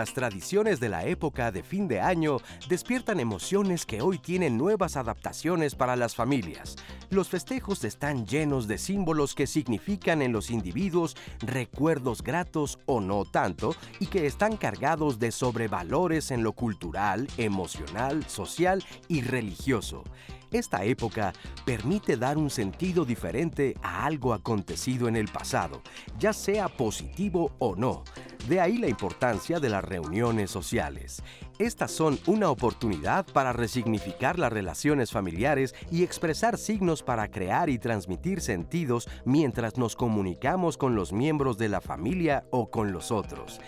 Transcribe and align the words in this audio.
las 0.00 0.14
tradiciones 0.14 0.80
de 0.80 0.88
la 0.88 1.04
época 1.04 1.52
de 1.52 1.62
fin 1.62 1.86
de 1.86 2.00
año 2.00 2.38
despiertan 2.70 3.20
emociones 3.20 3.84
que 3.84 4.00
hoy 4.00 4.18
tienen 4.18 4.56
nuevas 4.56 4.96
adaptaciones 4.96 5.74
para 5.74 5.94
las 5.94 6.14
familias. 6.14 6.76
Los 7.10 7.28
festejos 7.28 7.84
están 7.84 8.24
llenos 8.24 8.66
de 8.66 8.78
símbolos 8.78 9.34
que 9.34 9.46
significan 9.46 10.22
en 10.22 10.32
los 10.32 10.50
individuos 10.50 11.18
recuerdos 11.40 12.22
gratos 12.22 12.78
o 12.86 13.02
no 13.02 13.26
tanto 13.26 13.76
y 13.98 14.06
que 14.06 14.24
están 14.24 14.56
cargados 14.56 15.18
de 15.18 15.32
sobrevalores 15.32 16.30
en 16.30 16.44
lo 16.44 16.52
cultural, 16.52 17.28
emocional, 17.36 18.24
social 18.24 18.82
y 19.06 19.20
religioso. 19.20 20.04
Esta 20.50 20.84
época 20.84 21.32
permite 21.64 22.16
dar 22.16 22.36
un 22.36 22.50
sentido 22.50 23.04
diferente 23.04 23.76
a 23.82 24.04
algo 24.04 24.34
acontecido 24.34 25.08
en 25.08 25.16
el 25.16 25.28
pasado, 25.28 25.82
ya 26.18 26.32
sea 26.32 26.68
positivo 26.68 27.52
o 27.58 27.76
no. 27.76 28.02
De 28.48 28.60
ahí 28.60 28.78
la 28.78 28.88
importancia 28.88 29.60
de 29.60 29.68
las 29.68 29.84
reuniones 29.84 30.50
sociales. 30.50 31.22
Estas 31.58 31.90
son 31.90 32.18
una 32.26 32.50
oportunidad 32.50 33.26
para 33.26 33.52
resignificar 33.52 34.38
las 34.38 34.50
relaciones 34.50 35.10
familiares 35.10 35.74
y 35.90 36.02
expresar 36.02 36.56
signos 36.56 37.02
para 37.02 37.30
crear 37.30 37.68
y 37.68 37.78
transmitir 37.78 38.40
sentidos 38.40 39.08
mientras 39.26 39.76
nos 39.76 39.94
comunicamos 39.94 40.78
con 40.78 40.94
los 40.94 41.12
miembros 41.12 41.58
de 41.58 41.68
la 41.68 41.82
familia 41.82 42.44
o 42.50 42.70
con 42.70 42.92
los 42.92 43.10
otros. 43.10 43.60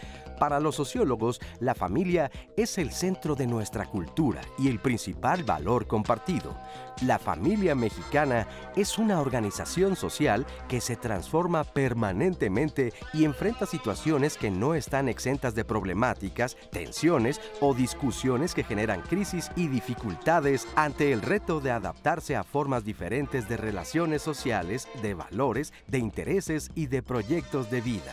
Para 0.43 0.59
los 0.59 0.75
sociólogos, 0.75 1.41
la 1.61 1.73
familia 1.73 2.29
es 2.57 2.77
el 2.77 2.91
centro 2.91 3.37
de 3.37 3.47
nuestra 3.47 3.87
cultura 3.87 4.41
y 4.59 4.67
el 4.67 4.81
principal 4.81 5.45
valor 5.45 5.87
compartido. 5.87 6.57
La 7.03 7.21
familia 7.21 7.77
mexicana 7.77 8.49
es 8.75 8.99
una 8.99 9.21
organización 9.21 9.95
social 9.95 10.45
que 10.67 10.81
se 10.81 10.97
transforma 10.97 11.62
permanentemente 11.62 12.93
y 13.12 13.25
enfrenta 13.25 13.67
situaciones 13.67 14.37
que 14.37 14.51
no 14.51 14.75
están 14.75 15.09
exentas 15.09 15.55
de 15.55 15.65
problemáticas, 15.65 16.56
tensiones 16.73 17.41
o 17.61 17.73
discusiones 17.73 18.53
que 18.53 18.65
generan 18.65 19.03
crisis 19.03 19.49
y 19.55 19.69
dificultades 19.69 20.67
ante 20.75 21.12
el 21.12 21.23
reto 21.23 21.61
de 21.61 21.71
adaptarse 21.71 22.34
a 22.34 22.43
formas 22.43 22.84
diferentes 22.84 23.49
de 23.49 23.59
relaciones 23.59 24.23
sociales, 24.23 24.89
de 25.03 25.15
valores, 25.15 25.73
de 25.87 25.99
intereses 25.99 26.73
y 26.75 26.87
de 26.87 27.01
proyectos 27.01 27.71
de 27.71 27.81
vida. 27.81 28.12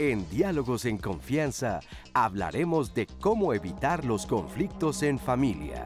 En 0.00 0.26
Diálogos 0.30 0.86
en 0.86 0.96
Confianza 0.96 1.80
hablaremos 2.14 2.94
de 2.94 3.06
cómo 3.20 3.52
evitar 3.52 4.06
los 4.06 4.24
conflictos 4.24 5.02
en 5.02 5.18
familia. 5.18 5.84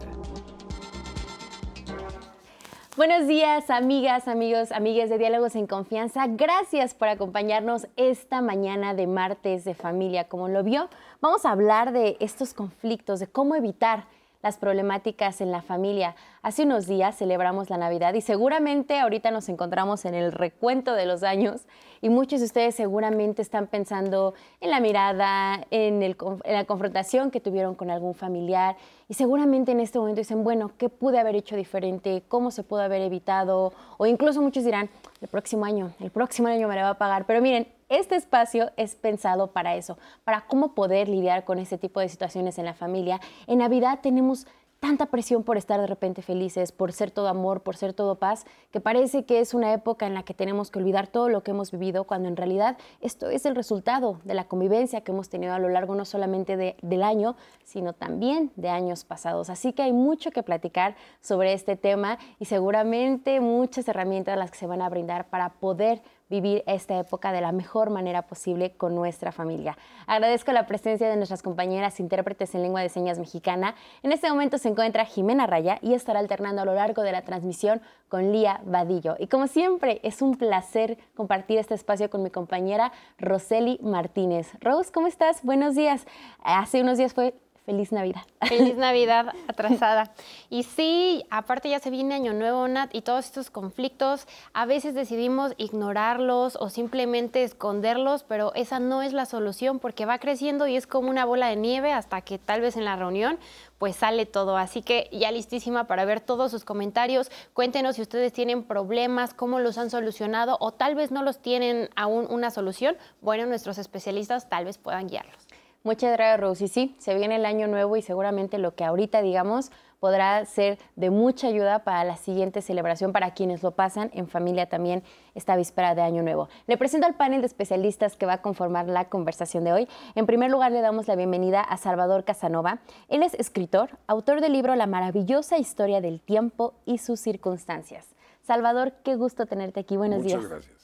Buenos 2.97 3.27
días, 3.27 3.71
amigas, 3.71 4.29
amigos, 4.29 4.71
amigas 4.71 5.11
de 5.11 5.19
Diálogos 5.19 5.57
en 5.57 5.67
Confianza. 5.67 6.29
Gracias 6.29 6.95
por 6.95 7.09
acompañarnos 7.09 7.89
esta 7.97 8.41
mañana 8.41 8.95
de 8.95 9.09
martes 9.09 9.65
de 9.65 9.75
familia. 9.75 10.29
Como 10.29 10.47
lo 10.47 10.63
vio, 10.63 10.89
vamos 11.21 11.45
a 11.45 11.51
hablar 11.51 11.91
de 11.93 12.17
estos 12.21 12.55
conflictos, 12.55 13.19
de 13.19 13.27
cómo 13.27 13.57
evitar 13.57 14.05
las 14.45 14.59
problemáticas 14.59 15.41
en 15.41 15.51
la 15.51 15.63
familia. 15.63 16.15
Hace 16.43 16.65
unos 16.65 16.87
días 16.87 17.17
celebramos 17.17 17.71
la 17.71 17.79
Navidad 17.79 18.13
y 18.13 18.21
seguramente 18.21 19.01
ahorita 19.01 19.31
nos 19.31 19.49
encontramos 19.49 20.05
en 20.05 20.15
el 20.15 20.33
recuento 20.33 20.93
de 20.93 21.07
los 21.07 21.23
años 21.23 21.63
y 22.05 22.11
muchos 22.11 22.41
de 22.41 22.45
ustedes 22.45 22.75
seguramente 22.75 23.41
están 23.41 23.67
pensando 23.67 24.35
en 24.61 24.69
la 24.69 24.79
mirada, 24.79 25.67
en, 25.71 26.03
en 26.03 26.17
la 26.45 26.65
confrontación 26.67 27.31
que 27.31 27.41
tuvieron 27.41 27.75
con 27.75 27.91
algún 27.91 28.15
familiar 28.15 28.77
y 29.09 29.15
seguramente 29.15 29.73
en 29.73 29.81
este 29.81 29.99
momento 29.99 30.21
dicen, 30.21 30.45
bueno, 30.45 30.73
¿qué 30.77 30.91
pude 30.91 31.19
haber 31.19 31.35
hecho 31.35 31.57
diferente? 31.57 32.23
¿Cómo 32.29 32.51
se 32.51 32.63
pudo 32.63 32.83
haber 32.83 33.01
evitado? 33.01 33.73
O 33.97 34.05
incluso 34.05 34.43
muchos 34.43 34.65
dirán, 34.65 34.91
el 35.23 35.29
próximo 35.29 35.65
año, 35.65 35.93
el 35.99 36.11
próximo 36.11 36.49
año 36.49 36.69
me 36.69 36.77
la 36.77 36.83
va 36.83 36.91
a 36.91 36.99
pagar. 36.99 37.25
Pero 37.25 37.41
miren, 37.41 37.69
este 37.89 38.17
espacio 38.17 38.71
es 38.77 38.97
pensado 38.97 39.53
para 39.53 39.75
eso, 39.75 39.97
para 40.25 40.43
cómo 40.43 40.75
poder 40.75 41.09
lidiar 41.09 41.47
con 41.47 41.59
ese 41.59 41.79
tipo 41.79 42.01
de 42.01 42.11
situaciones 42.11 42.59
en 42.59 42.67
la 42.67 42.75
familia. 42.75 43.19
En 43.47 43.61
Navidad 43.61 44.01
tenemos 44.03 44.47
tanta 44.85 45.07
presión 45.07 45.45
por 45.45 45.57
estar 45.57 45.81
de 45.81 45.87
repente 45.87 46.21
felices, 46.21 46.71
por 46.71 46.93
ser 46.93 47.11
todo 47.11 47.29
amor, 47.29 47.63
por 47.63 47.75
ser 47.75 47.95
todo 47.95 48.17
paz, 48.17 48.45
que 48.71 48.81
parece 48.81 49.25
que 49.25 49.41
es 49.41 49.55
una 49.55 49.73
época 49.73 50.07
en 50.07 50.13
la 50.13 50.25
que 50.25 50.35
tenemos 50.35 50.71
que 50.71 50.79
olvidar 50.79 51.07
todo 51.07 51.31
lo 51.31 51.43
que 51.43 51.53
hemos 51.53 51.71
vivido, 51.71 52.05
cuando 52.05 52.29
en 52.29 52.37
realidad 52.37 52.77
esto 53.01 53.31
es 53.31 53.47
el 53.47 53.57
resultado 53.57 54.19
de 54.25 54.35
la 54.35 54.45
convivencia 54.45 55.01
que 55.01 55.13
hemos 55.13 55.31
tenido 55.31 55.55
a 55.55 55.59
lo 55.59 55.71
largo 55.71 55.95
no 55.95 56.05
solamente 56.05 56.77
del 56.83 57.03
año, 57.03 57.35
sino 57.63 57.95
también 57.95 58.53
de 58.57 58.69
años 58.69 59.05
pasados. 59.05 59.49
Así 59.49 59.73
que 59.73 59.81
hay 59.81 59.95
mucho 59.95 60.31
que 60.33 60.43
platicar 60.43 60.97
sobre 61.23 61.55
este 61.55 61.77
tema 61.77 62.19
y 62.39 62.45
seguramente 62.45 63.41
muchas 63.41 63.89
herramientas 63.89 64.37
las 64.37 64.51
que 64.51 64.59
se 64.59 64.67
van 64.67 64.83
a 64.83 64.91
brindar 64.91 65.29
para 65.31 65.55
poder 65.55 66.03
vivir 66.35 66.65
esta 66.67 66.99
época 66.99 67.31
de 67.31 67.41
la 67.41 67.53
mejor 67.53 67.91
manera 67.91 68.23
posible 68.23 68.73
con 68.73 68.95
nuestra 68.95 69.31
familia. 69.31 69.79
Agradezco 70.09 70.51
la 70.51 70.67
presencia 70.67 71.09
de 71.09 71.17
nuestras 71.17 71.43
compañeras 71.43 72.01
intérpretes 72.01 72.55
en 72.57 72.63
lengua 72.63 72.81
de 72.81 72.89
señas 72.89 73.21
mexicana. 73.21 73.77
En 74.03 74.11
este 74.11 74.29
momento 74.29 74.59
se 74.59 74.69
encuentra 74.69 75.05
Jimena 75.05 75.47
Raya 75.47 75.79
y 75.81 75.95
estará 75.95 76.19
alternando 76.19 76.63
a 76.63 76.65
lo 76.65 76.75
largo 76.75 77.03
de 77.03 77.13
la 77.13 77.23
transmisión 77.23 77.81
con 78.09 78.33
Lía 78.33 78.61
Vadillo. 78.65 79.15
Y 79.19 79.29
como 79.29 79.47
siempre, 79.47 80.01
es 80.03 80.23
un 80.23 80.37
placer 80.37 80.99
compartir 81.15 81.59
este 81.59 81.75
espacio 81.75 82.11
con 82.11 82.23
mi 82.23 82.31
compañera 82.31 82.91
Roseli 83.19 83.79
Martínez. 83.81 84.51
Rose, 84.61 84.91
¿cómo 84.93 85.07
estás? 85.07 85.45
Buenos 85.45 85.77
días. 85.77 86.05
Hace 86.43 86.83
unos 86.83 86.99
días 86.99 87.15
fue 87.15 87.35
Feliz 87.65 87.93
Navidad. 87.93 88.23
Feliz 88.47 88.77
Navidad 88.77 89.35
atrasada. 89.49 90.13
Y 90.51 90.65
sí, 90.65 91.25
aparte 91.31 91.71
ya 91.71 91.79
se 91.79 91.89
viene 91.89 92.15
Año 92.15 92.35
Nuevo, 92.35 92.69
Nat, 92.69 92.95
y 92.95 93.01
todos 93.01 93.25
estos 93.25 93.51
conflictos, 93.51 94.27
a 94.53 94.67
veces 94.67 94.95
decidimos 94.95 95.55
ignorarlos 95.57 96.57
o 96.61 96.69
simplemente 96.69 97.43
esconderlos, 97.43 98.23
pero 98.23 98.53
esa 98.55 98.81
no 98.81 99.01
es 99.01 99.15
la 99.15 99.25
solución 99.25 99.79
porque 99.79 100.05
va 100.05 100.19
creciendo 100.19 100.67
y 100.67 100.77
es 100.77 100.87
como 100.87 101.09
una 101.09 101.25
bola 101.25 101.49
de 101.49 101.57
nieve 101.57 101.93
hasta 101.93 102.21
que 102.21 102.39
tal 102.39 102.61
vez 102.61 102.77
en 102.77 102.85
la 102.85 102.97
reunión 102.97 103.39
pues 103.79 103.97
sale 103.97 104.27
todo. 104.27 104.57
Así 104.57 104.83
que 104.83 105.09
ya 105.13 105.33
listísima 105.33 105.87
para 105.87 106.05
ver 106.05 106.21
todos 106.21 106.51
sus 106.51 106.65
comentarios. 106.65 107.31
Cuéntenos 107.55 107.97
si 107.97 108.03
ustedes 108.03 108.33
tienen 108.33 108.63
problemas, 108.63 109.35
cómo 109.35 109.59
los 109.59 109.79
han 109.79 109.91
solucionado 109.91 110.59
o 110.61 110.73
tal 110.73 110.95
vez 110.95 111.11
no 111.11 111.23
los 111.23 111.41
tienen 111.41 111.89
aún 111.97 112.27
una 112.31 112.51
solución. 112.51 112.97
Bueno, 113.21 113.47
nuestros 113.47 113.79
especialistas 113.79 114.49
tal 114.49 114.67
vez 114.67 114.79
puedan 114.79 115.09
guiarlos. 115.09 115.44
Muchas 115.85 116.13
gracias, 116.13 116.41
Rosy. 116.41 116.69
Sí, 116.69 116.97
se 116.99 117.15
viene 117.15 117.37
el 117.37 117.45
año 117.45 117.69
nuevo 117.69 117.95
y 117.99 118.01
seguramente 118.01 118.57
lo 118.57 118.75
que 118.75 118.85
ahorita 118.85 119.21
digamos 119.21 119.71
podrá 120.01 120.43
ser 120.47 120.79
de 120.97 121.11
mucha 121.11 121.49
ayuda 121.49 121.85
para 121.85 122.05
la 122.05 122.17
siguiente 122.17 122.63
celebración, 122.63 123.13
para 123.13 123.35
quienes 123.35 123.63
lo 123.63 123.73
pasan 123.73 124.11
en 124.15 124.27
familia 124.27 124.67
también 124.67 125.03
esta 125.35 125.57
víspera 125.57 125.95
de 125.95 126.01
Año 126.01 126.23
Nuevo. 126.23 126.49
Le 126.67 126.79
presento 126.79 127.07
al 127.07 127.17
panel 127.17 127.43
de 127.43 127.49
especialistas 127.49 128.17
que 128.17 128.25
va 128.25 128.35
a 128.35 128.43
conformar 128.43 128.87
la 128.89 129.11
conversación 129.11 129.63
de 129.65 129.75
hoy. 129.75 129.89
En 130.15 130.25
primer 130.25 130.51
lugar, 130.51 130.73
le 130.73 130.81
damos 130.81 131.07
la 131.07 131.17
bienvenida 131.17 131.61
a 131.61 131.77
Salvador 131.77 132.25
Casanova. 132.25 132.79
Él 133.09 133.23
es 133.23 133.35
escritor, 133.35 133.99
autor 134.07 134.41
del 134.41 134.55
libro 134.55 134.75
La 134.77 134.87
maravillosa 134.87 135.59
historia 135.59 136.01
del 136.01 136.19
tiempo 136.19 136.73
y 136.87 136.97
sus 136.97 137.21
circunstancias. 137.21 138.07
Salvador, 138.43 138.95
qué 139.05 139.17
gusto 139.17 139.45
tenerte 139.45 139.81
aquí. 139.81 139.99
Buenos 139.99 140.23
días. 140.23 140.37
Muchas 140.37 140.51
gracias. 140.51 140.84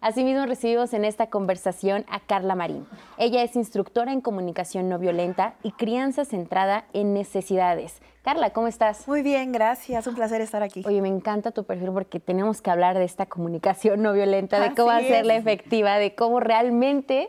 Asimismo, 0.00 0.46
recibimos 0.46 0.92
en 0.92 1.04
esta 1.04 1.26
conversación 1.26 2.04
a 2.08 2.20
Carla 2.20 2.54
Marín. 2.54 2.86
Ella 3.16 3.42
es 3.42 3.56
instructora 3.56 4.12
en 4.12 4.20
comunicación 4.20 4.88
no 4.88 4.98
violenta 4.98 5.54
y 5.64 5.72
crianza 5.72 6.24
centrada 6.24 6.84
en 6.92 7.14
necesidades. 7.14 8.00
Carla, 8.22 8.50
¿cómo 8.50 8.68
estás? 8.68 9.08
Muy 9.08 9.22
bien, 9.22 9.50
gracias. 9.50 10.06
Un 10.06 10.14
placer 10.14 10.40
estar 10.40 10.62
aquí. 10.62 10.84
Oye, 10.86 11.02
me 11.02 11.08
encanta 11.08 11.50
tu 11.50 11.64
perfil 11.64 11.90
porque 11.92 12.20
tenemos 12.20 12.62
que 12.62 12.70
hablar 12.70 12.96
de 12.96 13.04
esta 13.04 13.26
comunicación 13.26 14.00
no 14.02 14.12
violenta, 14.12 14.60
de 14.60 14.72
cómo 14.74 14.90
hacerla 14.90 15.34
efectiva, 15.34 15.98
de 15.98 16.14
cómo 16.14 16.38
realmente 16.38 17.28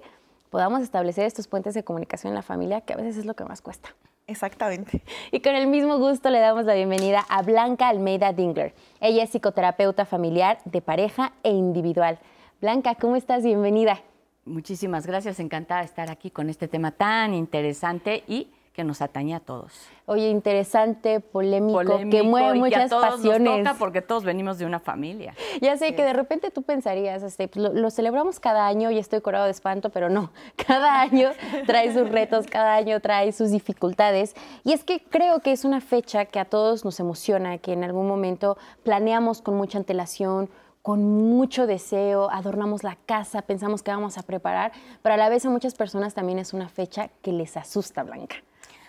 podamos 0.51 0.81
establecer 0.81 1.25
estos 1.25 1.47
puentes 1.47 1.73
de 1.73 1.83
comunicación 1.83 2.31
en 2.31 2.35
la 2.35 2.43
familia, 2.43 2.81
que 2.81 2.93
a 2.93 2.97
veces 2.97 3.17
es 3.17 3.25
lo 3.25 3.33
que 3.33 3.45
más 3.45 3.61
cuesta. 3.61 3.95
Exactamente. 4.27 5.01
Y 5.31 5.39
con 5.39 5.55
el 5.55 5.65
mismo 5.65 5.97
gusto 5.97 6.29
le 6.29 6.39
damos 6.39 6.65
la 6.65 6.75
bienvenida 6.75 7.25
a 7.29 7.41
Blanca 7.41 7.87
Almeida 7.89 8.31
Dingler. 8.31 8.75
Ella 9.01 9.23
es 9.23 9.31
psicoterapeuta 9.31 10.05
familiar 10.05 10.59
de 10.65 10.81
pareja 10.81 11.31
e 11.41 11.49
individual. 11.49 12.19
Blanca, 12.61 12.95
¿cómo 12.95 13.15
estás? 13.15 13.45
Bienvenida. 13.45 14.01
Muchísimas 14.43 15.07
gracias, 15.07 15.39
encantada 15.39 15.79
de 15.79 15.85
estar 15.85 16.11
aquí 16.11 16.29
con 16.29 16.49
este 16.49 16.67
tema 16.67 16.91
tan 16.91 17.33
interesante 17.33 18.25
y 18.27 18.49
que 18.73 18.83
nos 18.83 19.01
atañe 19.01 19.33
a 19.33 19.39
todos. 19.39 19.71
Oye, 20.05 20.29
interesante, 20.29 21.21
polémico, 21.21 21.99
que 22.11 22.21
mueve 22.21 22.59
muchas 22.59 22.81
y 22.81 22.83
a 22.83 22.89
todos 22.89 23.15
pasiones. 23.15 23.41
Nos 23.41 23.57
toca 23.59 23.73
porque 23.79 24.01
todos 24.01 24.25
venimos 24.25 24.57
de 24.57 24.65
una 24.65 24.81
familia. 24.81 25.33
Ya 25.61 25.77
sé 25.77 25.95
que 25.95 26.03
de 26.03 26.11
repente 26.11 26.51
tú 26.51 26.63
pensarías, 26.63 27.23
este, 27.23 27.47
pues, 27.47 27.63
lo, 27.63 27.73
lo, 27.73 27.89
celebramos 27.91 28.41
cada 28.41 28.67
año 28.67 28.91
y 28.91 28.97
estoy 28.97 29.21
curado 29.21 29.45
de 29.45 29.51
espanto, 29.51 29.89
pero 29.89 30.09
no. 30.09 30.31
Cada 30.67 30.99
año 30.99 31.31
trae 31.65 31.93
sus 31.93 32.09
retos, 32.09 32.45
cada 32.47 32.75
año 32.75 32.99
trae 32.99 33.31
sus 33.31 33.51
dificultades. 33.51 34.35
Y 34.65 34.73
es 34.73 34.83
que 34.83 35.01
creo 35.01 35.39
que 35.39 35.53
es 35.53 35.63
una 35.63 35.79
fecha 35.79 36.25
que 36.25 36.39
a 36.39 36.45
todos 36.45 36.83
nos 36.83 36.99
emociona, 36.99 37.57
que 37.57 37.71
en 37.71 37.85
algún 37.85 38.07
momento 38.07 38.57
planeamos 38.83 39.41
con 39.41 39.55
mucha 39.55 39.77
antelación, 39.77 40.49
con 40.89 41.03
mucho 41.03 41.67
deseo, 41.67 42.31
adornamos 42.31 42.81
la 42.81 42.95
casa, 42.95 43.43
pensamos 43.43 43.83
que 43.83 43.91
vamos 43.91 44.17
a 44.17 44.23
preparar, 44.23 44.71
pero 45.03 45.13
a 45.13 45.17
la 45.19 45.29
vez 45.29 45.45
a 45.45 45.51
muchas 45.51 45.75
personas 45.75 46.15
también 46.15 46.39
es 46.39 46.51
una 46.51 46.67
fecha 46.67 47.11
que 47.21 47.31
les 47.31 47.57
asusta, 47.57 48.01
Blanca. 48.01 48.37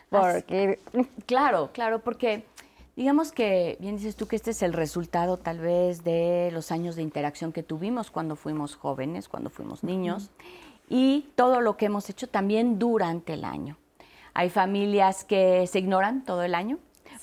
Porque, 0.08 0.78
claro, 1.26 1.68
claro, 1.74 1.98
porque 1.98 2.46
digamos 2.96 3.32
que, 3.32 3.76
bien 3.80 3.98
dices 3.98 4.16
tú 4.16 4.26
que 4.28 4.36
este 4.36 4.52
es 4.52 4.62
el 4.62 4.72
resultado 4.72 5.36
tal 5.36 5.58
vez 5.58 6.02
de 6.02 6.48
los 6.54 6.72
años 6.72 6.96
de 6.96 7.02
interacción 7.02 7.52
que 7.52 7.62
tuvimos 7.62 8.10
cuando 8.10 8.34
fuimos 8.34 8.76
jóvenes, 8.76 9.28
cuando 9.28 9.50
fuimos 9.50 9.84
niños, 9.84 10.30
y 10.88 11.28
todo 11.34 11.60
lo 11.60 11.76
que 11.76 11.84
hemos 11.84 12.08
hecho 12.08 12.30
también 12.30 12.78
durante 12.78 13.34
el 13.34 13.44
año. 13.44 13.76
Hay 14.32 14.48
familias 14.48 15.24
que 15.24 15.66
se 15.66 15.80
ignoran 15.80 16.24
todo 16.24 16.44
el 16.44 16.54
año, 16.54 16.78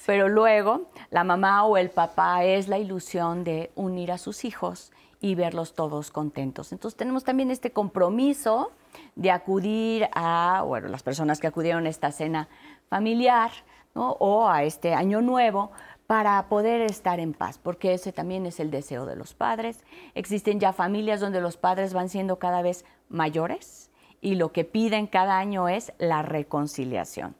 pero 0.08 0.30
luego 0.30 0.90
la 1.10 1.26
mamá 1.26 1.66
o 1.66 1.76
el 1.76 1.90
papá 1.90 2.46
es 2.46 2.70
la 2.70 2.78
ilusión 2.78 3.44
de 3.44 3.72
unir 3.76 4.14
a 4.14 4.18
sus 4.18 4.46
hijos 4.46 4.94
y 5.20 5.36
verlos 5.36 5.74
todos 5.74 6.12
contentos. 6.12 6.72
Entonces 6.72 6.98
tenemos 6.98 7.26
también 7.26 7.52
este 7.52 7.72
compromiso 7.72 8.72
de 9.18 9.32
acudir 9.32 10.08
a, 10.14 10.64
bueno, 10.66 10.88
las 10.88 11.04
personas 11.04 11.42
que 11.42 11.48
acudieron 11.48 11.86
a 11.86 11.90
esta 11.90 12.14
cena 12.14 12.48
familiar 12.88 13.52
o 13.96 14.48
a 14.48 14.64
este 14.64 14.94
año 14.94 15.20
nuevo 15.22 15.72
para 16.08 16.42
poder 16.48 16.84
estar 16.84 17.20
en 17.20 17.34
paz, 17.34 17.58
porque 17.58 17.94
ese 17.94 18.14
también 18.14 18.46
es 18.46 18.62
el 18.62 18.72
deseo 18.72 19.06
de 19.06 19.18
los 19.18 19.34
padres. 19.34 19.84
Existen 20.16 20.62
ya 20.62 20.72
familias 20.72 21.20
donde 21.20 21.42
los 21.42 21.58
padres 21.58 21.94
van 21.94 22.08
siendo 22.08 22.40
cada 22.40 22.62
vez 22.62 22.86
mayores 23.10 23.92
y 24.22 24.36
lo 24.36 24.54
que 24.54 24.64
piden 24.64 25.06
cada 25.06 25.38
año 25.38 25.68
es 25.68 25.92
la 25.98 26.22
reconciliación. 26.22 27.36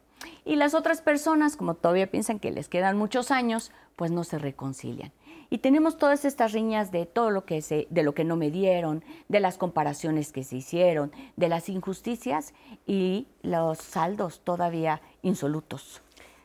Y 0.46 0.56
las 0.56 0.74
otras 0.74 1.02
personas, 1.02 1.58
como 1.58 1.74
todavía 1.74 2.10
piensan 2.10 2.40
que 2.40 2.52
les 2.52 2.70
quedan 2.70 2.98
muchos 2.98 3.32
años, 3.32 3.72
pues 3.96 4.12
no 4.12 4.24
se 4.24 4.38
reconcilian. 4.40 5.12
Y 5.50 5.60
tenemos 5.60 5.98
todas 5.98 6.26
estas 6.26 6.52
riñas 6.52 6.92
de 6.92 7.06
todo 7.06 7.32
lo 7.32 7.46
que 7.46 7.62
se, 7.62 7.88
de 7.90 8.04
lo 8.04 8.14
que 8.14 8.24
no 8.24 8.36
me 8.36 8.52
dieron, 8.52 9.04
de 9.30 9.40
las 9.40 9.58
comparaciones 9.58 10.32
que 10.32 10.44
se 10.44 10.58
hicieron, 10.58 11.12
de 11.36 11.48
las 11.48 11.70
injusticias 11.70 12.54
y 12.86 13.28
los 13.42 13.78
saldos 13.78 14.42
todavía 14.42 15.02
insolutos. 15.22 16.02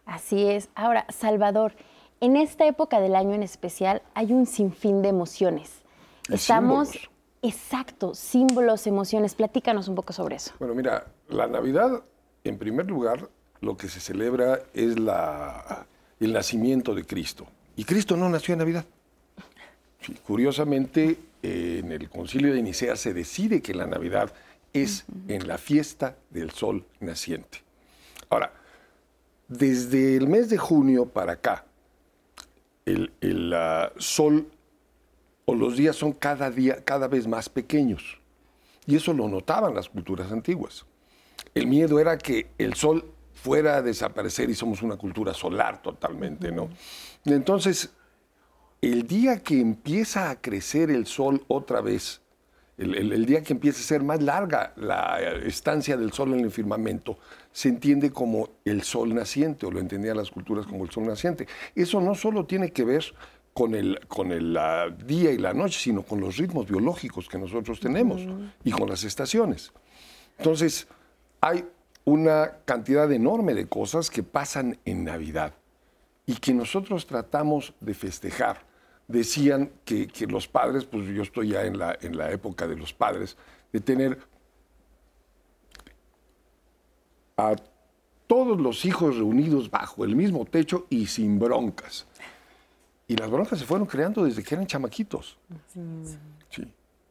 Así 0.07 0.47
es. 0.47 0.69
Ahora, 0.75 1.07
Salvador, 1.09 1.75
en 2.21 2.37
esta 2.37 2.67
época 2.67 3.01
del 3.01 3.17
año 3.17 3.35
en 3.35 3.43
especial 3.43 4.03
hay 4.15 4.33
un 4.33 4.47
sinfín 4.47 5.03
de 5.03 5.09
emociones. 5.09 5.83
Estamos, 6.29 6.91
símbolos. 6.91 7.11
exacto, 7.43 8.15
símbolos, 8.15 8.87
emociones. 8.87 9.35
Platícanos 9.35 9.89
un 9.89 9.97
poco 9.97 10.13
sobre 10.13 10.37
eso. 10.37 10.53
Bueno, 10.61 10.75
mira, 10.75 11.09
la 11.29 11.49
Navidad, 11.49 12.05
en 12.45 12.59
primer 12.59 12.87
lugar, 12.87 13.29
lo 13.63 13.77
que 13.77 13.89
se 13.89 14.01
celebra 14.01 14.61
es 14.75 14.99
la, 14.99 15.87
el 16.21 16.33
nacimiento 16.33 16.95
de 16.95 17.05
Cristo. 17.05 17.47
Y 17.77 17.85
Cristo 17.85 18.17
no 18.17 18.29
nació 18.29 18.53
en 18.53 18.59
Navidad. 18.59 18.85
Sí, 20.01 20.15
curiosamente, 20.27 21.17
eh, 21.43 21.81
en 21.83 21.93
el 21.93 22.11
concilio 22.11 22.53
de 22.53 22.61
Nicea 22.61 22.97
se 22.97 23.15
decide 23.15 23.63
que 23.63 23.73
la 23.73 23.87
Navidad 23.87 24.35
es 24.73 25.05
en 25.29 25.47
la 25.47 25.59
fiesta 25.59 26.17
del 26.31 26.51
sol 26.51 26.85
naciente. 27.01 27.63
Ahora, 28.29 28.53
desde 29.47 30.17
el 30.17 30.27
mes 30.27 30.51
de 30.51 30.59
junio 30.59 31.07
para 31.07 31.35
acá, 31.35 31.65
el, 32.85 33.13
el, 33.21 33.55
sol 33.99 34.49
o 35.45 35.55
los 35.55 35.77
días 35.77 35.95
son 35.95 36.13
cada 36.13 36.51
día 36.51 36.83
cada 36.85 37.07
vez 37.07 37.29
más 37.29 37.49
pequeños. 37.49 38.19
Y 38.87 38.97
eso 38.97 39.13
lo 39.13 39.29
notaban 39.29 39.75
las 39.75 39.89
culturas 39.89 40.33
antiguas. 40.33 40.85
El 41.55 41.69
miedo 41.69 42.01
era 42.01 42.19
que 42.19 42.49
el 42.59 42.75
sol 42.75 43.12
fuera 43.43 43.77
a 43.79 43.83
desaparecer 43.83 44.49
y 44.51 44.55
somos 44.55 44.83
una 44.83 44.97
cultura 44.97 45.35
solar 45.35 45.83
totalmente, 45.83 46.53
¿no? 46.53 46.69
Entonces, 47.25 47.91
el 48.81 49.07
día 49.07 49.43
que 49.43 49.61
empieza 49.61 50.31
a 50.31 50.41
crecer 50.41 50.91
el 50.91 51.07
sol 51.07 51.43
otra 51.49 51.81
vez, 51.81 52.21
el, 52.79 52.95
el- 52.95 53.13
el 53.13 53.27
día 53.27 53.43
que 53.43 53.53
empieza 53.53 53.81
a 53.81 53.83
ser 53.83 54.03
más 54.05 54.23
larga 54.23 54.73
la 54.77 55.19
eh, 55.21 55.49
estancia 55.49 55.97
del 55.97 56.13
sol 56.13 56.35
en 56.35 56.41
el 56.41 56.51
firmamento, 56.53 57.19
se 57.51 57.69
entiende 57.69 58.11
como 58.13 58.49
el 58.65 58.83
sol 58.83 59.13
naciente, 59.13 59.67
o 59.67 59.73
lo 59.73 59.81
entendían 59.81 60.17
las 60.17 60.31
culturas 60.31 60.65
como 60.67 60.85
el 60.85 60.91
sol 60.91 61.05
naciente. 61.07 61.47
Eso 61.75 62.01
no 62.01 62.15
solo 62.15 62.47
tiene 62.47 62.71
que 62.71 62.85
ver 62.85 63.05
con 63.53 63.75
el, 63.75 63.99
con 64.07 64.31
el 64.33 64.57
día 65.05 65.33
y 65.33 65.39
la 65.39 65.53
noche, 65.53 65.79
sino 65.81 66.03
con 66.05 66.21
los 66.21 66.37
ritmos 66.37 66.67
biológicos 66.67 67.29
que 67.29 67.39
nosotros 67.39 67.81
tenemos 67.81 68.21
y 68.65 68.71
con 68.71 68.89
las 68.89 69.03
estaciones. 69.05 69.73
Entonces, 70.39 70.87
hay 71.41 71.65
una 72.05 72.59
cantidad 72.65 73.11
enorme 73.13 73.55
de 73.55 73.69
cosas 73.69 74.11
que 74.11 74.23
pasan 74.23 74.79
en 74.85 75.05
Navidad 75.05 75.55
y 76.27 76.35
que 76.35 76.55
nosotros 76.55 77.07
tratamos 77.07 77.75
de 77.81 77.95
festejar. 77.95 78.65
Decían 79.09 79.71
que, 79.85 80.09
que 80.09 80.27
los 80.27 80.49
padres, 80.49 80.85
pues 80.85 81.07
yo 81.07 81.23
estoy 81.23 81.49
ya 81.49 81.65
en 81.65 81.79
la, 81.79 81.97
en 82.01 82.17
la 82.17 82.31
época 82.31 82.67
de 82.67 82.77
los 82.77 82.93
padres, 82.93 83.37
de 83.73 83.81
tener 83.81 84.19
a 87.37 87.57
todos 88.27 88.61
los 88.61 88.85
hijos 88.85 89.17
reunidos 89.17 89.71
bajo 89.71 90.05
el 90.05 90.17
mismo 90.17 90.45
techo 90.45 90.87
y 90.89 91.07
sin 91.07 91.39
broncas. 91.39 92.07
Y 93.07 93.17
las 93.17 93.31
broncas 93.31 93.59
se 93.59 93.67
fueron 93.67 93.87
creando 93.87 94.25
desde 94.25 94.43
que 94.43 94.55
eran 94.55 94.67
chamaquitos. 94.67 95.37
Sí. 96.49 96.67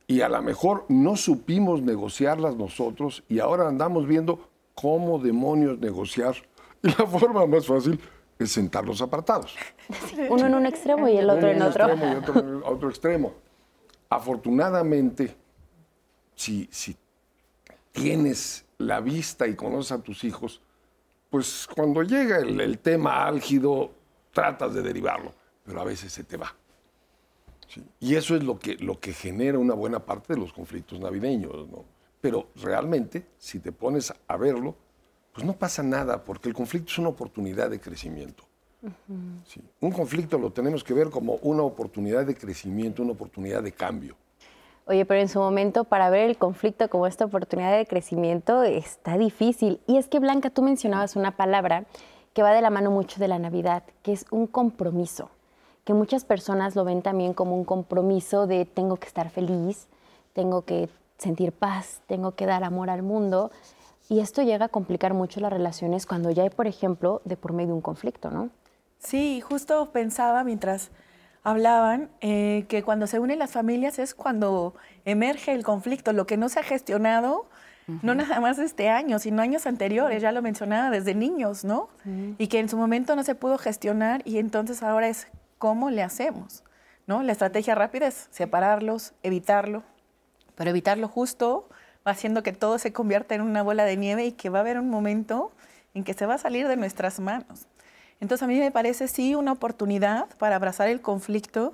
Y 0.08 0.22
a 0.22 0.30
lo 0.30 0.42
mejor 0.42 0.86
no 0.90 1.16
supimos 1.16 1.82
negociarlas 1.82 2.56
nosotros 2.56 3.24
y 3.30 3.40
ahora 3.40 3.68
andamos 3.68 4.08
viendo 4.08 4.51
cómo 4.76 5.20
demonios 5.20 5.80
negociar. 5.80 6.36
Y 6.84 6.88
la 6.88 7.06
forma 7.06 7.46
más 7.46 7.68
fácil 7.68 8.00
es 8.40 8.52
sentarlos 8.52 9.02
apartados. 9.02 9.56
Uno 10.30 10.48
en 10.48 10.56
un 10.56 10.66
extremo 10.66 11.08
y 11.08 11.18
el 11.18 11.30
otro 11.30 11.50
en 11.50 11.62
otro. 11.62 11.86
extremo 11.86 12.14
y 12.14 12.18
otro 12.18 12.40
en 12.40 12.48
el 12.48 12.64
otro 12.64 12.90
extremo. 12.90 13.34
Afortunadamente, 14.10 15.36
si, 16.36 16.68
si 16.72 16.98
tienes 17.92 18.66
la 18.80 19.00
vista 19.00 19.48
y 19.48 19.56
conoces 19.56 19.92
a 19.92 20.02
tus 20.02 20.24
hijos, 20.24 20.62
pues 21.30 21.68
cuando 21.74 22.02
llega 22.04 22.40
el, 22.40 22.60
el 22.60 22.80
tema 22.80 23.26
álgido, 23.26 23.92
tratas 24.34 24.74
de 24.74 24.82
derivarlo, 24.82 25.34
pero 25.64 25.82
a 25.82 25.84
veces 25.84 26.12
se 26.12 26.24
te 26.24 26.36
va. 26.38 26.54
Sí. 27.68 27.84
Y 28.00 28.16
eso 28.16 28.36
es 28.36 28.44
lo 28.44 28.60
que, 28.60 28.76
lo 28.76 29.00
que 29.00 29.14
genera 29.14 29.58
una 29.58 29.74
buena 29.76 30.00
parte 30.00 30.34
de 30.34 30.40
los 30.40 30.52
conflictos 30.52 31.00
navideños. 31.00 31.70
¿no? 31.70 31.86
Pero 32.22 32.48
realmente, 32.56 33.26
si 33.38 33.60
te 33.60 33.72
pones 33.72 34.14
a 34.28 34.38
verlo, 34.38 34.76
pues 35.34 35.46
no 35.46 35.54
pasa 35.54 35.84
nada, 35.84 36.24
porque 36.24 36.48
el 36.48 36.56
conflicto 36.56 36.92
es 36.92 36.98
una 37.00 37.10
oportunidad 37.10 37.70
de 37.70 37.80
crecimiento. 37.80 38.44
Sí. 39.46 39.62
Un 39.80 39.92
conflicto 39.92 40.40
lo 40.40 40.52
tenemos 40.52 40.84
que 40.84 40.94
ver 40.94 41.10
como 41.10 41.36
una 41.44 41.62
oportunidad 41.64 42.26
de 42.26 42.36
crecimiento, 42.36 43.04
una 43.04 43.12
oportunidad 43.12 43.62
de 43.62 43.72
cambio. 43.72 44.16
Oye, 44.88 45.06
pero 45.06 45.22
en 45.22 45.30
su 45.30 45.40
momento 45.40 45.84
para 45.84 46.10
ver 46.10 46.30
el 46.30 46.38
conflicto 46.38 46.90
como 46.90 47.06
esta 47.06 47.26
oportunidad 47.26 47.78
de 47.78 47.86
crecimiento 47.86 48.64
está 48.64 49.18
difícil. 49.18 49.80
Y 49.86 49.98
es 49.98 50.08
que 50.08 50.20
Blanca, 50.20 50.50
tú 50.50 50.64
mencionabas 50.64 51.16
una 51.16 51.38
palabra 51.38 51.86
que 52.34 52.42
va 52.42 52.52
de 52.54 52.62
la 52.62 52.72
mano 52.72 52.90
mucho 52.90 53.20
de 53.20 53.28
la 53.28 53.40
Navidad, 53.40 53.84
que 54.02 54.14
es 54.14 54.26
un 54.32 54.48
compromiso, 54.48 55.30
que 55.84 55.94
muchas 55.94 56.26
personas 56.26 56.76
lo 56.76 56.84
ven 56.84 57.02
también 57.02 57.34
como 57.34 57.56
un 57.56 57.66
compromiso 57.66 58.48
de 58.48 58.66
tengo 58.66 58.98
que 58.98 59.08
estar 59.08 59.30
feliz, 59.30 59.88
tengo 60.34 60.64
que 60.64 60.90
sentir 61.22 61.52
paz, 61.52 62.02
tengo 62.08 62.36
que 62.36 62.46
dar 62.46 62.64
amor 62.64 62.90
al 62.90 63.04
mundo. 63.04 63.52
Y 64.10 64.20
esto 64.20 64.42
llega 64.42 64.66
a 64.66 64.70
complicar 64.70 65.14
mucho 65.14 65.40
las 65.40 65.54
relaciones 65.54 66.06
cuando 66.06 66.32
ya 66.32 66.44
hay, 66.44 66.50
por 66.50 66.68
ejemplo, 66.68 67.22
de 67.26 67.38
por 67.38 67.54
medio 67.54 67.74
un 67.74 67.82
conflicto, 67.82 68.32
¿no? 68.32 68.50
Sí, 68.98 69.40
justo 69.42 69.92
pensaba 69.92 70.44
mientras 70.44 70.92
hablaban 71.44 72.10
eh, 72.22 72.66
que 72.68 72.84
cuando 72.84 73.08
se 73.08 73.20
unen 73.20 73.40
las 73.40 73.52
familias 73.52 74.00
es 74.00 74.14
cuando 74.14 74.76
emerge 75.06 75.54
el 75.54 75.64
conflicto, 75.64 76.12
lo 76.12 76.26
que 76.26 76.38
no 76.38 76.50
se 76.50 76.60
ha 76.60 76.64
gestionado, 76.64 77.48
no 78.04 78.16
nada 78.16 78.40
más 78.40 78.58
este 78.58 78.90
año, 78.90 79.20
sino 79.20 79.42
años 79.42 79.66
anteriores, 79.66 80.22
ya 80.22 80.32
lo 80.32 80.42
mencionaba 80.42 80.90
desde 80.92 81.14
niños, 81.14 81.66
¿no? 81.66 81.90
Y 82.38 82.48
que 82.48 82.60
en 82.60 82.70
su 82.70 82.78
momento 82.78 83.16
no 83.16 83.24
se 83.24 83.36
pudo 83.36 83.58
gestionar 83.58 84.22
y 84.24 84.38
entonces 84.38 84.82
ahora 84.82 85.10
es 85.10 85.28
cómo 85.58 85.90
le 85.90 86.04
hacemos, 86.04 86.64
¿no? 87.06 87.22
La 87.22 87.34
estrategia 87.34 87.76
rápida 87.76 88.08
es 88.08 88.28
separarlos, 88.30 89.14
evitarlo, 89.24 89.84
pero 90.62 90.70
evitarlo 90.70 91.08
justo 91.08 91.68
va 92.06 92.12
haciendo 92.12 92.44
que 92.44 92.54
todo 92.54 92.78
se 92.78 92.94
convierta 92.94 93.34
en 93.34 93.42
una 93.42 93.64
bola 93.64 93.84
de 93.84 93.98
nieve 93.98 94.26
y 94.26 94.32
que 94.34 94.52
va 94.52 94.60
a 94.60 94.62
haber 94.62 94.78
un 94.78 94.92
momento 94.92 95.52
en 95.96 96.04
que 96.04 96.14
se 96.14 96.28
va 96.28 96.36
a 96.36 96.38
salir 96.38 96.68
de 96.68 96.78
nuestras 96.78 97.20
manos. 97.20 97.66
Entonces 98.20 98.44
a 98.44 98.48
mí 98.48 98.60
me 98.60 98.70
parece 98.70 99.08
sí 99.08 99.34
una 99.34 99.54
oportunidad 99.54 100.30
para 100.38 100.58
abrazar 100.58 100.88
el 100.88 101.02
conflicto 101.02 101.74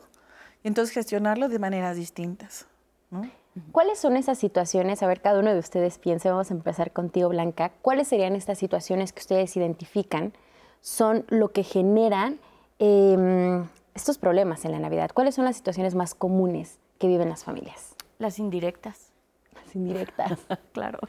y 0.63 0.69
entonces 0.69 0.93
gestionarlo 0.93 1.49
de 1.49 1.59
maneras 1.59 1.97
distintas. 1.97 2.65
¿no? 3.11 3.29
¿Cuáles 3.73 3.99
son 3.99 4.15
esas 4.15 4.37
situaciones? 4.37 5.03
A 5.03 5.07
ver, 5.07 5.19
cada 5.19 5.41
uno 5.41 5.53
de 5.53 5.59
ustedes 5.59 5.97
piense, 5.97 6.29
vamos 6.29 6.49
a 6.49 6.53
empezar 6.53 6.93
contigo, 6.93 7.27
Blanca. 7.27 7.73
¿Cuáles 7.81 8.07
serían 8.07 8.37
estas 8.37 8.57
situaciones 8.57 9.11
que 9.11 9.19
ustedes 9.19 9.57
identifican 9.57 10.31
son 10.79 11.25
lo 11.27 11.51
que 11.51 11.63
generan 11.63 12.39
eh, 12.79 13.65
estos 13.95 14.17
problemas 14.17 14.63
en 14.63 14.71
la 14.71 14.79
Navidad? 14.79 15.11
¿Cuáles 15.13 15.35
son 15.35 15.43
las 15.43 15.57
situaciones 15.57 15.93
más 15.93 16.15
comunes 16.15 16.79
que 16.99 17.09
viven 17.09 17.27
las 17.27 17.43
familias? 17.43 17.96
Las 18.17 18.39
indirectas. 18.39 19.11
Las 19.53 19.75
indirectas. 19.75 20.39
claro. 20.73 20.99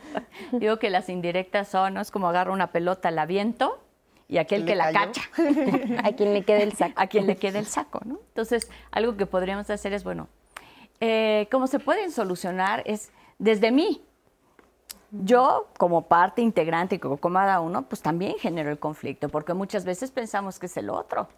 Digo 0.53 0.79
que 0.79 0.91
las 0.91 1.09
indirectas 1.09 1.69
son, 1.69 1.95
¿no? 1.95 2.01
Es 2.01 2.11
como 2.11 2.29
agarro 2.29 2.53
una 2.53 2.73
pelota, 2.73 3.11
la 3.11 3.27
viento 3.27 3.81
y 4.29 4.39
aquel 4.39 4.67
que 4.67 4.75
la 4.75 4.93
cayó. 4.93 5.13
cacha. 5.13 5.23
A 6.05 6.13
quien 6.13 6.35
le 6.35 6.45
quede 6.45 6.63
el 6.63 6.73
saco. 6.75 7.01
a 7.01 7.07
quien 7.07 7.27
le 7.27 7.37
quede 7.37 7.59
el 7.59 7.67
saco, 7.67 8.01
¿no? 8.05 8.19
Entonces, 8.29 8.71
algo 8.91 9.17
que 9.17 9.27
podríamos 9.27 9.69
hacer 9.71 9.95
es, 9.95 10.05
bueno, 10.05 10.29
eh, 11.01 11.49
cómo 11.51 11.67
se 11.67 11.79
pueden 11.79 12.11
solucionar 12.11 12.83
es 12.85 13.11
desde 13.39 13.71
mí. 13.71 14.03
Yo, 15.11 15.69
como 15.79 16.03
parte 16.03 16.43
integrante, 16.43 17.01
como 17.01 17.17
cada 17.17 17.61
uno, 17.61 17.83
pues 17.89 18.03
también 18.03 18.35
genero 18.39 18.71
el 18.71 18.79
conflicto, 18.79 19.31
porque 19.31 19.55
muchas 19.55 19.87
veces 19.87 20.11
pensamos 20.11 20.59
que 20.59 20.67
es 20.67 20.77
el 20.77 20.91
otro. 20.91 21.29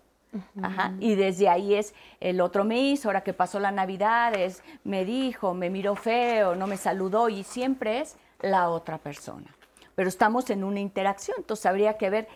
Ajá, 0.62 0.94
Y 1.00 1.16
desde 1.16 1.48
ahí 1.48 1.74
es, 1.74 1.94
el 2.20 2.40
otro 2.40 2.64
me 2.64 2.80
hizo, 2.80 3.08
ahora 3.08 3.22
que 3.22 3.32
pasó 3.32 3.58
la 3.58 3.72
Navidad, 3.72 4.34
es, 4.34 4.62
me 4.84 5.04
dijo, 5.04 5.54
me 5.54 5.70
miró 5.70 5.96
feo, 5.96 6.54
no 6.54 6.66
me 6.66 6.76
saludó, 6.76 7.28
y 7.28 7.42
siempre 7.42 8.00
es 8.00 8.16
la 8.40 8.68
otra 8.68 8.98
persona. 8.98 9.54
pero 9.94 10.08
estamos 10.08 10.48
en 10.50 10.64
una 10.64 10.80
interacción. 10.80 11.36
Entonces 11.38 11.66
habría 11.66 11.98
que 11.98 12.08
ver 12.10 12.28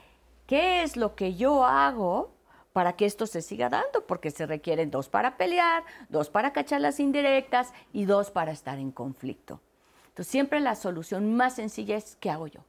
qué 0.47 0.83
es 0.83 0.97
lo 0.97 1.15
que 1.15 1.35
yo 1.35 1.65
hago 1.65 2.31
para 2.75 2.95
que 2.95 3.07
esto 3.07 3.27
se 3.27 3.41
siga 3.41 3.69
dando, 3.69 4.05
porque 4.07 4.31
se 4.31 4.47
requieren 4.47 4.91
dos 4.91 5.09
para 5.09 5.37
pelear, 5.37 5.85
dos 6.09 6.29
para 6.29 6.53
cachar 6.53 6.81
las 6.81 7.01
indirectas 7.01 7.73
y 7.93 8.05
dos 8.05 8.31
para 8.31 8.53
estar 8.53 8.79
en 8.79 8.91
conflicto. 8.91 9.61
Entonces 10.09 10.31
siempre 10.31 10.61
la 10.61 10.75
solución 10.75 11.35
más 11.35 11.55
sencilla 11.55 11.97
es 11.97 12.17
¿qué 12.17 12.31
hago 12.31 12.49
yo? 12.49 12.61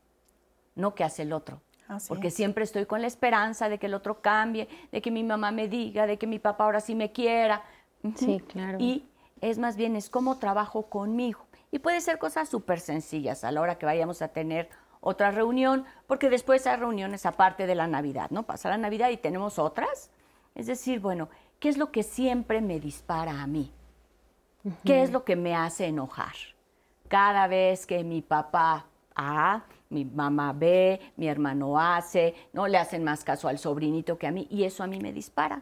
No 0.75 0.93
qué 0.95 1.03
hace 1.03 1.23
el 1.23 1.33
otro. 1.33 1.61
Porque 2.07 2.31
siempre 2.31 2.63
estoy 2.63 2.85
con 2.85 3.01
la 3.01 3.07
esperanza 3.07 3.69
de 3.69 3.77
que 3.77 3.85
el 3.87 3.93
otro 3.93 4.21
cambie, 4.21 4.67
de 4.91 5.01
que 5.01 5.11
mi 5.11 5.23
mamá 5.23 5.51
me 5.51 5.67
diga, 5.67 6.07
de 6.07 6.17
que 6.17 6.27
mi 6.27 6.39
papá 6.39 6.65
ahora 6.65 6.79
sí 6.79 6.95
me 6.95 7.11
quiera. 7.11 7.63
Sí, 8.15 8.39
claro. 8.39 8.77
Y 8.79 9.07
es 9.41 9.57
más 9.57 9.75
bien, 9.75 9.95
es 9.95 10.09
cómo 10.09 10.37
trabajo 10.37 10.83
conmigo. 10.83 11.45
Y 11.71 11.79
puede 11.79 12.01
ser 12.01 12.17
cosas 12.17 12.49
súper 12.49 12.79
sencillas 12.79 13.43
a 13.43 13.51
la 13.51 13.61
hora 13.61 13.77
que 13.77 13.85
vayamos 13.85 14.21
a 14.21 14.29
tener 14.29 14.69
otra 15.01 15.29
reunión, 15.29 15.85
porque 16.07 16.29
después 16.29 16.65
hay 16.65 16.77
reuniones 16.77 17.25
aparte 17.25 17.67
de 17.67 17.75
la 17.75 17.85
Navidad, 17.85 18.31
¿no? 18.31 18.43
Pasa 18.43 18.69
la 18.69 18.77
Navidad 18.77 19.09
y 19.09 19.17
tenemos 19.17 19.59
otras. 19.59 20.09
Es 20.55 20.65
decir, 20.65 20.99
bueno, 20.99 21.29
¿qué 21.59 21.69
es 21.69 21.77
lo 21.77 21.91
que 21.91 22.01
siempre 22.01 22.61
me 22.61 22.79
dispara 22.79 23.41
a 23.41 23.45
mí? 23.45 23.71
¿Qué 24.83 25.03
es 25.03 25.11
lo 25.11 25.23
que 25.23 25.35
me 25.35 25.55
hace 25.55 25.85
enojar? 25.85 26.33
Cada 27.07 27.45
vez 27.45 27.85
que 27.85 28.03
mi 28.03 28.23
papá 28.23 28.87
A, 29.15 29.63
mi 29.89 30.05
mamá 30.05 30.53
B, 30.53 30.99
mi 31.17 31.27
hermano 31.27 31.79
hace, 31.79 32.33
no 32.53 32.67
le 32.67 32.77
hacen 32.77 33.03
más 33.03 33.23
caso 33.23 33.47
al 33.47 33.59
sobrinito 33.59 34.17
que 34.17 34.27
a 34.27 34.31
mí, 34.31 34.47
y 34.49 34.63
eso 34.63 34.83
a 34.83 34.87
mí 34.87 34.99
me 34.99 35.13
dispara. 35.13 35.61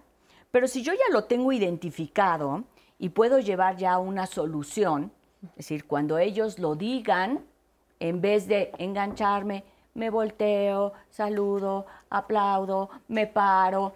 Pero 0.52 0.68
si 0.68 0.82
yo 0.82 0.94
ya 0.94 1.12
lo 1.12 1.26
tengo 1.26 1.52
identificado 1.52 2.64
y 3.00 3.10
puedo 3.10 3.40
llevar 3.40 3.76
ya 3.78 3.98
una 3.98 4.26
solución, 4.26 5.12
es 5.44 5.56
decir, 5.56 5.86
cuando 5.86 6.18
ellos 6.18 6.60
lo 6.60 6.76
digan, 6.76 7.46
en 8.00 8.22
vez 8.22 8.48
de 8.48 8.72
engancharme, 8.78 9.64
me 9.94 10.10
volteo, 10.10 10.94
saludo, 11.10 11.86
aplaudo, 12.10 12.90
me 13.08 13.28
paro. 13.28 13.94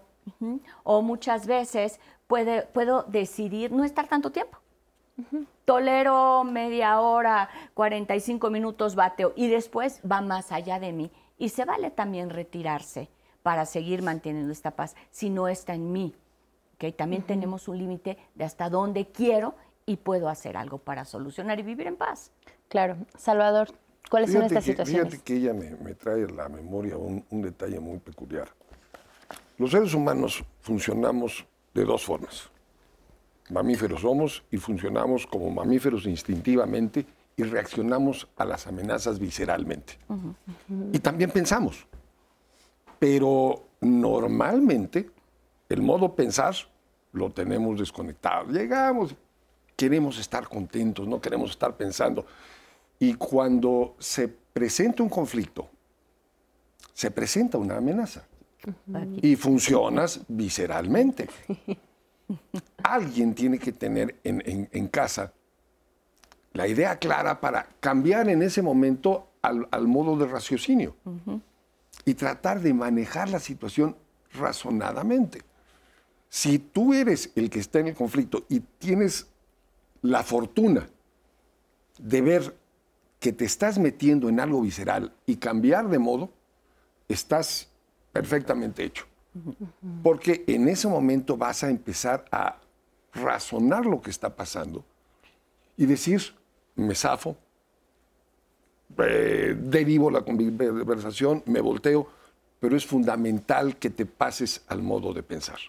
O 0.83 1.01
muchas 1.01 1.47
veces 1.47 1.99
puedo 2.27 3.03
decidir 3.03 3.71
no 3.71 3.83
estar 3.83 4.07
tanto 4.07 4.31
tiempo. 4.31 4.57
Tolero 5.65 6.43
media 6.43 6.99
hora, 6.99 7.49
45 7.73 8.49
minutos 8.49 8.95
bateo 8.95 9.33
y 9.35 9.47
después 9.47 9.99
va 10.09 10.21
más 10.21 10.51
allá 10.51 10.79
de 10.79 10.93
mí. 10.93 11.11
Y 11.37 11.49
se 11.49 11.65
vale 11.65 11.91
también 11.91 12.29
retirarse 12.29 13.09
para 13.43 13.65
seguir 13.65 14.01
manteniendo 14.01 14.51
esta 14.51 14.71
paz 14.71 14.95
si 15.09 15.29
no 15.29 15.47
está 15.47 15.73
en 15.73 15.91
mí. 15.91 16.15
¿Okay? 16.75 16.91
También 16.91 17.23
tenemos 17.23 17.67
un 17.67 17.77
límite 17.77 18.17
de 18.35 18.43
hasta 18.43 18.69
dónde 18.69 19.07
quiero 19.07 19.55
y 19.85 19.95
puedo 19.95 20.29
hacer 20.29 20.57
algo 20.57 20.77
para 20.77 21.05
solucionar 21.05 21.59
y 21.59 21.63
vivir 21.63 21.87
en 21.87 21.95
paz. 21.95 22.31
Claro. 22.67 22.97
Salvador, 23.17 23.69
¿cuáles 24.09 24.31
son 24.31 24.43
estas 24.43 24.65
situaciones? 24.65 25.07
Fíjate 25.07 25.23
que 25.23 25.37
ella 25.37 25.53
me, 25.53 25.93
trae 25.95 26.25
a 26.25 26.27
la 26.27 26.49
memoria 26.49 26.97
un, 26.97 27.23
detalle 27.41 27.79
muy 27.79 27.97
peculiar. 27.97 28.49
Los 29.57 29.71
seres 29.71 29.93
humanos 29.93 30.43
funcionamos 30.61 31.45
de 31.73 31.85
dos 31.85 32.03
formas. 32.03 32.49
Mamíferos 33.49 34.01
somos 34.01 34.43
y 34.51 34.57
funcionamos 34.57 35.25
como 35.25 35.49
mamíferos 35.49 36.05
instintivamente 36.05 37.05
y 37.35 37.43
reaccionamos 37.43 38.27
a 38.35 38.45
las 38.45 38.67
amenazas 38.67 39.19
visceralmente. 39.19 39.97
Y 40.91 40.99
también 40.99 41.31
pensamos. 41.31 41.85
Pero 42.99 43.63
normalmente 43.79 45.09
el 45.69 45.81
modo 45.81 46.13
pensar 46.15 46.55
lo 47.13 47.31
tenemos 47.31 47.79
desconectado. 47.79 48.49
Llegamos, 48.51 49.15
queremos 49.75 50.17
estar 50.19 50.47
contentos, 50.49 51.07
no 51.07 51.21
queremos 51.21 51.51
estar 51.51 51.77
pensando. 51.77 52.25
Y 52.99 53.13
cuando 53.13 53.95
se 53.99 54.27
presenta 54.27 55.03
un 55.03 55.09
conflicto, 55.09 55.69
se 56.93 57.11
presenta 57.11 57.57
una 57.57 57.77
amenaza. 57.77 58.25
Y 59.21 59.35
funcionas 59.35 60.21
visceralmente. 60.27 61.29
Alguien 62.83 63.33
tiene 63.33 63.59
que 63.59 63.71
tener 63.71 64.19
en, 64.23 64.87
casa 64.87 65.33
la 66.53 66.67
idea 66.67 66.97
clara 66.97 67.39
para 67.39 67.67
cambiar 67.79 68.29
en 68.29 68.41
ese 68.41 68.61
momento 68.61 69.29
al, 69.41 69.87
modo 69.87 70.17
de 70.17 70.27
raciocinio 70.27 70.95
y 72.05 72.13
tratar 72.13 72.61
de 72.61 72.73
manejar 72.73 73.29
la 73.29 73.39
situación 73.39 73.95
razonadamente. 74.33 75.41
Si 76.29 76.59
tú 76.59 76.93
eres 76.93 77.31
el 77.35 77.49
que 77.49 77.59
está 77.59 77.79
en 77.79 77.87
el 77.87 77.95
conflicto 77.95 78.45
y 78.49 78.59
tienes 78.59 79.27
la 80.01 80.23
fortuna 80.23 80.87
de 81.97 82.21
ver 82.21 82.57
que 83.19 83.33
te 83.33 83.45
estás 83.45 83.79
metiendo 83.79 84.29
en 84.29 84.39
algo 84.39 84.61
visceral 84.61 85.13
y 85.25 85.37
cambiar 85.37 85.89
de 85.89 85.99
modo, 85.99 86.29
estás 87.07 87.69
perfectamente 88.11 88.83
hecho. 88.83 89.05
Porque 90.03 90.43
en 90.47 90.67
ese 90.67 90.87
momento 90.87 91.37
vas 91.37 91.63
a 91.63 91.69
empezar 91.69 92.25
a 92.31 92.59
razonar 93.13 93.85
lo 93.85 94.01
que 94.01 94.09
está 94.09 94.35
pasando 94.35 94.83
y 95.75 95.85
decir, 95.85 96.21
me 96.75 96.95
zafo, 96.95 97.35
eh, 98.97 99.55
derivo 99.59 100.09
la 100.09 100.21
conversación, 100.21 101.43
me 101.45 101.61
volteo, 101.61 102.07
pero 102.59 102.75
es 102.75 102.85
fundamental 102.85 103.77
que 103.77 103.89
te 103.89 104.05
pases 104.05 104.63
al 104.67 104.81
modo 104.81 105.13
de 105.13 105.23
pensar. 105.23 105.59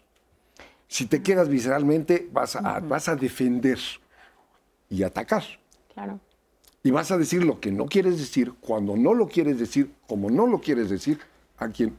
Si 0.86 1.06
te 1.06 1.22
quedas 1.22 1.48
visceralmente, 1.48 2.28
vas 2.32 2.56
a, 2.56 2.80
vas 2.80 3.08
a 3.08 3.16
defender 3.16 3.78
y 4.88 5.02
atacar. 5.02 5.44
Claro. 5.92 6.18
Y 6.82 6.90
vas 6.90 7.10
a 7.10 7.18
decir 7.18 7.44
lo 7.44 7.60
que 7.60 7.70
no 7.70 7.86
quieres 7.86 8.18
decir, 8.18 8.54
cuando 8.60 8.96
no 8.96 9.12
lo 9.12 9.28
quieres 9.28 9.58
decir, 9.58 9.92
como 10.06 10.30
no 10.30 10.46
lo 10.46 10.60
quieres 10.60 10.88
decir, 10.88 11.18
a 11.58 11.68
quien 11.68 11.94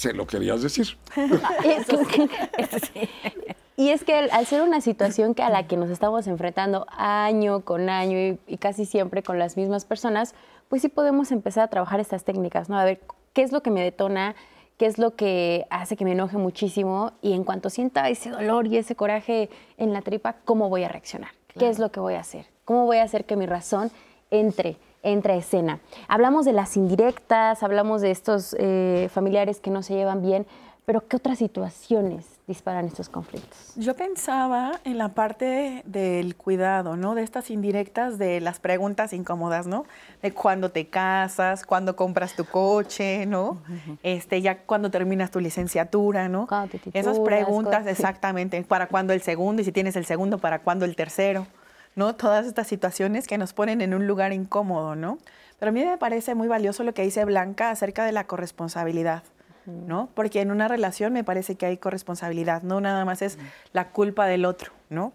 se 0.00 0.14
lo 0.14 0.26
querías 0.26 0.62
decir. 0.62 0.96
y 3.76 3.90
es 3.90 4.02
que 4.02 4.14
al 4.14 4.46
ser 4.46 4.62
una 4.62 4.80
situación 4.80 5.34
que 5.34 5.42
a 5.42 5.50
la 5.50 5.66
que 5.66 5.76
nos 5.76 5.90
estamos 5.90 6.26
enfrentando 6.26 6.86
año 6.88 7.60
con 7.60 7.90
año 7.90 8.18
y, 8.18 8.38
y, 8.46 8.56
casi 8.56 8.86
siempre 8.86 9.22
con 9.22 9.38
las 9.38 9.58
mismas 9.58 9.84
personas, 9.84 10.34
pues 10.70 10.80
sí 10.80 10.88
podemos 10.88 11.32
empezar 11.32 11.64
a 11.64 11.68
trabajar 11.68 12.00
estas 12.00 12.24
técnicas, 12.24 12.70
¿no? 12.70 12.78
A 12.78 12.84
ver, 12.84 13.00
¿qué 13.34 13.42
es 13.42 13.52
lo 13.52 13.62
que 13.62 13.70
me 13.70 13.82
detona? 13.82 14.34
qué 14.78 14.86
es 14.86 14.96
lo 14.96 15.14
que 15.14 15.66
hace 15.68 15.94
que 15.94 16.06
me 16.06 16.12
enoje 16.12 16.38
muchísimo 16.38 17.12
y 17.20 17.34
en 17.34 17.44
cuanto 17.44 17.68
sienta 17.68 18.08
ese 18.08 18.30
dolor 18.30 18.66
y 18.66 18.78
ese 18.78 18.96
coraje 18.96 19.50
en 19.76 19.92
la 19.92 20.00
tripa, 20.00 20.36
¿cómo 20.46 20.70
voy 20.70 20.84
a 20.84 20.88
reaccionar? 20.88 21.32
¿Qué 21.58 21.68
es 21.68 21.78
lo 21.78 21.92
que 21.92 22.00
voy 22.00 22.14
a 22.14 22.20
hacer? 22.20 22.46
¿Cómo 22.64 22.86
voy 22.86 22.96
a 22.96 23.02
hacer 23.02 23.26
que 23.26 23.36
mi 23.36 23.44
razón 23.44 23.90
entre, 24.30 24.78
entre 25.02 25.34
a 25.34 25.36
escena? 25.36 25.80
Hablamos 26.08 26.44
de 26.44 26.52
las 26.52 26.76
indirectas, 26.76 27.62
hablamos 27.62 28.00
de 28.00 28.10
estos 28.10 28.54
eh, 28.58 29.08
familiares 29.12 29.60
que 29.60 29.70
no 29.70 29.82
se 29.82 29.94
llevan 29.94 30.22
bien, 30.22 30.46
pero 30.90 31.06
¿qué 31.06 31.18
otras 31.18 31.38
situaciones 31.38 32.26
disparan 32.48 32.84
estos 32.86 33.08
conflictos? 33.08 33.74
Yo 33.76 33.94
pensaba 33.94 34.80
en 34.82 34.98
la 34.98 35.10
parte 35.10 35.82
del 35.86 36.34
cuidado, 36.34 36.96
¿no? 36.96 37.14
De 37.14 37.22
estas 37.22 37.50
indirectas, 37.50 38.18
de 38.18 38.40
las 38.40 38.58
preguntas 38.58 39.12
incómodas, 39.12 39.68
¿no? 39.68 39.84
De 40.20 40.32
cuándo 40.32 40.72
te 40.72 40.88
casas, 40.88 41.64
cuándo 41.64 41.94
compras 41.94 42.34
tu 42.34 42.44
coche, 42.44 43.24
¿no? 43.26 43.58
Este, 44.02 44.42
ya 44.42 44.62
cuando 44.64 44.90
terminas 44.90 45.30
tu 45.30 45.38
licenciatura, 45.38 46.28
¿no? 46.28 46.48
Te 46.68 46.98
Esas 46.98 47.20
preguntas 47.20 47.86
exactamente, 47.86 48.60
para 48.64 48.88
cuándo 48.88 49.12
el 49.12 49.22
segundo 49.22 49.62
y 49.62 49.64
si 49.64 49.70
tienes 49.70 49.94
el 49.94 50.06
segundo, 50.06 50.38
para 50.38 50.58
cuándo 50.58 50.86
el 50.86 50.96
tercero, 50.96 51.46
¿no? 51.94 52.14
Todas 52.14 52.46
estas 52.46 52.66
situaciones 52.66 53.26
que 53.26 53.38
nos 53.38 53.52
ponen 53.52 53.80
en 53.80 53.94
un 53.94 54.06
lugar 54.06 54.32
incómodo, 54.32 54.96
¿no? 54.96 55.18
Pero 55.58 55.70
a 55.70 55.72
mí 55.72 55.84
me 55.84 55.98
parece 55.98 56.34
muy 56.34 56.48
valioso 56.48 56.84
lo 56.84 56.94
que 56.94 57.02
dice 57.02 57.24
Blanca 57.24 57.70
acerca 57.70 58.04
de 58.04 58.12
la 58.12 58.24
corresponsabilidad. 58.24 59.22
¿no? 59.66 60.08
Porque 60.14 60.40
en 60.40 60.50
una 60.50 60.68
relación 60.68 61.12
me 61.12 61.24
parece 61.24 61.54
que 61.54 61.66
hay 61.66 61.76
corresponsabilidad, 61.76 62.62
no 62.62 62.80
nada 62.80 63.04
más 63.04 63.22
es 63.22 63.38
la 63.72 63.90
culpa 63.90 64.26
del 64.26 64.44
otro, 64.44 64.72
¿no? 64.88 65.12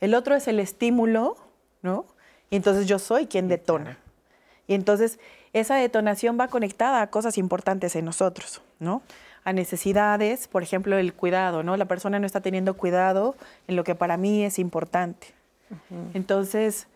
El 0.00 0.14
otro 0.14 0.34
es 0.34 0.48
el 0.48 0.60
estímulo, 0.60 1.36
¿no? 1.82 2.06
Y 2.50 2.56
entonces 2.56 2.86
yo 2.86 2.98
soy 2.98 3.26
quien 3.26 3.48
detona. 3.48 3.98
Y 4.66 4.74
entonces 4.74 5.18
esa 5.52 5.76
detonación 5.76 6.38
va 6.38 6.48
conectada 6.48 7.02
a 7.02 7.08
cosas 7.08 7.38
importantes 7.38 7.96
en 7.96 8.04
nosotros, 8.04 8.62
¿no? 8.78 9.02
A 9.44 9.52
necesidades, 9.52 10.46
por 10.46 10.62
ejemplo, 10.62 10.98
el 10.98 11.14
cuidado, 11.14 11.62
¿no? 11.62 11.76
La 11.76 11.86
persona 11.86 12.18
no 12.18 12.26
está 12.26 12.40
teniendo 12.40 12.74
cuidado 12.74 13.34
en 13.66 13.76
lo 13.76 13.84
que 13.84 13.94
para 13.94 14.16
mí 14.16 14.44
es 14.44 14.58
importante. 14.58 15.37
Entonces, 16.14 16.86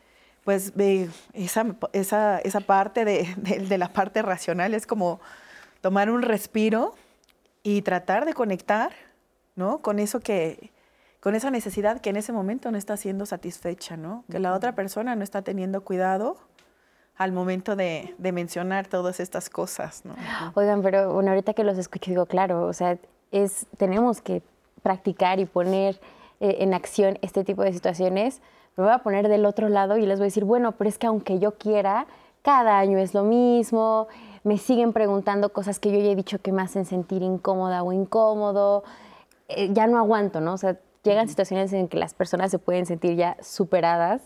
pues 0.45 0.73
esa, 1.35 1.67
esa, 1.93 2.39
esa 2.39 2.61
parte 2.61 3.05
de, 3.05 3.35
de, 3.37 3.79
la 3.79 3.93
parte 3.93 4.23
racional 4.23 4.75
es 4.75 4.87
como 4.87 5.21
tomar 5.81 6.11
un 6.11 6.23
respiro 6.23 6.95
y 7.63 7.83
tratar 7.83 8.25
de 8.25 8.35
conectar, 8.35 8.93
¿no? 9.55 9.79
Con 9.79 9.99
eso 9.99 10.21
que, 10.21 10.73
con 11.21 11.35
esa 11.35 11.51
necesidad 11.51 12.01
que 12.01 12.11
en 12.11 12.17
ese 12.17 12.33
momento 12.33 12.71
no 12.71 12.79
está 12.79 12.97
siendo 12.97 13.27
satisfecha, 13.27 13.97
¿no? 13.97 14.25
Que 14.31 14.41
la 14.41 14.55
otra 14.55 14.75
persona 14.75 15.15
no 15.15 15.23
está 15.23 15.43
teniendo 15.43 15.83
cuidado 15.83 16.37
al 17.17 17.33
momento 17.33 17.77
de, 17.77 18.15
mencionar 18.19 18.89
todas 18.89 19.21
estas 19.21 19.49
cosas, 19.49 20.05
¿no? 20.05 20.17
Oigan, 20.55 20.83
pero 20.83 21.13
bueno, 21.13 21.31
ahorita 21.31 21.55
que 21.55 21.63
los 21.63 21.79
escucho 21.79 22.11
digo, 22.11 22.27
claro, 22.27 22.67
o 22.67 22.73
sea, 22.73 22.99
es, 23.31 23.67
tenemos 23.77 24.21
que 24.21 24.43
practicar 24.83 25.39
y 25.39 25.45
poner 25.45 26.01
eh, 26.41 26.57
en 26.61 26.75
acción 26.75 27.19
este 27.23 27.45
tipo 27.45 27.63
de 27.63 27.73
situaciones. 27.73 28.41
Me 28.77 28.85
voy 28.85 28.93
a 28.93 28.99
poner 28.99 29.29
del 29.29 29.45
otro 29.45 29.69
lado 29.69 29.97
y 29.97 30.07
les 30.07 30.19
voy 30.19 30.25
a 30.25 30.29
decir, 30.29 30.45
bueno, 30.45 30.73
pero 30.73 30.89
es 30.89 30.99
que 30.99 31.07
aunque 31.07 31.39
yo 31.39 31.53
quiera, 31.53 32.07
cada 32.43 32.79
año 32.79 32.99
es 32.99 33.15
lo 33.15 33.23
mismo, 33.23 34.09
me 34.45 34.59
siguen 34.59 34.93
preguntando 34.93 35.53
cosas 35.53 35.79
que 35.79 35.93
yo 35.93 35.99
ya 35.99 36.11
he 36.11 36.17
dicho 36.17 36.41
que 36.41 36.53
me 36.53 36.63
hacen 36.63 36.85
sentir 36.85 37.23
incómoda 37.23 37.83
o 37.83 37.93
incómodo, 37.93 38.83
eh, 39.49 39.71
ya 39.73 39.87
no 39.87 39.99
aguanto, 39.99 40.41
¿no? 40.41 40.55
O 40.55 40.59
sea, 40.59 40.79
llegan 41.03 41.29
situaciones 41.29 41.73
en 41.73 41.89
que 41.89 41.99
las 41.99 42.15
personas 42.15 42.51
se 42.51 42.59
pueden 42.59 42.87
sentir 42.87 43.17
ya 43.17 43.37
superadas 43.41 44.23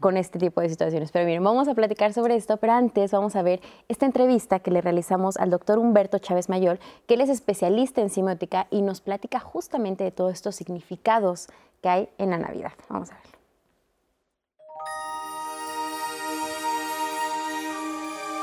con 0.00 0.16
este 0.16 0.38
tipo 0.38 0.60
de 0.60 0.68
situaciones. 0.68 1.10
Pero 1.10 1.24
miren, 1.24 1.42
vamos 1.42 1.68
a 1.68 1.74
platicar 1.74 2.12
sobre 2.12 2.36
esto, 2.36 2.58
pero 2.58 2.74
antes 2.74 3.12
vamos 3.12 3.34
a 3.36 3.42
ver 3.42 3.60
esta 3.88 4.06
entrevista 4.06 4.60
que 4.60 4.70
le 4.70 4.80
realizamos 4.80 5.36
al 5.36 5.50
doctor 5.50 5.78
Humberto 5.78 6.18
Chávez 6.18 6.48
Mayor, 6.48 6.78
que 7.06 7.14
él 7.14 7.20
es 7.22 7.30
especialista 7.30 8.00
en 8.00 8.10
semiótica 8.10 8.66
y 8.70 8.82
nos 8.82 9.00
platica 9.00 9.40
justamente 9.40 10.04
de 10.04 10.10
todos 10.10 10.32
estos 10.32 10.56
significados 10.56 11.48
que 11.82 11.88
hay 11.88 12.08
en 12.18 12.30
la 12.30 12.38
Navidad. 12.38 12.72
Vamos 12.88 13.10
a 13.10 13.14
verlo. 13.14 13.37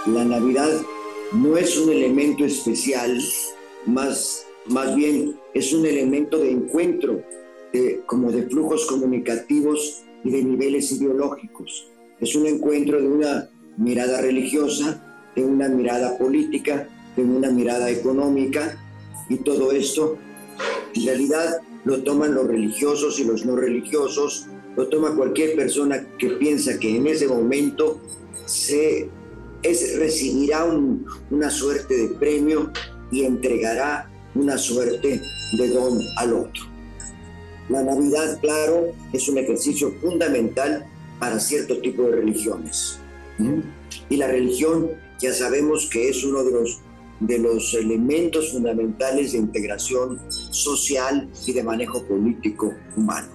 La 0.06 0.24
Navidad 0.24 0.70
no 1.34 1.58
es 1.58 1.78
un 1.78 1.92
elemento 1.92 2.46
especial, 2.46 3.20
más, 3.88 4.46
más 4.68 4.96
bien 4.96 5.36
es 5.56 5.74
un 5.74 5.86
elemento 5.86 6.38
de 6.38 6.52
encuentro, 6.52 7.24
como 8.06 8.32
de 8.32 8.44
flujos 8.44 8.86
comunicativos 8.86 10.04
y 10.24 10.30
de 10.30 10.44
niveles 10.44 10.92
ideológicos. 10.92 11.90
Es 12.20 12.36
un 12.36 12.46
encuentro 12.46 13.02
de 13.02 13.08
una 13.08 13.50
mirada 13.78 14.22
religiosa, 14.22 15.02
de 15.36 15.44
una 15.44 15.70
mirada 15.70 16.18
política, 16.18 16.88
de 17.16 17.24
una 17.24 17.50
mirada 17.50 17.90
económica 17.90 18.78
y 19.28 19.38
todo 19.38 19.72
esto 19.72 20.18
en 20.94 21.06
realidad 21.06 21.62
lo 21.84 22.04
toman 22.04 22.34
los 22.34 22.48
religiosos 22.48 23.20
y 23.20 23.26
los 23.26 23.46
no 23.46 23.56
religiosos, 23.56 24.48
lo 24.78 24.88
toma 24.88 25.16
cualquier 25.16 25.56
persona 25.56 26.06
que 26.18 26.30
piensa 26.30 26.80
que 26.80 26.96
en 26.96 27.08
ese 27.08 27.28
momento 27.28 28.00
se 28.46 29.10
es, 29.66 29.98
recibirá 29.98 30.66
una 31.32 31.50
suerte 31.50 31.96
de 31.96 32.08
premio 32.16 32.72
y 33.12 33.24
entregará 33.24 34.10
una 34.36 34.58
suerte 34.58 35.22
de 35.58 35.68
don 35.70 36.00
al 36.18 36.34
otro. 36.34 36.64
La 37.70 37.82
Navidad, 37.82 38.40
claro, 38.42 38.92
es 39.12 39.28
un 39.28 39.38
ejercicio 39.38 39.92
fundamental 40.02 40.86
para 41.20 41.40
cierto 41.40 41.80
tipo 41.80 42.04
de 42.04 42.18
religiones. 42.18 43.00
Y 44.10 44.18
la 44.18 44.28
religión 44.28 44.92
ya 45.20 45.34
sabemos 45.34 45.90
que 45.92 46.10
es 46.10 46.24
uno 46.24 46.44
de 46.44 46.52
los, 46.52 46.82
de 47.20 47.40
los 47.40 47.74
elementos 47.74 48.52
fundamentales 48.52 49.32
de 49.32 49.40
integración 49.40 50.20
social 50.30 51.30
y 51.46 51.54
de 51.54 51.64
manejo 51.64 52.04
político 52.04 52.74
humano. 52.96 53.30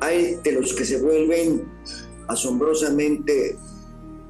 Hay 0.00 0.36
de 0.42 0.52
los 0.52 0.72
que 0.72 0.84
se 0.84 1.00
vuelven 1.00 1.64
asombrosamente 2.28 3.56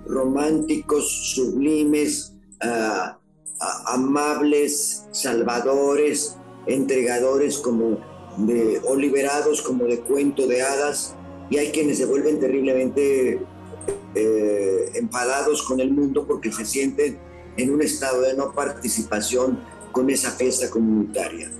románticos, 0.08 1.34
sublimes, 1.34 2.34
ah, 2.62 3.18
amables, 3.86 5.04
salvadores, 5.12 6.36
entregadores 6.66 7.58
como 7.58 7.98
de, 8.38 8.80
o 8.84 8.96
liberados 8.96 9.62
como 9.62 9.84
de 9.84 10.00
cuento 10.00 10.46
de 10.46 10.62
hadas, 10.62 11.14
y 11.50 11.58
hay 11.58 11.70
quienes 11.70 11.98
se 11.98 12.06
vuelven 12.06 12.40
terriblemente 12.40 13.40
eh, 14.14 14.90
enfadados 14.94 15.62
con 15.62 15.80
el 15.80 15.92
mundo 15.92 16.26
porque 16.26 16.50
se 16.50 16.64
sienten 16.64 17.18
en 17.56 17.72
un 17.72 17.82
estado 17.82 18.20
de 18.22 18.34
no 18.34 18.52
participación 18.52 19.60
con 19.92 20.10
esa 20.10 20.30
fiesta 20.32 20.68
comunitaria. 20.70 21.50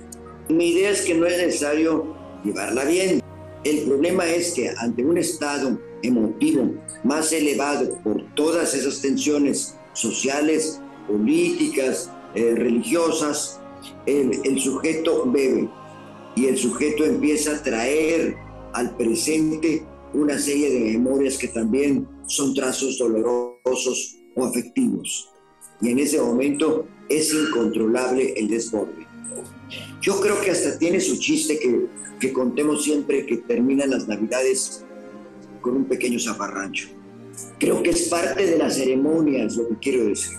Mi 0.49 0.69
idea 0.69 0.91
es 0.91 1.01
que 1.01 1.13
no 1.13 1.25
es 1.25 1.37
necesario 1.37 2.15
llevarla 2.43 2.83
bien. 2.85 3.21
El 3.63 3.83
problema 3.83 4.25
es 4.27 4.53
que 4.53 4.69
ante 4.77 5.03
un 5.03 5.17
estado 5.17 5.79
emotivo 6.01 6.73
más 7.03 7.31
elevado 7.31 7.97
por 8.03 8.23
todas 8.35 8.73
esas 8.73 9.01
tensiones 9.01 9.75
sociales, 9.93 10.81
políticas, 11.07 12.11
eh, 12.35 12.53
religiosas, 12.55 13.59
el, 14.05 14.31
el 14.43 14.59
sujeto 14.59 15.23
bebe 15.25 15.69
y 16.35 16.45
el 16.45 16.57
sujeto 16.57 17.03
empieza 17.05 17.55
a 17.55 17.63
traer 17.63 18.35
al 18.73 18.95
presente 18.95 19.83
una 20.13 20.37
serie 20.37 20.69
de 20.69 20.79
memorias 20.91 21.37
que 21.37 21.47
también 21.47 22.07
son 22.27 22.53
trazos 22.53 22.97
dolorosos 22.97 24.17
o 24.35 24.45
afectivos. 24.45 25.31
Y 25.81 25.89
en 25.89 25.99
ese 25.99 26.19
momento 26.21 26.87
es 27.09 27.33
incontrolable 27.33 28.33
el 28.35 28.47
desborde. 28.47 29.07
Yo 30.01 30.19
creo 30.21 30.39
que 30.41 30.51
hasta 30.51 30.77
tiene 30.77 30.99
su 30.99 31.17
chiste 31.17 31.59
que, 31.59 31.87
que 32.19 32.33
contemos 32.33 32.83
siempre 32.83 33.25
que 33.25 33.37
terminan 33.37 33.91
las 33.91 34.07
navidades 34.07 34.85
con 35.61 35.75
un 35.75 35.85
pequeño 35.85 36.19
zafarrancho. 36.19 36.89
Creo 37.59 37.83
que 37.83 37.91
es 37.91 38.07
parte 38.09 38.45
de 38.45 38.57
la 38.57 38.69
ceremonia, 38.69 39.45
es 39.45 39.55
lo 39.55 39.67
que 39.69 39.75
quiero 39.77 40.05
decir. 40.05 40.37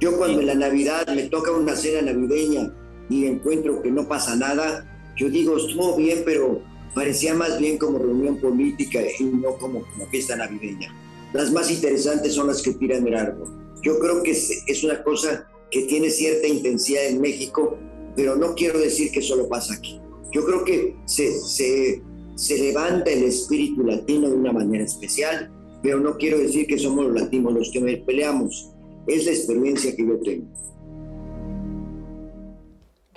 Yo 0.00 0.16
cuando 0.16 0.40
en 0.40 0.46
la 0.46 0.54
Navidad 0.54 1.06
me 1.14 1.24
toca 1.24 1.50
una 1.50 1.74
cena 1.74 2.12
navideña 2.12 2.72
y 3.08 3.26
encuentro 3.26 3.82
que 3.82 3.90
no 3.90 4.06
pasa 4.06 4.36
nada, 4.36 5.12
yo 5.16 5.28
digo, 5.28 5.56
estuvo 5.56 5.96
bien, 5.96 6.22
pero 6.24 6.62
parecía 6.94 7.34
más 7.34 7.58
bien 7.58 7.78
como 7.78 7.98
reunión 7.98 8.38
política 8.38 9.00
y 9.18 9.24
no 9.24 9.56
como 9.56 9.82
una 9.96 10.06
fiesta 10.06 10.36
navideña. 10.36 10.94
Las 11.32 11.52
más 11.52 11.70
interesantes 11.70 12.34
son 12.34 12.46
las 12.46 12.62
que 12.62 12.74
tiran 12.74 13.06
el 13.06 13.14
árbol. 13.14 13.48
Yo 13.82 13.98
creo 13.98 14.22
que 14.22 14.30
es 14.30 14.84
una 14.84 15.02
cosa 15.02 15.48
que 15.70 15.82
tiene 15.82 16.10
cierta 16.10 16.46
intensidad 16.46 17.06
en 17.06 17.20
México, 17.20 17.76
pero 18.16 18.36
no 18.36 18.54
quiero 18.54 18.78
decir 18.78 19.10
que 19.10 19.22
solo 19.22 19.48
pasa 19.48 19.74
aquí. 19.74 20.00
Yo 20.32 20.44
creo 20.44 20.64
que 20.64 20.96
se, 21.06 21.32
se 21.40 22.02
se 22.38 22.56
levanta 22.56 23.10
el 23.10 23.24
espíritu 23.24 23.82
latino 23.82 24.30
de 24.30 24.36
una 24.36 24.52
manera 24.52 24.84
especial, 24.84 25.50
pero 25.82 25.98
no 25.98 26.16
quiero 26.16 26.38
decir 26.38 26.68
que 26.68 26.78
somos 26.78 27.06
los 27.06 27.20
latinos 27.20 27.52
los 27.52 27.70
que 27.72 27.80
peleamos. 28.06 28.70
Es 29.08 29.24
la 29.24 29.32
experiencia 29.32 29.96
que 29.96 30.06
yo 30.06 30.20
tengo. 30.20 30.46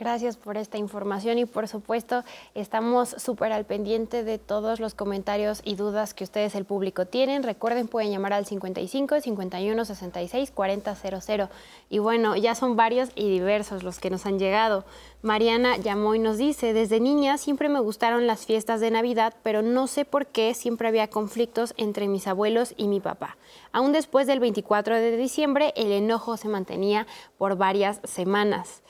Gracias 0.01 0.35
por 0.35 0.57
esta 0.57 0.79
información 0.79 1.37
y 1.37 1.45
por 1.45 1.67
supuesto 1.67 2.23
estamos 2.55 3.09
súper 3.19 3.51
al 3.51 3.65
pendiente 3.65 4.23
de 4.23 4.39
todos 4.39 4.79
los 4.79 4.95
comentarios 4.95 5.61
y 5.63 5.75
dudas 5.75 6.15
que 6.15 6.23
ustedes, 6.23 6.55
el 6.55 6.65
público, 6.65 7.05
tienen. 7.05 7.43
Recuerden, 7.43 7.87
pueden 7.87 8.09
llamar 8.09 8.33
al 8.33 8.47
55 8.47 9.21
51 9.21 9.85
66 9.85 10.49
40 10.49 10.95
00. 10.95 11.49
Y 11.91 11.99
bueno, 11.99 12.35
ya 12.35 12.55
son 12.55 12.75
varios 12.75 13.09
y 13.13 13.29
diversos 13.29 13.83
los 13.83 13.99
que 13.99 14.09
nos 14.09 14.25
han 14.25 14.39
llegado. 14.39 14.85
Mariana 15.21 15.77
llamó 15.77 16.15
y 16.15 16.19
nos 16.19 16.39
dice, 16.39 16.73
desde 16.73 16.99
niña 16.99 17.37
siempre 17.37 17.69
me 17.69 17.79
gustaron 17.79 18.25
las 18.25 18.47
fiestas 18.47 18.79
de 18.79 18.89
Navidad, 18.89 19.35
pero 19.43 19.61
no 19.61 19.85
sé 19.85 20.03
por 20.03 20.25
qué 20.25 20.55
siempre 20.55 20.87
había 20.87 21.11
conflictos 21.11 21.75
entre 21.77 22.07
mis 22.07 22.25
abuelos 22.25 22.73
y 22.75 22.87
mi 22.87 23.01
papá. 23.01 23.37
Aún 23.71 23.91
después 23.91 24.25
del 24.25 24.39
24 24.39 24.95
de 24.95 25.15
diciembre, 25.15 25.73
el 25.75 25.91
enojo 25.91 26.37
se 26.37 26.47
mantenía 26.47 27.05
por 27.37 27.55
varias 27.55 27.99
semanas. 28.03 28.81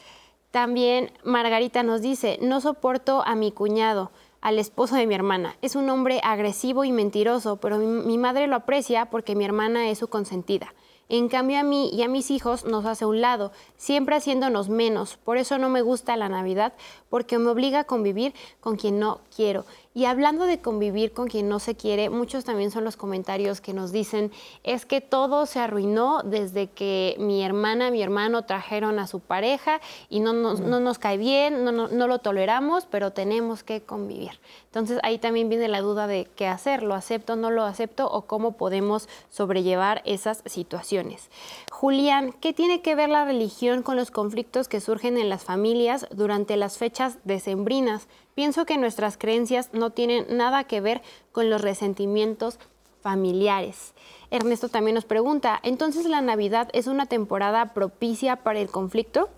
También 0.52 1.14
Margarita 1.24 1.82
nos 1.82 2.02
dice, 2.02 2.38
no 2.42 2.60
soporto 2.60 3.24
a 3.26 3.36
mi 3.36 3.54
cuñado, 3.54 4.12
al 4.42 4.60
esposo 4.60 4.96
de 4.96 5.08
mi 5.08 5.16
hermana. 5.16 5.56
Es 5.62 5.76
un 5.76 5.90
hombre 5.90 6.20
agresivo 6.24 6.84
y 6.84 6.92
mentiroso, 6.92 7.56
pero 7.58 7.78
mi, 7.78 8.18
madre 8.18 8.48
lo 8.48 8.58
aprecia 8.58 9.06
porque 9.06 9.36
mi 9.36 9.46
hermana 9.46 9.90
es 9.90 10.00
su 10.00 10.08
consentida. 10.08 10.74
En 11.08 11.30
cambio 11.30 11.60
a 11.60 11.64
mí 11.64 11.90
y 11.94 12.04
a 12.04 12.08
mis 12.08 12.32
hijos 12.32 12.66
nos 12.66 12.86
hace 12.86 13.06
un 13.06 13.22
lado, 13.22 13.52
siempre 13.76 14.16
haciéndonos 14.16 14.70
menos. 14.70 15.18
Por 15.18 15.38
eso 15.38 15.58
no 15.58 15.70
me 15.70 15.82
gusta 15.82 16.18
la 16.18 16.30
Navidad, 16.30 16.74
porque 17.10 17.38
me 17.38 17.50
obliga 17.50 17.80
a 17.80 17.84
convivir 17.84 18.34
con 18.62 18.78
quien 18.78 19.00
no 19.00 19.20
quiero. 19.36 19.66
Y 19.93 20.06
hablando 20.06 20.45
de 20.45 20.62
convivir 20.62 21.12
con 21.12 21.27
quien 21.27 21.49
no 21.49 21.60
se 21.60 21.75
quiere, 21.75 22.10
muchos 22.10 22.45
también 22.45 22.71
son 22.71 22.86
los 22.86 22.95
comentarios 22.95 23.60
que 23.60 23.73
nos 23.73 23.91
dicen, 23.91 24.32
es 24.63 24.86
que 24.86 25.01
todo 25.01 25.45
se 25.45 25.60
arruinó 25.60 26.21
desde 26.23 26.67
que 26.67 27.17
mi 27.19 27.43
hermana, 27.43 27.91
mi 27.91 28.01
hermano 28.01 28.45
trajeron 28.45 28.99
a 28.99 29.08
su 29.08 29.19
pareja 29.19 29.82
y 30.10 30.21
no 30.21 30.32
nos, 30.32 30.62
no 30.62 30.80
nos 30.80 30.97
cae 30.97 31.17
bien, 31.17 31.65
no, 31.65 31.73
no, 31.73 32.08
lo 32.08 32.19
toleramos, 32.19 32.86
pero 32.86 33.12
tenemos 33.12 33.63
que 33.63 33.82
convivir. 33.82 34.39
Entonces 34.67 34.97
ahí 35.04 35.17
también 35.17 35.49
viene 35.49 35.67
la 35.67 35.82
duda 35.82 36.08
de 36.08 36.30
qué 36.38 36.47
hacer, 36.47 36.84
lo 36.84 36.93
acepto, 36.95 37.36
no 37.36 37.51
lo 37.51 37.63
acepto 37.63 38.10
o 38.10 38.21
cómo 38.21 38.54
podemos 38.54 39.10
sobrellevar 39.30 40.01
esas 40.06 40.41
situaciones. 40.45 41.30
Julián, 41.69 42.32
¿qué 42.39 42.54
tiene 42.54 42.82
que 42.82 42.95
ver 42.95 43.10
la 43.10 43.25
religión 43.25 43.84
con 43.84 43.97
los 43.97 44.10
conflictos 44.10 44.69
que 44.69 44.80
surgen 44.80 45.17
en 45.17 45.27
las 45.27 45.43
familias 45.43 46.08
durante 46.12 46.56
las 46.56 46.77
fechas 46.77 47.17
decembrinas? 47.25 48.08
Pienso 48.41 48.65
que 48.65 48.80
nuestras 48.80 49.17
creencias 49.17 49.69
no 49.71 49.91
tienen 49.91 50.25
nada 50.36 50.63
que 50.63 50.82
ver 50.82 51.04
con 51.32 51.51
los 51.51 51.62
resentimientos 51.62 52.58
familiares. 52.99 53.93
Ernesto 54.32 54.67
también 54.67 54.95
nos 54.95 55.06
pregunta, 55.06 55.60
¿entonces 55.62 56.08
la 56.08 56.21
Navidad 56.21 56.67
es 56.73 56.88
una 56.88 57.06
temporada 57.06 57.75
propicia 57.75 58.38
para 58.38 58.60
el 58.60 58.67
conflicto? 58.67 59.30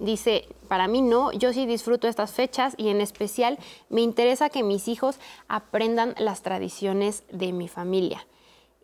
Dice, 0.00 0.48
para 0.66 0.88
mí 0.88 1.02
no, 1.02 1.30
yo 1.30 1.52
sí 1.52 1.66
disfruto 1.66 2.08
estas 2.08 2.32
fechas 2.32 2.74
y 2.76 2.88
en 2.88 3.00
especial 3.00 3.60
me 3.90 4.00
interesa 4.00 4.50
que 4.50 4.64
mis 4.64 4.88
hijos 4.88 5.20
aprendan 5.46 6.16
las 6.18 6.42
tradiciones 6.42 7.22
de 7.30 7.52
mi 7.52 7.68
familia. 7.68 8.26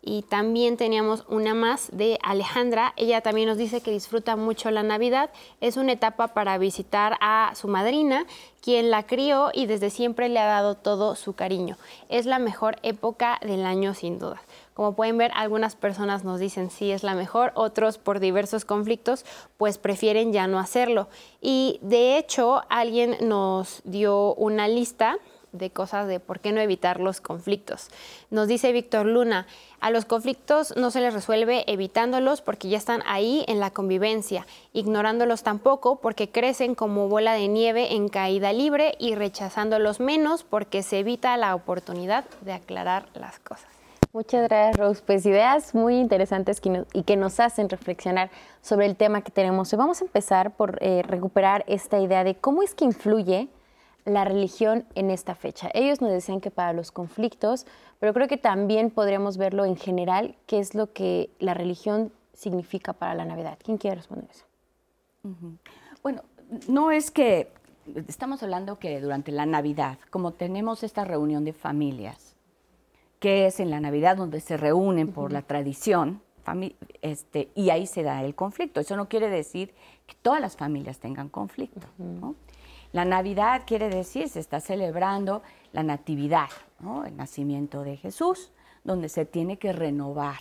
Y 0.05 0.23
también 0.23 0.75
teníamos 0.75 1.23
una 1.29 1.53
más 1.53 1.87
de 1.93 2.19
Alejandra. 2.21 2.93
Ella 2.97 3.21
también 3.21 3.47
nos 3.47 3.57
dice 3.57 3.79
que 3.79 3.91
disfruta 3.91 4.35
mucho 4.35 4.69
la 4.69 4.83
Navidad. 4.83 5.29
Es 5.61 5.77
una 5.77 5.93
etapa 5.93 6.27
para 6.27 6.57
visitar 6.57 7.15
a 7.21 7.53
su 7.55 7.69
madrina, 7.69 8.25
quien 8.61 8.91
la 8.91 9.03
crió 9.03 9.51
y 9.53 9.65
desde 9.65 9.89
siempre 9.89 10.27
le 10.27 10.39
ha 10.39 10.45
dado 10.45 10.75
todo 10.75 11.15
su 11.15 11.33
cariño. 11.33 11.77
Es 12.09 12.25
la 12.25 12.37
mejor 12.37 12.79
época 12.83 13.39
del 13.43 13.65
año 13.65 13.93
sin 13.93 14.19
duda. 14.19 14.41
Como 14.73 14.93
pueden 14.93 15.17
ver, 15.17 15.31
algunas 15.35 15.75
personas 15.77 16.25
nos 16.25 16.39
dicen 16.39 16.69
sí 16.69 16.91
es 16.91 17.03
la 17.03 17.15
mejor, 17.15 17.53
otros 17.55 17.97
por 17.97 18.19
diversos 18.19 18.65
conflictos 18.65 19.25
pues 19.55 19.77
prefieren 19.77 20.33
ya 20.33 20.47
no 20.47 20.59
hacerlo. 20.59 21.07
Y 21.39 21.79
de 21.81 22.17
hecho 22.17 22.63
alguien 22.67 23.15
nos 23.21 23.81
dio 23.85 24.33
una 24.33 24.67
lista 24.67 25.17
de 25.53 25.69
cosas 25.69 26.07
de 26.07 26.19
por 26.19 26.41
qué 26.41 26.51
no 26.51 26.59
evitar 26.59 26.99
los 26.99 27.21
conflictos. 27.21 27.89
Nos 28.29 28.47
dice 28.47 28.71
Víctor 28.73 29.05
Luna, 29.05 29.47
a 29.79 29.91
los 29.91 30.05
conflictos 30.05 30.75
no 30.75 30.91
se 30.91 30.99
les 30.99 31.13
resuelve 31.13 31.63
evitándolos 31.71 32.41
porque 32.41 32.69
ya 32.69 32.77
están 32.77 33.01
ahí 33.05 33.45
en 33.47 33.59
la 33.59 33.71
convivencia, 33.71 34.45
ignorándolos 34.73 35.43
tampoco 35.43 35.97
porque 35.97 36.29
crecen 36.29 36.75
como 36.75 37.07
bola 37.07 37.33
de 37.33 37.47
nieve 37.47 37.93
en 37.93 38.09
caída 38.09 38.51
libre 38.51 38.95
y 38.99 39.15
rechazándolos 39.15 39.99
menos 39.99 40.43
porque 40.43 40.83
se 40.83 40.99
evita 40.99 41.37
la 41.37 41.55
oportunidad 41.55 42.25
de 42.41 42.53
aclarar 42.53 43.07
las 43.13 43.39
cosas. 43.39 43.73
Muchas 44.13 44.47
gracias, 44.47 44.77
Rose. 44.77 45.01
Pues 45.03 45.25
ideas 45.25 45.73
muy 45.73 45.95
interesantes 45.95 46.61
y 46.93 47.01
que 47.01 47.15
nos 47.15 47.39
hacen 47.39 47.67
reflexionar 47.67 48.29
sobre 48.61 48.85
el 48.85 48.95
tema 48.95 49.21
que 49.21 49.31
tenemos 49.31 49.73
hoy. 49.73 49.77
Vamos 49.79 50.01
a 50.01 50.05
empezar 50.05 50.51
por 50.51 50.77
eh, 50.81 51.01
recuperar 51.01 51.63
esta 51.67 51.99
idea 51.99 52.23
de 52.23 52.35
cómo 52.35 52.61
es 52.61 52.75
que 52.75 52.85
influye 52.85 53.47
la 54.05 54.25
religión 54.25 54.85
en 54.95 55.09
esta 55.09 55.35
fecha. 55.35 55.69
Ellos 55.73 56.01
nos 56.01 56.11
decían 56.11 56.41
que 56.41 56.51
para 56.51 56.73
los 56.73 56.91
conflictos, 56.91 57.65
pero 57.99 58.13
creo 58.13 58.27
que 58.27 58.37
también 58.37 58.89
podríamos 58.89 59.37
verlo 59.37 59.65
en 59.65 59.77
general, 59.77 60.35
qué 60.45 60.59
es 60.59 60.75
lo 60.75 60.91
que 60.91 61.29
la 61.39 61.53
religión 61.53 62.11
significa 62.33 62.93
para 62.93 63.15
la 63.15 63.25
Navidad. 63.25 63.57
¿Quién 63.63 63.77
quiere 63.77 63.97
responder 63.97 64.29
eso? 64.29 64.45
Bueno, 66.01 66.23
no 66.67 66.91
es 66.91 67.11
que 67.11 67.49
estamos 68.07 68.43
hablando 68.43 68.77
que 68.77 68.99
durante 68.99 69.31
la 69.31 69.45
Navidad, 69.45 69.97
como 70.09 70.31
tenemos 70.31 70.83
esta 70.83 71.05
reunión 71.05 71.45
de 71.45 71.53
familias, 71.53 72.35
que 73.19 73.45
es 73.45 73.61
en 73.61 73.69
la 73.69 73.79
Navidad 73.79 74.17
donde 74.17 74.41
se 74.41 74.57
reúnen 74.57 75.13
por 75.13 75.31
la 75.31 75.43
tradición, 75.43 76.21
este, 77.01 77.49
y 77.55 77.69
ahí 77.69 77.87
se 77.87 78.03
da 78.03 78.21
el 78.23 78.35
conflicto. 78.35 78.81
Eso 78.81 78.97
no 78.97 79.07
quiere 79.07 79.29
decir 79.29 79.73
que 80.05 80.15
todas 80.21 80.41
las 80.41 80.57
familias 80.57 80.99
tengan 80.99 81.29
conflicto. 81.29 81.87
La 82.93 83.05
Navidad 83.05 83.63
quiere 83.65 83.89
decir, 83.89 84.29
se 84.29 84.39
está 84.39 84.59
celebrando 84.59 85.41
la 85.71 85.81
Natividad, 85.81 86.49
el 87.05 87.17
nacimiento 87.17 87.83
de 87.83 87.97
Jesús, 87.97 88.51
donde 88.83 89.09
se 89.09 89.25
tiene 89.25 89.57
que 89.57 89.73
renovar 89.73 90.39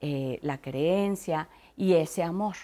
eh, 0.00 0.38
la 0.42 0.58
creencia 0.58 1.48
y 1.76 1.94
ese 1.94 2.22
amor. 2.22 2.54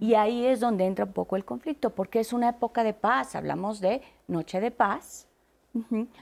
Y 0.00 0.14
ahí 0.14 0.46
es 0.46 0.60
donde 0.60 0.86
entra 0.86 1.04
un 1.04 1.12
poco 1.12 1.36
el 1.36 1.44
conflicto, 1.44 1.94
porque 1.94 2.18
es 2.18 2.32
una 2.32 2.48
época 2.48 2.82
de 2.82 2.94
paz, 2.94 3.36
hablamos 3.36 3.80
de 3.80 4.00
Noche 4.26 4.58
de 4.60 4.70
Paz, 4.70 5.28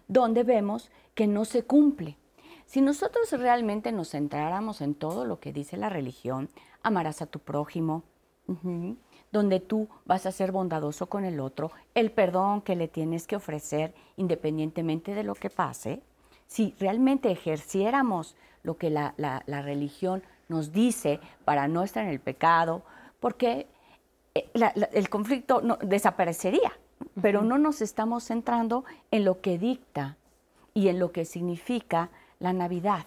donde 0.09 0.43
vemos 0.43 0.91
que 1.15 1.29
no 1.29 1.45
se 1.45 1.63
cumple. 1.65 2.19
Si 2.67 2.81
nosotros 2.81 3.31
realmente 3.31 3.93
nos 3.93 4.11
centráramos 4.11 4.81
en 4.81 4.97
todo 4.97 5.25
lo 5.25 5.39
que 5.39 5.53
dice 5.53 5.77
la 5.77 5.89
religión, 5.89 6.49
amarás 6.83 7.23
a 7.23 7.27
tu 7.27 7.39
prójimo, 7.39 8.03
donde 9.35 9.59
tú 9.59 9.89
vas 10.05 10.27
a 10.27 10.33
ser 10.33 10.53
bondadoso 10.53 11.07
con 11.07 11.25
el 11.25 11.41
otro, 11.41 11.73
el 11.97 12.13
perdón 12.13 12.63
que 12.63 12.77
le 12.77 12.87
tienes 12.87 13.27
que 13.27 13.35
ofrecer 13.35 13.93
independientemente 14.17 15.13
de 15.13 15.25
lo 15.25 15.35
que 15.35 15.51
pase, 15.51 16.01
si 16.47 16.73
realmente 16.79 17.33
ejerciéramos 17.33 18.37
lo 18.63 18.77
que 18.77 18.91
la, 18.91 19.13
religión 19.49 20.23
nos 20.49 20.71
dice 20.71 21.19
para 21.45 21.67
no 21.67 21.83
estar 21.83 22.05
en 22.05 22.11
el 22.11 22.21
pecado, 22.21 22.83
porque 23.19 23.67
eh, 24.37 24.49
el 24.93 25.09
conflicto 25.09 25.61
no, 25.63 25.79
desaparecería, 25.83 26.73
pero 27.21 27.43
no 27.43 27.59
nos 27.59 27.83
estamos 27.83 28.23
centrando 28.23 28.85
en 29.11 29.25
lo 29.25 29.41
que 29.41 29.59
dicta 29.59 30.17
y 30.75 30.87
en 30.87 31.01
lo 31.01 31.11
que 31.11 31.25
significa 31.25 32.09
la 32.39 32.53
Navidad 32.53 33.05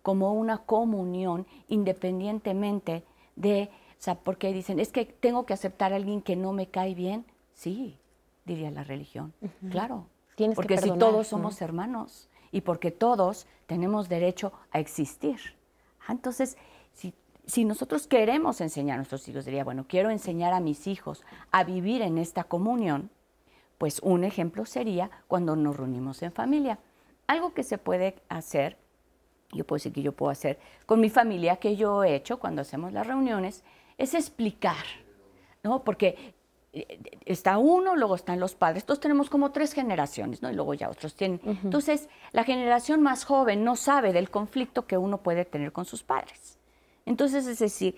como 0.00 0.32
una 0.32 0.56
comunión 0.56 1.46
independientemente 1.68 3.04
de, 3.34 3.68
o 3.98 4.02
sea, 4.02 4.14
porque 4.16 4.52
dicen, 4.52 4.78
es 4.78 4.92
que 4.92 5.04
tengo 5.04 5.46
que 5.46 5.54
aceptar 5.54 5.92
a 5.92 5.96
alguien 5.96 6.22
que 6.22 6.36
no 6.36 6.52
me 6.52 6.68
cae 6.68 6.94
bien. 6.94 7.24
Sí, 7.54 7.98
diría 8.44 8.70
la 8.70 8.84
religión, 8.84 9.32
claro. 9.70 10.06
porque 10.54 10.78
si 10.78 10.90
todos 10.98 11.28
somos 11.28 11.60
hermanos 11.62 12.28
y 12.52 12.60
porque 12.60 12.90
todos 12.90 13.46
tenemos 13.66 14.08
derecho 14.08 14.52
a 14.70 14.78
existir. 14.78 15.38
Ah, 16.06 16.12
entonces, 16.12 16.56
si, 16.92 17.14
si 17.46 17.64
nosotros 17.64 18.06
queremos 18.06 18.60
enseñar 18.60 18.94
a 18.94 18.98
nuestros 18.98 19.26
hijos, 19.28 19.44
diría, 19.44 19.64
bueno, 19.64 19.86
quiero 19.88 20.10
enseñar 20.10 20.52
a 20.52 20.60
mis 20.60 20.86
hijos 20.86 21.24
a 21.50 21.64
vivir 21.64 22.02
en 22.02 22.18
esta 22.18 22.44
comunión, 22.44 23.10
pues 23.78 24.00
un 24.02 24.24
ejemplo 24.24 24.64
sería 24.66 25.10
cuando 25.26 25.56
nos 25.56 25.76
reunimos 25.76 26.22
en 26.22 26.32
familia. 26.32 26.78
Algo 27.26 27.52
que 27.54 27.62
se 27.62 27.78
puede 27.78 28.16
hacer, 28.28 28.78
yo 29.52 29.66
puedo 29.66 29.78
decir 29.78 29.92
que 29.92 30.02
yo 30.02 30.12
puedo 30.12 30.30
hacer 30.30 30.58
con 30.86 31.00
mi 31.00 31.10
familia, 31.10 31.56
que 31.56 31.76
yo 31.76 32.04
he 32.04 32.14
hecho 32.14 32.38
cuando 32.38 32.62
hacemos 32.62 32.92
las 32.92 33.06
reuniones, 33.06 33.64
es 33.98 34.14
explicar, 34.14 34.84
¿no? 35.62 35.84
Porque 35.84 36.34
eh, 36.72 37.00
está 37.24 37.58
uno, 37.58 37.96
luego 37.96 38.14
están 38.14 38.40
los 38.40 38.54
padres, 38.54 38.84
todos 38.84 39.00
tenemos 39.00 39.30
como 39.30 39.52
tres 39.52 39.72
generaciones, 39.72 40.42
¿no? 40.42 40.50
Y 40.50 40.54
luego 40.54 40.74
ya 40.74 40.90
otros 40.90 41.14
tienen. 41.14 41.40
Entonces, 41.64 42.08
la 42.32 42.44
generación 42.44 43.02
más 43.02 43.24
joven 43.24 43.64
no 43.64 43.76
sabe 43.76 44.12
del 44.12 44.30
conflicto 44.30 44.86
que 44.86 44.98
uno 44.98 45.22
puede 45.22 45.44
tener 45.44 45.72
con 45.72 45.84
sus 45.84 46.02
padres. 46.02 46.58
Entonces, 47.06 47.46
es 47.46 47.58
decir, 47.58 47.96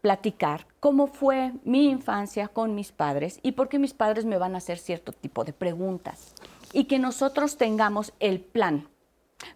platicar 0.00 0.66
cómo 0.78 1.08
fue 1.08 1.52
mi 1.64 1.88
infancia 1.90 2.48
con 2.48 2.74
mis 2.74 2.92
padres 2.92 3.40
y 3.42 3.52
por 3.52 3.68
qué 3.68 3.78
mis 3.78 3.94
padres 3.94 4.24
me 4.24 4.38
van 4.38 4.54
a 4.54 4.58
hacer 4.58 4.78
cierto 4.78 5.12
tipo 5.12 5.42
de 5.42 5.52
preguntas 5.52 6.34
y 6.72 6.84
que 6.84 6.98
nosotros 6.98 7.56
tengamos 7.56 8.12
el 8.20 8.40
plan 8.40 8.88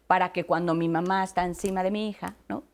para 0.06 0.32
que 0.32 0.44
cuando 0.44 0.74
mi 0.74 0.88
mamá 0.88 1.22
está 1.22 1.44
encima 1.44 1.82
de 1.82 1.90
mi 1.90 2.08
hija, 2.08 2.34
¿no? 2.48 2.64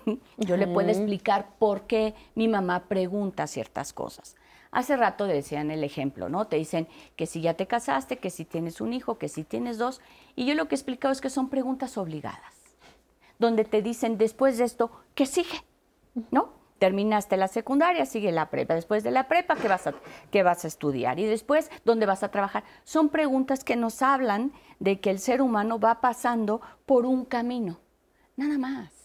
Yo 0.38 0.56
le 0.56 0.66
pueda 0.66 0.90
explicar 0.90 1.56
por 1.58 1.82
qué 1.82 2.14
mi 2.34 2.48
mamá 2.48 2.84
pregunta 2.88 3.46
ciertas 3.46 3.92
cosas. 3.92 4.36
Hace 4.70 4.96
rato 4.96 5.26
decían 5.26 5.70
el 5.70 5.84
ejemplo, 5.84 6.28
¿no? 6.28 6.46
Te 6.46 6.56
dicen 6.56 6.88
que 7.14 7.26
si 7.26 7.42
ya 7.42 7.54
te 7.54 7.66
casaste, 7.66 8.16
que 8.18 8.30
si 8.30 8.46
tienes 8.46 8.80
un 8.80 8.94
hijo, 8.94 9.18
que 9.18 9.28
si 9.28 9.44
tienes 9.44 9.76
dos. 9.76 10.00
Y 10.34 10.46
yo 10.46 10.54
lo 10.54 10.66
que 10.66 10.74
he 10.74 10.78
explicado 10.78 11.12
es 11.12 11.20
que 11.20 11.28
son 11.28 11.50
preguntas 11.50 11.98
obligadas, 11.98 12.54
donde 13.38 13.64
te 13.64 13.82
dicen 13.82 14.16
después 14.16 14.56
de 14.56 14.64
esto, 14.64 14.90
¿qué 15.14 15.26
sigue? 15.26 15.62
¿No? 16.30 16.62
terminaste 16.82 17.36
la 17.36 17.46
secundaria, 17.46 18.04
sigue 18.06 18.32
la 18.32 18.50
prepa. 18.50 18.74
Después 18.74 19.04
de 19.04 19.12
la 19.12 19.28
prepa, 19.28 19.54
¿qué 19.54 19.68
vas 19.68 19.86
a, 19.86 19.94
qué 20.32 20.42
vas 20.42 20.64
a 20.64 20.66
estudiar? 20.66 21.20
Y 21.20 21.26
después, 21.26 21.70
¿dónde 21.84 22.06
vas 22.06 22.24
a 22.24 22.32
trabajar? 22.32 22.64
Son 22.82 23.08
preguntas 23.08 23.62
que 23.62 23.76
nos 23.76 24.02
hablan 24.02 24.52
de 24.80 24.98
que 24.98 25.10
el 25.10 25.20
ser 25.20 25.42
humano 25.42 25.78
va 25.78 26.00
pasando 26.00 26.60
por 26.84 27.06
un 27.06 27.24
camino, 27.24 27.78
nada 28.34 28.58
más. 28.58 29.01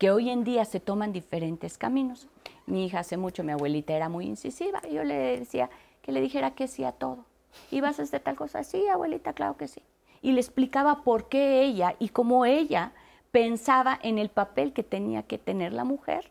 Que 0.00 0.10
hoy 0.10 0.30
en 0.30 0.42
día 0.42 0.64
se 0.64 0.80
toman 0.80 1.12
diferentes 1.12 1.78
caminos. 1.78 2.26
Mi 2.66 2.86
hija 2.86 3.00
hace 3.00 3.16
mucho, 3.16 3.44
mi 3.44 3.52
abuelita 3.52 3.92
era 3.92 4.08
muy 4.08 4.26
incisiva, 4.26 4.80
y 4.90 4.94
yo 4.94 5.04
le 5.04 5.14
decía 5.38 5.70
que 6.02 6.10
le 6.10 6.20
dijera 6.20 6.56
que 6.56 6.66
sí 6.66 6.82
a 6.82 6.92
todo. 6.92 7.26
¿Y 7.70 7.80
vas 7.80 8.00
a 8.00 8.04
hacer 8.04 8.20
tal 8.20 8.34
cosa? 8.34 8.64
Sí, 8.64 8.88
abuelita, 8.88 9.34
claro 9.34 9.56
que 9.58 9.68
sí. 9.68 9.82
Y 10.22 10.32
le 10.32 10.40
explicaba 10.40 11.04
por 11.04 11.28
qué 11.28 11.62
ella 11.62 11.96
y 11.98 12.08
cómo 12.08 12.46
ella 12.46 12.92
pensaba 13.30 13.98
en 14.02 14.18
el 14.18 14.30
papel 14.30 14.72
que 14.72 14.82
tenía 14.82 15.22
que 15.22 15.38
tener 15.38 15.72
la 15.72 15.84
mujer 15.84 16.30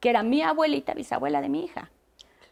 que 0.00 0.08
era 0.08 0.22
mi 0.22 0.42
abuelita, 0.42 0.94
bisabuela 0.94 1.40
de 1.40 1.48
mi 1.48 1.64
hija. 1.64 1.90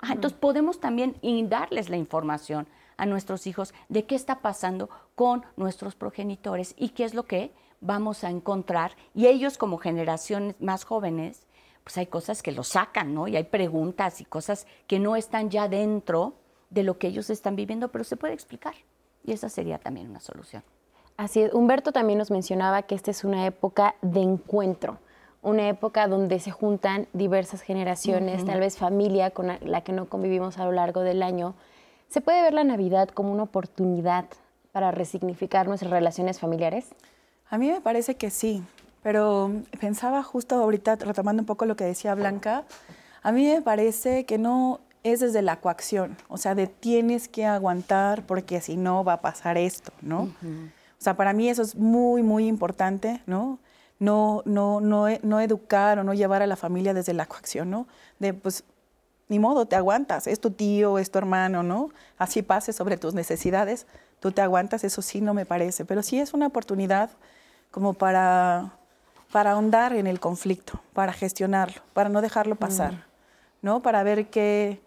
entonces 0.02 0.38
podemos 0.38 0.80
también 0.80 1.16
darles 1.48 1.88
la 1.88 1.96
información 1.96 2.68
a 2.96 3.06
nuestros 3.06 3.46
hijos 3.46 3.72
de 3.88 4.04
qué 4.04 4.14
está 4.14 4.40
pasando 4.40 4.90
con 5.14 5.44
nuestros 5.56 5.94
progenitores 5.94 6.74
y 6.76 6.90
qué 6.90 7.04
es 7.04 7.14
lo 7.14 7.24
que 7.24 7.52
vamos 7.80 8.24
a 8.24 8.30
encontrar. 8.30 8.92
Y 9.14 9.26
ellos 9.26 9.58
como 9.58 9.78
generaciones 9.78 10.54
más 10.60 10.84
jóvenes, 10.84 11.46
pues 11.84 11.98
hay 11.98 12.06
cosas 12.06 12.42
que 12.42 12.52
los 12.52 12.68
sacan, 12.68 13.14
¿no? 13.14 13.28
Y 13.28 13.36
hay 13.36 13.44
preguntas 13.44 14.20
y 14.20 14.24
cosas 14.24 14.66
que 14.86 14.98
no 14.98 15.16
están 15.16 15.50
ya 15.50 15.68
dentro 15.68 16.34
de 16.70 16.82
lo 16.82 16.98
que 16.98 17.08
ellos 17.08 17.30
están 17.30 17.56
viviendo, 17.56 17.88
pero 17.88 18.04
se 18.04 18.16
puede 18.16 18.34
explicar. 18.34 18.74
Y 19.24 19.32
esa 19.32 19.48
sería 19.48 19.78
también 19.78 20.10
una 20.10 20.20
solución. 20.20 20.62
Así 21.16 21.40
es. 21.42 21.52
Humberto 21.52 21.92
también 21.92 22.18
nos 22.18 22.30
mencionaba 22.30 22.82
que 22.82 22.94
esta 22.94 23.10
es 23.10 23.24
una 23.24 23.46
época 23.46 23.96
de 24.02 24.20
encuentro 24.20 24.98
una 25.42 25.68
época 25.68 26.08
donde 26.08 26.40
se 26.40 26.50
juntan 26.50 27.06
diversas 27.12 27.62
generaciones, 27.62 28.44
tal 28.44 28.60
vez 28.60 28.76
familia 28.76 29.30
con 29.30 29.52
la 29.60 29.80
que 29.82 29.92
no 29.92 30.08
convivimos 30.08 30.58
a 30.58 30.64
lo 30.64 30.72
largo 30.72 31.02
del 31.02 31.22
año. 31.22 31.54
¿Se 32.08 32.20
puede 32.20 32.42
ver 32.42 32.54
la 32.54 32.64
Navidad 32.64 33.08
como 33.08 33.32
una 33.32 33.44
oportunidad 33.44 34.26
para 34.72 34.90
resignificar 34.90 35.68
nuestras 35.68 35.90
relaciones 35.90 36.40
familiares? 36.40 36.88
A 37.50 37.58
mí 37.58 37.70
me 37.70 37.80
parece 37.80 38.16
que 38.16 38.30
sí, 38.30 38.62
pero 39.02 39.50
pensaba 39.80 40.22
justo 40.22 40.56
ahorita, 40.56 40.96
retomando 40.96 41.42
un 41.42 41.46
poco 41.46 41.64
lo 41.64 41.76
que 41.76 41.84
decía 41.84 42.14
Blanca, 42.14 42.64
a 43.22 43.32
mí 43.32 43.46
me 43.46 43.62
parece 43.62 44.24
que 44.24 44.38
no 44.38 44.80
es 45.02 45.20
desde 45.20 45.42
la 45.42 45.60
coacción, 45.60 46.16
o 46.28 46.36
sea, 46.36 46.54
de 46.54 46.66
tienes 46.66 47.28
que 47.28 47.46
aguantar 47.46 48.26
porque 48.26 48.60
si 48.60 48.76
no 48.76 49.04
va 49.04 49.14
a 49.14 49.20
pasar 49.20 49.56
esto, 49.56 49.92
¿no? 50.02 50.22
O 50.42 51.00
sea, 51.00 51.16
para 51.16 51.32
mí 51.32 51.48
eso 51.48 51.62
es 51.62 51.76
muy, 51.76 52.22
muy 52.22 52.46
importante, 52.48 53.22
¿no? 53.26 53.58
no, 53.98 54.42
no, 54.44 54.80
no, 54.80 55.08
e- 55.08 55.20
no 55.22 55.40
educar 55.40 55.98
o 55.98 56.04
no 56.04 56.14
llevar 56.14 56.42
a 56.42 56.46
la 56.46 56.56
familia 56.56 56.94
desde 56.94 57.12
la 57.14 57.26
coacción, 57.26 57.70
¿no? 57.70 57.86
De 58.18 58.32
pues, 58.34 58.64
ni 59.28 59.38
modo, 59.38 59.66
te 59.66 59.76
aguantas, 59.76 60.26
es 60.26 60.40
tu 60.40 60.50
tío, 60.50 60.98
es 60.98 61.10
tu 61.10 61.18
hermano, 61.18 61.62
¿no? 61.62 61.90
Así 62.16 62.42
pase 62.42 62.72
sobre 62.72 62.96
tus 62.96 63.14
necesidades, 63.14 63.86
tú 64.20 64.32
te 64.32 64.40
aguantas, 64.40 64.84
eso 64.84 65.02
sí 65.02 65.20
no 65.20 65.34
me 65.34 65.44
parece, 65.46 65.84
pero 65.84 66.02
sí 66.02 66.18
es 66.18 66.32
una 66.32 66.46
oportunidad 66.46 67.10
como 67.70 67.94
para, 67.94 68.72
para 69.32 69.52
ahondar 69.52 69.92
en 69.92 70.06
el 70.06 70.20
conflicto, 70.20 70.80
para 70.92 71.12
gestionarlo, 71.12 71.82
para 71.92 72.08
no 72.08 72.20
dejarlo 72.20 72.56
pasar, 72.56 73.06
¿no? 73.62 73.80
Para 73.80 74.02
ver 74.02 74.28
qué, 74.28 74.80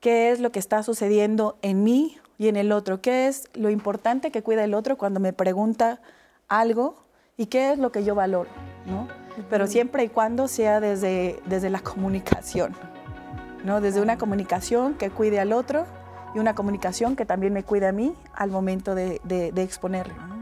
qué 0.00 0.30
es 0.30 0.40
lo 0.40 0.52
que 0.52 0.58
está 0.58 0.82
sucediendo 0.82 1.58
en 1.62 1.82
mí 1.82 2.18
y 2.38 2.48
en 2.48 2.56
el 2.56 2.72
otro, 2.72 3.00
qué 3.00 3.28
es 3.28 3.48
lo 3.54 3.70
importante 3.70 4.30
que 4.30 4.42
cuida 4.42 4.64
el 4.64 4.74
otro 4.74 4.96
cuando 4.96 5.20
me 5.20 5.32
pregunta 5.32 6.00
algo 6.48 6.96
y 7.36 7.46
qué 7.46 7.72
es 7.72 7.78
lo 7.78 7.92
que 7.92 8.04
yo 8.04 8.14
valoro, 8.14 8.50
¿no? 8.86 9.08
Pero 9.50 9.66
siempre 9.66 10.04
y 10.04 10.08
cuando 10.08 10.48
sea 10.48 10.80
desde, 10.80 11.40
desde 11.46 11.70
la 11.70 11.80
comunicación, 11.80 12.74
¿no? 13.64 13.80
Desde 13.80 14.00
una 14.00 14.16
comunicación 14.16 14.94
que 14.94 15.10
cuide 15.10 15.40
al 15.40 15.52
otro 15.52 15.86
y 16.34 16.38
una 16.38 16.54
comunicación 16.54 17.16
que 17.16 17.26
también 17.26 17.52
me 17.52 17.62
cuide 17.62 17.86
a 17.86 17.92
mí 17.92 18.14
al 18.34 18.50
momento 18.50 18.94
de, 18.94 19.20
de, 19.24 19.52
de 19.52 19.62
exponerlo. 19.62 20.35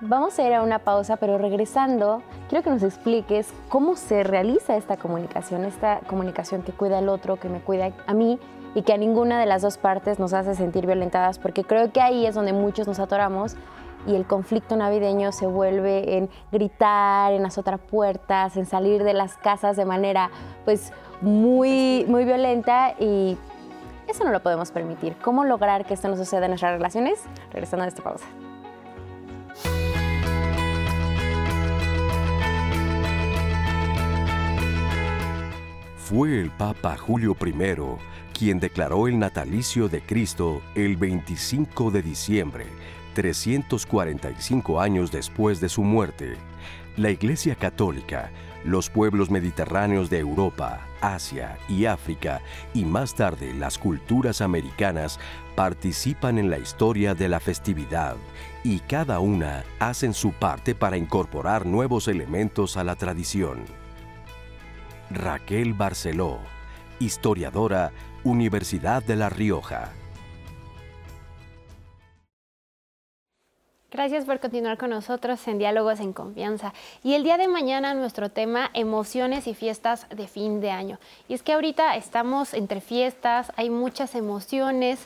Vamos 0.00 0.38
a 0.38 0.46
ir 0.46 0.52
a 0.52 0.62
una 0.62 0.80
pausa, 0.80 1.16
pero 1.16 1.38
regresando, 1.38 2.22
quiero 2.50 2.62
que 2.62 2.68
nos 2.68 2.82
expliques 2.82 3.48
cómo 3.70 3.96
se 3.96 4.24
realiza 4.24 4.76
esta 4.76 4.98
comunicación, 4.98 5.64
esta 5.64 6.00
comunicación 6.00 6.60
que 6.60 6.72
cuida 6.72 6.98
al 6.98 7.08
otro, 7.08 7.36
que 7.36 7.48
me 7.48 7.60
cuida 7.60 7.92
a 8.06 8.12
mí 8.12 8.38
y 8.74 8.82
que 8.82 8.92
a 8.92 8.98
ninguna 8.98 9.40
de 9.40 9.46
las 9.46 9.62
dos 9.62 9.78
partes 9.78 10.18
nos 10.18 10.34
hace 10.34 10.54
sentir 10.54 10.84
violentadas, 10.84 11.38
porque 11.38 11.64
creo 11.64 11.92
que 11.92 12.02
ahí 12.02 12.26
es 12.26 12.34
donde 12.34 12.52
muchos 12.52 12.86
nos 12.86 12.98
atoramos 12.98 13.56
y 14.06 14.16
el 14.16 14.26
conflicto 14.26 14.76
navideño 14.76 15.32
se 15.32 15.46
vuelve 15.46 16.18
en 16.18 16.28
gritar, 16.52 17.32
en 17.32 17.46
azotar 17.46 17.78
puertas, 17.78 18.58
en 18.58 18.66
salir 18.66 19.02
de 19.02 19.14
las 19.14 19.38
casas 19.38 19.78
de 19.78 19.86
manera 19.86 20.30
pues 20.66 20.92
muy, 21.22 22.04
muy 22.06 22.26
violenta 22.26 22.94
y 23.00 23.38
eso 24.08 24.24
no 24.24 24.30
lo 24.30 24.42
podemos 24.42 24.72
permitir. 24.72 25.16
¿Cómo 25.22 25.44
lograr 25.44 25.86
que 25.86 25.94
esto 25.94 26.08
no 26.08 26.16
suceda 26.16 26.44
en 26.44 26.50
nuestras 26.50 26.72
relaciones? 26.72 27.24
Regresando 27.50 27.86
a 27.86 27.88
esta 27.88 28.02
pausa. 28.02 28.26
Fue 36.08 36.40
el 36.40 36.52
Papa 36.52 36.96
Julio 36.96 37.36
I 37.44 37.52
quien 38.32 38.60
declaró 38.60 39.08
el 39.08 39.18
natalicio 39.18 39.88
de 39.88 40.02
Cristo 40.02 40.62
el 40.76 40.96
25 40.96 41.90
de 41.90 42.00
diciembre, 42.00 42.66
345 43.14 44.80
años 44.80 45.10
después 45.10 45.60
de 45.60 45.68
su 45.68 45.82
muerte. 45.82 46.36
La 46.96 47.10
Iglesia 47.10 47.56
Católica, 47.56 48.30
los 48.64 48.88
pueblos 48.88 49.32
mediterráneos 49.32 50.08
de 50.08 50.20
Europa, 50.20 50.86
Asia 51.00 51.58
y 51.68 51.86
África 51.86 52.40
y 52.72 52.84
más 52.84 53.16
tarde 53.16 53.52
las 53.52 53.76
culturas 53.76 54.40
americanas 54.42 55.18
participan 55.56 56.38
en 56.38 56.50
la 56.50 56.58
historia 56.58 57.16
de 57.16 57.28
la 57.28 57.40
festividad 57.40 58.14
y 58.62 58.78
cada 58.78 59.18
una 59.18 59.64
hacen 59.80 60.14
su 60.14 60.30
parte 60.30 60.76
para 60.76 60.98
incorporar 60.98 61.66
nuevos 61.66 62.06
elementos 62.06 62.76
a 62.76 62.84
la 62.84 62.94
tradición. 62.94 63.85
Raquel 65.10 65.72
Barceló, 65.74 66.40
historiadora, 66.98 67.92
Universidad 68.24 69.02
de 69.04 69.16
La 69.16 69.28
Rioja. 69.28 69.92
Gracias 73.92 74.24
por 74.24 74.40
continuar 74.40 74.78
con 74.78 74.90
nosotros 74.90 75.46
en 75.46 75.58
Diálogos 75.58 76.00
en 76.00 76.12
Confianza. 76.12 76.74
Y 77.04 77.14
el 77.14 77.22
día 77.22 77.36
de 77.36 77.46
mañana 77.46 77.94
nuestro 77.94 78.30
tema, 78.30 78.68
emociones 78.74 79.46
y 79.46 79.54
fiestas 79.54 80.08
de 80.08 80.26
fin 80.26 80.60
de 80.60 80.72
año. 80.72 80.98
Y 81.28 81.34
es 81.34 81.44
que 81.44 81.52
ahorita 81.52 81.94
estamos 81.94 82.52
entre 82.52 82.80
fiestas, 82.80 83.52
hay 83.54 83.70
muchas 83.70 84.16
emociones 84.16 84.98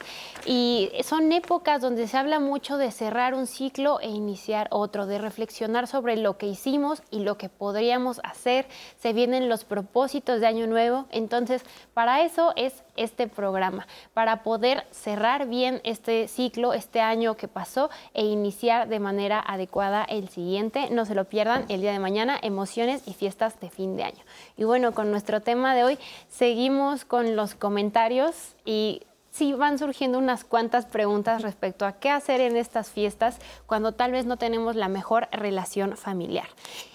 y 0.47 0.91
son 1.05 1.31
épocas 1.31 1.83
donde 1.83 2.09
se 2.09 2.17
habla 2.17 2.41
mucho 2.41 2.79
de 2.79 2.91
cerrar 2.91 3.35
un 3.35 3.47
ciclo 3.47 4.01
e 4.01 4.09
iniciar 4.09 4.67
otro, 4.71 5.05
de 5.05 5.19
reflexionar 5.19 5.87
sobre 5.87 6.17
lo 6.17 6.39
que 6.39 6.47
hicimos 6.47 7.03
y 7.11 7.21
lo 7.21 7.37
que 7.37 7.51
podríamos 7.51 8.19
hacer. 8.25 8.67
Se 8.99 9.13
vienen 9.13 9.51
los 9.51 9.65
propósitos 9.65 10.41
de 10.41 10.47
año 10.47 10.67
nuevo. 10.67 11.05
Entonces, 11.11 11.67
para 11.93 12.23
eso 12.23 12.55
es 12.57 12.83
este 12.97 13.29
programa, 13.29 13.87
para 14.15 14.43
poder 14.43 14.87
cerrar 14.91 15.49
bien 15.49 15.83
este 15.85 16.29
ciclo, 16.29 16.73
este 16.73 17.03
año 17.03 17.37
que 17.37 17.47
pasó 17.47 17.91
e 18.15 18.25
iniciar 18.25 18.70
de 18.79 19.01
manera 19.01 19.43
adecuada 19.45 20.05
el 20.05 20.29
siguiente. 20.29 20.89
No 20.91 21.05
se 21.05 21.15
lo 21.15 21.25
pierdan 21.25 21.65
el 21.69 21.81
día 21.81 21.93
de 21.93 21.99
mañana, 21.99 22.39
emociones 22.41 23.03
y 23.07 23.15
fiestas 23.15 23.61
de 23.61 23.71
fin 23.71 23.97
de 23.97 24.05
año. 24.05 24.23
Y 24.57 24.65
bueno, 24.65 24.93
con 24.93 25.11
nuestro 25.11 25.41
tema 25.41 25.75
de 25.75 25.85
hoy 25.85 25.99
seguimos 26.29 27.05
con 27.05 27.37
los 27.37 27.55
comentarios 27.55 28.55
y 28.65 29.03
sí 29.31 29.53
van 29.53 29.79
surgiendo 29.79 30.19
unas 30.19 30.45
cuantas 30.45 30.87
preguntas 30.87 31.43
respecto 31.43 31.87
a 31.87 31.93
qué 31.93 32.11
hacer 32.11 32.41
en 32.41 32.57
estas 32.57 32.91
fiestas 32.91 33.39
cuando 33.67 33.93
tal 33.93 34.13
vez 34.13 34.27
no 34.27 34.37
tenemos 34.37 34.77
la 34.77 34.89
mejor 34.89 35.29
relación 35.33 35.97
familiar. 35.97 36.47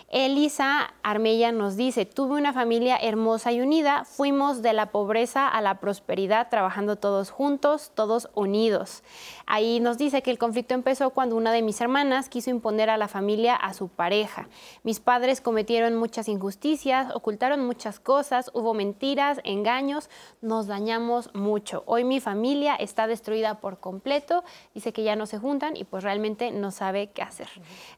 Elisa 0.09 0.93
Armella 1.03 1.51
nos 1.51 1.75
dice, 1.75 2.05
tuve 2.05 2.37
una 2.37 2.53
familia 2.53 2.95
hermosa 2.95 3.51
y 3.51 3.59
unida, 3.59 4.05
fuimos 4.05 4.61
de 4.61 4.71
la 4.71 4.91
pobreza 4.91 5.47
a 5.47 5.59
la 5.61 5.79
prosperidad 5.79 6.47
trabajando 6.49 6.95
todos 6.95 7.31
juntos, 7.31 7.91
todos 7.95 8.29
unidos. 8.33 9.03
Ahí 9.47 9.79
nos 9.79 9.97
dice 9.97 10.23
que 10.23 10.31
el 10.31 10.37
conflicto 10.37 10.73
empezó 10.73 11.11
cuando 11.11 11.35
una 11.35 11.51
de 11.51 11.61
mis 11.61 11.79
hermanas 11.81 12.29
quiso 12.29 12.49
imponer 12.49 12.89
a 12.89 12.97
la 12.97 13.07
familia 13.07 13.55
a 13.55 13.73
su 13.73 13.89
pareja. 13.89 14.47
Mis 14.83 14.99
padres 14.99 15.41
cometieron 15.41 15.95
muchas 15.95 16.27
injusticias, 16.27 17.13
ocultaron 17.13 17.65
muchas 17.65 17.99
cosas, 17.99 18.49
hubo 18.53 18.73
mentiras, 18.73 19.41
engaños, 19.43 20.09
nos 20.41 20.67
dañamos 20.67 21.29
mucho. 21.35 21.83
Hoy 21.85 22.03
mi 22.03 22.19
familia 22.19 22.75
está 22.75 23.05
destruida 23.05 23.59
por 23.59 23.79
completo, 23.79 24.43
dice 24.73 24.93
que 24.93 25.03
ya 25.03 25.15
no 25.15 25.25
se 25.25 25.37
juntan 25.37 25.77
y 25.77 25.83
pues 25.83 26.03
realmente 26.03 26.51
no 26.51 26.71
sabe 26.71 27.11
qué 27.11 27.21
hacer. 27.21 27.47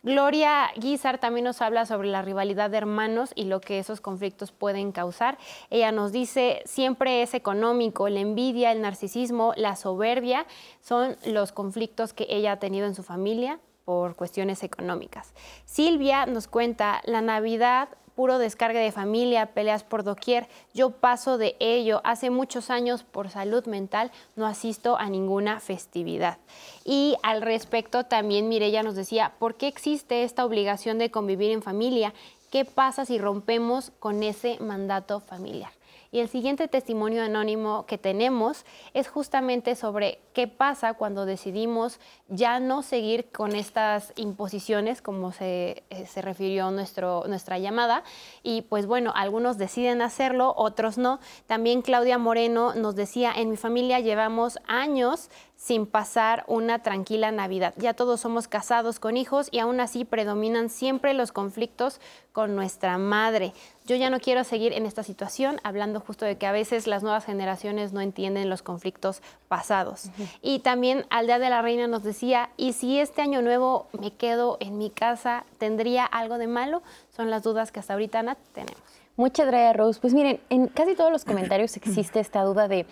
Gloria 0.03 0.69
Guizar 0.75 1.17
también 1.17 1.45
nos 1.45 1.61
habla 1.61 1.85
sobre 1.85 2.09
la 2.09 2.21
rivalidad 2.21 2.69
de 2.69 2.77
hermanos 2.77 3.31
y 3.35 3.45
lo 3.45 3.61
que 3.61 3.79
esos 3.79 4.01
conflictos 4.01 4.51
pueden 4.51 4.91
causar. 4.91 5.37
Ella 5.69 5.91
nos 5.91 6.11
dice, 6.11 6.61
siempre 6.65 7.21
es 7.21 7.33
económico, 7.33 8.09
la 8.09 8.19
envidia, 8.19 8.71
el 8.71 8.81
narcisismo, 8.81 9.53
la 9.55 9.75
soberbia 9.75 10.45
son 10.81 11.15
los 11.25 11.36
conflictos 11.51 12.13
que 12.13 12.27
ella 12.29 12.53
ha 12.53 12.59
tenido 12.59 12.87
en 12.87 12.95
su 12.95 13.03
familia 13.03 13.59
por 13.85 14.15
cuestiones 14.15 14.63
económicas. 14.63 15.33
Silvia 15.65 16.25
nos 16.25 16.47
cuenta, 16.47 17.01
la 17.05 17.21
Navidad 17.21 17.89
puro 18.17 18.39
descarga 18.39 18.79
de 18.79 18.91
familia, 18.91 19.53
peleas 19.53 19.83
por 19.83 20.03
doquier. 20.03 20.49
Yo 20.73 20.89
paso 20.89 21.37
de 21.37 21.55
ello. 21.59 22.01
Hace 22.03 22.31
muchos 22.31 22.71
años 22.71 23.03
por 23.03 23.29
salud 23.29 23.67
mental 23.67 24.11
no 24.35 24.47
asisto 24.47 24.97
a 24.97 25.07
ninguna 25.07 25.59
festividad. 25.59 26.39
Y 26.83 27.15
al 27.21 27.43
respecto 27.43 28.05
también 28.05 28.49
Mirella 28.49 28.81
nos 28.81 28.95
decía, 28.95 29.33
¿por 29.37 29.53
qué 29.53 29.67
existe 29.67 30.23
esta 30.23 30.45
obligación 30.45 30.97
de 30.97 31.11
convivir 31.11 31.51
en 31.51 31.61
familia? 31.61 32.11
¿Qué 32.51 32.65
pasa 32.65 33.05
si 33.05 33.19
rompemos 33.19 33.91
con 33.99 34.23
ese 34.23 34.57
mandato 34.61 35.19
familiar? 35.19 35.76
Y 36.11 36.19
el 36.19 36.29
siguiente 36.29 36.67
testimonio 36.67 37.23
anónimo 37.23 37.85
que 37.85 37.97
tenemos 37.97 38.65
es 38.93 39.07
justamente 39.07 39.75
sobre 39.75 40.19
qué 40.33 40.47
pasa 40.47 40.93
cuando 40.93 41.25
decidimos 41.25 41.99
ya 42.27 42.59
no 42.59 42.83
seguir 42.83 43.29
con 43.31 43.55
estas 43.55 44.13
imposiciones, 44.15 45.01
como 45.01 45.31
se, 45.31 45.83
eh, 45.89 46.05
se 46.05 46.21
refirió 46.21 46.71
nuestro, 46.71 47.23
nuestra 47.27 47.57
llamada. 47.57 48.03
Y 48.43 48.63
pues 48.63 48.85
bueno, 48.85 49.11
algunos 49.15 49.57
deciden 49.57 50.01
hacerlo, 50.01 50.53
otros 50.55 50.97
no. 50.97 51.19
También 51.45 51.81
Claudia 51.81 52.17
Moreno 52.17 52.73
nos 52.75 52.95
decía, 52.95 53.33
en 53.35 53.49
mi 53.49 53.57
familia 53.57 53.99
llevamos 53.99 54.59
años 54.67 55.29
sin 55.57 55.87
pasar 55.87 56.45
una 56.47 56.83
tranquila 56.83 57.31
Navidad. 57.31 57.73
Ya 57.77 57.95
todos 57.95 58.21
somos 58.21 58.47
casados 58.47 58.99
con 58.99 59.17
hijos 59.17 59.49
y 59.51 59.57
aún 59.57 59.79
así 59.79 60.05
predominan 60.05 60.69
siempre 60.69 61.15
los 61.15 61.31
conflictos 61.31 61.99
con 62.31 62.55
nuestra 62.55 62.99
madre. 62.99 63.53
Yo 63.87 63.95
ya 63.95 64.11
no 64.11 64.19
quiero 64.19 64.43
seguir 64.43 64.71
en 64.73 64.85
esta 64.85 65.01
situación, 65.01 65.59
hablando 65.63 65.99
justo 65.99 66.25
de 66.25 66.37
que 66.37 66.45
a 66.45 66.51
veces 66.51 66.85
las 66.85 67.01
nuevas 67.01 67.25
generaciones 67.25 67.91
no 67.91 68.01
entienden 68.01 68.51
los 68.51 68.61
conflictos 68.61 69.23
pasados. 69.47 70.11
Y 70.43 70.59
también 70.59 71.05
Aldea 71.09 71.39
de 71.39 71.49
la 71.49 71.63
Reina 71.63 71.87
nos 71.87 72.03
decía, 72.03 72.51
¿y 72.55 72.73
si 72.73 72.99
este 72.99 73.23
año 73.23 73.41
nuevo 73.41 73.87
me 73.99 74.11
quedo 74.11 74.57
en 74.59 74.77
mi 74.77 74.91
casa, 74.91 75.43
tendría 75.57 76.05
algo 76.05 76.37
de 76.37 76.47
malo? 76.47 76.83
Son 77.15 77.31
las 77.31 77.41
dudas 77.41 77.71
que 77.71 77.79
hasta 77.79 77.93
ahorita 77.93 78.21
Nat, 78.21 78.37
tenemos. 78.53 78.81
Muchas 79.15 79.47
gracias, 79.47 79.75
Rose. 79.75 79.99
Pues 79.99 80.13
miren, 80.13 80.39
en 80.49 80.67
casi 80.67 80.93
todos 80.93 81.11
los 81.11 81.25
comentarios 81.25 81.75
existe 81.77 82.19
esta 82.19 82.43
duda 82.43 82.67
de, 82.67 82.85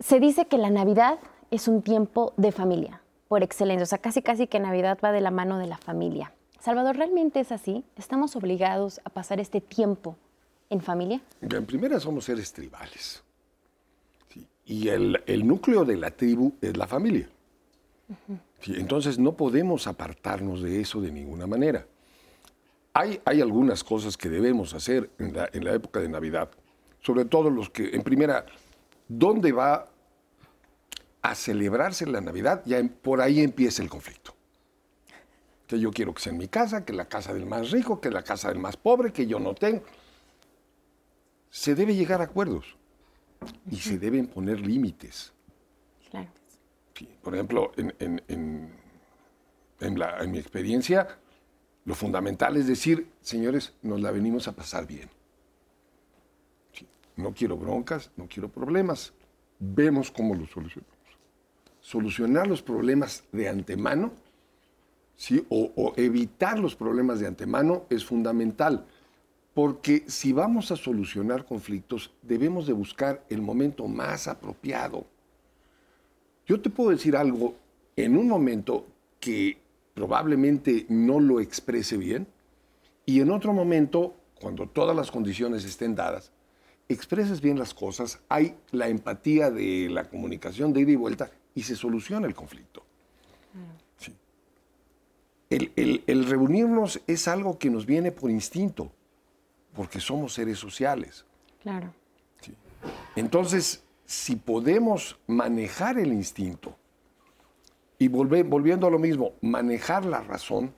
se 0.00 0.18
dice 0.18 0.46
que 0.46 0.58
la 0.58 0.70
Navidad 0.70 1.20
es 1.50 1.68
un 1.68 1.82
tiempo 1.82 2.32
de 2.36 2.52
familia, 2.52 3.00
por 3.28 3.42
excelencia. 3.42 3.82
O 3.84 3.86
sea, 3.86 3.98
casi 3.98 4.22
casi 4.22 4.46
que 4.46 4.58
Navidad 4.60 4.98
va 5.04 5.12
de 5.12 5.20
la 5.20 5.30
mano 5.30 5.58
de 5.58 5.66
la 5.66 5.76
familia. 5.76 6.32
Salvador, 6.60 6.96
¿realmente 6.96 7.40
es 7.40 7.52
así? 7.52 7.84
¿Estamos 7.96 8.34
obligados 8.36 9.00
a 9.04 9.10
pasar 9.10 9.38
este 9.40 9.60
tiempo 9.60 10.16
en 10.70 10.80
familia? 10.80 11.20
En 11.40 11.64
primera 11.66 12.00
somos 12.00 12.24
seres 12.24 12.52
tribales. 12.52 13.22
Sí, 14.28 14.46
Y 14.64 14.88
el, 14.88 15.22
el 15.26 15.46
núcleo 15.46 15.84
de 15.84 15.96
la 15.96 16.10
tribu 16.10 16.54
es 16.60 16.76
la 16.76 16.86
familia. 16.86 17.28
Sí, 18.60 18.74
Entonces 18.76 19.18
no 19.18 19.32
podemos 19.32 19.86
apartarnos 19.86 20.62
de 20.62 20.80
eso 20.80 21.00
de 21.00 21.10
ninguna 21.12 21.46
manera. 21.46 21.86
hay, 22.94 23.20
hay 23.24 23.40
algunas 23.40 23.84
cosas 23.84 24.16
que 24.16 24.28
debemos 24.28 24.74
hacer 24.74 25.10
en 25.18 25.34
la, 25.34 25.48
en 25.52 25.64
la 25.64 25.74
época 25.74 26.00
de 26.00 26.08
Navidad, 26.08 26.48
sobre 27.00 27.24
todo 27.26 27.50
los 27.50 27.68
que, 27.70 27.94
en 27.94 28.02
primera, 28.02 28.46
¿dónde 29.08 29.52
va 29.52 29.88
a 31.30 31.34
celebrarse 31.34 32.06
la 32.06 32.20
Navidad? 32.20 32.62
Ya 32.66 32.78
en- 32.78 32.88
por 32.88 33.20
ahí 33.20 33.40
empieza 33.40 33.82
el 33.82 33.88
conflicto. 33.88 34.34
Que 35.66 35.78
yo 35.80 35.90
quiero 35.90 36.14
que 36.14 36.22
sea 36.22 36.32
en 36.32 36.38
mi 36.38 36.48
casa, 36.48 36.84
que 36.84 36.92
la 36.92 37.06
casa 37.08 37.34
del 37.34 37.46
más 37.46 37.70
rico, 37.70 38.00
que 38.00 38.10
la 38.10 38.22
casa 38.22 38.48
del 38.48 38.58
más 38.58 38.76
pobre, 38.76 39.12
que 39.12 39.26
yo 39.26 39.40
no 39.40 39.54
tengo. 39.54 39.82
Se 41.50 41.74
debe 41.74 41.94
llegar 41.94 42.20
a 42.20 42.24
acuerdos 42.24 42.76
y 43.70 43.76
se 43.76 43.98
deben 43.98 44.26
poner 44.28 44.60
límites. 44.60 45.32
Claro. 46.10 46.28
Sí, 46.94 47.08
Por 47.22 47.34
ejemplo, 47.34 47.72
en, 47.76 47.94
en- 47.98 48.22
en- 48.28 48.70
en 49.80 49.98
la- 49.98 50.18
en 50.22 50.30
mi 50.30 50.38
experiencia, 50.38 51.18
lo 51.84 51.94
fundamental 51.94 52.56
es 52.56 52.66
decir, 52.66 53.10
señores, 53.20 53.74
nos 53.82 54.00
la 54.00 54.10
venimos 54.12 54.48
a 54.48 54.52
pasar 54.52 54.86
bien. 54.86 55.10
No 57.16 57.32
quiero 57.34 57.56
broncas, 57.56 58.10
no 58.16 58.26
quiero 58.28 58.48
problemas. 58.48 59.12
Vemos 59.58 60.10
cómo 60.10 60.34
los 60.34 60.50
solucionamos. 60.50 60.95
Solucionar 61.86 62.48
los 62.48 62.62
problemas 62.62 63.22
de 63.30 63.48
antemano, 63.48 64.10
o 65.50 65.92
evitar 65.96 66.58
los 66.58 66.74
problemas 66.74 67.20
de 67.20 67.28
antemano 67.28 67.84
es 67.90 68.04
fundamental. 68.04 68.84
Porque 69.54 70.02
si 70.08 70.32
vamos 70.32 70.72
a 70.72 70.76
solucionar 70.76 71.44
conflictos, 71.44 72.12
debemos 72.22 72.66
de 72.66 72.72
buscar 72.72 73.24
el 73.28 73.40
momento 73.40 73.86
más 73.86 74.26
apropiado. 74.26 75.06
Yo 76.44 76.60
te 76.60 76.70
puedo 76.70 76.90
decir 76.90 77.16
algo 77.16 77.54
en 77.94 78.18
un 78.18 78.26
momento 78.26 78.84
que 79.20 79.56
probablemente 79.94 80.86
no 80.88 81.20
lo 81.20 81.38
exprese 81.38 81.96
bien 81.96 82.26
y 83.04 83.20
en 83.20 83.30
otro 83.30 83.52
momento, 83.52 84.16
cuando 84.40 84.66
todas 84.66 84.96
las 84.96 85.12
condiciones 85.12 85.64
estén 85.64 85.94
dadas, 85.94 86.32
expreses 86.88 87.40
bien 87.40 87.60
las 87.60 87.74
cosas, 87.74 88.18
hay 88.28 88.56
la 88.72 88.88
empatía 88.88 89.52
de 89.52 89.88
la 89.88 90.10
comunicación 90.10 90.72
de 90.72 90.80
ida 90.80 90.90
y 90.90 90.96
vuelta 90.96 91.30
y 91.56 91.62
se 91.64 91.74
soluciona 91.74 92.28
el 92.28 92.34
conflicto. 92.34 92.84
Sí. 93.98 94.14
El, 95.50 95.72
el- 95.74 96.04
el 96.06 96.26
reunirnos 96.26 97.00
es 97.08 97.26
algo 97.26 97.58
que 97.58 97.70
nos 97.70 97.84
viene 97.86 98.12
por 98.12 98.30
instinto, 98.30 98.92
porque 99.74 99.98
somos 99.98 100.34
seres 100.34 100.58
sociales. 100.58 101.24
Claro. 101.62 101.92
Entonces, 103.16 103.82
si 104.04 104.36
podemos 104.36 105.18
manejar 105.26 105.98
el 105.98 106.12
instinto 106.12 106.76
y 107.98 108.08
volviendo 108.08 108.86
a 108.86 108.90
lo 108.90 108.98
mismo, 108.98 109.32
manejar 109.40 110.04
la 110.04 110.20
razón, 110.20 110.72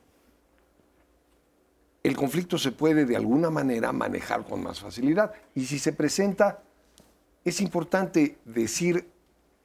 el 2.05 2.17
conflicto 2.17 2.57
se 2.57 2.71
puede 2.71 3.05
de 3.05 3.17
alguna 3.17 3.51
manera 3.51 3.93
manejar 3.93 4.45
con 4.45 4.63
más 4.63 4.79
facilidad. 4.81 5.33
Y 5.55 5.67
si 5.67 5.79
se 5.81 5.93
presenta, 5.93 6.63
es 7.45 7.61
importante 7.61 8.39
decir 8.45 9.11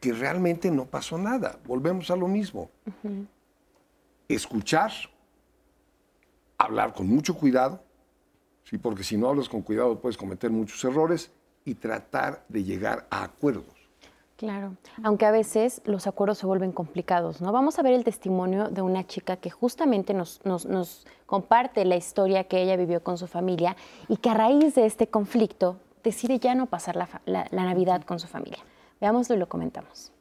que 0.03 0.11
realmente 0.11 0.69
no 0.69 0.83
pasó 0.85 1.17
nada. 1.17 1.57
Volvemos 1.65 2.11
a 2.11 2.17
lo 2.17 2.27
mismo. 2.27 2.69
Escuchar, 4.27 4.91
hablar 6.57 6.93
con 6.93 7.07
mucho 7.07 7.35
cuidado, 7.37 7.81
¿sí? 8.65 8.77
porque 8.77 9.01
si 9.05 9.15
no 9.15 9.29
hablas 9.29 9.47
con 9.47 9.61
cuidado 9.61 9.97
puedes 9.99 10.17
cometer 10.17 10.51
muchos 10.51 10.83
errores 10.83 11.31
y 11.63 11.75
tratar 11.75 12.43
de 12.49 12.65
llegar 12.65 13.07
a 13.09 13.23
acuerdos. 13.23 13.63
Claro, 14.35 14.75
aunque 15.03 15.25
a 15.25 15.31
veces 15.31 15.81
los 15.85 16.05
acuerdos 16.05 16.39
se 16.39 16.45
vuelven 16.45 16.73
complicados, 16.73 17.39
¿no? 17.39 17.53
Vamos 17.53 17.79
a 17.79 17.81
ver 17.81 17.93
el 17.93 18.03
testimonio 18.03 18.67
de 18.69 18.81
una 18.81 19.07
chica 19.07 19.37
que 19.37 19.49
justamente 19.51 20.13
nos, 20.13 20.41
nos- 20.43 20.65
nos 20.65 21.05
comparte 21.25 21.85
la 21.85 21.95
historia 21.95 22.43
que 22.45 22.61
ella 22.61 22.75
vivió 22.75 23.01
con 23.01 23.17
su 23.17 23.27
familia 23.27 23.77
y 24.09 24.17
que 24.17 24.29
a 24.29 24.33
raíz 24.33 24.75
de 24.75 24.85
este 24.85 25.07
conflicto 25.07 25.77
decide 26.03 26.39
ya 26.39 26.55
no 26.55 26.65
pasar 26.65 26.97
la, 26.97 27.07
la 27.25 27.63
Navidad 27.63 28.03
con 28.03 28.19
su 28.19 28.27
familia. 28.27 28.59
Veámoslo 29.03 29.35
y 29.35 29.37
lo 29.37 29.49
comentamos. 29.49 30.13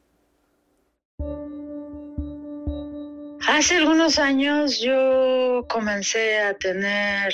Hace 3.47 3.77
algunos 3.77 4.19
años 4.19 4.81
yo 4.81 5.65
comencé 5.69 6.41
a 6.41 6.53
tener 6.55 7.33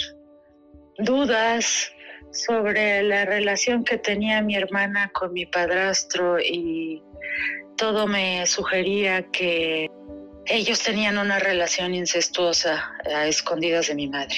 dudas 1.00 1.92
sobre 2.32 3.02
la 3.02 3.26
relación 3.26 3.84
que 3.84 3.98
tenía 3.98 4.44
mi 4.44 4.58
hermana 4.58 5.10
con 5.12 5.34
mi 5.34 5.48
padrastro 5.48 6.40
y 6.40 7.02
todo 7.78 8.06
me 8.06 8.46
sugería 8.46 9.24
que 9.32 9.90
ellos 10.46 10.84
tenían 10.84 11.18
una 11.18 11.40
relación 11.40 11.96
incestuosa 11.96 12.94
a 13.12 13.26
escondidas 13.26 13.88
de 13.88 13.96
mi 13.96 14.08
madre. 14.08 14.38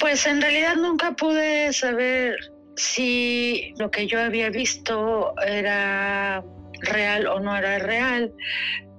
Pues 0.00 0.26
en 0.26 0.42
realidad 0.42 0.74
nunca 0.74 1.12
pude 1.12 1.72
saber 1.72 2.36
si 2.78 3.74
lo 3.78 3.90
que 3.90 4.06
yo 4.06 4.20
había 4.20 4.50
visto 4.50 5.34
era 5.44 6.44
real 6.80 7.26
o 7.26 7.40
no 7.40 7.56
era 7.56 7.78
real 7.78 8.32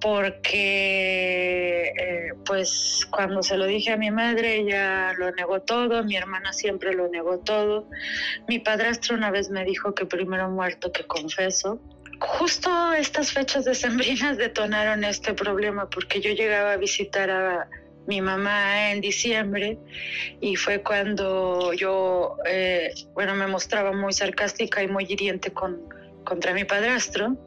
porque 0.02 1.94
eh, 1.98 2.34
pues 2.46 3.08
cuando 3.10 3.44
se 3.44 3.58
lo 3.58 3.66
dije 3.66 3.92
a 3.92 3.98
mi 3.98 4.12
madre 4.12 4.58
ella 4.58 5.14
lo 5.14 5.32
negó 5.32 5.62
todo, 5.62 6.04
mi 6.04 6.16
hermana 6.16 6.54
siempre 6.54 6.94
lo 6.94 7.10
negó 7.10 7.40
todo, 7.40 7.90
mi 8.48 8.60
padrastro 8.60 9.16
una 9.16 9.32
vez 9.32 9.50
me 9.50 9.66
dijo 9.66 9.94
que 9.94 10.06
primero 10.06 10.50
muerto 10.50 10.92
que 10.92 11.06
confeso. 11.06 11.82
Justo 12.22 12.94
estas 12.94 13.32
fechas 13.32 13.64
decembrinas 13.64 14.38
detonaron 14.38 15.04
este 15.06 15.34
problema 15.34 15.90
porque 15.90 16.20
yo 16.20 16.32
llegaba 16.32 16.74
a 16.74 16.78
visitar 16.78 17.30
a 17.30 17.70
mi 18.10 18.22
mamá 18.22 18.92
en 18.92 19.02
diciembre 19.02 19.78
y 20.42 20.56
fue 20.56 20.82
cuando 20.82 21.72
yo, 21.74 22.36
eh, 22.46 22.92
bueno, 23.14 23.36
me 23.36 23.46
mostraba 23.46 23.94
muy 23.94 24.12
sarcástica 24.14 24.82
y 24.84 24.88
muy 24.88 25.06
hiriente 25.08 25.52
con, 25.52 25.80
contra 26.26 26.54
mi 26.54 26.66
padrastro 26.66 27.38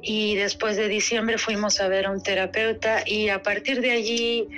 y 0.00 0.36
después 0.36 0.76
de 0.76 0.88
diciembre 0.88 1.36
fuimos 1.36 1.80
a 1.80 1.88
ver 1.88 2.06
a 2.06 2.12
un 2.12 2.22
terapeuta 2.22 3.02
y 3.04 3.28
a 3.28 3.42
partir 3.42 3.80
de 3.80 3.90
allí 3.90 4.48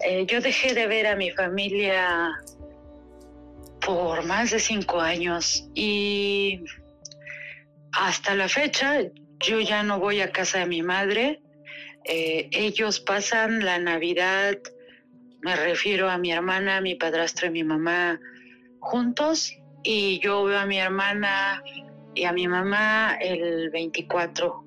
eh, 0.00 0.26
yo 0.26 0.40
dejé 0.40 0.74
de 0.74 0.88
ver 0.88 1.06
a 1.06 1.14
mi 1.14 1.30
familia 1.30 2.30
por 3.80 4.24
más 4.24 4.50
de 4.50 4.58
cinco 4.58 5.00
años 5.00 5.68
y 5.74 6.64
hasta 7.92 8.34
la 8.34 8.48
fecha 8.48 9.02
yo 9.38 9.60
ya 9.60 9.84
no 9.84 10.00
voy 10.00 10.20
a 10.20 10.32
casa 10.32 10.58
de 10.60 10.66
mi 10.66 10.82
madre. 10.82 11.40
Eh, 12.04 12.48
ellos 12.52 13.00
pasan 13.00 13.64
la 13.64 13.78
Navidad, 13.78 14.58
me 15.40 15.56
refiero 15.56 16.10
a 16.10 16.18
mi 16.18 16.32
hermana, 16.32 16.80
mi 16.80 16.94
padrastro 16.94 17.46
y 17.48 17.50
mi 17.50 17.64
mamá 17.64 18.20
juntos 18.80 19.52
y 19.82 20.20
yo 20.20 20.44
veo 20.44 20.58
a 20.58 20.66
mi 20.66 20.78
hermana 20.78 21.62
y 22.14 22.24
a 22.24 22.32
mi 22.32 22.46
mamá 22.46 23.16
el 23.20 23.70
24 23.70 24.64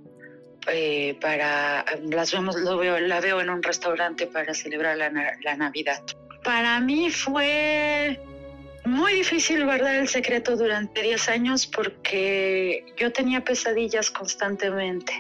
eh, 0.69 1.15
para 1.21 1.85
las 2.09 2.31
vemos 2.33 2.55
lo 2.57 2.77
veo 2.77 2.99
la 2.99 3.21
veo 3.21 3.39
en 3.39 3.49
un 3.49 3.61
restaurante 3.63 4.27
para 4.27 4.53
celebrar 4.53 4.97
la, 4.97 5.09
na- 5.09 5.31
la 5.43 5.55
Navidad. 5.55 6.01
Para 6.43 6.79
mí 6.79 7.09
fue 7.11 8.19
muy 8.85 9.13
difícil 9.13 9.63
guardar 9.65 9.95
el 9.95 10.07
secreto 10.07 10.55
durante 10.57 11.01
10 11.03 11.29
años 11.29 11.67
porque 11.67 12.83
yo 12.97 13.11
tenía 13.11 13.43
pesadillas 13.43 14.09
constantemente 14.11 15.13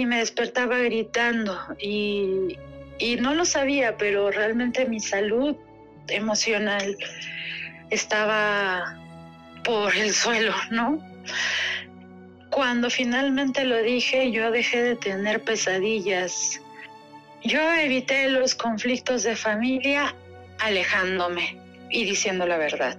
y 0.00 0.06
me 0.06 0.18
despertaba 0.18 0.78
gritando 0.78 1.58
y, 1.80 2.58
y 2.98 3.16
no 3.16 3.34
lo 3.34 3.44
sabía, 3.44 3.96
pero 3.96 4.30
realmente 4.30 4.86
mi 4.86 5.00
salud 5.00 5.56
emocional 6.08 6.96
estaba 7.90 8.96
por 9.64 9.94
el 9.96 10.12
suelo, 10.12 10.54
¿no? 10.70 11.02
Cuando 12.50 12.90
finalmente 12.90 13.64
lo 13.64 13.82
dije, 13.82 14.30
yo 14.30 14.50
dejé 14.50 14.82
de 14.82 14.96
tener 14.96 15.42
pesadillas. 15.42 16.60
Yo 17.42 17.60
evité 17.74 18.28
los 18.28 18.54
conflictos 18.54 19.22
de 19.22 19.36
familia 19.36 20.14
alejándome 20.58 21.56
y 21.90 22.04
diciendo 22.04 22.46
la 22.46 22.56
verdad. 22.56 22.98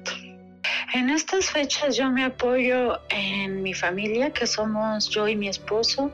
En 0.93 1.09
estas 1.09 1.51
fechas 1.51 1.97
yo 1.97 2.09
me 2.09 2.23
apoyo 2.23 2.99
en 3.09 3.61
mi 3.61 3.73
familia, 3.73 4.31
que 4.31 4.47
somos 4.47 5.09
yo 5.09 5.27
y 5.27 5.35
mi 5.35 5.47
esposo, 5.47 6.11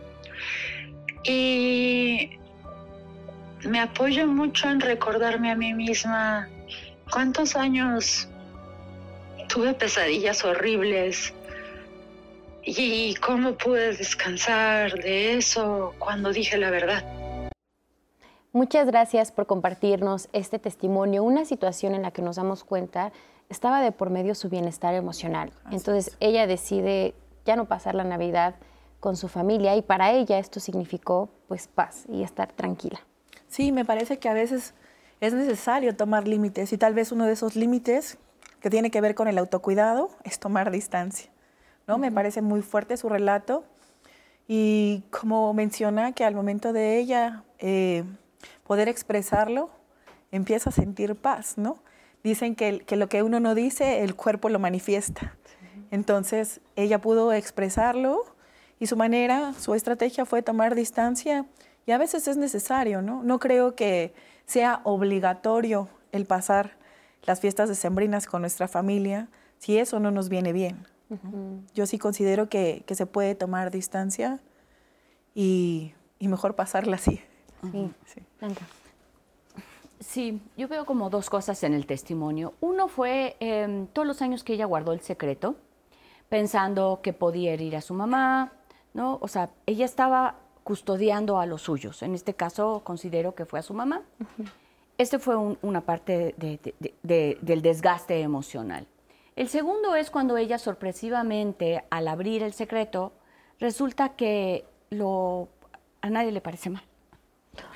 y 1.27 2.37
me 3.63 3.79
apoyo 3.79 4.27
mucho 4.27 4.69
en 4.69 4.79
recordarme 4.79 5.51
a 5.51 5.55
mí 5.55 5.73
misma 5.73 6.47
cuántos 7.11 7.55
años 7.55 8.27
tuve 9.47 9.73
pesadillas 9.73 10.43
horribles 10.43 11.33
y 12.63 13.15
cómo 13.15 13.53
pude 13.53 13.95
descansar 13.95 14.93
de 14.93 15.37
eso 15.37 15.93
cuando 15.99 16.31
dije 16.31 16.57
la 16.57 16.69
verdad. 16.71 17.03
Muchas 18.51 18.87
gracias 18.87 19.31
por 19.31 19.47
compartirnos 19.47 20.29
este 20.31 20.59
testimonio, 20.59 21.23
una 21.23 21.45
situación 21.45 21.93
en 21.93 22.03
la 22.03 22.11
que 22.11 22.21
nos 22.21 22.37
damos 22.37 22.63
cuenta 22.63 23.11
estaba 23.49 23.81
de 23.81 23.91
por 23.91 24.09
medio 24.09 24.33
su 24.33 24.49
bienestar 24.49 24.95
emocional. 24.95 25.51
Entonces 25.71 26.15
ella 26.19 26.47
decide 26.47 27.13
ya 27.45 27.55
no 27.55 27.65
pasar 27.65 27.95
la 27.95 28.03
Navidad 28.03 28.55
con 29.05 29.17
su 29.17 29.27
familia 29.27 29.75
y 29.75 29.83
para 29.83 30.13
ella 30.13 30.39
esto 30.39 30.59
significó 30.59 31.29
pues 31.47 31.67
paz 31.67 32.05
y 32.09 32.23
estar 32.23 32.51
tranquila. 32.51 32.99
Sí, 33.47 33.71
me 33.71 33.85
parece 33.85 34.17
que 34.17 34.29
a 34.29 34.33
veces 34.33 34.73
es 35.21 35.31
necesario 35.35 35.95
tomar 35.95 36.27
límites 36.27 36.73
y 36.73 36.77
tal 36.79 36.95
vez 36.95 37.11
uno 37.11 37.27
de 37.27 37.33
esos 37.33 37.55
límites 37.55 38.17
que 38.61 38.71
tiene 38.71 38.89
que 38.89 39.01
ver 39.01 39.13
con 39.13 39.27
el 39.27 39.37
autocuidado 39.37 40.09
es 40.23 40.39
tomar 40.39 40.71
distancia. 40.71 41.29
¿no? 41.85 41.99
Me 41.99 42.11
parece 42.11 42.41
muy 42.41 42.63
fuerte 42.63 42.97
su 42.97 43.07
relato 43.07 43.63
y 44.47 45.03
como 45.11 45.53
menciona 45.53 46.13
que 46.13 46.25
al 46.25 46.33
momento 46.33 46.73
de 46.73 46.97
ella 46.97 47.43
eh, 47.59 48.05
poder 48.65 48.89
expresarlo, 48.89 49.69
empieza 50.31 50.71
a 50.71 50.73
sentir 50.73 51.15
paz, 51.15 51.59
¿no? 51.59 51.77
Dicen 52.23 52.55
que, 52.55 52.79
que, 52.79 52.95
lo 52.95 53.07
que 53.07 53.21
uno 53.21 53.39
no 53.39 53.53
dice, 53.53 54.03
el 54.03 54.15
cuerpo 54.15 54.49
lo 54.49 54.57
manifiesta. 54.57 55.37
Entonces, 55.91 56.59
ella 56.75 56.99
pudo 56.99 57.33
expresarlo 57.33 58.34
y 58.85 58.87
su 58.87 58.97
manera, 58.97 59.51
su 59.53 59.73
estrategia 59.73 60.27
fue 60.27 60.43
tomar 60.43 60.75
distancia 60.75 61.47
y 61.87 61.91
a 61.91 61.97
veces 61.97 62.27
es 62.27 62.37
necesario, 62.37 63.01
¿no? 63.01 63.23
No 63.23 63.39
creo 63.39 63.73
que 63.73 64.13
sea 64.45 64.81
obligatorio 64.83 65.89
el 66.11 66.27
pasar 66.27 66.77
las 67.23 67.39
fiestas 67.39 67.67
decembrinas 67.67 68.27
con 68.27 68.41
nuestra 68.41 68.67
familia 68.67 69.27
si 69.57 69.79
eso 69.79 69.99
no 69.99 70.11
nos 70.11 70.29
viene 70.29 70.53
bien. 70.53 70.85
Yo 71.73 71.87
sí 71.87 71.97
considero 71.97 72.47
que, 72.47 72.83
que, 72.85 72.93
se 72.93 73.07
puede 73.07 73.33
tomar 73.33 73.71
distancia 73.71 74.39
y, 75.33 75.95
y 76.19 76.27
mejor 76.27 76.55
pasarla 76.55 76.97
así. 76.97 77.21
Sí. 77.71 77.91
Sí. 78.05 78.21
sí. 79.99 80.41
yo 80.57 80.67
veo 80.67 80.85
como 80.85 81.09
dos 81.09 81.31
cosas 81.31 81.63
en 81.63 81.73
el 81.73 81.87
testimonio. 81.87 82.53
Uno 82.61 82.87
fue 82.87 83.35
eh, 83.39 83.87
todos 83.93 84.07
los 84.07 84.21
años 84.21 84.43
que 84.43 84.53
ella 84.53 84.65
guardó 84.65 84.93
el 84.93 85.01
secreto, 85.01 85.55
pensando 86.29 86.99
que 87.01 87.13
podía 87.13 87.51
herir 87.51 87.75
a 87.75 87.81
su 87.81 87.95
mamá, 87.95 88.51
¿no? 88.95 89.19
O 89.21 89.27
sea, 89.27 89.51
ella 89.67 89.85
estaba 89.85 90.35
custodiando 90.63 91.39
a 91.39 91.45
los 91.45 91.61
suyos. 91.61 92.01
En 92.01 92.15
este 92.15 92.33
caso 92.33 92.81
considero 92.83 93.35
que 93.35 93.45
fue 93.45 93.59
a 93.59 93.61
su 93.61 93.75
mamá. 93.75 94.01
Este 94.97 95.19
fue 95.19 95.35
una 95.35 95.81
parte 95.81 96.33
del 97.03 97.61
desgaste 97.61 98.21
emocional. 98.21 98.87
El 99.35 99.49
segundo 99.49 99.95
es 99.95 100.09
cuando 100.09 100.37
ella 100.37 100.57
sorpresivamente, 100.57 101.83
al 101.89 102.07
abrir 102.07 102.41
el 102.41 102.53
secreto, 102.53 103.11
resulta 103.59 104.15
que 104.15 104.65
lo, 104.89 105.49
a 106.01 106.09
nadie 106.09 106.31
le 106.31 106.39
parece 106.39 106.69
mal. 106.69 106.83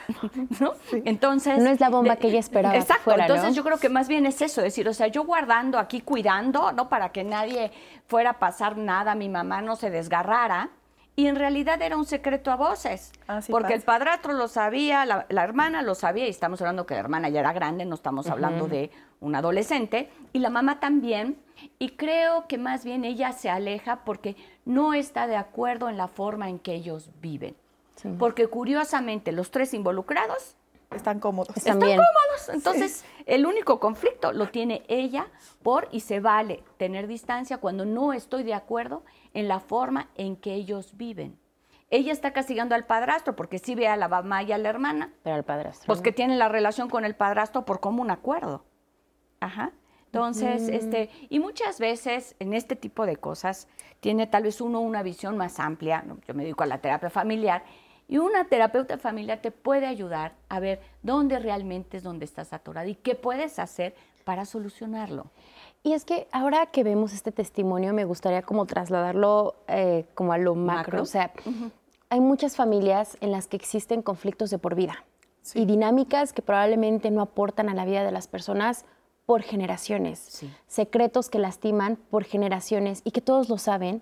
¿No? 0.62 0.74
Entonces. 1.04 1.60
No 1.60 1.70
es 1.70 1.82
la 1.82 1.90
bomba 1.90 2.16
que 2.16 2.30
ella 2.30 2.40
esperaba. 2.40 2.78
Exacto. 2.78 3.12
entonces 3.12 3.56
yo 3.56 3.64
creo 3.66 3.78
que 3.78 3.90
más 3.90 4.08
bien 4.08 4.26
es 4.26 4.42
eso, 4.42 4.62
decir, 4.62 4.88
o 4.88 4.94
sea, 4.94 5.08
yo 5.08 5.26
guardando 5.26 5.78
aquí, 5.78 6.00
cuidando, 6.00 6.72
¿no? 6.72 6.88
Para 6.88 7.12
que 7.12 7.26
nadie 7.26 7.72
fuera 8.08 8.32
a 8.32 8.40
pasar 8.40 8.78
nada, 8.78 9.14
mi 9.16 9.28
mamá 9.28 9.62
no 9.62 9.76
se 9.76 9.90
desgarrara 9.90 10.72
y 11.20 11.28
en 11.28 11.36
realidad 11.36 11.82
era 11.82 11.98
un 11.98 12.06
secreto 12.06 12.50
a 12.50 12.56
voces, 12.56 13.12
porque 13.50 13.74
el 13.74 13.82
padrastro 13.82 14.32
lo 14.32 14.48
sabía, 14.48 15.06
la, 15.06 15.44
hermana 15.44 15.82
lo 15.82 15.94
sabía, 15.94 16.26
y 16.26 16.30
estamos 16.30 16.62
hablando 16.62 16.86
que 16.86 16.94
la 16.94 17.02
hermana 17.02 17.28
ya 17.28 17.42
era 17.42 17.52
grande, 17.52 17.84
no 17.84 17.96
estamos 17.96 18.28
hablando 18.28 18.70
de 18.70 18.90
un 19.20 19.36
adolescente, 19.36 20.10
y 20.32 20.40
la 20.40 20.50
mamá 20.50 20.80
también, 20.80 21.38
y 21.78 21.90
creo 21.98 22.48
que 22.48 22.58
más 22.58 22.86
bien 22.86 23.04
ella 23.04 23.34
se 23.34 23.50
aleja 23.50 24.06
porque 24.06 24.38
no 24.64 24.94
está 24.94 25.28
de 25.28 25.36
acuerdo 25.36 25.90
en 25.90 25.98
la 25.98 26.08
forma 26.08 26.48
en 26.48 26.58
que 26.58 26.74
ellos 26.74 27.10
viven. 27.20 27.54
Porque 28.18 28.48
curiosamente 28.48 29.34
los 29.34 29.52
tres 29.52 29.74
involucrados 29.74 30.56
están 30.96 31.20
cómodos. 31.20 31.58
Están, 31.58 31.82
cómodos. 31.82 32.48
Entonces, 32.48 33.04
el 33.26 33.46
único 33.46 33.82
conflicto 33.82 34.32
lo 34.32 34.48
tiene 34.52 34.84
ella 34.88 35.28
por, 35.64 35.90
y 35.92 36.00
se 36.00 36.22
vale 36.22 36.64
tener 36.78 37.08
distancia 37.08 37.58
cuando 37.58 37.84
no 37.84 38.14
estoy 38.14 38.44
de 38.44 38.54
acuerdo 38.54 39.04
en 39.34 39.48
la 39.48 39.60
forma 39.60 40.10
en 40.16 40.36
que 40.36 40.54
ellos 40.54 40.98
viven. 40.98 41.38
Ella 41.92 42.12
está 42.12 42.34
castigando 42.34 42.76
al 42.76 42.86
padrastro 42.86 43.36
porque 43.36 43.58
sí 43.58 43.74
ve 43.74 43.88
a 43.88 43.98
la 43.98 44.08
mamá 44.08 44.44
y 44.44 44.52
a 44.52 44.58
la 44.58 44.70
hermana. 44.70 45.12
Pero 45.24 45.36
al 45.36 45.44
padrastro. 45.44 45.88
Pues 45.88 46.02
que 46.02 46.12
tiene 46.12 46.38
la 46.38 46.48
relación 46.48 46.90
con 46.90 47.04
el 47.04 47.16
padrastro 47.16 47.66
por 47.66 47.80
común 47.80 48.12
acuerdo. 48.12 48.64
Ajá. 49.40 49.72
Entonces, 50.06 50.70
este, 50.70 51.10
y 51.30 51.40
muchas 51.40 51.80
veces 51.80 52.36
en 52.40 52.56
este 52.56 52.76
tipo 52.76 53.06
de 53.06 53.18
cosas 53.18 53.68
tiene 54.00 54.26
tal 54.26 54.44
vez 54.44 54.60
uno 54.60 54.80
una 54.80 55.04
visión 55.04 55.38
más 55.38 55.60
amplia. 55.60 56.04
Yo 56.28 56.34
me 56.34 56.44
dedico 56.44 56.64
a 56.64 56.68
la 56.68 56.80
terapia 56.80 57.12
familiar 57.12 57.64
y 58.08 58.18
una 58.18 58.46
terapeuta 58.46 58.98
familiar 58.98 59.40
te 59.40 59.52
puede 59.52 59.86
ayudar 59.86 60.34
a 60.50 60.60
ver 60.60 60.82
dónde 61.04 61.38
realmente 61.38 61.98
es 61.98 62.04
donde 62.04 62.26
estás 62.26 62.54
atorada 62.54 62.88
y 62.88 62.96
qué 62.96 63.14
puedes 63.14 63.60
hacer 63.60 63.94
para 64.24 64.46
solucionarlo. 64.46 65.28
Y 65.84 65.94
es 65.94 66.04
que 66.06 66.28
ahora 66.32 66.66
que 66.68 66.84
vemos 66.84 67.14
este 67.14 67.32
testimonio, 67.32 67.94
me 67.94 68.06
gustaría 68.06 68.42
como 68.42 68.66
trasladarlo 68.66 69.56
eh, 69.68 70.06
como 70.14 70.34
a 70.34 70.38
lo 70.38 70.56
macro. 70.56 71.02
O 71.02 71.06
sea, 71.06 71.32
hay 72.10 72.20
muchas 72.20 72.56
familias 72.56 73.18
en 73.22 73.32
las 73.32 73.48
que 73.48 73.56
existen 73.56 74.02
conflictos 74.02 74.50
de 74.50 74.58
por 74.58 74.76
vida 74.76 75.06
y 75.54 75.66
dinámicas 75.66 76.34
que 76.34 76.42
probablemente 76.42 77.12
no 77.12 77.22
aportan 77.22 77.70
a 77.70 77.74
la 77.74 77.86
vida 77.86 78.04
de 78.04 78.12
las 78.12 78.28
personas 78.28 78.86
por 79.26 79.42
generaciones, 79.42 80.44
secretos 80.68 81.30
que 81.30 81.40
lastiman 81.40 81.98
por 82.10 82.24
generaciones 82.24 83.02
y 83.06 83.12
que 83.12 83.22
todos 83.22 83.48
lo 83.48 83.58
saben. 83.58 84.02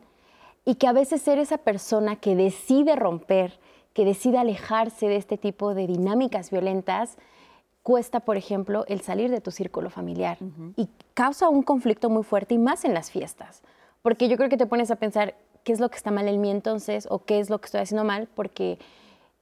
Y 0.65 0.75
que 0.75 0.87
a 0.87 0.93
veces 0.93 1.21
ser 1.21 1.37
esa 1.37 1.59
persona 1.59 2.17
que 2.17 2.35
decide 2.35 2.97
romper 2.97 3.57
que 3.97 4.05
decida 4.05 4.41
alejarse 4.41 5.07
de 5.07 5.15
este 5.15 5.39
tipo 5.39 5.73
de 5.73 5.87
dinámicas 5.87 6.51
violentas, 6.51 7.17
cuesta, 7.87 8.19
por 8.19 8.35
ejemplo, 8.35 8.83
el 8.89 8.99
salir 8.99 9.31
de 9.31 9.39
tu 9.39 9.49
círculo 9.49 9.89
familiar 9.89 10.37
y 10.75 10.89
causa 11.13 11.47
un 11.47 11.63
conflicto 11.63 12.09
muy 12.09 12.23
fuerte 12.23 12.53
y 12.53 12.57
más 12.57 12.83
en 12.83 12.93
las 12.93 13.09
fiestas, 13.09 13.61
porque 14.01 14.27
yo 14.27 14.35
creo 14.35 14.49
que 14.49 14.57
te 14.57 14.65
pones 14.65 14.91
a 14.91 14.97
pensar 14.97 15.35
qué 15.63 15.71
es 15.71 15.79
lo 15.79 15.87
que 15.87 15.95
está 15.95 16.11
mal 16.11 16.27
en 16.27 16.41
mí 16.41 16.51
entonces 16.51 17.07
o 17.09 17.23
qué 17.23 17.39
es 17.39 17.49
lo 17.49 17.61
que 17.61 17.67
estoy 17.67 17.79
haciendo 17.79 18.03
mal, 18.03 18.27
porque 18.35 18.77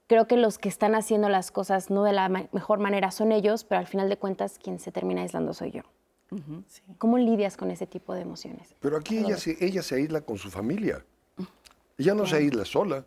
creo 0.05 0.27
que 0.27 0.37
los 0.37 0.59
que 0.59 0.69
están 0.69 0.93
haciendo 0.93 1.27
las 1.27 1.49
cosas 1.49 1.89
no 1.89 2.03
de 2.03 2.13
la 2.13 2.29
mejor 2.29 2.77
manera 2.77 3.09
son 3.09 3.31
ellos, 3.31 3.63
pero 3.63 3.79
al 3.79 3.87
final 3.87 4.09
de 4.09 4.17
cuentas 4.17 4.59
quien 4.59 4.77
se 4.77 4.91
termina 4.91 5.23
aislando 5.23 5.55
soy 5.55 5.71
yo. 5.71 5.81
¿Cómo 6.99 7.17
lidias 7.17 7.57
con 7.57 7.71
ese 7.71 7.87
tipo 7.87 8.13
de 8.13 8.21
emociones? 8.21 8.75
Pero 8.79 8.97
aquí 8.97 9.17
ella 9.17 9.37
se, 9.37 9.57
ella 9.59 9.81
se 9.81 9.95
aísla 9.95 10.21
con 10.21 10.37
su 10.37 10.51
familia. 10.51 11.03
Ella 11.97 12.13
no 12.13 12.27
se 12.27 12.35
aísla 12.35 12.63
sola. 12.63 13.05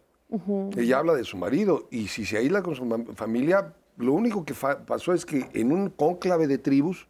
Ella 0.77 0.99
habla 0.99 1.15
de 1.15 1.23
su 1.23 1.37
marido 1.37 1.87
y 1.93 2.09
si 2.09 2.27
se 2.27 2.39
aísla 2.39 2.61
con 2.61 2.75
su 2.75 3.15
familia, 3.15 3.73
lo 3.99 4.13
único 4.13 4.45
que 4.45 4.55
pasó 4.55 5.13
es 5.13 5.27
que 5.27 5.49
en 5.53 5.73
un 5.73 5.91
cónclave 5.91 6.47
de 6.47 6.59
tribus, 6.59 7.09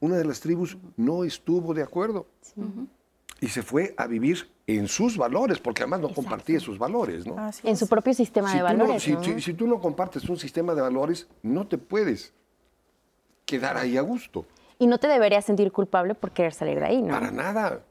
una 0.00 0.16
de 0.16 0.24
las 0.24 0.40
tribus 0.40 0.76
no 0.96 1.24
estuvo 1.24 1.74
de 1.74 1.82
acuerdo 1.82 2.26
y 3.40 3.48
se 3.48 3.62
fue 3.62 3.94
a 3.96 4.06
vivir 4.06 4.50
en 4.66 4.88
sus 4.88 5.16
valores, 5.16 5.58
porque 5.58 5.82
además 5.82 6.00
no 6.00 6.12
compartía 6.12 6.60
sus 6.60 6.78
valores, 6.78 7.26
¿no? 7.26 7.36
en 7.62 7.76
su 7.76 7.88
propio 7.88 8.12
sistema 8.12 8.54
de 8.54 8.62
valores. 8.62 9.02
si, 9.02 9.54
tú 9.54 9.66
no 9.66 9.80
compartes 9.80 10.28
un 10.28 10.36
sistema 10.36 10.74
de 10.74 10.82
valores, 10.82 11.28
no 11.42 11.66
te 11.66 11.78
puedes 11.78 12.34
quedar 13.44 13.76
ahí 13.76 13.96
a 13.96 14.02
gusto. 14.02 14.44
Y 14.78 14.86
no 14.86 14.98
te 14.98 15.08
deberías 15.08 15.44
sentir 15.44 15.72
culpable 15.72 16.14
por 16.14 16.32
querer 16.32 16.52
salir 16.52 16.78
de 16.80 16.86
ahí, 16.86 17.00
¿no? 17.00 17.14
Para 17.14 17.30
nada. 17.30 17.82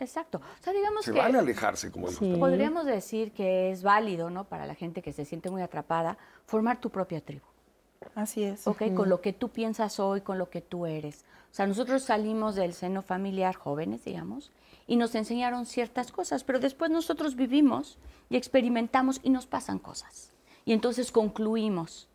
Exacto. 0.00 0.38
O 0.38 0.62
sea, 0.62 0.72
digamos 0.72 1.04
se 1.04 1.12
que... 1.12 1.18
vale 1.18 1.38
alejarse, 1.38 1.90
como 1.90 2.08
dijo 2.08 2.38
Podríamos 2.38 2.86
decir 2.86 3.32
que 3.32 3.70
es 3.70 3.82
válido, 3.82 4.30
¿no? 4.30 4.44
Para 4.44 4.66
la 4.66 4.74
gente 4.74 5.02
que 5.02 5.12
se 5.12 5.24
siente 5.24 5.50
muy 5.50 5.62
atrapada, 5.62 6.18
formar 6.46 6.80
tu 6.80 6.90
propia 6.90 7.20
tribu. 7.20 7.47
Así 8.14 8.44
es. 8.44 8.66
¿Ok? 8.66 8.94
Con 8.94 9.08
lo 9.08 9.20
que 9.20 9.32
tú 9.32 9.48
piensas 9.48 10.00
hoy, 10.00 10.20
con 10.20 10.38
lo 10.38 10.50
que 10.50 10.60
tú 10.60 10.86
eres. 10.86 11.24
O 11.50 11.54
sea, 11.54 11.66
nosotros 11.66 12.02
salimos 12.02 12.54
del 12.54 12.74
seno 12.74 13.02
familiar 13.02 13.54
jóvenes, 13.54 14.04
digamos, 14.04 14.52
y 14.86 14.96
nos 14.96 15.14
enseñaron 15.14 15.66
ciertas 15.66 16.12
cosas, 16.12 16.44
pero 16.44 16.60
después 16.60 16.90
nosotros 16.90 17.36
vivimos 17.36 17.98
y 18.30 18.36
experimentamos 18.36 19.20
y 19.22 19.30
nos 19.30 19.46
pasan 19.46 19.78
cosas. 19.78 20.32
Y 20.64 20.72
entonces 20.72 21.12
concluimos 21.12 22.08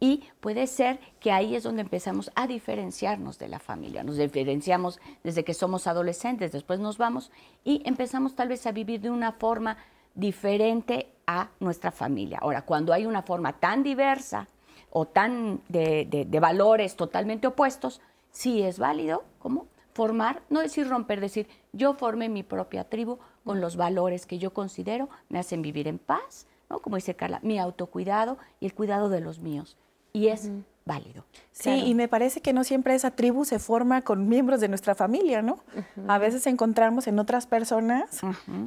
y 0.00 0.24
puede 0.40 0.66
ser 0.66 0.98
que 1.20 1.30
ahí 1.30 1.54
es 1.54 1.62
donde 1.62 1.82
empezamos 1.82 2.30
a 2.34 2.46
diferenciarnos 2.46 3.38
de 3.38 3.48
la 3.48 3.58
familia. 3.58 4.02
Nos 4.02 4.16
diferenciamos 4.16 5.00
desde 5.22 5.44
que 5.44 5.54
somos 5.54 5.86
adolescentes, 5.86 6.52
después 6.52 6.80
nos 6.80 6.98
vamos 6.98 7.30
y 7.62 7.82
empezamos 7.86 8.34
tal 8.34 8.48
vez 8.48 8.66
a 8.66 8.72
vivir 8.72 9.00
de 9.00 9.10
una 9.10 9.32
forma 9.32 9.76
diferente 10.14 11.12
a 11.26 11.50
nuestra 11.60 11.90
familia. 11.90 12.38
Ahora, 12.42 12.62
cuando 12.62 12.92
hay 12.92 13.06
una 13.06 13.22
forma 13.22 13.54
tan 13.54 13.82
diversa 13.82 14.48
o 14.96 15.06
tan 15.06 15.60
de, 15.68 16.38
valores 16.40 16.94
totalmente 16.94 17.48
opuestos, 17.48 18.00
sí 18.30 18.62
es 18.62 18.78
válido 18.78 19.24
como 19.40 19.66
formar, 19.92 20.42
no 20.50 20.60
decir 20.60 20.88
romper, 20.88 21.20
decir 21.20 21.48
yo 21.72 21.94
formé 21.94 22.28
mi 22.28 22.44
propia 22.44 22.84
tribu 22.84 23.18
con 23.44 23.60
los 23.60 23.76
valores 23.76 24.24
que 24.24 24.38
yo 24.38 24.54
considero 24.54 25.08
me 25.28 25.40
hacen 25.40 25.62
vivir 25.62 25.88
en 25.88 25.98
paz, 25.98 26.46
¿no? 26.70 26.78
como 26.78 26.94
dice 26.94 27.16
Carla, 27.16 27.40
mi 27.42 27.58
autocuidado 27.58 28.38
y 28.60 28.66
el 28.66 28.74
cuidado 28.74 29.08
de 29.08 29.20
los 29.20 29.40
míos. 29.40 29.76
Y 30.12 30.28
es 30.28 30.52
válido. 30.84 31.24
Sí, 31.50 31.70
y 31.70 31.94
me 31.94 32.08
parece 32.08 32.40
que 32.40 32.52
no 32.52 32.62
siempre 32.62 32.94
esa 32.94 33.10
tribu 33.10 33.44
se 33.44 33.58
forma 33.58 34.02
con 34.02 34.28
miembros 34.28 34.60
de 34.60 34.68
nuestra 34.68 34.94
familia, 34.94 35.40
¿no? 35.40 35.60
A 36.08 36.18
veces 36.18 36.46
encontramos 36.46 37.06
en 37.06 37.18
otras 37.18 37.46
personas 37.46 38.20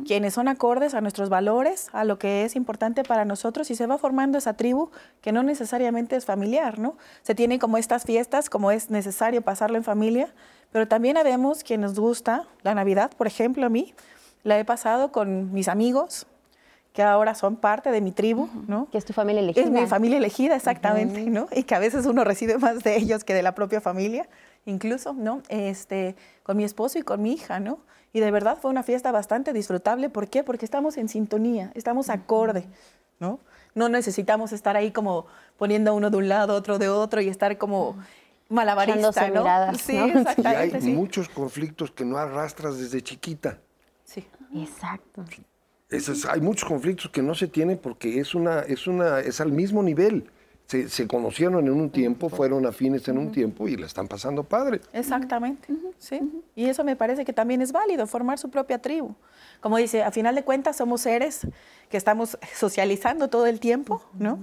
quienes 0.05 0.33
son 0.33 0.47
acordes 0.47 0.93
a 0.93 1.01
nuestros 1.01 1.29
valores, 1.29 1.89
a 1.93 2.05
lo 2.05 2.17
que 2.17 2.45
es 2.45 2.55
importante 2.55 3.03
para 3.03 3.25
nosotros 3.25 3.69
y 3.69 3.75
se 3.75 3.85
va 3.85 3.97
formando 3.97 4.37
esa 4.37 4.53
tribu 4.53 4.89
que 5.21 5.31
no 5.31 5.43
necesariamente 5.43 6.15
es 6.15 6.25
familiar, 6.25 6.79
¿no? 6.79 6.97
Se 7.21 7.35
tienen 7.35 7.59
como 7.59 7.77
estas 7.77 8.03
fiestas, 8.03 8.49
como 8.49 8.71
es 8.71 8.89
necesario 8.89 9.41
pasarlo 9.41 9.77
en 9.77 9.83
familia, 9.83 10.33
pero 10.71 10.87
también 10.87 11.17
habemos 11.17 11.63
quienes 11.63 11.91
nos 11.91 11.99
gusta 11.99 12.47
la 12.63 12.73
Navidad, 12.73 13.11
por 13.15 13.27
ejemplo, 13.27 13.65
a 13.65 13.69
mí 13.69 13.93
la 14.43 14.57
he 14.57 14.65
pasado 14.65 15.11
con 15.11 15.51
mis 15.53 15.67
amigos, 15.67 16.25
que 16.97 17.03
ahora 17.03 17.35
son 17.35 17.57
parte 17.57 17.91
de 17.91 18.01
mi 18.01 18.11
tribu, 18.11 18.49
¿no? 18.67 18.89
Que 18.89 18.97
es 18.97 19.05
tu 19.05 19.13
familia 19.13 19.39
elegida. 19.39 19.63
Es 19.63 19.69
mi 19.69 19.85
familia 19.85 20.17
elegida, 20.17 20.55
exactamente, 20.55 21.21
¿no? 21.29 21.47
Y 21.55 21.61
que 21.61 21.75
a 21.75 21.79
veces 21.79 22.07
uno 22.07 22.23
recibe 22.23 22.57
más 22.57 22.83
de 22.83 22.97
ellos 22.97 23.23
que 23.23 23.35
de 23.35 23.43
la 23.43 23.53
propia 23.53 23.81
familia, 23.81 24.27
incluso, 24.65 25.13
¿no? 25.13 25.43
Este, 25.47 26.15
con 26.41 26.57
mi 26.57 26.63
esposo 26.63 26.97
y 26.97 27.03
con 27.03 27.21
mi 27.21 27.33
hija, 27.33 27.59
¿no? 27.59 27.77
Y 28.13 28.19
de 28.19 28.31
verdad 28.31 28.57
fue 28.59 28.71
una 28.71 28.81
fiesta 28.81 29.11
bastante 29.11 29.53
disfrutable. 29.53 30.09
¿Por 30.09 30.27
qué? 30.27 30.43
Porque 30.43 30.65
estamos 30.65 30.97
en 30.97 31.07
sintonía, 31.07 31.71
estamos 31.75 32.09
acorde, 32.09 32.65
¿no? 33.19 33.41
No 33.75 33.89
necesitamos 33.89 34.51
estar 34.51 34.75
ahí 34.75 34.89
como 34.89 35.27
poniendo 35.55 35.93
uno 35.93 36.09
de 36.09 36.17
un 36.17 36.27
lado, 36.27 36.55
otro 36.55 36.79
de 36.79 36.89
otro 36.89 37.21
y 37.21 37.27
estar 37.27 37.59
como 37.59 37.95
malabarista, 38.49 39.27
¿no? 39.27 39.41
miradas, 39.41 39.81
sí, 39.81 39.95
¿no? 39.95 40.07
Y 40.07 40.09
hay 40.09 40.17
exactamente, 40.17 40.81
sí. 40.81 40.93
muchos 40.93 41.29
conflictos 41.29 41.91
que 41.91 42.03
no 42.03 42.17
arrastras 42.17 42.79
desde 42.79 43.03
chiquita. 43.03 43.59
Sí. 44.03 44.27
Exacto. 44.55 45.23
Es- 45.89 46.25
hay 46.25 46.41
muchos 46.41 46.67
conflictos 46.67 47.09
que 47.11 47.21
no 47.21 47.33
se 47.35 47.47
tienen 47.47 47.77
porque 47.77 48.19
es 48.19 48.35
una, 48.35 48.59
es 48.61 48.87
una, 48.87 49.19
es 49.21 49.39
al 49.41 49.51
mismo 49.51 49.81
nivel. 49.83 50.29
Se, 50.65 50.89
se 50.89 51.07
conocieron 51.07 51.65
en 51.65 51.71
un 51.71 51.89
tiempo, 51.89 52.27
fueron 52.27 52.65
afines 52.65 53.07
en 53.07 53.17
un 53.17 53.31
tiempo 53.31 53.69
y 53.69 53.77
la 53.77 53.85
están 53.85 54.09
pasando 54.09 54.43
padre. 54.43 54.81
Exactamente, 54.91 55.69
sí. 55.97 56.19
Y 56.57 56.65
eso 56.65 56.83
me 56.83 56.97
parece 56.97 57.23
que 57.23 57.31
también 57.31 57.61
es 57.61 57.71
válido, 57.71 58.05
formar 58.05 58.37
su 58.37 58.49
propia 58.49 58.77
tribu. 58.81 59.15
Como 59.61 59.77
dice, 59.77 60.03
a 60.03 60.11
final 60.11 60.35
de 60.35 60.43
cuentas 60.43 60.75
somos 60.75 60.99
seres 60.99 61.47
que 61.89 61.95
estamos 61.95 62.37
socializando 62.53 63.29
todo 63.29 63.45
el 63.45 63.61
tiempo, 63.61 64.03
¿no? 64.19 64.39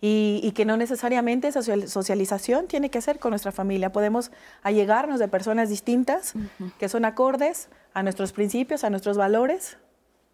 Y, 0.00 0.40
y 0.42 0.52
que 0.52 0.64
no 0.64 0.78
necesariamente 0.78 1.48
esa 1.48 1.60
social- 1.60 1.88
socialización 1.90 2.66
tiene 2.66 2.88
que 2.88 3.02
ser 3.02 3.18
con 3.18 3.32
nuestra 3.32 3.52
familia. 3.52 3.92
Podemos 3.92 4.30
allegarnos 4.62 5.18
de 5.20 5.28
personas 5.28 5.68
distintas 5.68 6.32
que 6.78 6.88
son 6.88 7.04
acordes 7.04 7.68
a 7.92 8.02
nuestros 8.02 8.32
principios, 8.32 8.82
a 8.82 8.88
nuestros 8.88 9.18
valores, 9.18 9.76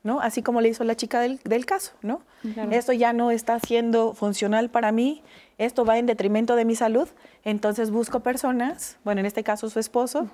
¿no? 0.06 0.20
Así 0.20 0.42
como 0.42 0.60
le 0.62 0.68
hizo 0.70 0.84
la 0.84 0.94
chica 0.94 1.20
del, 1.20 1.38
del 1.44 1.66
caso, 1.66 1.92
¿no? 2.00 2.22
Esto 2.70 2.92
ya 2.92 3.12
no 3.12 3.32
está 3.32 3.58
siendo 3.58 4.14
funcional 4.14 4.70
para 4.70 4.92
mí, 4.92 5.22
esto 5.58 5.84
va 5.84 5.98
en 5.98 6.06
detrimento 6.06 6.54
de 6.54 6.64
mi 6.64 6.76
salud, 6.76 7.08
entonces 7.42 7.90
busco 7.90 8.20
personas, 8.20 8.98
bueno, 9.04 9.18
en 9.20 9.26
este 9.26 9.42
caso 9.42 9.68
su 9.68 9.80
esposo, 9.80 10.28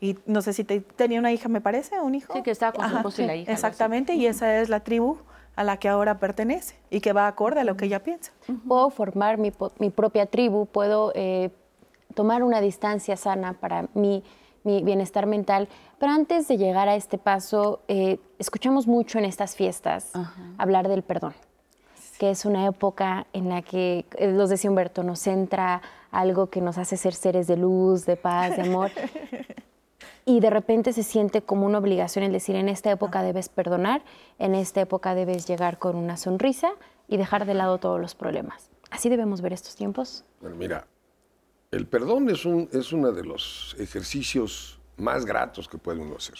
y 0.00 0.16
no 0.24 0.40
sé 0.40 0.52
si 0.52 0.62
te- 0.62 0.80
tenía 0.80 1.18
una 1.18 1.32
hija, 1.32 1.48
me 1.48 1.60
parece, 1.60 2.00
un 2.00 2.14
hijo. 2.14 2.32
Sí, 2.32 2.42
que 2.42 2.52
estaba 2.52 2.72
con 2.72 2.88
su 2.88 2.96
esposo 2.96 3.22
y 3.22 3.26
la 3.26 3.34
hija. 3.34 3.52
Exactamente, 3.52 4.14
y 4.14 4.26
esa 4.26 4.60
es 4.60 4.68
la 4.68 4.80
tribu 4.80 5.18
a 5.56 5.64
la 5.64 5.78
que 5.78 5.88
ahora 5.88 6.20
pertenece 6.20 6.76
y 6.90 7.00
que 7.00 7.12
va 7.12 7.26
acorde 7.26 7.60
a 7.60 7.64
lo 7.64 7.76
que 7.76 7.86
ella 7.86 8.04
piensa. 8.04 8.30
Puedo 8.68 8.88
formar 8.90 9.36
mi, 9.38 9.50
propia 9.90 10.26
tribu, 10.26 10.66
puedo 10.66 11.10
eh, 11.16 11.50
tomar 12.14 12.44
una 12.44 12.60
distancia 12.60 13.16
sana 13.16 13.54
para 13.54 13.88
mi, 13.94 14.22
mi 14.68 14.82
bienestar 14.82 15.26
mental. 15.26 15.68
Pero 15.98 16.12
antes 16.12 16.46
de 16.46 16.58
llegar 16.58 16.88
a 16.88 16.94
este 16.94 17.16
paso, 17.16 17.80
eh, 17.88 18.18
escuchamos 18.38 18.86
mucho 18.86 19.18
en 19.18 19.24
estas 19.24 19.56
fiestas 19.56 20.12
hablar 20.58 20.88
del 20.88 21.02
perdón, 21.02 21.34
que 22.18 22.30
es 22.30 22.44
una 22.44 22.66
época 22.66 23.26
en 23.32 23.48
la 23.48 23.62
que, 23.62 24.04
eh, 24.16 24.30
los 24.30 24.50
decía 24.50 24.68
Humberto, 24.68 25.02
nos 25.02 25.20
centra 25.20 25.80
algo 26.10 26.48
que 26.48 26.60
nos 26.60 26.76
hace 26.76 26.96
ser 26.96 27.14
seres 27.14 27.46
de 27.46 27.56
luz, 27.56 28.04
de 28.04 28.16
paz, 28.16 28.56
de 28.56 28.62
amor. 28.62 28.90
y 30.26 30.40
de 30.40 30.50
repente 30.50 30.92
se 30.92 31.02
siente 31.02 31.40
como 31.40 31.64
una 31.64 31.78
obligación 31.78 32.24
el 32.24 32.32
decir, 32.32 32.54
en 32.54 32.68
esta 32.68 32.90
época 32.90 33.22
debes 33.22 33.48
perdonar, 33.48 34.02
en 34.38 34.54
esta 34.54 34.82
época 34.82 35.14
debes 35.14 35.46
llegar 35.46 35.78
con 35.78 35.96
una 35.96 36.18
sonrisa 36.18 36.72
y 37.08 37.16
dejar 37.16 37.46
de 37.46 37.54
lado 37.54 37.78
todos 37.78 37.98
los 37.98 38.14
problemas. 38.14 38.70
¿Así 38.90 39.08
debemos 39.08 39.40
ver 39.40 39.54
estos 39.54 39.74
tiempos? 39.76 40.24
Bueno, 40.40 40.56
mira, 40.56 40.86
el 41.70 41.86
perdón 41.86 42.30
es, 42.30 42.44
un, 42.44 42.68
es 42.72 42.92
uno 42.92 43.12
de 43.12 43.24
los 43.24 43.76
ejercicios 43.78 44.78
más 44.96 45.24
gratos 45.24 45.68
que 45.68 45.78
puede 45.78 46.00
uno 46.00 46.16
hacer. 46.16 46.38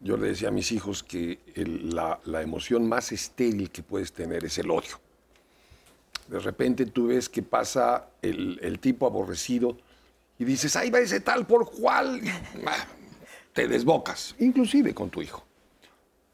Yo 0.00 0.16
le 0.16 0.28
decía 0.28 0.48
a 0.48 0.52
mis 0.52 0.70
hijos 0.72 1.02
que 1.02 1.38
el- 1.54 1.94
la, 1.94 2.20
la 2.24 2.42
emoción 2.42 2.86
más 2.88 3.10
estéril 3.12 3.70
que 3.70 3.82
puedes 3.82 4.12
tener 4.12 4.44
es 4.44 4.58
el 4.58 4.70
odio. 4.70 5.00
De 6.28 6.38
repente 6.38 6.86
tú 6.86 7.08
ves 7.08 7.28
que 7.28 7.42
pasa 7.42 8.08
el, 8.20 8.58
el 8.62 8.78
tipo 8.78 9.06
aborrecido 9.06 9.76
y 10.38 10.44
dices, 10.44 10.76
ahí 10.76 10.90
va 10.90 10.98
ese 11.00 11.20
tal 11.20 11.46
por 11.46 11.70
cual. 11.70 12.20
Ah, 12.66 12.86
Te 13.52 13.66
desbocas, 13.68 14.34
inclusive 14.38 14.94
con 14.94 15.10
tu 15.10 15.22
hijo. 15.22 15.42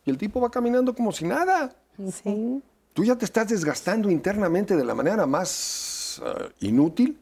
Y 0.04 0.10
el 0.10 0.18
tipo 0.18 0.40
va 0.40 0.50
caminando 0.50 0.94
como 0.94 1.12
si 1.12 1.24
nada. 1.24 1.74
Sí. 2.12 2.62
Tú 2.94 3.04
ya 3.04 3.16
te 3.16 3.24
estás 3.24 3.48
desgastando 3.48 4.10
internamente 4.10 4.76
de 4.76 4.84
la 4.84 4.94
manera 4.94 5.26
más 5.26 6.20
ah, 6.24 6.48
inútil, 6.60 7.18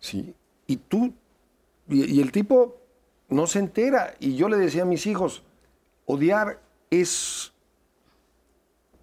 ¿sí? 0.00 0.34
Y 0.66 0.76
tú, 0.76 1.12
y, 1.88 2.20
el 2.20 2.32
tipo 2.32 2.76
no 3.28 3.46
se 3.46 3.58
entera. 3.58 4.14
Y 4.20 4.36
yo 4.36 4.48
le 4.48 4.56
decía 4.56 4.82
a 4.82 4.86
mis 4.86 5.06
hijos, 5.06 5.42
odiar 6.06 6.60
es 6.90 7.52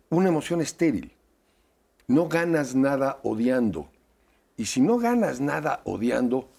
una 0.10 0.30
emoción 0.30 0.62
estéril. 0.62 1.14
No 2.08 2.28
ganas 2.28 2.76
nada 2.76 3.20
odiando. 3.24 3.90
Y 4.58 4.66
si 4.66 4.82
no 4.82 4.98
ganas 4.98 5.40
nada 5.40 5.82
odiando, 5.86 6.50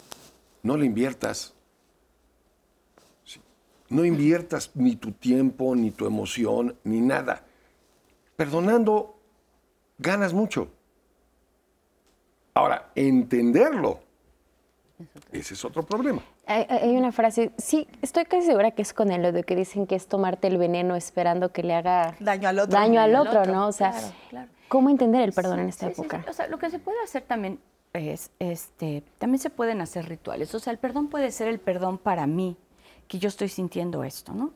no 0.62 0.76
le 0.76 0.86
inviertas. 0.86 1.54
No 3.90 4.04
inviertas 4.04 4.70
ni 4.74 4.96
tu 4.96 5.12
tiempo, 5.12 5.76
ni 5.76 5.90
tu 5.90 6.06
emoción, 6.06 6.76
ni 6.84 7.00
nada. 7.00 7.44
Perdonando, 8.34 9.14
ganas 9.98 10.32
mucho. 10.32 10.68
Ahora, 12.54 12.90
entenderlo, 12.94 14.00
ese 15.32 15.54
es 15.54 15.64
otro 15.64 15.82
problema. 15.84 16.22
Hay, 16.46 16.66
hay 16.68 16.96
una 16.96 17.10
frase, 17.12 17.50
sí, 17.58 17.88
estoy 18.02 18.24
casi 18.24 18.46
segura 18.46 18.70
que 18.70 18.82
es 18.82 18.92
con 18.92 19.10
el 19.10 19.32
de 19.32 19.42
que 19.42 19.56
dicen 19.56 19.86
que 19.86 19.94
es 19.96 20.06
tomarte 20.06 20.46
el 20.48 20.58
veneno 20.58 20.94
esperando 20.96 21.50
que 21.52 21.62
le 21.62 21.74
haga 21.74 22.14
Daño 22.20 22.48
al 22.48 22.58
otro. 22.60 22.78
daño 22.78 23.00
al 23.00 23.14
otro, 23.16 23.40
otro, 23.40 23.52
¿no? 23.52 23.66
O 23.68 23.72
sea, 23.72 23.90
claro, 23.90 24.06
claro. 24.30 24.48
¿cómo 24.68 24.90
entender 24.90 25.22
el 25.22 25.32
perdón 25.32 25.60
en 25.60 25.68
esta 25.68 25.86
Sí, 25.88 25.94
sí, 25.94 26.00
sí. 26.02 26.06
época? 26.06 26.24
O 26.30 26.32
sea, 26.32 26.46
lo 26.48 26.58
que 26.58 26.70
se 26.70 26.78
puede 26.78 27.02
hacer 27.02 27.22
también 27.22 27.58
es, 27.92 28.30
este, 28.38 29.02
también 29.18 29.38
se 29.40 29.50
pueden 29.50 29.80
hacer 29.80 30.08
rituales. 30.08 30.54
O 30.54 30.58
sea, 30.58 30.72
el 30.72 30.78
perdón 30.78 31.08
puede 31.08 31.30
ser 31.32 31.48
el 31.48 31.58
perdón 31.60 31.98
para 31.98 32.26
mí, 32.26 32.56
que 33.08 33.18
yo 33.18 33.28
estoy 33.28 33.48
sintiendo 33.48 34.04
esto, 34.04 34.32
¿no? 34.32 34.52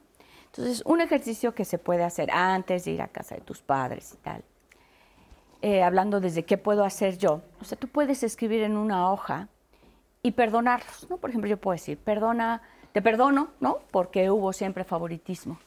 Entonces, 0.46 0.82
un 0.86 1.00
ejercicio 1.00 1.54
que 1.54 1.64
se 1.64 1.78
puede 1.78 2.04
hacer 2.04 2.30
antes 2.30 2.84
de 2.84 2.92
ir 2.92 3.02
a 3.02 3.08
casa 3.08 3.34
de 3.34 3.40
tus 3.42 3.60
padres 3.60 4.14
y 4.14 4.16
tal, 4.18 4.42
eh, 5.62 5.82
hablando 5.82 6.20
desde 6.20 6.44
qué 6.44 6.56
puedo 6.58 6.84
hacer 6.84 7.18
yo. 7.18 7.42
O 7.60 7.64
sea, 7.64 7.76
tú 7.78 7.88
puedes 7.88 8.22
escribir 8.22 8.62
en 8.62 8.76
una 8.76 9.10
hoja 9.12 9.48
y 10.28 10.32
perdonarlos, 10.32 11.08
¿no? 11.08 11.16
Por 11.16 11.30
ejemplo, 11.30 11.48
yo 11.48 11.56
puedo 11.56 11.72
decir, 11.72 11.96
perdona, 11.96 12.60
te 12.92 13.00
perdono, 13.00 13.48
¿no? 13.60 13.78
Porque 13.90 14.30
hubo 14.30 14.52
siempre 14.52 14.84
favoritismo, 14.84 15.58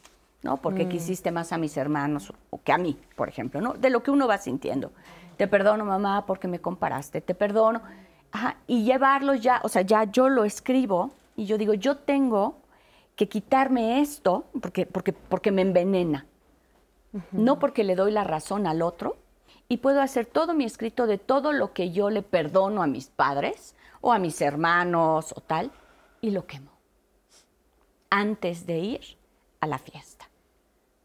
¿no? 0.44 0.58
Porque 0.58 0.88
quisiste 0.88 1.32
más 1.32 1.52
a 1.52 1.58
mis 1.58 1.78
hermanos 1.78 2.32
o 2.52 2.62
que 2.62 2.72
a 2.72 2.78
mí, 2.78 2.96
por 3.16 3.28
ejemplo, 3.28 3.60
¿no? 3.60 3.74
De 3.74 3.90
lo 3.90 4.04
que 4.04 4.12
uno 4.12 4.28
va 4.28 4.38
sintiendo. 4.38 4.92
Te 5.38 5.48
perdono, 5.48 5.84
mamá, 5.84 6.26
porque 6.28 6.48
me 6.48 6.60
comparaste, 6.60 7.22
te 7.22 7.34
perdono. 7.34 7.82
Ajá, 8.32 8.58
y 8.68 8.84
llevarlo 8.84 9.34
ya, 9.34 9.62
o 9.64 9.70
sea, 9.70 9.82
ya 9.82 10.04
yo 10.04 10.30
lo 10.30 10.44
escribo 10.44 11.12
y 11.36 11.46
yo 11.46 11.58
digo, 11.58 11.74
yo 11.74 11.98
tengo 11.98 12.58
que 13.16 13.28
quitarme 13.28 14.02
esto 14.02 14.46
porque, 14.62 14.86
porque, 14.86 15.12
porque 15.12 15.52
me 15.52 15.64
envenena 15.64 16.26
no 17.32 17.60
porque 17.60 17.84
le 17.84 17.96
doy 17.96 18.12
la 18.12 18.24
razón 18.24 18.68
al 18.68 18.82
otro, 18.82 19.18
y 19.72 19.78
puedo 19.78 20.02
hacer 20.02 20.26
todo 20.26 20.54
mi 20.54 20.66
escrito 20.66 21.08
de 21.08 21.18
todo 21.18 21.54
lo 21.54 21.72
que 21.72 21.92
yo 21.92 22.10
le 22.10 22.24
perdono 22.24 22.84
a 22.84 22.88
mis 22.88 23.08
padres 23.08 23.74
o 24.02 24.12
a 24.12 24.20
mis 24.20 24.42
hermanos 24.42 25.34
o 25.34 25.40
tal, 25.40 25.72
y 26.20 26.32
lo 26.32 26.46
quemo 26.46 26.72
antes 28.10 28.66
de 28.66 28.80
ir 28.80 29.02
a 29.62 29.68
la 29.68 29.78
fiesta. 29.78 30.28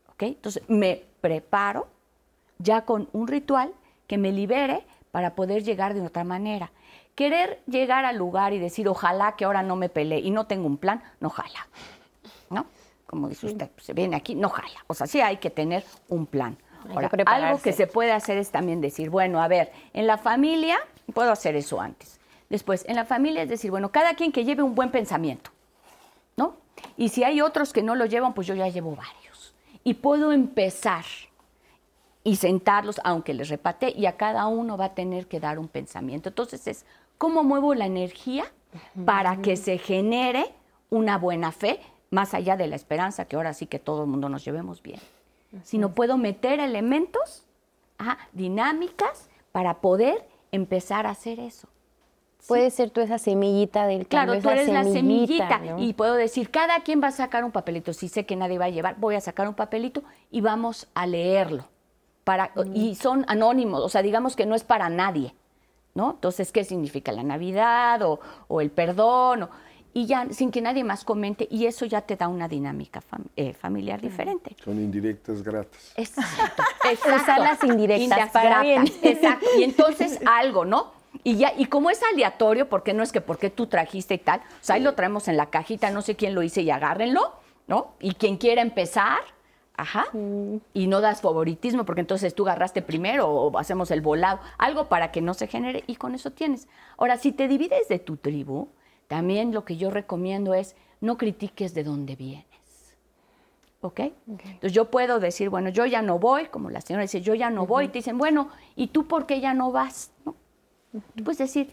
¿Ok? 0.09 0.25
Entonces 0.25 0.65
me 0.67 1.05
preparo 1.21 1.87
ya 2.59 2.81
con 2.81 3.09
un 3.13 3.29
ritual 3.29 3.73
que 4.09 4.19
me 4.19 4.33
libere 4.33 4.85
para 5.13 5.37
poder 5.37 5.63
llegar 5.63 5.95
de 5.95 6.01
otra 6.01 6.25
manera. 6.25 6.73
Querer 7.15 7.63
llegar 7.69 8.05
al 8.05 8.17
lugar 8.17 8.53
y 8.53 8.59
decir, 8.59 8.89
ojalá 8.89 9.37
que 9.37 9.45
ahora 9.45 9.63
no 9.63 9.77
me 9.77 9.91
peleé 9.91 10.19
y 10.19 10.33
no 10.33 10.49
tengo 10.49 10.67
un 10.67 10.79
plan, 10.79 11.05
no 11.21 11.31
jala. 11.31 11.69
¿No? 12.51 12.67
Como 13.07 13.29
dice 13.29 13.47
usted, 13.47 13.71
pues, 13.71 13.87
se 13.87 13.93
viene 13.93 14.17
aquí, 14.17 14.35
no 14.35 14.49
jala. 14.49 14.85
O 14.89 14.95
sea, 14.95 15.07
sí 15.07 15.21
hay 15.21 15.37
que 15.37 15.51
tener 15.51 15.85
un 16.09 16.27
plan. 16.27 16.59
Que 16.87 16.95
Ahora, 17.27 17.49
algo 17.49 17.61
que 17.61 17.73
se 17.73 17.87
puede 17.87 18.13
hacer 18.13 18.39
es 18.39 18.51
también 18.51 18.81
decir, 18.81 19.11
bueno, 19.11 19.43
a 19.43 19.49
ver, 19.49 19.73
en 19.93 20.07
la 20.07 20.19
familia, 20.19 20.79
puedo 21.13 21.31
hacer 21.31 21.57
eso 21.57 21.81
antes. 21.81 22.21
Después, 22.49 22.85
en 22.89 22.97
la 22.97 23.05
familia 23.05 23.43
es 23.43 23.49
decir, 23.49 23.71
bueno, 23.71 23.91
cada 23.91 24.15
quien 24.15 24.33
que 24.33 24.45
lleve 24.45 24.63
un 24.63 24.75
buen 24.75 24.91
pensamiento, 24.91 25.51
¿no? 26.37 26.55
Y 26.97 27.09
si 27.09 27.25
hay 27.25 27.41
otros 27.41 27.73
que 27.73 27.83
no 27.83 27.95
lo 27.95 28.07
llevan, 28.07 28.35
pues 28.35 28.47
yo 28.47 28.55
ya 28.55 28.69
llevo 28.69 28.95
varios. 28.95 29.55
Y 29.83 29.95
puedo 29.95 30.33
empezar 30.33 31.05
y 32.23 32.37
sentarlos, 32.37 33.01
aunque 33.05 33.35
les 33.35 33.49
repate, 33.49 33.93
y 33.97 34.07
a 34.07 34.17
cada 34.17 34.47
uno 34.47 34.77
va 34.77 34.87
a 34.87 34.95
tener 34.95 35.27
que 35.27 35.41
dar 35.41 35.59
un 35.59 35.69
pensamiento. 35.69 36.29
Entonces 36.29 36.67
es, 36.67 36.85
¿cómo 37.19 37.45
muevo 37.45 37.75
la 37.75 37.87
energía 37.87 38.45
para 39.05 39.37
que 39.43 39.57
se 39.57 39.79
genere 39.79 40.53
una 40.91 41.19
buena 41.19 41.53
fe, 41.53 41.81
más 42.11 42.35
allá 42.35 42.57
de 42.57 42.67
la 42.67 42.77
esperanza, 42.77 43.27
que 43.27 43.37
ahora 43.37 43.55
sí 43.55 43.67
que 43.67 43.79
todo 43.79 44.03
el 44.03 44.09
mundo 44.09 44.29
nos 44.29 44.45
llevemos 44.45 44.83
bien? 44.83 45.01
Sino 45.63 45.95
puedo 45.95 46.19
meter 46.19 46.61
elementos, 46.61 47.45
ajá, 47.99 48.19
dinámicas, 48.33 49.29
para 49.53 49.75
poder 49.81 50.27
empezar 50.53 51.07
a 51.07 51.11
hacer 51.11 51.41
eso. 51.41 51.69
Puede 52.47 52.71
ser 52.71 52.91
tú 52.91 53.01
esa 53.01 53.19
semillita 53.19 53.87
del 53.87 54.07
Claro, 54.07 54.33
cambio, 54.33 54.43
tú 54.43 54.51
esa 54.51 54.63
eres 54.63 54.73
la 54.73 54.85
semillita 54.85 55.59
¿no? 55.59 55.79
y 55.83 55.95
puedo 55.95 56.15
decir, 56.15 56.51
cada 56.51 56.81
quien 56.81 57.03
va 57.03 57.09
a 57.09 57.13
sacar 57.13 57.45
un 57.45 57.51
papelito. 57.51 57.93
Si 57.93 58.09
sé 58.09 58.25
que 58.25 58.37
nadie 58.37 58.59
va 58.59 58.67
a 58.67 58.71
llevar, 58.71 58.97
voy 58.99 59.17
a 59.17 59.21
sacar 59.21 59.49
un 59.49 59.55
papelito 59.55 60.03
y 60.31 60.41
vamos 60.43 60.87
a 60.95 61.07
leerlo. 61.07 61.65
Para, 62.23 62.53
Y 62.75 62.95
son 62.97 63.25
anónimos, 63.29 63.83
o 63.83 63.89
sea, 63.89 64.03
digamos 64.03 64.37
que 64.37 64.47
no 64.47 64.55
es 64.55 64.65
para 64.65 64.89
nadie, 64.89 65.35
¿no? 65.95 66.11
Entonces, 66.13 66.53
¿qué 66.53 66.65
significa 66.65 67.11
la 67.13 67.23
Navidad 67.23 68.03
o, 68.03 68.21
o 68.49 68.61
el 68.61 68.71
perdón? 68.71 69.45
o- 69.45 69.51
y 69.97 70.05
ya, 70.05 70.27
sin 70.31 70.51
que 70.51 70.61
nadie 70.61 70.85
más 70.85 71.05
comente, 71.05 71.49
y 71.51 71.65
eso 71.65 71.87
ya 71.87 72.03
te 72.03 72.17
da 72.17 72.29
una 72.29 72.49
dinámica 72.49 73.01
fam- 73.01 73.25
eh, 73.35 73.55
familiar 73.55 73.99
diferente. 73.99 74.55
Son 74.63 74.77
indirectas 74.79 75.43
gratas. 75.43 75.93
Exacto, 75.97 76.63
Usar 77.17 77.41
las 77.41 77.65
indirectas 77.65 78.29
para 78.31 78.61
bien. 78.61 78.85
Exacto. 79.01 79.47
Y 79.59 79.63
entonces 79.63 80.21
algo, 80.27 80.67
¿no? 80.67 80.93
Y 81.25 81.37
ya, 81.37 81.55
y 81.57 81.65
como 81.65 81.89
es 81.89 81.99
aleatorio, 82.13 82.69
porque 82.69 82.93
no 82.93 83.03
es 83.03 83.11
que 83.11 83.23
porque 83.23 83.49
tú 83.49 83.69
trajiste 83.69 84.13
y 84.13 84.19
tal, 84.19 84.41
o 84.41 84.43
sea, 84.65 84.77
ahí 84.77 84.83
lo 84.83 84.95
traemos 84.95 85.29
en 85.29 85.39
la 85.39 85.47
cajita, 85.47 85.91
no 85.91 86.03
sé 86.03 86.15
quién 86.15 86.35
lo 86.35 86.43
hice 86.43 86.61
y 86.61 86.69
agárrenlo, 86.71 87.33
¿no? 87.67 87.95
Y 87.99 88.17
quien 88.17 88.37
quiera 88.37 88.61
empezar, 88.61 89.21
ajá, 89.79 90.05
y 90.75 90.89
no 90.89 91.01
das 91.01 91.23
favoritismo, 91.23 91.87
porque 91.87 92.03
entonces 92.03 92.35
tú 92.35 92.43
agarraste 92.47 92.83
primero 92.83 93.31
o 93.31 93.59
hacemos 93.59 93.91
el 93.91 94.03
volado, 94.03 94.41
algo 94.59 94.91
para 94.91 95.11
que 95.11 95.23
no 95.23 95.33
se 95.33 95.47
genere 95.47 95.85
y 95.87 95.97
con 95.97 96.15
eso 96.15 96.33
tienes. 96.33 96.69
Ahora, 96.99 97.17
si 97.17 97.33
te 97.33 97.49
divides 97.49 97.89
de 97.89 97.99
tu 97.99 98.19
tribu, 98.19 98.69
también 99.09 99.53
lo 99.53 99.65
que 99.65 99.77
yo 99.77 99.91
recomiendo 99.91 100.55
es 100.55 100.77
no 101.01 101.17
critiques 101.17 101.75
de 101.75 101.85
dónde 101.85 102.17
vienes. 102.17 102.47
¿Ok? 103.81 104.01
Entonces 104.27 104.73
yo 104.73 104.91
puedo 104.91 105.21
decir, 105.21 105.49
bueno, 105.49 105.69
yo 105.69 105.87
ya 105.87 106.03
no 106.03 106.19
voy, 106.19 106.47
como 106.47 106.71
la 106.71 106.81
señora 106.81 107.03
dice, 107.03 107.21
yo 107.21 107.35
ya 107.35 107.51
no 107.51 107.67
voy, 107.67 107.85
y 107.85 107.89
te 107.89 107.99
dicen, 107.99 108.19
bueno, 108.19 108.49
¿y 108.75 108.89
tú 108.89 109.07
por 109.07 109.27
qué 109.27 109.41
ya 109.41 109.55
no 109.55 109.71
vas? 109.71 110.11
¿No? 110.25 110.35
Tú 111.15 111.25
puedes 111.25 111.39
decir, 111.39 111.71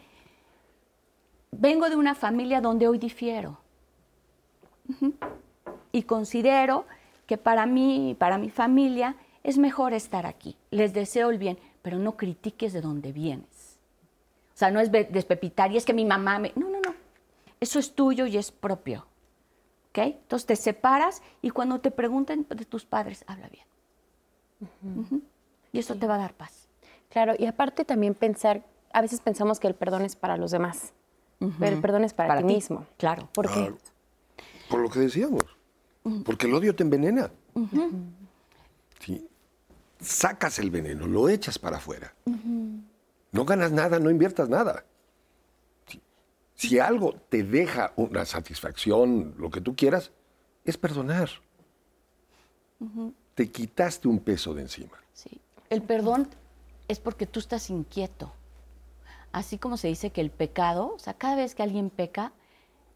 vengo 1.51 1.89
de 1.89 1.95
una 1.95 2.13
familia 2.13 2.61
donde 2.61 2.87
hoy 2.87 2.97
difiero. 2.97 3.57
Y 5.91 6.03
considero 6.03 6.85
que 7.25 7.37
para 7.37 7.65
mí, 7.65 8.15
para 8.19 8.37
mi 8.37 8.49
familia, 8.49 9.15
es 9.43 9.57
mejor 9.57 9.93
estar 9.93 10.25
aquí. 10.25 10.57
Les 10.71 10.93
deseo 10.93 11.29
el 11.29 11.37
bien, 11.37 11.57
pero 11.81 11.97
no 11.97 12.17
critiques 12.17 12.73
de 12.73 12.81
dónde 12.81 13.11
vienes. 13.11 13.79
O 14.53 14.57
sea, 14.57 14.71
no 14.71 14.79
es 14.79 14.91
despepitar 14.91 15.71
y 15.71 15.77
es 15.77 15.85
que 15.85 15.93
mi 15.93 16.05
mamá 16.05 16.37
me... 16.37 16.51
No. 16.55 16.72
Eso 17.63 17.79
es 17.79 17.95
tuyo 17.95 18.25
y 18.25 18.35
es 18.35 18.51
propio. 18.51 19.05
¿Ok? 19.89 19.99
Entonces 19.99 20.45
te 20.45 20.55
separas 20.57 21.21
y 21.41 21.49
cuando 21.51 21.79
te 21.79 21.91
pregunten 21.91 22.45
de 22.49 22.65
tus 22.65 22.83
padres, 22.83 23.23
habla 23.25 23.47
bien. 23.47 23.65
Y 25.71 25.79
eso 25.79 25.95
te 25.95 26.05
va 26.05 26.15
a 26.15 26.17
dar 26.17 26.33
paz. 26.33 26.67
Claro, 27.09 27.35
y 27.39 27.45
aparte 27.45 27.85
también 27.85 28.15
pensar, 28.15 28.65
a 28.91 29.01
veces 29.01 29.21
pensamos 29.21 29.61
que 29.61 29.67
el 29.67 29.75
perdón 29.75 30.01
es 30.01 30.17
para 30.17 30.35
los 30.35 30.51
demás, 30.51 30.91
pero 31.57 31.75
el 31.75 31.81
perdón 31.81 32.03
es 32.03 32.13
para, 32.13 32.27
Para 32.27 32.41
ti 32.41 32.47
ti, 32.47 32.53
mismo. 32.55 32.85
claro. 32.97 33.29
¿Por 33.33 33.47
qué? 33.47 33.53
Claro. 33.53 33.77
Por 34.69 34.79
lo 34.81 34.89
que 34.89 34.99
decíamos. 34.99 35.43
Porque 36.25 36.47
el 36.47 36.53
odio 36.55 36.75
te 36.75 36.83
envenena. 36.83 37.31
Sí. 38.99 39.25
Sacas 40.01 40.59
el 40.59 40.69
veneno, 40.69 41.07
lo 41.07 41.29
echas 41.29 41.57
para 41.57 41.77
afuera. 41.77 42.13
No 43.31 43.45
ganas 43.45 43.71
nada, 43.71 43.99
no 43.99 44.09
inviertas 44.09 44.49
nada. 44.49 44.83
Si 46.55 46.79
algo 46.79 47.13
te 47.29 47.43
deja 47.43 47.93
una 47.95 48.25
satisfacción, 48.25 49.35
lo 49.37 49.49
que 49.49 49.61
tú 49.61 49.75
quieras, 49.75 50.11
es 50.65 50.77
perdonar. 50.77 51.29
Te 53.35 53.49
quitaste 53.49 54.07
un 54.07 54.19
peso 54.19 54.53
de 54.53 54.63
encima. 54.63 54.97
Sí. 55.13 55.39
El 55.69 55.81
perdón 55.81 56.27
es 56.87 56.99
porque 56.99 57.25
tú 57.25 57.39
estás 57.39 57.69
inquieto. 57.69 58.31
Así 59.31 59.57
como 59.57 59.77
se 59.77 59.87
dice 59.87 60.11
que 60.11 60.21
el 60.21 60.29
pecado, 60.29 60.93
o 60.93 60.99
sea, 60.99 61.15
cada 61.15 61.35
vez 61.35 61.55
que 61.55 61.63
alguien 61.63 61.89
peca, 61.89 62.33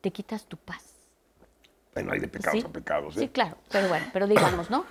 te 0.02 0.12
quitas 0.12 0.46
tu 0.46 0.58
paz. 0.58 0.94
Bueno, 1.94 2.12
hay 2.12 2.20
de 2.20 2.28
pecados 2.28 2.60
¿Sí? 2.60 2.66
a 2.66 2.70
pecados. 2.70 3.18
¿eh? 3.18 3.22
Sí, 3.22 3.30
claro, 3.30 3.58
pero 3.72 3.88
bueno, 3.88 4.06
pero 4.14 4.28
digamos, 4.28 4.70
¿no? 4.70 4.86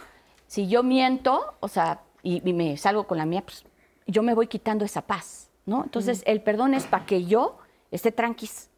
Si 0.49 0.67
yo 0.67 0.83
miento, 0.83 1.55
o 1.61 1.69
sea, 1.69 2.03
y, 2.23 2.43
y 2.49 2.53
me 2.53 2.77
salgo 2.77 3.07
con 3.07 3.19
la 3.19 3.27
mía, 3.27 3.43
pues 3.43 3.65
yo 4.07 4.23
me 4.23 4.35
voy 4.35 4.49
quitando 4.49 4.85
esa 4.85 5.03
paz, 5.03 5.51
¿no? 5.67 5.85
Entonces, 5.85 6.23
el 6.27 6.43
perdón 6.43 6.75
es 6.75 6.85
para 6.87 7.07
que 7.07 7.25
yo 7.25 7.59
esté 7.97 8.13
tranquis, 8.13 8.71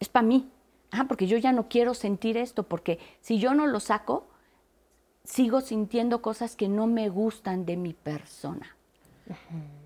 es 0.00 0.08
para 0.08 0.26
mí. 0.26 0.48
Ah, 0.92 1.04
porque 1.08 1.26
yo 1.26 1.36
ya 1.38 1.52
no 1.52 1.68
quiero 1.68 1.94
sentir 1.94 2.36
esto, 2.36 2.62
porque 2.62 2.98
si 3.20 3.38
yo 3.38 3.54
no 3.54 3.66
lo 3.66 3.80
saco, 3.80 4.26
sigo 5.24 5.60
sintiendo 5.60 6.22
cosas 6.22 6.54
que 6.56 6.68
no 6.68 6.86
me 6.86 7.08
gustan 7.08 7.66
de 7.66 7.76
mi 7.76 7.92
persona. 7.92 8.76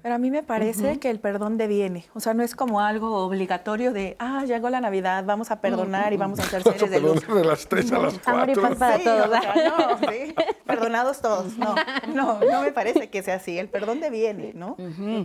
Pero 0.03 0.14
a 0.14 0.18
mí 0.18 0.31
me 0.31 0.43
parece 0.43 0.99
que 0.99 1.09
el 1.09 1.18
perdón 1.18 1.57
deviene. 1.57 2.05
O 2.14 2.20
sea, 2.20 2.35
no 2.35 2.43
es 2.43 2.55
como 2.55 2.81
algo 2.81 3.24
obligatorio 3.24 3.91
de, 3.91 4.14
ah, 4.18 4.45
llegó 4.45 4.68
la 4.68 4.83
Navidad, 4.83 5.24
vamos 5.24 5.51
a 5.51 5.62
perdonar 5.62 6.12
y 6.12 6.18
vamos 6.18 6.39
a 6.41 6.43
ser 6.45 6.62
seres 6.62 6.91
de 6.91 7.01
luz. 7.01 7.26
De 7.26 7.43
las 7.45 7.66
3 7.66 7.93
a 7.93 7.99
las 8.01 8.28
Amor 8.28 8.51
y 8.51 8.55
4. 8.55 8.68
paz 8.68 8.78
para 8.78 8.99
Sí, 8.99 9.05
todos. 9.05 9.26
o 9.26 9.31
sea, 9.31 9.55
no, 9.55 9.99
sí, 10.11 10.35
perdonados 10.66 11.22
todos. 11.22 11.57
No, 11.57 11.74
no, 12.14 12.39
no 12.41 12.61
me 12.62 12.72
parece 12.72 13.09
que 13.09 13.22
sea 13.22 13.37
así. 13.37 13.59
El 13.59 13.70
perdón 13.70 14.01
deviene, 14.01 14.53
¿no? 14.55 14.76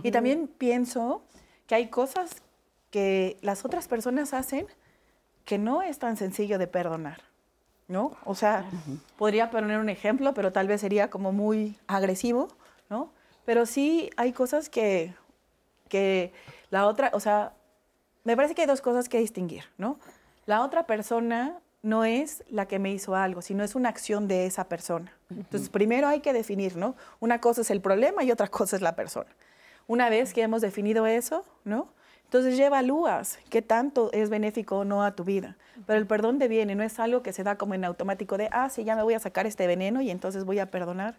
Y 0.02 0.10
también 0.10 0.48
pienso 0.56 1.22
que 1.66 1.74
hay 1.74 1.88
cosas 1.88 2.42
que 2.96 3.36
las 3.42 3.66
otras 3.66 3.88
personas 3.88 4.32
hacen 4.32 4.66
que 5.44 5.58
no 5.58 5.82
es 5.82 5.98
tan 5.98 6.16
sencillo 6.16 6.58
de 6.58 6.66
perdonar, 6.66 7.20
¿no? 7.88 8.16
O 8.24 8.34
sea, 8.34 8.64
podría 9.18 9.50
poner 9.50 9.78
un 9.80 9.90
ejemplo, 9.90 10.32
pero 10.32 10.50
tal 10.50 10.66
vez 10.66 10.80
sería 10.80 11.10
como 11.10 11.30
muy 11.30 11.78
agresivo, 11.88 12.48
¿no? 12.88 13.12
Pero 13.44 13.66
sí 13.66 14.08
hay 14.16 14.32
cosas 14.32 14.70
que, 14.70 15.14
que 15.90 16.32
la 16.70 16.86
otra, 16.86 17.10
o 17.12 17.20
sea, 17.20 17.52
me 18.24 18.34
parece 18.34 18.54
que 18.54 18.62
hay 18.62 18.66
dos 18.66 18.80
cosas 18.80 19.10
que 19.10 19.18
distinguir, 19.18 19.64
¿no? 19.76 19.98
La 20.46 20.62
otra 20.62 20.86
persona 20.86 21.58
no 21.82 22.06
es 22.06 22.44
la 22.48 22.66
que 22.66 22.78
me 22.78 22.94
hizo 22.94 23.14
algo, 23.14 23.42
sino 23.42 23.62
es 23.62 23.74
una 23.74 23.90
acción 23.90 24.26
de 24.26 24.46
esa 24.46 24.70
persona. 24.70 25.12
Entonces, 25.28 25.68
primero 25.68 26.08
hay 26.08 26.20
que 26.20 26.32
definir, 26.32 26.76
¿no? 26.76 26.96
Una 27.20 27.42
cosa 27.42 27.60
es 27.60 27.70
el 27.70 27.82
problema 27.82 28.24
y 28.24 28.30
otra 28.30 28.48
cosa 28.48 28.74
es 28.74 28.80
la 28.80 28.96
persona. 28.96 29.28
Una 29.86 30.08
vez 30.08 30.32
que 30.32 30.40
hemos 30.40 30.62
definido 30.62 31.06
eso, 31.06 31.44
¿no? 31.62 31.94
Entonces 32.26 32.56
ya 32.56 32.66
evalúas 32.66 33.38
qué 33.50 33.62
tanto 33.62 34.10
es 34.12 34.30
benéfico 34.30 34.78
o 34.78 34.84
no 34.84 35.02
a 35.02 35.12
tu 35.12 35.24
vida. 35.24 35.56
Pero 35.86 35.98
el 35.98 36.06
perdón 36.06 36.38
deviene, 36.38 36.74
no 36.74 36.82
es 36.82 36.98
algo 36.98 37.22
que 37.22 37.32
se 37.32 37.44
da 37.44 37.56
como 37.56 37.74
en 37.74 37.84
automático 37.84 38.36
de, 38.36 38.48
ah, 38.52 38.68
sí, 38.68 38.84
ya 38.84 38.96
me 38.96 39.02
voy 39.02 39.14
a 39.14 39.20
sacar 39.20 39.46
este 39.46 39.66
veneno 39.66 40.00
y 40.00 40.10
entonces 40.10 40.44
voy 40.44 40.58
a 40.58 40.70
perdonar. 40.70 41.14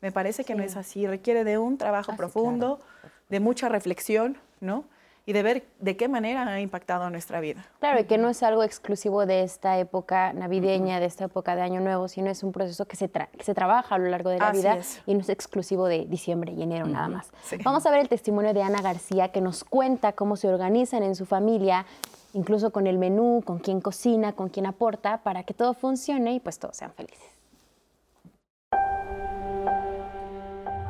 Me 0.00 0.12
parece 0.12 0.44
que 0.44 0.54
no 0.54 0.62
es 0.62 0.76
así, 0.76 1.06
requiere 1.06 1.44
de 1.44 1.58
un 1.58 1.78
trabajo 1.78 2.12
Ah, 2.12 2.14
sí, 2.14 2.18
profundo, 2.18 2.80
de 3.28 3.40
mucha 3.40 3.68
reflexión, 3.68 4.36
¿no? 4.60 4.84
Y 5.28 5.34
de 5.34 5.42
ver 5.42 5.66
de 5.78 5.94
qué 5.94 6.08
manera 6.08 6.46
ha 6.46 6.58
impactado 6.58 7.10
nuestra 7.10 7.38
vida. 7.40 7.62
Claro, 7.80 8.00
y 8.00 8.04
que 8.04 8.16
no 8.16 8.30
es 8.30 8.42
algo 8.42 8.62
exclusivo 8.62 9.26
de 9.26 9.42
esta 9.42 9.78
época 9.78 10.32
navideña, 10.32 11.00
de 11.00 11.04
esta 11.04 11.26
época 11.26 11.54
de 11.54 11.60
Año 11.60 11.82
Nuevo, 11.82 12.08
sino 12.08 12.30
es 12.30 12.42
un 12.42 12.50
proceso 12.50 12.86
que 12.86 12.96
se, 12.96 13.12
tra- 13.12 13.28
que 13.32 13.44
se 13.44 13.52
trabaja 13.52 13.96
a 13.96 13.98
lo 13.98 14.08
largo 14.08 14.30
de 14.30 14.38
la 14.38 14.48
Así 14.48 14.60
vida 14.60 14.78
es. 14.78 15.02
y 15.04 15.12
no 15.12 15.20
es 15.20 15.28
exclusivo 15.28 15.86
de 15.86 16.06
diciembre 16.06 16.52
y 16.52 16.62
enero 16.62 16.86
nada 16.86 17.08
más. 17.08 17.30
Sí. 17.42 17.58
Vamos 17.62 17.84
a 17.84 17.90
ver 17.90 18.00
el 18.00 18.08
testimonio 18.08 18.54
de 18.54 18.62
Ana 18.62 18.80
García 18.80 19.28
que 19.28 19.42
nos 19.42 19.64
cuenta 19.64 20.12
cómo 20.14 20.36
se 20.36 20.48
organizan 20.48 21.02
en 21.02 21.14
su 21.14 21.26
familia, 21.26 21.84
incluso 22.32 22.70
con 22.70 22.86
el 22.86 22.96
menú, 22.96 23.42
con 23.44 23.58
quién 23.58 23.82
cocina, 23.82 24.32
con 24.32 24.48
quién 24.48 24.64
aporta, 24.64 25.18
para 25.18 25.42
que 25.42 25.52
todo 25.52 25.74
funcione 25.74 26.32
y 26.32 26.40
pues 26.40 26.58
todos 26.58 26.74
sean 26.78 26.92
felices. 26.94 27.28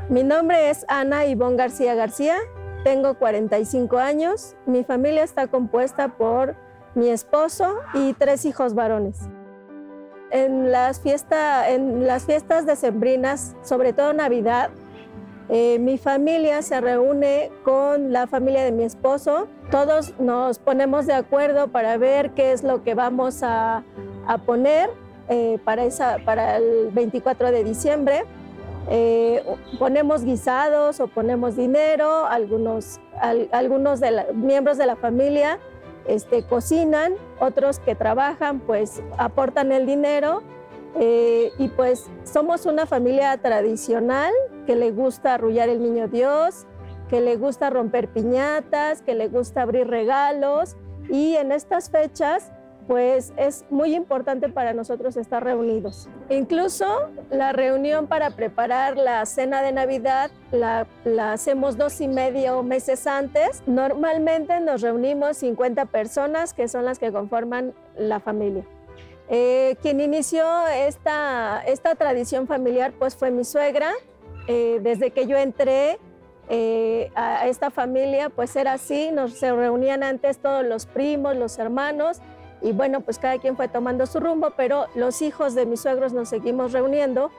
Mi 0.08 0.22
nombre 0.22 0.70
es 0.70 0.86
Ana 0.88 1.26
Ivonne 1.26 1.56
García 1.56 1.96
García, 1.96 2.36
tengo 2.84 3.14
45 3.14 3.98
años, 3.98 4.54
mi 4.66 4.84
familia 4.84 5.22
está 5.24 5.46
compuesta 5.48 6.08
por 6.08 6.54
mi 6.94 7.08
esposo 7.08 7.76
y 7.94 8.12
tres 8.14 8.44
hijos 8.44 8.74
varones. 8.74 9.20
En 10.30 10.70
las, 10.70 11.00
fiesta- 11.00 11.70
en 11.70 12.06
las 12.06 12.24
fiestas 12.26 12.66
decembrinas, 12.66 13.54
sobre 13.62 13.92
todo 13.92 14.12
Navidad, 14.12 14.70
eh, 15.48 15.78
mi 15.78 15.96
familia 15.96 16.60
se 16.60 16.78
reúne 16.80 17.50
con 17.64 18.12
la 18.12 18.26
familia 18.26 18.62
de 18.64 18.72
mi 18.72 18.82
esposo. 18.84 19.48
Todos 19.70 20.18
nos 20.20 20.58
ponemos 20.58 21.06
de 21.06 21.14
acuerdo 21.14 21.68
para 21.68 21.96
ver 21.96 22.32
qué 22.32 22.52
es 22.52 22.62
lo 22.62 22.82
que 22.84 22.94
vamos 22.94 23.42
a, 23.42 23.82
a 24.26 24.38
poner 24.38 24.90
eh, 25.30 25.58
para, 25.64 25.84
esa, 25.84 26.18
para 26.24 26.56
el 26.58 26.90
24 26.92 27.50
de 27.50 27.64
diciembre. 27.64 28.24
Eh, 28.90 29.44
ponemos 29.78 30.24
guisados 30.24 30.98
o 31.00 31.08
ponemos 31.08 31.56
dinero, 31.56 32.24
algunos, 32.26 33.00
al- 33.20 33.48
algunos 33.52 34.00
de 34.00 34.10
la- 34.12 34.26
miembros 34.32 34.78
de 34.78 34.86
la 34.86 34.96
familia 34.96 35.58
este, 36.06 36.42
cocinan, 36.42 37.12
otros 37.38 37.80
que 37.80 37.94
trabajan 37.94 38.60
pues 38.60 39.02
aportan 39.18 39.72
el 39.72 39.84
dinero 39.84 40.42
eh, 40.98 41.52
y 41.58 41.68
pues 41.68 42.10
somos 42.24 42.64
una 42.64 42.86
familia 42.86 43.36
tradicional 43.36 44.32
que 44.66 44.74
le 44.74 44.90
gusta 44.90 45.34
arrullar 45.34 45.68
el 45.68 45.82
niño 45.82 46.08
Dios, 46.08 46.66
que 47.10 47.20
le 47.20 47.36
gusta 47.36 47.68
romper 47.68 48.08
piñatas, 48.08 49.02
que 49.02 49.14
le 49.14 49.28
gusta 49.28 49.62
abrir 49.62 49.86
regalos 49.86 50.76
y 51.10 51.36
en 51.36 51.52
estas 51.52 51.90
fechas 51.90 52.50
pues 52.88 53.34
es 53.36 53.66
muy 53.68 53.94
importante 53.94 54.48
para 54.48 54.72
nosotros 54.72 55.18
estar 55.18 55.44
reunidos. 55.44 56.08
Incluso 56.30 56.86
la 57.30 57.52
reunión 57.52 58.06
para 58.06 58.30
preparar 58.30 58.96
la 58.96 59.26
cena 59.26 59.60
de 59.60 59.72
Navidad 59.72 60.30
la, 60.52 60.86
hacemos 61.30 61.76
dos 61.76 62.00
y 62.00 62.08
medio 62.08 62.62
meses 62.62 63.06
antes. 63.06 63.62
Normalmente 63.66 64.58
nos 64.60 64.80
reunimos 64.80 65.36
50 65.36 65.84
personas 65.84 66.54
que 66.54 66.66
son 66.66 66.86
las 66.86 66.98
que 66.98 67.12
conforman 67.12 67.74
la 67.98 68.20
familia. 68.20 68.64
Eh, 69.28 69.76
quien 69.82 70.00
inició 70.00 70.66
esta, 70.68 71.62
esta 71.66 71.94
tradición 71.94 72.46
familiar 72.46 72.94
pues 72.98 73.14
fue 73.14 73.30
mi 73.30 73.44
suegra. 73.44 73.92
Eh, 74.46 74.80
desde 74.82 75.10
que 75.10 75.26
yo 75.26 75.36
entré 75.36 75.98
eh, 76.48 77.10
a 77.14 77.46
esta 77.48 77.70
familia 77.70 78.30
pues 78.30 78.56
era 78.56 78.72
así, 78.72 79.10
nos 79.12 79.34
se 79.34 79.52
reunían 79.52 80.02
antes 80.02 80.38
todos 80.38 80.64
los 80.64 80.86
primos, 80.86 81.36
los 81.36 81.58
hermanos 81.58 82.22
y 82.60 82.72
bueno, 82.72 83.00
pues 83.00 83.18
cada 83.18 83.38
quien 83.38 83.56
fue 83.56 83.68
tomando 83.68 84.06
su 84.06 84.20
rumbo, 84.20 84.52
pero 84.56 84.86
los 84.94 85.22
hijos 85.22 85.54
de 85.54 85.66
mis 85.66 85.80
suegros 85.80 86.12
nos 86.12 86.28
seguimos 86.28 86.72
reuniendo. 86.72 87.30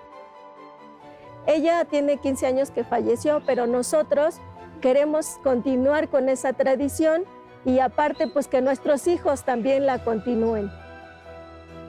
Ella 1.45 1.85
tiene 1.85 2.17
15 2.17 2.47
años 2.47 2.71
que 2.71 2.83
falleció, 2.83 3.41
pero 3.45 3.67
nosotros 3.67 4.35
queremos 4.81 5.39
continuar 5.43 6.09
con 6.09 6.29
esa 6.29 6.53
tradición 6.53 7.23
y 7.65 7.79
aparte 7.79 8.27
pues 8.27 8.47
que 8.47 8.61
nuestros 8.61 9.07
hijos 9.07 9.43
también 9.43 9.85
la 9.85 10.03
continúen. 10.03 10.71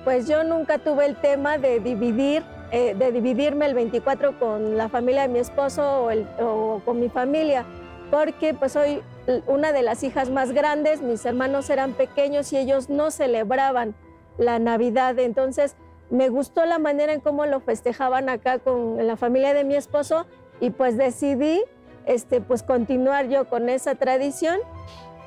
Pues 0.05 0.27
yo 0.27 0.43
nunca 0.45 0.79
tuve 0.79 1.07
el 1.07 1.17
tema 1.17 1.59
de 1.59 1.79
dividir, 1.79 2.43
eh, 2.73 2.95
de 2.95 3.13
dividirme 3.13 3.67
el 3.67 3.75
24 3.75 4.39
con 4.39 4.77
la 4.77 4.89
familia 4.89 5.23
de 5.23 5.29
mi 5.29 5.39
esposo 5.39 6.07
o, 6.07 6.11
o 6.45 6.81
con 6.85 6.99
mi 6.99 7.09
familia, 7.09 7.65
porque 8.11 8.55
pues 8.55 8.73
soy 8.73 9.03
una 9.47 9.73
de 9.73 9.83
las 9.83 10.03
hijas 10.03 10.31
más 10.31 10.53
grandes, 10.53 11.03
mis 11.03 11.25
hermanos 11.25 11.71
eran 11.71 11.93
pequeños 11.93 12.53
y 12.53 12.59
ellos 12.59 12.91
no 12.91 13.11
celebraban 13.11 13.95
la 14.39 14.59
Navidad, 14.59 15.19
entonces 15.19 15.77
me 16.11 16.29
gustó 16.29 16.67
la 16.67 16.79
manera 16.79 17.13
en 17.13 17.21
cómo 17.21 17.47
lo 17.47 17.61
festejaban 17.61 18.29
acá 18.29 18.59
con 18.59 19.07
la 19.07 19.17
familia 19.17 19.55
de 19.55 19.65
mi 19.65 19.77
esposo 19.77 20.27
y 20.61 20.71
pues 20.71 20.97
decidí 20.97 21.63
este, 22.07 22.41
pues 22.41 22.63
continuar 22.63 23.29
yo 23.29 23.49
con 23.49 23.69
esa 23.69 23.95
tradición. 23.95 24.59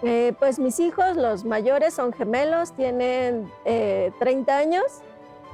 Eh, 0.01 0.33
pues 0.37 0.59
mis 0.59 0.81
hijos, 0.81 1.15
los 1.15 1.45
mayores, 1.45 1.93
son 1.93 2.11
gemelos, 2.11 2.73
tienen 2.75 3.49
30 3.63 3.65
eh, 3.65 4.61
años, 4.61 4.83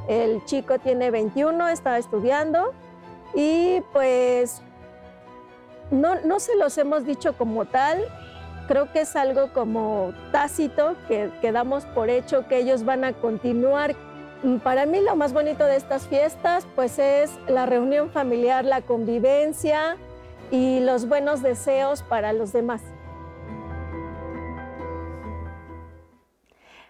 el 0.07 0.43
chico 0.45 0.79
tiene 0.79 1.11
21, 1.11 1.69
está 1.69 1.99
estudiando 1.99 2.73
y 3.35 3.81
pues 3.93 4.63
no, 5.91 6.15
no 6.21 6.39
se 6.39 6.55
los 6.55 6.77
hemos 6.77 7.05
dicho 7.05 7.33
como 7.33 7.65
tal, 7.65 8.05
creo 8.67 8.91
que 8.91 9.01
es 9.01 9.15
algo 9.15 9.51
como 9.51 10.13
tácito 10.31 10.95
que, 11.07 11.31
damos 11.51 11.85
por 11.85 12.09
hecho 12.09 12.47
que 12.47 12.59
ellos 12.59 12.85
van 12.85 13.03
a 13.03 13.13
continuar. 13.13 13.95
Mm, 14.43 14.57
para 14.57 14.85
mí 14.85 15.01
lo 15.01 15.15
más 15.15 15.33
bonito 15.33 15.65
de 15.65 15.75
estas 15.75 16.07
fiestas 16.07 16.67
pues 16.75 16.99
es 16.99 17.31
la 17.47 17.65
reunión 17.65 18.11
familiar, 18.11 18.63
la 18.65 18.81
convivencia 18.81 19.97
y 20.51 20.81
los 20.81 21.07
buenos 21.07 21.41
deseos 21.41 22.03
para 22.03 22.31
los 22.31 22.53
demás. 22.53 22.81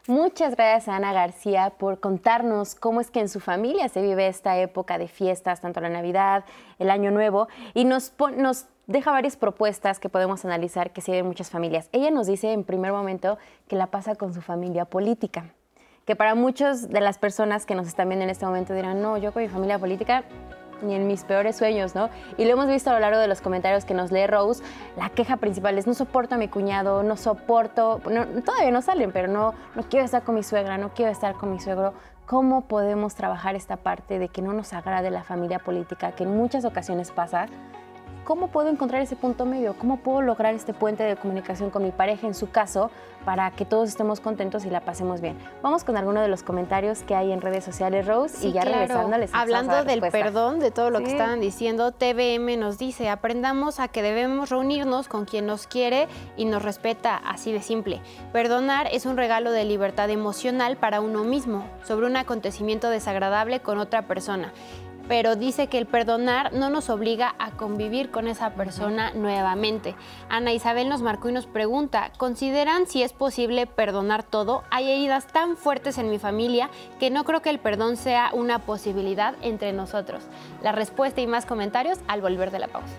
Muchas 0.10 0.55
gracias 0.55 0.88
a 0.88 0.95
Ana 0.95 1.14
García 1.14 1.74
por 1.78 1.99
contarnos 1.99 2.74
cómo 2.74 2.99
es 2.99 3.12
que 3.12 3.20
en 3.20 3.30
su 3.30 3.39
familia 3.39 3.89
se 3.89 4.01
vive 4.01 4.26
esta 4.26 4.57
época 4.57 4.97
de 4.97 5.07
fiestas, 5.07 5.62
tanto 5.62 5.82
la 5.82 5.89
Navidad, 5.89 6.45
el 6.80 6.89
Año 6.89 7.12
Nuevo, 7.12 7.47
y 7.76 7.86
nos, 7.86 8.14
nos 8.36 8.66
deja 8.88 9.12
varias 9.12 9.38
propuestas 9.38 9.99
que 9.99 10.10
podemos 10.10 10.45
analizar 10.45 10.93
que 10.93 11.01
siguen 11.01 11.28
muchas 11.28 11.51
familias. 11.51 11.89
Ella 11.91 12.10
nos 12.10 12.26
dice 12.26 12.53
en 12.53 12.64
primer 12.64 12.91
momento 12.91 13.38
que 13.68 13.76
la 13.76 13.86
pasa 13.86 14.16
con 14.16 14.34
su 14.34 14.41
familia 14.41 14.86
política, 14.86 15.53
que 16.05 16.16
para 16.16 16.34
muchas 16.34 16.89
de 16.89 17.01
las 17.01 17.20
personas 17.20 17.68
que 17.68 17.76
nos 17.76 17.88
están 17.88 18.10
viendo 18.10 18.24
en 18.24 18.32
este 18.32 18.47
momento 18.47 18.74
dirán, 18.74 19.03
no, 19.03 19.16
yo 19.20 19.32
con 19.32 19.43
mi 19.43 19.47
familia 19.47 19.78
política 19.78 20.24
ni 20.82 20.96
en 20.96 21.08
mis 21.08 21.24
peores 21.24 21.58
sueños, 21.58 21.96
¿no? 21.96 22.10
Y 22.38 22.46
lo 22.46 22.52
hemos 22.52 22.68
visto 22.68 22.90
a 22.90 22.94
lo 22.94 23.00
largo 23.00 23.20
de 23.20 23.28
los 23.28 23.42
comentarios 23.42 23.86
que 23.86 23.94
nos 23.94 24.12
lee 24.12 24.28
Rose, 24.28 24.64
la 24.98 25.10
queja 25.10 25.38
principal 25.38 25.78
es, 25.78 25.88
no 25.88 25.94
soporto 25.94 26.36
a 26.36 26.38
mi 26.38 26.48
cuñado, 26.48 27.04
no 27.04 27.18
soporto, 27.18 28.02
todavía 28.46 28.72
no 28.72 28.82
salen, 28.82 29.12
pero 29.12 29.28
no, 29.28 29.54
no 29.76 29.84
quiero 29.84 30.06
estar 30.06 30.24
con 30.24 30.36
mi 30.36 30.44
suegra, 30.44 30.78
no 30.78 30.90
quiero 30.94 31.12
estar 31.12 31.36
con 31.36 31.52
mi 31.52 31.60
suegro. 31.60 31.94
¿Cómo 32.26 32.62
podemos 32.62 33.16
trabajar 33.16 33.56
esta 33.56 33.78
parte 33.78 34.20
de 34.20 34.28
que 34.28 34.44
no 34.44 34.54
nos 34.54 34.74
agrade 34.74 35.10
la 35.10 35.24
familia 35.24 35.58
política, 35.58 36.12
que 36.12 36.26
en 36.26 36.38
muchas 36.38 36.64
ocasiones 36.64 37.12
pasa? 37.12 37.48
¿Cómo 38.30 38.50
puedo 38.50 38.70
encontrar 38.70 39.02
ese 39.02 39.16
punto 39.16 39.44
medio? 39.48 39.74
¿Cómo 39.74 39.98
puedo 39.98 40.22
lograr 40.22 40.54
este 40.54 40.72
puente 40.72 41.02
de 41.02 41.16
comunicación 41.16 41.72
con 41.72 41.82
mi 41.82 41.90
pareja 41.90 42.28
en 42.28 42.36
su 42.36 42.52
caso 42.52 42.92
para 43.26 43.50
que 43.50 43.66
todos 43.66 43.90
estemos 43.90 44.20
contentos 44.20 44.66
y 44.66 44.70
la 44.70 44.82
pasemos 44.82 45.20
bien? 45.20 45.36
Vamos 45.64 45.84
con 45.84 45.98
alguno 45.98 46.22
de 46.22 46.28
los 46.28 46.44
comentarios 46.44 47.02
que 47.02 47.16
hay 47.16 47.32
en 47.32 47.42
redes 47.42 47.64
sociales, 47.64 48.06
Rose, 48.06 48.46
y 48.46 48.52
ya 48.52 48.62
claro. 48.62 48.82
regresándoles. 48.82 49.32
Hablando 49.34 49.84
del 49.84 50.02
perdón, 50.02 50.60
de 50.60 50.70
todo 50.70 50.92
lo 50.92 51.00
que 51.00 51.10
estaban 51.10 51.40
diciendo, 51.40 51.92
TVM 51.92 52.60
nos 52.60 52.78
dice, 52.78 53.10
aprendamos 53.10 53.80
a 53.80 53.88
que 53.88 54.04
debemos 54.04 54.52
reunirnos 54.52 55.08
con 55.08 55.26
quien 55.26 55.48
nos 55.48 55.66
quiere 55.66 56.08
y 56.38 56.46
nos 56.46 56.62
respeta, 56.62 57.16
así 57.18 57.52
de 57.52 57.64
simple. 57.64 58.00
Perdonar 58.32 58.90
es 58.92 59.08
un 59.08 59.18
regalo 59.18 59.52
de 59.52 59.66
libertad 59.66 60.08
emocional 60.12 60.78
para 60.78 61.02
uno 61.02 61.24
mismo 61.24 61.66
sobre 61.84 62.06
un 62.06 62.16
acontecimiento 62.16 62.92
desagradable 62.92 63.62
con 63.62 63.80
otra 63.80 64.04
persona 64.04 64.54
pero 65.10 65.36
dice 65.36 65.68
que 65.68 65.80
el 65.80 65.88
perdonar 65.88 66.53
no 66.53 66.70
nos 66.70 66.91
obliga 66.91 67.34
a 67.39 67.49
convivir 67.51 68.12
con 68.12 68.28
esa 68.28 68.51
persona 68.51 69.12
nuevamente. 69.12 69.95
Ana 70.30 70.53
Isabel 70.53 70.88
nos 70.88 71.01
marcó 71.01 71.30
y 71.30 71.34
nos 71.34 71.47
pregunta, 71.47 72.12
¿consideran 72.18 72.86
si 72.86 73.01
es 73.01 73.12
posible 73.12 73.66
perdonar 73.66 74.22
todo? 74.22 74.64
Hay 74.70 74.91
heridas 74.91 75.26
tan 75.26 75.57
fuertes 75.57 75.97
en 75.97 76.12
mi 76.12 76.20
familia 76.20 76.70
que 76.99 77.10
no 77.10 77.24
creo 77.24 77.41
que 77.41 77.49
el 77.49 77.57
perdón 77.57 77.97
sea 77.97 78.30
una 78.34 78.60
posibilidad 78.60 79.34
entre 79.41 79.74
nosotros. 79.74 80.22
La 80.62 80.74
respuesta 80.74 81.22
y 81.22 81.28
más 81.28 81.47
comentarios 81.47 81.97
al 82.07 82.22
volver 82.22 82.51
de 82.51 82.60
la 82.60 82.68
pausa. 82.68 82.93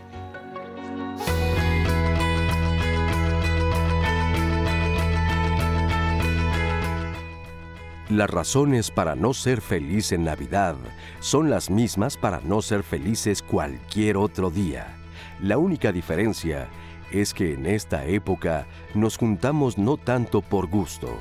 Las 8.08 8.28
razones 8.28 8.90
para 8.90 9.14
no 9.14 9.32
ser 9.32 9.61
feliz 9.61 10.11
en 10.11 10.24
Navidad 10.24 10.74
son 11.20 11.50
las 11.50 11.70
mismas 11.70 12.16
para 12.16 12.40
no 12.40 12.62
ser 12.62 12.82
felices 12.82 13.42
cualquier 13.42 14.16
otro 14.16 14.50
día. 14.50 14.96
La 15.40 15.58
única 15.58 15.92
diferencia 15.92 16.68
es 17.12 17.34
que 17.34 17.54
en 17.54 17.66
esta 17.66 18.04
época 18.06 18.66
nos 18.94 19.16
juntamos 19.16 19.78
no 19.78 19.96
tanto 19.96 20.40
por 20.40 20.66
gusto, 20.66 21.18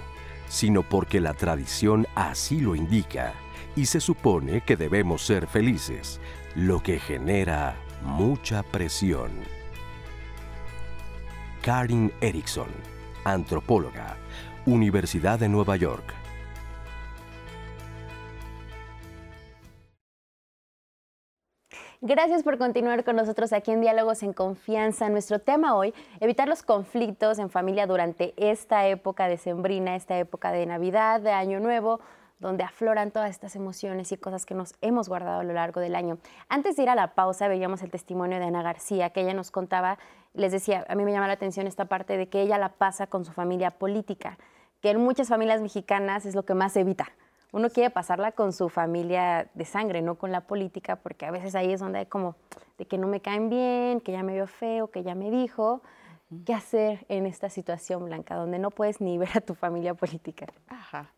sino 0.47 0.83
porque 0.83 1.19
la 1.19 1.33
tradición 1.33 2.07
así 2.15 2.59
lo 2.59 2.75
indica 2.75 3.33
y 3.75 3.85
se 3.85 3.99
supone 3.99 4.61
que 4.61 4.75
debemos 4.75 5.21
ser 5.25 5.47
felices, 5.47 6.19
lo 6.55 6.81
que 6.81 6.99
genera 6.99 7.75
mucha 8.01 8.63
presión. 8.63 9.31
Karin 11.61 12.11
Erickson, 12.21 12.69
antropóloga, 13.25 14.17
Universidad 14.65 15.39
de 15.39 15.49
Nueva 15.49 15.75
York. 15.75 16.18
Gracias 22.01 22.43
por 22.43 22.57
continuar 22.57 23.03
con 23.03 23.17
nosotros 23.17 23.51
aquí 23.51 23.71
en 23.71 23.81
Diálogos 23.81 24.23
en 24.23 24.31
Confianza. 24.31 25.09
Nuestro 25.09 25.39
tema 25.39 25.75
hoy, 25.75 25.93
evitar 26.21 26.47
los 26.47 26.63
conflictos 26.63 27.39
en 27.39 27.49
familia 27.49 27.87
durante 27.87 28.33
esta 28.37 28.87
época 28.87 29.27
de 29.27 29.35
sembrina, 29.35 29.97
esta 29.97 30.17
época 30.17 30.53
de 30.53 30.65
Navidad, 30.65 31.19
de 31.19 31.31
Año 31.31 31.59
Nuevo, 31.59 31.99
donde 32.39 32.63
afloran 32.63 33.11
todas 33.11 33.31
estas 33.31 33.57
emociones 33.57 34.13
y 34.13 34.17
cosas 34.17 34.45
que 34.45 34.55
nos 34.55 34.75
hemos 34.79 35.09
guardado 35.09 35.41
a 35.41 35.43
lo 35.43 35.51
largo 35.51 35.81
del 35.81 35.93
año. 35.93 36.19
Antes 36.47 36.77
de 36.77 36.83
ir 36.83 36.89
a 36.89 36.95
la 36.95 37.15
pausa, 37.15 37.49
veíamos 37.49 37.81
el 37.81 37.91
testimonio 37.91 38.39
de 38.39 38.45
Ana 38.45 38.63
García, 38.63 39.09
que 39.09 39.19
ella 39.19 39.33
nos 39.33 39.51
contaba, 39.51 39.97
les 40.33 40.53
decía, 40.53 40.85
a 40.87 40.95
mí 40.95 41.03
me 41.03 41.11
llama 41.11 41.27
la 41.27 41.33
atención 41.33 41.67
esta 41.67 41.83
parte 41.83 42.15
de 42.15 42.29
que 42.29 42.41
ella 42.41 42.57
la 42.57 42.69
pasa 42.69 43.07
con 43.07 43.25
su 43.25 43.33
familia 43.33 43.71
política, 43.71 44.37
que 44.79 44.91
en 44.91 45.01
muchas 45.01 45.27
familias 45.27 45.59
mexicanas 45.61 46.25
es 46.25 46.33
lo 46.33 46.45
que 46.45 46.53
más 46.53 46.77
evita 46.77 47.11
uno 47.51 47.69
quiere 47.69 47.89
pasarla 47.89 48.31
con 48.31 48.53
su 48.53 48.69
familia 48.69 49.49
de 49.53 49.65
sangre, 49.65 50.01
no 50.01 50.15
con 50.15 50.31
la 50.31 50.41
política, 50.41 50.97
porque 50.97 51.25
a 51.25 51.31
veces 51.31 51.55
ahí 51.55 51.71
es 51.73 51.79
donde 51.79 51.99
hay 51.99 52.05
como 52.05 52.35
de 52.77 52.85
que 52.85 52.97
no 52.97 53.07
me 53.07 53.21
caen 53.21 53.49
bien, 53.49 54.01
que 54.01 54.11
ya 54.11 54.23
me 54.23 54.33
vio 54.33 54.47
feo, 54.47 54.91
que 54.91 55.03
ya 55.03 55.15
me 55.15 55.31
dijo. 55.31 55.81
¿Qué 56.45 56.53
hacer 56.53 57.05
en 57.09 57.25
esta 57.25 57.49
situación, 57.49 58.05
Blanca, 58.05 58.35
donde 58.35 58.59
no 58.59 58.69
puedes 58.69 59.01
ni 59.01 59.17
ver 59.17 59.29
a 59.35 59.41
tu 59.41 59.55
familia 59.55 59.95
política? 59.95 60.45
Ajá. 60.67 61.11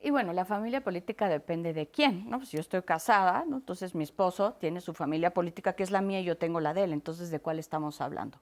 Y 0.00 0.10
bueno, 0.10 0.32
la 0.32 0.44
familia 0.44 0.84
política 0.84 1.28
depende 1.28 1.72
de 1.72 1.88
quién, 1.88 2.30
¿no? 2.30 2.38
Pues 2.38 2.52
yo 2.52 2.60
estoy 2.60 2.82
casada, 2.82 3.44
¿no? 3.48 3.56
Entonces 3.56 3.96
mi 3.96 4.04
esposo 4.04 4.52
tiene 4.54 4.80
su 4.80 4.94
familia 4.94 5.34
política 5.34 5.72
que 5.72 5.82
es 5.82 5.90
la 5.90 6.00
mía 6.00 6.20
y 6.20 6.24
yo 6.24 6.38
tengo 6.38 6.60
la 6.60 6.72
de 6.72 6.84
él. 6.84 6.92
Entonces, 6.92 7.32
¿de 7.32 7.40
cuál 7.40 7.58
estamos 7.58 8.00
hablando? 8.00 8.38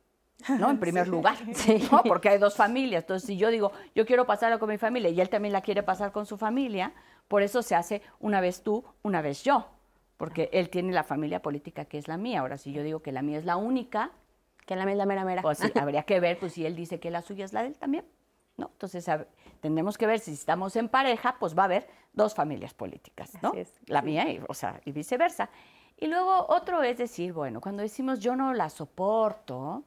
¿No? 0.58 0.70
En 0.70 0.78
primer 0.80 1.08
lugar, 1.08 1.36
¿no? 1.92 2.02
Porque 2.04 2.28
hay 2.30 2.38
dos 2.38 2.54
familias. 2.56 3.04
Entonces, 3.04 3.26
si 3.26 3.36
yo 3.36 3.50
digo, 3.50 3.72
yo 3.94 4.06
quiero 4.06 4.26
pasarla 4.26 4.58
con 4.58 4.68
mi 4.68 4.78
familia 4.78 5.10
y 5.10 5.20
él 5.20 5.28
también 5.28 5.52
la 5.52 5.60
quiere 5.62 5.82
pasar 5.82 6.12
con 6.12 6.26
su 6.26 6.36
familia, 6.38 6.92
por 7.28 7.42
eso 7.42 7.62
se 7.62 7.74
hace 7.74 8.02
una 8.20 8.40
vez 8.40 8.62
tú, 8.62 8.84
una 9.02 9.20
vez 9.22 9.42
yo. 9.42 9.66
Porque 10.16 10.48
él 10.52 10.70
tiene 10.70 10.92
la 10.92 11.04
familia 11.04 11.42
política 11.42 11.84
que 11.84 11.98
es 11.98 12.08
la 12.08 12.16
mía. 12.16 12.40
Ahora, 12.40 12.56
si 12.56 12.72
yo 12.72 12.82
digo 12.82 13.00
que 13.00 13.12
la 13.12 13.20
mía 13.22 13.38
es 13.38 13.44
la 13.44 13.56
única. 13.56 14.12
Que 14.64 14.74
la 14.74 14.84
mía 14.84 14.92
es 14.92 14.98
la 14.98 15.06
mera 15.06 15.24
mera. 15.24 15.42
Pues 15.42 15.58
sí, 15.58 15.70
habría 15.78 16.04
que 16.04 16.20
ver, 16.20 16.38
pues 16.38 16.54
si 16.54 16.64
él 16.64 16.74
dice 16.74 16.98
que 17.00 17.10
la 17.10 17.20
suya 17.22 17.44
es 17.44 17.52
la 17.52 17.62
de 17.62 17.68
él 17.68 17.76
también. 17.76 18.04
¿no? 18.56 18.70
Entonces, 18.72 19.06
a- 19.10 19.26
tendremos 19.60 19.98
que 19.98 20.06
ver 20.06 20.18
si 20.18 20.32
estamos 20.32 20.74
en 20.76 20.88
pareja, 20.88 21.36
pues 21.38 21.56
va 21.56 21.62
a 21.62 21.64
haber 21.66 21.86
dos 22.14 22.34
familias 22.34 22.72
políticas, 22.72 23.30
¿no? 23.42 23.50
Así 23.50 23.58
es, 23.58 23.74
La 23.86 24.00
mía, 24.00 24.30
y, 24.30 24.40
o 24.48 24.54
sea, 24.54 24.80
y 24.86 24.92
viceversa. 24.92 25.50
Y 25.98 26.06
luego 26.06 26.46
otro 26.48 26.82
es 26.82 26.96
decir, 26.96 27.34
bueno, 27.34 27.60
cuando 27.60 27.82
decimos 27.82 28.18
yo 28.20 28.34
no 28.34 28.54
la 28.54 28.70
soporto, 28.70 29.84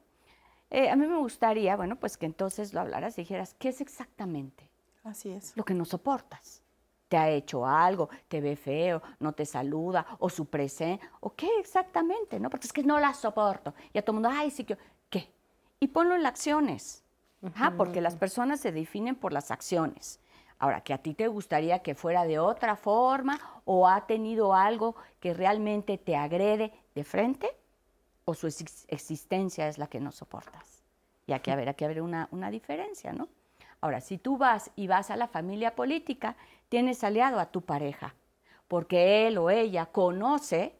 eh, 0.70 0.88
a 0.88 0.96
mí 0.96 1.06
me 1.06 1.18
gustaría, 1.18 1.76
bueno, 1.76 1.96
pues 1.96 2.16
que 2.16 2.26
entonces 2.26 2.72
lo 2.72 2.80
hablaras 2.80 3.18
y 3.18 3.22
dijeras, 3.22 3.54
¿qué 3.58 3.68
es 3.70 3.80
exactamente 3.80 4.70
Así 5.04 5.30
es. 5.30 5.56
lo 5.56 5.64
que 5.64 5.74
no 5.74 5.84
soportas? 5.84 6.62
¿Te 7.08 7.16
ha 7.16 7.28
hecho 7.28 7.66
algo? 7.66 8.08
¿Te 8.28 8.40
ve 8.40 8.54
feo? 8.54 9.02
¿No 9.18 9.32
te 9.32 9.44
saluda? 9.44 10.06
¿O 10.20 10.30
su 10.30 10.46
presencia? 10.46 11.10
¿O 11.18 11.34
qué 11.34 11.48
exactamente? 11.58 12.38
¿no? 12.38 12.48
Porque 12.50 12.68
es 12.68 12.72
que 12.72 12.84
no 12.84 13.00
la 13.00 13.12
soporto. 13.14 13.74
Y 13.92 13.98
a 13.98 14.02
todo 14.02 14.16
el 14.16 14.22
mundo, 14.22 14.30
ay, 14.32 14.52
sí 14.52 14.62
que... 14.62 14.78
¿Qué? 15.08 15.28
Y 15.80 15.88
ponlo 15.88 16.14
en 16.14 16.22
las 16.22 16.30
acciones. 16.34 17.02
Ajá, 17.42 17.74
porque 17.76 18.00
las 18.00 18.14
personas 18.14 18.60
se 18.60 18.70
definen 18.70 19.16
por 19.16 19.32
las 19.32 19.50
acciones. 19.50 20.20
Ahora, 20.60 20.82
que 20.82 20.92
a 20.92 20.98
ti 20.98 21.14
te 21.14 21.26
gustaría 21.26 21.80
que 21.80 21.96
fuera 21.96 22.24
de 22.24 22.38
otra 22.38 22.76
forma 22.76 23.40
o 23.64 23.88
ha 23.88 24.06
tenido 24.06 24.54
algo 24.54 24.94
que 25.18 25.34
realmente 25.34 25.98
te 25.98 26.14
agrede 26.14 26.72
de 26.94 27.02
frente 27.02 27.56
o 28.24 28.34
su 28.34 28.46
exis- 28.46 28.84
existencia 28.88 29.68
es 29.68 29.78
la 29.78 29.86
que 29.86 30.00
no 30.00 30.12
soportas. 30.12 30.82
Y 31.26 31.32
aquí, 31.32 31.50
a 31.50 31.56
ver, 31.56 31.68
aquí 31.68 31.84
haber 31.84 32.02
una, 32.02 32.28
una 32.32 32.50
diferencia, 32.50 33.12
¿no? 33.12 33.28
Ahora, 33.80 34.00
si 34.00 34.18
tú 34.18 34.36
vas 34.36 34.70
y 34.76 34.86
vas 34.86 35.10
a 35.10 35.16
la 35.16 35.28
familia 35.28 35.74
política, 35.74 36.36
tienes 36.68 37.02
aliado 37.02 37.38
a 37.40 37.46
tu 37.46 37.62
pareja, 37.62 38.14
porque 38.68 39.26
él 39.26 39.38
o 39.38 39.50
ella 39.50 39.86
conoce 39.86 40.74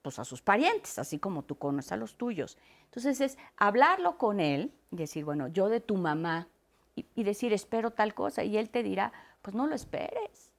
pues, 0.00 0.18
a 0.18 0.24
sus 0.24 0.40
parientes, 0.40 0.98
así 0.98 1.18
como 1.18 1.42
tú 1.42 1.56
conoces 1.56 1.92
a 1.92 1.96
los 1.96 2.16
tuyos. 2.16 2.58
Entonces 2.84 3.20
es 3.20 3.38
hablarlo 3.56 4.18
con 4.18 4.40
él 4.40 4.72
y 4.90 4.96
decir, 4.96 5.24
bueno, 5.24 5.48
yo 5.48 5.68
de 5.68 5.80
tu 5.80 5.96
mamá, 5.96 6.48
y 6.94 7.24
decir, 7.24 7.54
espero 7.54 7.90
tal 7.90 8.12
cosa, 8.12 8.44
y 8.44 8.58
él 8.58 8.68
te 8.68 8.82
dirá, 8.82 9.12
pues 9.40 9.54
no 9.54 9.66
lo 9.66 9.74
esperes, 9.74 10.52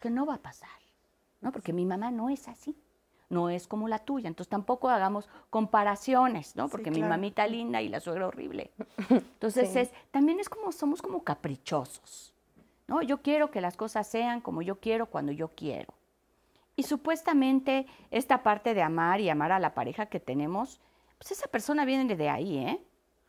que 0.00 0.10
no 0.10 0.26
va 0.26 0.34
a 0.34 0.42
pasar, 0.42 0.68
¿no? 1.40 1.52
Porque 1.52 1.72
mi 1.72 1.86
mamá 1.86 2.10
no 2.10 2.30
es 2.30 2.48
así, 2.48 2.76
no 3.28 3.50
es 3.50 3.66
como 3.66 3.88
la 3.88 3.98
tuya, 3.98 4.28
entonces 4.28 4.50
tampoco 4.50 4.88
hagamos 4.88 5.28
comparaciones, 5.50 6.56
¿no? 6.56 6.68
Porque 6.68 6.90
mi 6.90 6.98
claro. 6.98 7.10
mamita 7.10 7.46
linda 7.46 7.82
y 7.82 7.88
la 7.88 8.00
suegra 8.00 8.26
horrible. 8.26 8.70
Entonces 9.10 9.76
es, 9.76 9.90
también 10.10 10.40
es 10.40 10.48
como, 10.48 10.72
somos 10.72 11.02
como 11.02 11.22
caprichosos, 11.22 12.32
¿no? 12.86 13.02
Yo 13.02 13.20
quiero 13.20 13.50
que 13.50 13.60
las 13.60 13.76
cosas 13.76 14.06
sean 14.06 14.40
como 14.40 14.62
yo 14.62 14.80
quiero, 14.80 15.06
cuando 15.06 15.32
yo 15.32 15.48
quiero. 15.48 15.92
Y 16.74 16.84
supuestamente 16.84 17.86
esta 18.10 18.42
parte 18.42 18.72
de 18.72 18.82
amar 18.82 19.20
y 19.20 19.28
amar 19.28 19.52
a 19.52 19.58
la 19.58 19.74
pareja 19.74 20.06
que 20.06 20.20
tenemos, 20.20 20.80
pues 21.18 21.32
esa 21.32 21.48
persona 21.48 21.84
viene 21.84 22.16
de 22.16 22.30
ahí, 22.30 22.58
¿eh? 22.58 22.80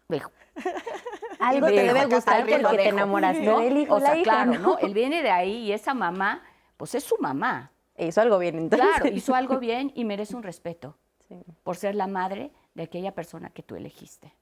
Dejo. 0.07 0.31
Algo 1.39 1.67
te 1.67 1.83
debe 1.83 2.05
gustar 2.05 2.45
porque 2.45 2.77
te 2.77 2.89
enamoraste 2.89 3.43
¿no? 3.43 3.59
del 3.59 3.77
hijo, 3.77 3.95
O 3.95 3.99
sea, 3.99 4.11
la 4.11 4.17
hija, 4.17 4.23
claro, 4.23 4.53
¿no? 4.53 4.59
¿no? 4.59 4.77
Él 4.79 4.93
viene 4.93 5.23
de 5.23 5.31
ahí 5.31 5.57
y 5.57 5.71
esa 5.71 5.93
mamá, 5.93 6.43
pues 6.77 6.95
es 6.95 7.03
su 7.03 7.17
mamá. 7.19 7.71
Hizo 7.99 8.21
algo 8.21 8.37
bien, 8.39 8.57
entonces. 8.57 8.87
Claro, 8.87 9.07
hizo 9.15 9.35
algo 9.35 9.59
bien 9.59 9.91
y 9.95 10.05
merece 10.05 10.35
un 10.35 10.43
respeto 10.43 10.95
Sí. 11.27 11.35
por 11.63 11.75
ser 11.75 11.93
la 11.93 12.07
madre 12.07 12.51
de 12.73 12.83
aquella 12.83 13.13
persona 13.13 13.51
que 13.51 13.61
tú 13.61 13.75
elegiste. 13.75 14.33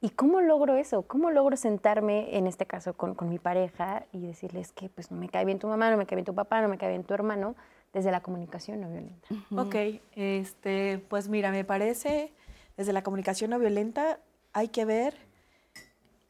¿Y 0.00 0.10
cómo 0.10 0.40
logro 0.40 0.76
eso? 0.76 1.02
¿Cómo 1.02 1.32
logro 1.32 1.56
sentarme, 1.56 2.36
en 2.36 2.46
este 2.46 2.66
caso, 2.66 2.94
con, 2.94 3.16
con 3.16 3.28
mi 3.28 3.40
pareja 3.40 4.04
y 4.12 4.24
decirles 4.24 4.70
que 4.70 4.88
pues 4.88 5.10
no 5.10 5.16
me 5.16 5.28
cae 5.28 5.44
bien 5.44 5.58
tu 5.58 5.66
mamá, 5.66 5.90
no 5.90 5.96
me 5.96 6.06
cae 6.06 6.14
bien 6.14 6.24
tu 6.24 6.34
papá, 6.34 6.62
no 6.62 6.68
me 6.68 6.78
cae 6.78 6.90
bien 6.90 7.02
tu 7.02 7.14
hermano, 7.14 7.56
desde 7.92 8.12
la 8.12 8.20
comunicación 8.20 8.80
no 8.80 8.88
violenta? 8.90 9.28
Ok, 9.56 10.00
este, 10.14 10.98
pues 11.08 11.28
mira, 11.28 11.50
me 11.50 11.64
parece, 11.64 12.32
desde 12.76 12.92
la 12.92 13.02
comunicación 13.02 13.50
no 13.50 13.58
violenta 13.58 14.20
hay 14.52 14.68
que 14.68 14.84
ver 14.84 15.16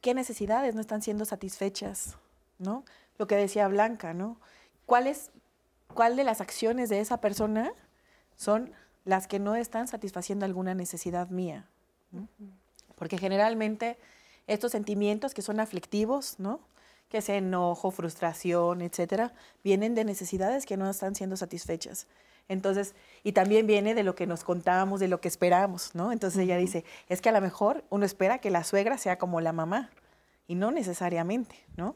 qué 0.00 0.14
necesidades 0.14 0.74
no 0.74 0.80
están 0.80 1.02
siendo 1.02 1.26
satisfechas, 1.26 2.16
¿no? 2.58 2.84
Lo 3.18 3.26
que 3.26 3.36
decía 3.36 3.68
Blanca, 3.68 4.14
¿no? 4.14 4.38
¿Cuál, 4.86 5.06
es, 5.08 5.30
¿Cuál 5.94 6.16
de 6.16 6.24
las 6.24 6.40
acciones 6.40 6.88
de 6.88 7.00
esa 7.00 7.20
persona 7.20 7.72
son 8.36 8.72
las 9.04 9.26
que 9.26 9.38
no 9.38 9.56
están 9.56 9.88
satisfaciendo 9.88 10.44
alguna 10.44 10.74
necesidad 10.74 11.28
mía? 11.30 11.68
¿no? 12.12 12.28
Porque 12.94 13.18
generalmente 13.18 13.98
estos 14.46 14.72
sentimientos 14.72 15.34
que 15.34 15.42
son 15.42 15.60
aflictivos, 15.60 16.38
¿no? 16.38 16.60
Que 17.08 17.18
es 17.18 17.28
enojo, 17.28 17.90
frustración, 17.90 18.82
etcétera, 18.82 19.32
vienen 19.64 19.94
de 19.94 20.04
necesidades 20.04 20.66
que 20.66 20.76
no 20.76 20.88
están 20.88 21.14
siendo 21.14 21.36
satisfechas. 21.36 22.06
Entonces, 22.48 22.94
y 23.22 23.32
también 23.32 23.66
viene 23.66 23.94
de 23.94 24.02
lo 24.02 24.14
que 24.14 24.26
nos 24.26 24.42
contamos, 24.42 25.00
de 25.00 25.08
lo 25.08 25.20
que 25.20 25.28
esperamos, 25.28 25.94
¿no? 25.94 26.12
Entonces 26.12 26.40
ella 26.40 26.56
dice, 26.56 26.84
es 27.08 27.20
que 27.20 27.28
a 27.28 27.32
lo 27.32 27.40
mejor 27.40 27.84
uno 27.90 28.06
espera 28.06 28.38
que 28.38 28.50
la 28.50 28.64
suegra 28.64 28.96
sea 28.96 29.18
como 29.18 29.40
la 29.40 29.52
mamá, 29.52 29.90
y 30.46 30.54
no 30.54 30.70
necesariamente, 30.70 31.54
¿no? 31.76 31.94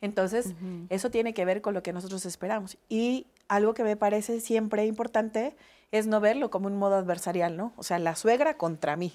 Entonces, 0.00 0.52
eso 0.90 1.10
tiene 1.10 1.32
que 1.34 1.44
ver 1.44 1.62
con 1.62 1.74
lo 1.74 1.82
que 1.82 1.92
nosotros 1.92 2.24
esperamos. 2.26 2.76
Y 2.88 3.26
algo 3.48 3.74
que 3.74 3.82
me 3.84 3.96
parece 3.96 4.40
siempre 4.40 4.84
importante 4.86 5.56
es 5.92 6.06
no 6.06 6.20
verlo 6.20 6.50
como 6.50 6.66
un 6.66 6.76
modo 6.76 6.96
adversarial, 6.96 7.56
¿no? 7.56 7.72
O 7.76 7.82
sea, 7.82 7.98
la 7.98 8.14
suegra 8.16 8.56
contra 8.58 8.96
mí. 8.96 9.12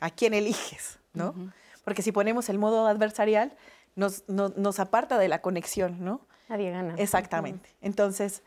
¿A 0.00 0.10
quién 0.10 0.34
eliges? 0.34 0.98
¿No? 1.14 1.34
Porque 1.84 2.02
si 2.02 2.12
ponemos 2.12 2.48
el 2.48 2.58
modo 2.58 2.86
adversarial, 2.86 3.52
nos, 3.96 4.24
no- 4.28 4.50
nos 4.56 4.78
aparta 4.80 5.18
de 5.18 5.28
la 5.28 5.42
conexión, 5.42 6.04
¿no? 6.04 6.20
Nadie 6.48 6.70
gana. 6.70 6.94
Exactamente. 6.96 7.70
Entonces, 7.80 8.42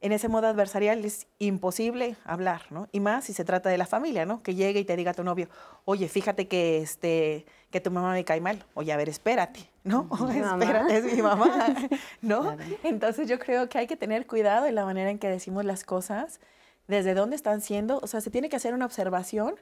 en 0.00 0.12
ese 0.12 0.28
modo 0.28 0.46
adversarial 0.46 1.04
es 1.04 1.26
imposible 1.38 2.16
hablar, 2.24 2.62
¿no? 2.70 2.88
Y 2.92 3.00
más 3.00 3.24
si 3.24 3.32
se 3.32 3.44
trata 3.44 3.68
de 3.68 3.78
la 3.78 3.86
familia, 3.86 4.26
¿no? 4.26 4.42
Que 4.42 4.54
llegue 4.54 4.80
y 4.80 4.84
te 4.84 4.94
diga 4.96 5.12
tu 5.12 5.24
novio, 5.24 5.48
oye, 5.84 6.08
fíjate 6.08 6.46
que, 6.46 6.78
este, 6.78 7.46
que 7.70 7.80
tu 7.80 7.90
mamá 7.90 8.12
me 8.12 8.24
cae 8.24 8.40
mal. 8.40 8.64
Oye, 8.74 8.92
a 8.92 8.96
ver, 8.96 9.08
espérate, 9.08 9.68
¿no? 9.82 10.08
Espérate, 10.30 10.96
es 10.96 11.04
mi 11.12 11.20
mamá, 11.20 11.74
¿no? 12.22 12.56
Entonces 12.84 13.28
yo 13.28 13.38
creo 13.40 13.68
que 13.68 13.78
hay 13.78 13.86
que 13.88 13.96
tener 13.96 14.26
cuidado 14.26 14.66
en 14.66 14.76
la 14.76 14.84
manera 14.84 15.10
en 15.10 15.18
que 15.18 15.28
decimos 15.28 15.64
las 15.64 15.82
cosas, 15.82 16.40
desde 16.86 17.14
dónde 17.14 17.34
están 17.34 17.60
siendo, 17.60 17.98
o 17.98 18.06
sea, 18.06 18.20
se 18.20 18.30
tiene 18.30 18.48
que 18.48 18.56
hacer 18.56 18.74
una 18.74 18.86
observación 18.86 19.56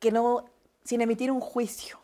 que 0.00 0.10
no, 0.10 0.46
sin 0.84 1.00
emitir 1.00 1.30
un 1.30 1.40
juicio, 1.40 2.00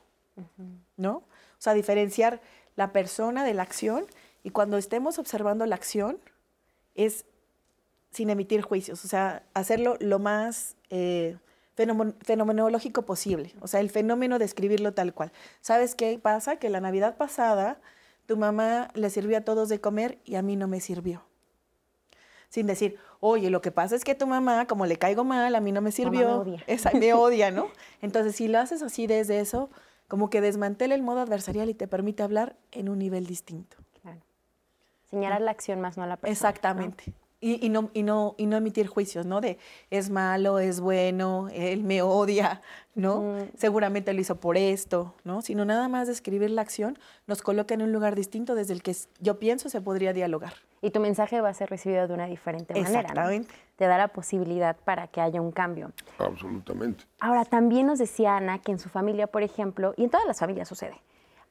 ¿no? 0.96 1.16
O 1.16 1.24
sea, 1.58 1.74
diferenciar 1.74 2.40
la 2.76 2.92
persona 2.92 3.44
de 3.44 3.54
la 3.54 3.62
acción 3.62 4.06
y 4.42 4.50
cuando 4.50 4.78
estemos 4.78 5.18
observando 5.18 5.66
la 5.66 5.74
acción 5.74 6.18
es 6.94 7.24
sin 8.10 8.30
emitir 8.30 8.62
juicios, 8.62 9.04
o 9.04 9.08
sea, 9.08 9.42
hacerlo 9.54 9.96
lo 10.00 10.18
más 10.20 10.76
eh, 10.90 11.36
fenomen- 11.76 12.14
fenomenológico 12.22 13.02
posible, 13.02 13.52
o 13.60 13.66
sea, 13.66 13.80
el 13.80 13.90
fenómeno 13.90 14.38
describirlo 14.38 14.94
tal 14.94 15.12
cual. 15.12 15.32
¿Sabes 15.60 15.94
qué 15.94 16.18
pasa? 16.20 16.56
Que 16.56 16.70
la 16.70 16.80
Navidad 16.80 17.16
pasada 17.16 17.80
tu 18.26 18.36
mamá 18.36 18.88
le 18.94 19.10
sirvió 19.10 19.36
a 19.38 19.40
todos 19.42 19.68
de 19.68 19.80
comer 19.80 20.18
y 20.24 20.36
a 20.36 20.42
mí 20.42 20.56
no 20.56 20.68
me 20.68 20.80
sirvió. 20.80 21.24
Sin 22.48 22.66
decir, 22.66 22.98
oye, 23.20 23.50
lo 23.50 23.60
que 23.60 23.72
pasa 23.72 23.96
es 23.96 24.04
que 24.04 24.14
tu 24.14 24.26
mamá, 24.26 24.66
como 24.66 24.86
le 24.86 24.96
caigo 24.96 25.24
mal, 25.24 25.54
a 25.54 25.60
mí 25.60 25.72
no 25.72 25.80
me 25.80 25.90
sirvió. 25.90 26.40
odia. 26.40 26.62
Esa, 26.68 26.92
me 26.92 27.12
odia, 27.14 27.50
¿no? 27.50 27.68
Entonces, 28.00 28.36
si 28.36 28.46
lo 28.48 28.60
haces 28.60 28.80
así 28.82 29.06
desde 29.08 29.40
eso, 29.40 29.70
como 30.06 30.30
que 30.30 30.40
desmantela 30.40 30.94
el 30.94 31.02
modo 31.02 31.20
adversarial 31.20 31.68
y 31.68 31.74
te 31.74 31.88
permite 31.88 32.22
hablar 32.22 32.56
en 32.70 32.88
un 32.88 32.98
nivel 32.98 33.26
distinto. 33.26 33.76
Señalar 35.10 35.40
la 35.40 35.50
acción 35.50 35.80
más, 35.80 35.96
no 35.96 36.06
la 36.06 36.16
persona. 36.16 36.28
¿no? 36.28 36.32
Exactamente. 36.32 37.12
Y, 37.40 37.66
y 37.66 37.68
no, 37.68 37.90
y, 37.92 38.02
no, 38.02 38.34
y 38.38 38.46
no 38.46 38.56
emitir 38.56 38.86
juicios, 38.86 39.26
¿no? 39.26 39.42
De 39.42 39.58
es 39.90 40.08
malo, 40.08 40.58
es 40.58 40.80
bueno, 40.80 41.48
él 41.52 41.84
me 41.84 42.00
odia, 42.00 42.62
¿no? 42.94 43.36
Seguramente 43.54 44.14
lo 44.14 44.20
hizo 44.22 44.36
por 44.36 44.56
esto, 44.56 45.14
¿no? 45.24 45.42
Sino 45.42 45.66
nada 45.66 45.88
más 45.88 46.08
describir 46.08 46.50
la 46.50 46.62
acción 46.62 46.98
nos 47.26 47.42
coloca 47.42 47.74
en 47.74 47.82
un 47.82 47.92
lugar 47.92 48.14
distinto 48.14 48.54
desde 48.54 48.72
el 48.72 48.82
que 48.82 48.96
yo 49.20 49.38
pienso 49.38 49.68
se 49.68 49.82
podría 49.82 50.14
dialogar. 50.14 50.54
Y 50.80 50.90
tu 50.90 51.00
mensaje 51.00 51.40
va 51.42 51.50
a 51.50 51.54
ser 51.54 51.68
recibido 51.68 52.08
de 52.08 52.14
una 52.14 52.26
diferente 52.26 52.72
manera. 52.72 52.92
¿no? 52.92 52.98
Exactamente. 53.00 53.54
Te 53.76 53.86
da 53.86 53.98
la 53.98 54.08
posibilidad 54.08 54.76
para 54.76 55.08
que 55.08 55.20
haya 55.20 55.40
un 55.40 55.50
cambio. 55.50 55.92
Absolutamente. 56.18 57.04
Ahora, 57.20 57.44
también 57.44 57.86
nos 57.86 57.98
decía 57.98 58.36
Ana 58.36 58.58
que 58.58 58.72
en 58.72 58.78
su 58.78 58.88
familia, 58.88 59.26
por 59.26 59.42
ejemplo, 59.42 59.92
y 59.96 60.04
en 60.04 60.10
todas 60.10 60.26
las 60.26 60.38
familias 60.38 60.68
sucede, 60.68 60.98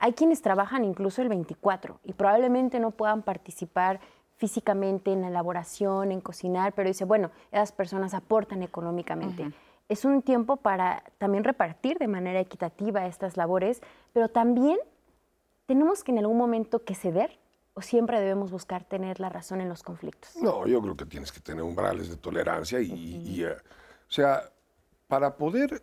hay 0.04 0.12
quienes 0.12 0.42
trabajan 0.42 0.84
incluso 0.84 1.22
el 1.22 1.30
24 1.30 2.02
y 2.04 2.12
probablemente 2.12 2.78
no 2.82 2.92
puedan 2.92 3.22
participar 3.22 4.02
físicamente 4.36 5.14
en 5.14 5.22
la 5.22 5.30
elaboración, 5.30 6.12
en 6.12 6.20
cocinar, 6.20 6.74
pero 6.74 6.90
dice, 6.90 7.06
bueno, 7.06 7.32
esas 7.54 7.72
personas 7.72 8.14
aportan 8.14 8.64
económicamente. 8.64 9.54
Es 9.88 10.04
un 10.04 10.22
tiempo 10.22 10.58
para 10.58 11.06
también 11.20 11.46
repartir 11.46 12.00
de 12.00 12.10
manera 12.10 12.42
equitativa 12.42 13.08
estas 13.08 13.38
labores, 13.38 13.82
pero 14.12 14.28
también 14.28 14.78
tenemos 15.68 16.04
que 16.04 16.12
en 16.12 16.18
algún 16.18 16.38
momento 16.38 16.84
que 16.84 16.96
ceder 16.96 17.40
o 17.74 17.82
siempre 17.82 18.20
debemos 18.20 18.52
buscar 18.52 18.84
tener 18.84 19.22
la 19.22 19.30
razón 19.30 19.62
en 19.62 19.70
los 19.70 19.84
conflictos. 19.84 20.36
No, 20.36 20.68
yo 20.68 20.82
creo 20.82 20.98
que 20.98 21.06
tienes 21.06 21.32
que 21.32 21.40
tener 21.40 21.64
umbrales 21.64 22.10
de 22.10 22.18
tolerancia 22.18 22.82
y, 22.82 22.92
y, 22.92 23.46
eh, 23.46 23.54
o 23.54 24.12
sea, 24.12 24.42
para 25.08 25.38
poder 25.38 25.82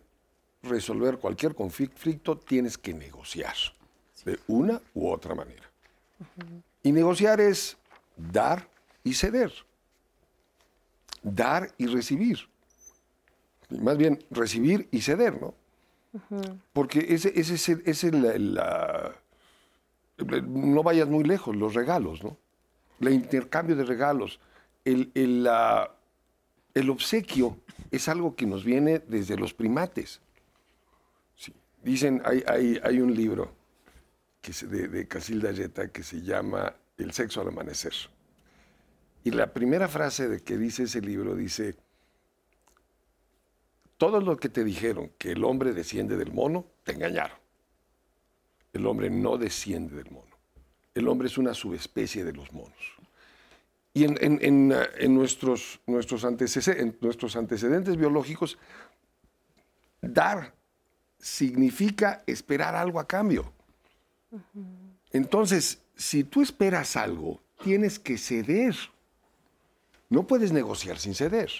resolver 0.61 1.17
cualquier 1.17 1.55
conflicto 1.55 2.37
tienes 2.37 2.77
que 2.77 2.93
negociar 2.93 3.55
de 4.25 4.39
una 4.47 4.81
u 4.93 5.09
otra 5.09 5.35
manera. 5.35 5.69
Y 6.83 6.91
negociar 6.91 7.39
es 7.41 7.77
dar 8.15 8.67
y 9.03 9.13
ceder, 9.13 9.51
dar 11.23 11.71
y 11.77 11.87
recibir. 11.87 12.39
Y 13.69 13.79
más 13.79 13.97
bien 13.97 14.23
recibir 14.29 14.87
y 14.91 15.01
ceder, 15.01 15.39
¿no? 15.41 15.53
Porque 16.73 17.05
ese, 17.09 17.31
ese 17.39 17.55
es, 17.55 17.69
el- 17.69 17.83
ese 17.85 18.07
es 18.07 18.13
la- 18.13 18.37
la- 18.37 19.15
no 20.45 20.83
vayas 20.83 21.07
muy 21.07 21.23
lejos, 21.23 21.55
los 21.55 21.73
regalos, 21.73 22.23
¿no? 22.23 22.37
El 22.99 23.13
intercambio 23.13 23.75
de 23.75 23.85
regalos, 23.85 24.39
el, 24.85 25.09
el, 25.15 25.43
la- 25.43 25.91
el 26.73 26.89
obsequio 26.89 27.57
es 27.91 28.07
algo 28.09 28.35
que 28.35 28.45
nos 28.45 28.63
viene 28.63 28.99
desde 28.99 29.37
los 29.37 29.53
primates. 29.53 30.21
Sí. 31.35 31.53
Dicen, 31.83 32.21
hay, 32.25 32.43
hay, 32.47 32.79
hay 32.83 32.99
un 32.99 33.15
libro 33.15 33.53
de, 34.41 35.07
Casilda 35.07 35.51
Yeta 35.51 35.89
que 35.89 36.03
se 36.03 36.21
llama 36.21 36.73
El 36.97 37.11
sexo 37.13 37.41
al 37.41 37.49
amanecer. 37.49 37.93
Y 39.23 39.31
la 39.31 39.53
primera 39.53 39.87
frase 39.87 40.27
de 40.27 40.39
que 40.39 40.57
dice 40.57 40.83
ese 40.83 41.01
libro 41.01 41.35
dice, 41.35 41.75
todo 43.97 44.19
lo 44.19 44.37
que 44.37 44.49
te 44.49 44.63
dijeron 44.63 45.11
que 45.19 45.31
el 45.33 45.43
hombre 45.43 45.73
desciende 45.73 46.17
del 46.17 46.33
mono, 46.33 46.65
te 46.83 46.93
engañaron. 46.93 47.37
El 48.73 48.87
hombre 48.87 49.11
no 49.11 49.37
desciende 49.37 49.95
del 49.95 50.09
mono. 50.09 50.31
El 50.95 51.07
hombre 51.07 51.27
es 51.27 51.37
una 51.37 51.53
subespecie 51.53 52.25
de 52.25 52.33
los 52.33 52.51
monos. 52.51 52.93
Y 53.93 54.05
en, 54.05 54.17
en- 54.21 54.73
en, 54.97 55.13
nuestros, 55.13 55.81
nuestros 55.85 56.23
antecedentes 56.23 57.97
biológicos, 57.97 58.57
dar 60.01 60.55
significa 61.19 62.23
esperar 62.25 62.75
algo 62.75 62.99
a 62.99 63.07
cambio. 63.07 63.53
Entonces, 65.11 65.81
si 65.95 66.23
tú 66.23 66.41
esperas 66.41 66.95
algo, 66.95 67.39
tienes 67.63 67.99
que 67.99 68.17
ceder. 68.17 68.75
No 70.09 70.27
puedes 70.27 70.51
negociar 70.51 70.97
sin 70.97 71.15
ceder. 71.15 71.51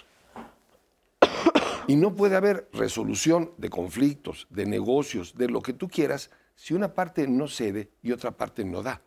Y 1.86 1.96
no 1.96 2.14
puede 2.14 2.36
haber 2.36 2.68
resolución 2.72 3.52
de 3.56 3.68
conflictos, 3.68 4.46
de 4.50 4.66
negocios, 4.66 5.36
de 5.36 5.48
lo 5.48 5.60
que 5.62 5.72
tú 5.72 5.88
quieras, 5.88 6.30
si 6.54 6.74
una 6.74 6.94
parte 6.94 7.26
no 7.26 7.48
cede 7.48 7.90
y 8.02 8.12
otra 8.12 8.30
parte 8.30 8.64
no 8.64 8.82
da. 8.82 9.00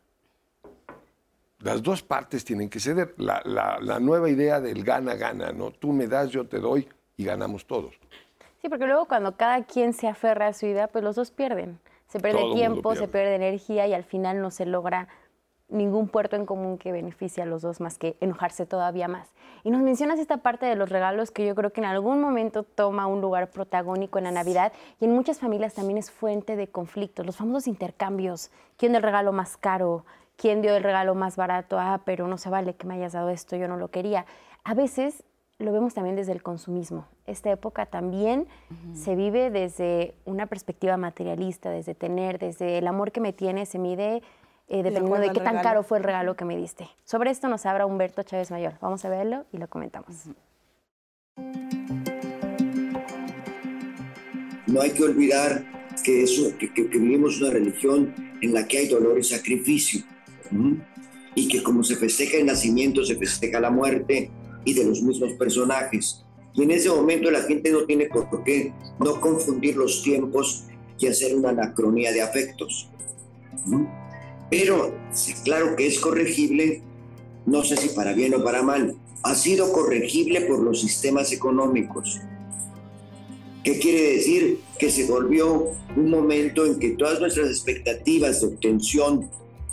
Las 1.59 1.81
dos 1.81 2.03
partes 2.03 2.43
tienen 2.43 2.69
que 2.69 2.79
ceder. 2.79 3.15
La, 3.17 3.41
la- 3.45 3.99
nueva 3.99 4.29
idea 4.29 4.59
del 4.59 4.83
gana-gana, 4.83 5.51
¿no? 5.53 5.71
Tú 5.71 5.93
me 5.93 6.05
das, 6.07 6.29
yo 6.29 6.45
te 6.47 6.59
doy 6.59 6.87
y 7.17 7.23
ganamos 7.23 7.65
todos. 7.65 7.95
Sí, 8.61 8.67
porque 8.69 8.85
luego 8.85 9.05
cuando 9.07 9.37
cada 9.37 9.63
quien 9.63 9.93
se 9.93 10.07
aferra 10.07 10.47
a 10.47 10.53
su 10.53 10.65
idea, 10.65 10.87
pues 10.87 11.03
los 11.03 11.15
dos 11.15 11.31
pierden. 11.31 11.79
Se 12.07 12.19
pierde 12.19 12.39
Todo 12.39 12.53
tiempo, 12.53 12.91
se 12.93 13.07
pierde. 13.07 13.11
pierde 13.11 13.35
energía 13.35 13.87
y 13.87 13.93
al 13.93 14.03
final 14.03 14.41
no 14.41 14.51
se 14.51 14.65
logra 14.65 15.07
ningún 15.67 16.07
puerto 16.07 16.35
en 16.35 16.45
común 16.45 16.77
que 16.77 16.91
beneficie 16.91 17.41
a 17.41 17.45
los 17.45 17.61
dos 17.61 17.81
más 17.81 17.97
que 17.97 18.17
enojarse 18.19 18.65
todavía 18.65 19.07
más. 19.07 19.33
Y 19.63 19.71
nos 19.71 19.81
mencionas 19.81 20.19
esta 20.19 20.37
parte 20.37 20.65
de 20.65 20.75
los 20.75 20.89
regalos 20.89 21.31
que 21.31 21.45
yo 21.45 21.55
creo 21.55 21.73
que 21.73 21.81
en 21.81 21.87
algún 21.87 22.21
momento 22.21 22.63
toma 22.63 23.07
un 23.07 23.19
lugar 23.21 23.49
protagónico 23.49 24.19
en 24.19 24.25
la 24.25 24.31
Navidad 24.31 24.71
y 24.99 25.05
en 25.05 25.13
muchas 25.13 25.39
familias 25.39 25.73
también 25.73 25.97
es 25.97 26.11
fuente 26.11 26.55
de 26.55 26.67
conflictos, 26.67 27.25
los 27.25 27.37
famosos 27.37 27.67
intercambios. 27.67 28.51
¿Quién 28.77 28.91
dio 28.91 28.97
el 28.97 29.03
regalo 29.03 29.31
más 29.31 29.57
caro? 29.57 30.05
¿Quién 30.37 30.61
dio 30.61 30.75
el 30.75 30.83
regalo 30.83 31.15
más 31.15 31.35
barato? 31.35 31.79
Ah, 31.79 32.01
pero 32.05 32.27
no 32.27 32.37
se 32.37 32.49
vale 32.49 32.75
que 32.75 32.85
me 32.85 32.95
hayas 32.95 33.13
dado 33.13 33.29
esto, 33.29 33.55
yo 33.55 33.67
no 33.67 33.77
lo 33.77 33.87
quería. 33.87 34.25
A 34.63 34.73
veces 34.75 35.23
lo 35.59 35.71
vemos 35.71 35.93
también 35.93 36.15
desde 36.15 36.33
el 36.33 36.43
consumismo. 36.43 37.07
Esta 37.25 37.49
época 37.51 37.85
también 37.85 38.45
se 38.93 39.15
vive 39.15 39.49
desde 39.51 40.13
una 40.25 40.47
perspectiva 40.47 40.97
materialista, 40.97 41.69
desde 41.69 41.95
tener, 41.95 42.39
desde 42.39 42.77
el 42.77 42.87
amor 42.87 43.11
que 43.11 43.21
me 43.21 43.31
tiene, 43.31 43.65
se 43.65 43.79
mide 43.79 44.21
eh, 44.67 44.83
dependiendo 44.83 45.19
de 45.19 45.29
qué 45.29 45.39
tan 45.39 45.53
regalo. 45.55 45.63
caro 45.63 45.83
fue 45.83 45.97
el 45.99 46.03
regalo 46.03 46.35
que 46.35 46.43
me 46.43 46.57
diste. 46.57 46.87
Sobre 47.05 47.31
esto 47.31 47.47
nos 47.47 47.65
habla 47.65 47.85
Humberto 47.85 48.21
Chávez 48.23 48.51
Mayor. 48.51 48.73
Vamos 48.81 49.05
a 49.05 49.09
verlo 49.09 49.45
y 49.53 49.57
lo 49.57 49.67
comentamos. 49.69 50.27
No 54.67 54.81
hay 54.81 54.91
que 54.91 55.03
olvidar 55.03 55.63
que, 56.03 56.23
eso, 56.23 56.57
que, 56.57 56.73
que- 56.73 56.89
que 56.89 56.97
vivimos 56.97 57.39
una 57.41 57.51
religión 57.51 58.13
en 58.41 58.53
la 58.53 58.67
que 58.67 58.79
hay 58.79 58.87
dolor 58.87 59.17
y 59.17 59.23
sacrificio. 59.23 60.01
Y 61.33 61.47
que 61.47 61.63
como 61.63 61.83
se 61.83 61.95
festeja 61.95 62.37
el 62.37 62.45
nacimiento, 62.45 63.03
se 63.05 63.15
festeja 63.15 63.59
la 63.59 63.69
muerte 63.69 64.29
y 64.65 64.73
de 64.73 64.83
los 64.83 65.01
mismos 65.01 65.33
personajes. 65.33 66.25
Y 66.53 66.63
en 66.63 66.71
ese 66.71 66.89
momento 66.89 67.31
la 67.31 67.43
gente 67.43 67.71
no 67.71 67.85
tiene 67.85 68.07
por 68.07 68.43
qué 68.43 68.73
no 68.99 69.21
confundir 69.21 69.75
los 69.75 70.03
tiempos 70.03 70.65
y 70.99 71.07
hacer 71.07 71.35
una 71.35 71.49
anacronía 71.49 72.11
de 72.11 72.21
afectos. 72.21 72.89
¿m? 73.67 73.87
Pero 74.49 74.93
claro 75.43 75.75
que 75.75 75.87
es 75.87 75.99
corregible, 75.99 76.81
no 77.45 77.63
sé 77.63 77.77
si 77.77 77.89
para 77.89 78.13
bien 78.13 78.35
o 78.35 78.43
para 78.43 78.63
mal, 78.63 78.95
ha 79.23 79.35
sido 79.35 79.71
corregible 79.71 80.41
por 80.41 80.59
los 80.59 80.81
sistemas 80.81 81.31
económicos. 81.31 82.21
¿Qué 83.63 83.79
quiere 83.79 84.13
decir? 84.13 84.59
Que 84.77 84.91
se 84.91 85.05
volvió 85.05 85.71
un 85.95 86.09
momento 86.09 86.65
en 86.65 86.77
que 86.77 86.91
todas 86.91 87.19
nuestras 87.19 87.49
expectativas 87.49 88.41
de 88.41 88.47
obtención 88.47 89.29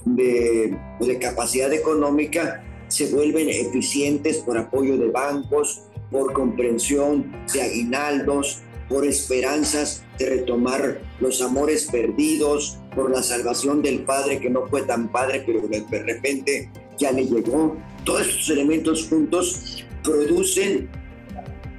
de, 0.06 0.76
de 0.98 1.18
capacidad 1.18 1.72
económica 1.72 2.64
se 2.92 3.06
vuelven 3.06 3.48
eficientes 3.48 4.36
por 4.38 4.58
apoyo 4.58 4.98
de 4.98 5.08
bancos, 5.08 5.84
por 6.10 6.34
comprensión 6.34 7.32
de 7.50 7.62
aguinaldos, 7.62 8.58
por 8.86 9.06
esperanzas 9.06 10.04
de 10.18 10.28
retomar 10.28 11.00
los 11.18 11.40
amores 11.40 11.88
perdidos, 11.90 12.76
por 12.94 13.10
la 13.10 13.22
salvación 13.22 13.80
del 13.80 14.00
padre 14.00 14.40
que 14.40 14.50
no 14.50 14.66
fue 14.66 14.82
tan 14.82 15.10
padre, 15.10 15.42
pero 15.46 15.66
de 15.66 16.02
repente 16.02 16.70
ya 16.98 17.12
le 17.12 17.24
llegó. 17.24 17.78
Todos 18.04 18.28
estos 18.28 18.50
elementos 18.50 19.08
juntos 19.08 19.86
producen 20.04 20.90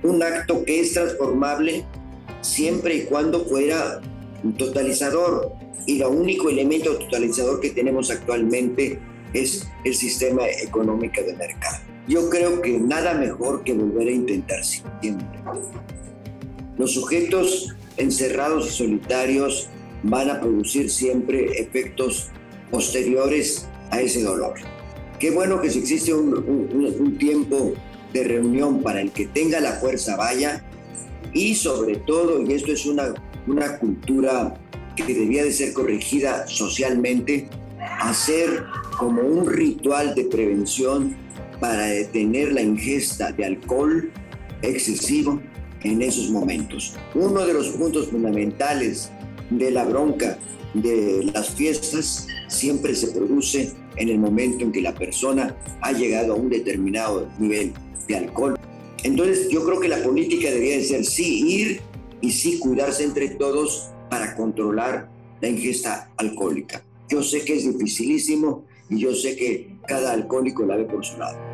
un 0.02 0.24
acto 0.24 0.66
que 0.66 0.80
es 0.80 0.94
transformable 0.94 1.86
siempre 2.42 2.96
y 2.96 3.02
cuando 3.04 3.46
fuera 3.46 4.02
un 4.44 4.58
totalizador. 4.58 5.54
Y 5.86 6.02
el 6.02 6.08
único 6.08 6.50
elemento 6.50 6.98
totalizador 6.98 7.60
que 7.60 7.70
tenemos 7.70 8.10
actualmente 8.10 9.00
es 9.34 9.68
el 9.84 9.96
sistema 9.96 10.48
económico 10.48 11.22
de 11.22 11.36
mercado. 11.36 11.78
Yo 12.08 12.30
creo 12.30 12.62
que 12.62 12.78
nada 12.78 13.14
mejor 13.14 13.64
que 13.64 13.74
volver 13.74 14.10
a 14.10 14.12
intentar 14.12 14.64
siempre. 14.64 15.40
Los 16.78 16.94
sujetos 16.94 17.76
encerrados 17.98 18.68
y 18.68 18.72
solitarios 18.72 19.70
van 20.04 20.30
a 20.30 20.42
producir 20.42 20.90
siempre 20.90 21.60
efectos 21.60 22.30
posteriores 22.70 23.68
a 23.92 24.02
ese 24.02 24.24
dolor. 24.24 24.56
Qué 25.20 25.32
bueno 25.32 25.62
que 25.62 25.70
si 25.70 25.80
existe 25.80 26.14
un, 26.14 27.18
tiempo 27.18 27.74
de 28.12 28.24
reunión 28.24 28.82
para 28.82 29.02
el 29.02 29.12
que 29.12 29.28
tenga 29.28 29.60
la 29.60 29.74
fuerza 29.74 30.18
vaya 30.18 30.64
y 31.32 31.56
sobre 31.56 31.96
todo, 31.96 32.42
y 32.42 32.54
esto 32.54 32.74
es 32.74 32.86
una, 32.86 33.14
una 33.48 33.78
cultura 33.80 34.54
que 34.96 35.06
debía 35.06 35.44
de 35.44 35.54
ser 35.54 35.74
corregida 35.74 36.46
socialmente, 36.48 37.48
hacer 38.00 38.66
como 38.98 39.22
un 39.22 39.48
ritual 39.48 40.16
de 40.16 40.26
prevención 40.26 41.16
para 41.60 41.86
detener 41.86 42.54
la 42.54 42.62
ingesta 42.62 43.32
de 43.32 43.46
alcohol 43.46 44.12
excesivo 44.62 45.42
en 45.84 46.02
esos 46.02 46.30
momentos. 46.30 46.96
Uno 47.14 47.46
de 47.46 47.54
los 47.54 47.70
puntos 47.70 48.08
fundamentales 48.08 49.12
de 49.50 49.72
la 49.72 49.84
bronca 49.86 50.38
de 50.74 51.30
las 51.34 51.52
fiestas 51.52 52.28
siempre 52.48 52.96
se 52.96 53.08
produce 53.08 53.74
en 53.98 54.10
el 54.10 54.18
momento 54.18 54.64
en 54.64 54.72
que 54.72 54.82
la 54.82 54.94
persona 54.94 55.56
ha 55.82 55.92
llegado 55.92 56.34
a 56.34 56.36
un 56.36 56.50
determinado 56.50 57.30
nivel 57.38 57.74
de 58.08 58.18
alcohol. 58.18 58.58
Entonces 59.04 59.50
yo 59.50 59.64
creo 59.66 59.80
que 59.80 59.88
la 59.88 60.02
política 60.02 60.50
debería 60.50 60.78
de 60.78 60.84
ser 60.84 61.06
sí 61.06 61.46
ir 61.48 61.82
y 62.22 62.32
sí 62.32 62.58
cuidarse 62.60 63.04
entre 63.04 63.30
todos 63.30 63.90
para 64.10 64.36
controlar 64.36 65.10
la 65.42 65.50
ingesta 65.50 66.10
alcohólica. 66.18 66.84
Yo 67.14 67.22
sé 67.22 67.46
que 67.46 67.54
es 67.54 67.72
dificilísimo 67.72 68.66
y 68.90 68.98
yo 68.98 69.14
sé 69.14 69.36
que 69.36 69.78
cada 69.88 70.14
alcohólico 70.14 70.66
la 70.66 70.78
ve 70.78 70.86
por 70.86 71.06
su 71.06 71.16
lado. 71.20 71.53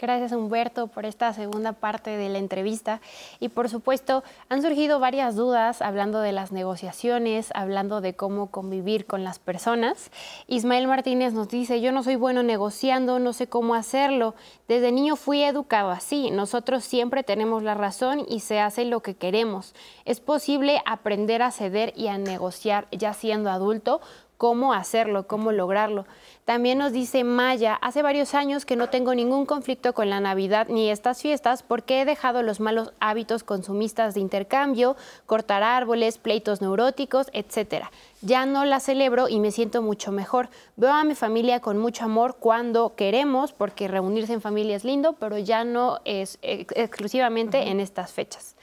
Gracias 0.00 0.32
Humberto 0.32 0.86
por 0.86 1.04
esta 1.04 1.30
segunda 1.34 1.74
parte 1.74 2.16
de 2.16 2.30
la 2.30 2.38
entrevista. 2.38 3.02
Y 3.38 3.50
por 3.50 3.68
supuesto, 3.68 4.24
han 4.48 4.62
surgido 4.62 4.98
varias 4.98 5.36
dudas 5.36 5.82
hablando 5.82 6.22
de 6.22 6.32
las 6.32 6.52
negociaciones, 6.52 7.50
hablando 7.54 8.00
de 8.00 8.14
cómo 8.14 8.46
convivir 8.50 9.04
con 9.04 9.24
las 9.24 9.38
personas. 9.38 10.10
Ismael 10.46 10.86
Martínez 10.86 11.34
nos 11.34 11.48
dice, 11.48 11.82
yo 11.82 11.92
no 11.92 12.02
soy 12.02 12.16
bueno 12.16 12.42
negociando, 12.42 13.18
no 13.18 13.34
sé 13.34 13.46
cómo 13.46 13.74
hacerlo. 13.74 14.34
Desde 14.68 14.90
niño 14.90 15.16
fui 15.16 15.42
educado 15.42 15.90
así. 15.90 16.30
Nosotros 16.30 16.82
siempre 16.82 17.22
tenemos 17.22 17.62
la 17.62 17.74
razón 17.74 18.24
y 18.26 18.40
se 18.40 18.58
hace 18.58 18.86
lo 18.86 19.00
que 19.00 19.16
queremos. 19.16 19.74
¿Es 20.06 20.18
posible 20.20 20.80
aprender 20.86 21.42
a 21.42 21.50
ceder 21.50 21.92
y 21.94 22.08
a 22.08 22.16
negociar 22.16 22.88
ya 22.90 23.12
siendo 23.12 23.50
adulto? 23.50 24.00
Cómo 24.40 24.72
hacerlo, 24.72 25.26
cómo 25.26 25.52
lograrlo. 25.52 26.06
También 26.46 26.78
nos 26.78 26.92
dice 26.92 27.24
Maya, 27.24 27.74
hace 27.74 28.00
varios 28.00 28.32
años 28.32 28.64
que 28.64 28.74
no 28.74 28.88
tengo 28.88 29.14
ningún 29.14 29.44
conflicto 29.44 29.92
con 29.92 30.08
la 30.08 30.18
Navidad 30.18 30.66
ni 30.70 30.88
estas 30.90 31.20
fiestas 31.20 31.62
porque 31.62 32.00
he 32.00 32.04
dejado 32.06 32.42
los 32.42 32.58
malos 32.58 32.94
hábitos 33.00 33.44
consumistas 33.44 34.14
de 34.14 34.20
intercambio, 34.20 34.96
cortar 35.26 35.62
árboles, 35.62 36.16
pleitos 36.16 36.62
neuróticos, 36.62 37.26
etc. 37.34 37.84
ya 38.22 38.46
no 38.46 38.64
la 38.64 38.80
celebro 38.80 39.28
y 39.28 39.40
me 39.40 39.50
siento 39.50 39.82
mucho 39.82 40.10
mejor. 40.10 40.48
Veo 40.76 40.94
a 40.94 41.04
mi 41.04 41.14
familia 41.14 41.60
con 41.60 41.76
mucho 41.76 42.06
amor 42.06 42.36
cuando 42.40 42.94
queremos, 42.96 43.52
porque 43.52 43.88
reunirse 43.88 44.32
en 44.32 44.40
familia 44.40 44.74
es 44.74 44.84
lindo, 44.84 45.12
pero 45.20 45.36
ya 45.36 45.64
no 45.64 45.98
es 46.06 46.38
ex- 46.40 46.72
exclusivamente 46.74 47.68
en 47.68 47.78
estas 47.78 48.12
fechas. 48.14 48.56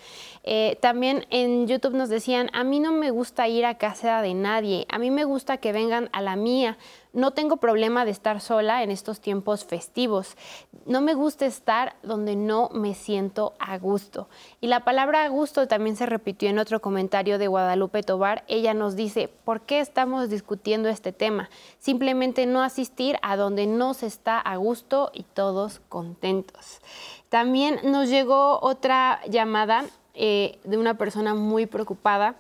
Eh, 0.50 0.78
también 0.80 1.26
en 1.30 1.68
YouTube 1.68 1.94
nos 1.94 2.08
decían, 2.08 2.50
a 2.54 2.64
mí 2.64 2.80
no 2.80 2.94
me 2.94 3.12
gusta 3.12 3.50
ir 3.50 3.66
a 3.66 3.78
casa 3.78 4.22
de 4.22 4.34
nadie, 4.34 4.86
a 4.88 4.98
mí 4.98 5.12
me 5.12 5.26
gusta 5.26 5.58
que 5.58 5.74
vengan 5.74 6.08
a 6.14 6.22
la 6.22 6.38
mía. 6.38 6.78
No 7.12 7.32
tengo 7.32 7.58
problema 7.58 8.06
de 8.06 8.12
estar 8.12 8.40
sola 8.40 8.82
en 8.82 8.90
estos 8.90 9.20
tiempos 9.20 9.66
festivos. 9.66 10.38
No 10.86 11.02
me 11.02 11.16
gusta 11.16 11.46
estar 11.46 11.98
donde 12.02 12.38
no 12.38 12.70
me 12.74 12.94
siento 12.94 13.56
a 13.60 13.78
gusto. 13.78 14.30
Y 14.62 14.68
la 14.68 14.86
palabra 14.86 15.26
a 15.26 15.28
gusto 15.28 15.68
también 15.68 15.98
se 15.98 16.06
repitió 16.06 16.50
en 16.50 16.60
otro 16.60 16.80
comentario 16.80 17.40
de 17.40 17.48
Guadalupe 17.48 18.04
Tobar. 18.04 18.46
Ella 18.48 18.74
nos 18.74 18.96
dice, 18.96 19.30
¿por 19.44 19.62
qué 19.62 19.82
estamos 19.82 20.30
discutiendo 20.30 20.88
este 20.88 21.12
tema? 21.12 21.50
Simplemente 21.80 22.46
no 22.46 22.62
asistir 22.62 23.18
a 23.22 23.36
donde 23.36 23.68
no 23.68 23.94
se 23.94 24.06
está 24.06 24.40
a 24.40 24.56
gusto 24.56 25.12
y 25.14 25.24
todos 25.24 25.82
contentos. 25.90 26.80
También 27.28 27.80
nos 27.84 28.08
llegó 28.08 28.60
otra 28.62 29.20
llamada 29.28 29.84
eh, 30.20 30.58
de 30.64 30.78
una 30.78 30.98
persona 30.98 31.36
muy 31.36 31.68
preocupada. 31.68 32.36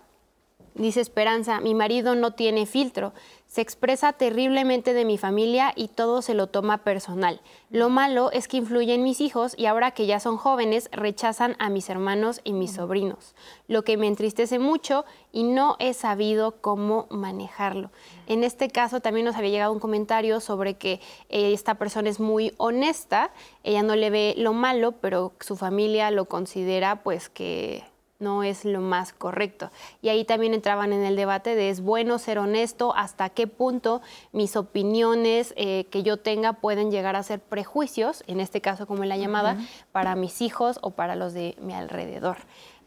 Dice 0.73 0.99
Esperanza, 0.99 1.59
mi 1.59 1.73
marido 1.73 2.15
no 2.15 2.31
tiene 2.31 2.65
filtro, 2.65 3.13
se 3.47 3.61
expresa 3.61 4.13
terriblemente 4.13 4.93
de 4.93 5.05
mi 5.05 5.17
familia 5.17 5.73
y 5.75 5.87
todo 5.87 6.21
se 6.21 6.33
lo 6.33 6.47
toma 6.47 6.79
personal. 6.79 7.39
Lo 7.69 7.89
malo 7.89 8.31
es 8.31 8.47
que 8.47 8.57
influye 8.57 8.93
en 8.93 9.03
mis 9.03 9.21
hijos 9.21 9.55
y 9.57 9.67
ahora 9.67 9.91
que 9.91 10.05
ya 10.05 10.19
son 10.19 10.37
jóvenes 10.37 10.89
rechazan 10.91 11.55
a 11.57 11.69
mis 11.69 11.89
hermanos 11.89 12.41
y 12.43 12.53
mis 12.53 12.73
sobrinos, 12.73 13.35
lo 13.67 13.83
que 13.83 13.97
me 13.97 14.07
entristece 14.07 14.59
mucho 14.59 15.05
y 15.31 15.43
no 15.43 15.77
he 15.79 15.93
sabido 15.93 16.61
cómo 16.61 17.07
manejarlo. 17.09 17.91
En 18.27 18.43
este 18.43 18.69
caso 18.69 18.99
también 18.99 19.25
nos 19.25 19.35
había 19.35 19.49
llegado 19.49 19.73
un 19.73 19.79
comentario 19.79 20.39
sobre 20.39 20.75
que 20.75 20.99
eh, 21.29 21.53
esta 21.53 21.75
persona 21.75 22.09
es 22.09 22.19
muy 22.19 22.53
honesta, 22.57 23.31
ella 23.63 23.83
no 23.83 23.95
le 23.95 24.09
ve 24.09 24.35
lo 24.37 24.53
malo, 24.53 24.91
pero 24.91 25.33
su 25.39 25.55
familia 25.55 26.11
lo 26.11 26.25
considera 26.25 27.03
pues 27.03 27.29
que 27.29 27.83
no 28.19 28.43
es 28.43 28.65
lo 28.65 28.81
más 28.81 29.13
correcto. 29.13 29.69
Y 30.01 30.09
ahí 30.09 30.25
también 30.25 30.53
entraban 30.53 30.93
en 30.93 31.03
el 31.03 31.15
debate 31.15 31.55
de 31.55 31.69
es 31.69 31.81
bueno 31.81 32.17
ser 32.17 32.39
honesto, 32.39 32.93
hasta 32.95 33.29
qué 33.29 33.47
punto 33.47 34.01
mis 34.31 34.55
opiniones 34.55 35.53
eh, 35.55 35.85
que 35.91 36.03
yo 36.03 36.17
tenga 36.17 36.53
pueden 36.53 36.91
llegar 36.91 37.15
a 37.15 37.23
ser 37.23 37.39
prejuicios, 37.39 38.23
en 38.27 38.39
este 38.39 38.61
caso 38.61 38.87
como 38.87 39.03
en 39.03 39.09
la 39.09 39.17
llamada, 39.17 39.57
para 39.91 40.15
mis 40.15 40.41
hijos 40.41 40.79
o 40.81 40.91
para 40.91 41.15
los 41.15 41.33
de 41.33 41.55
mi 41.61 41.73
alrededor. 41.73 42.37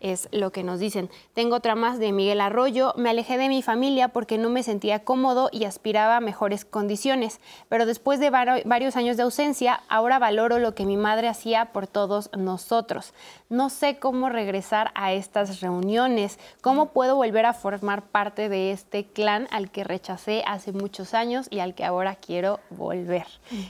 Es 0.01 0.29
lo 0.33 0.51
que 0.51 0.63
nos 0.63 0.81
dicen. 0.81 1.11
Tengo 1.35 1.57
otra 1.57 1.75
más 1.75 1.99
de 1.99 2.13
Miguel 2.13 2.41
Arroyo. 2.41 2.95
Me 2.97 3.11
alejé 3.11 3.37
de 3.37 3.49
mi 3.49 3.63
familia 3.63 4.09
porque 4.09 4.39
no 4.39 4.49
me 4.49 4.63
sentía 4.63 5.05
cómodo 5.05 5.51
y 5.53 5.65
aspiraba 5.65 6.17
a 6.17 6.21
mejores 6.21 6.65
condiciones. 6.65 7.41
Pero 7.69 7.85
después 7.85 8.19
de 8.19 8.31
varios 8.31 8.97
años 8.97 9.17
de 9.17 9.25
ausencia, 9.25 9.83
ahora 9.89 10.19
valoro 10.19 10.59
lo 10.59 10.75
que 10.75 10.87
mi 10.87 10.97
madre 10.97 11.29
hacía 11.29 11.67
por 11.67 11.87
todos 11.87 12.31
nosotros. 12.37 13.13
No 13.51 13.69
sé 13.69 13.99
cómo 13.99 14.31
regresar 14.31 14.91
a 14.95 15.13
estas 15.13 15.61
reuniones, 15.61 16.39
cómo 16.61 16.87
puedo 16.93 17.17
volver 17.17 17.45
a 17.45 17.53
formar 17.53 18.03
parte 18.03 18.49
de 18.49 18.73
este 18.73 19.05
clan 19.05 19.49
al 19.51 19.71
que 19.71 19.85
rechacé 19.85 20.43
hace 20.47 20.73
muchos 20.73 21.15
años 21.15 21.47
y 21.51 21.59
al 21.59 21.75
que 21.75 21.85
ahora 21.85 22.17
quiero 22.17 22.61
volver. 22.71 23.27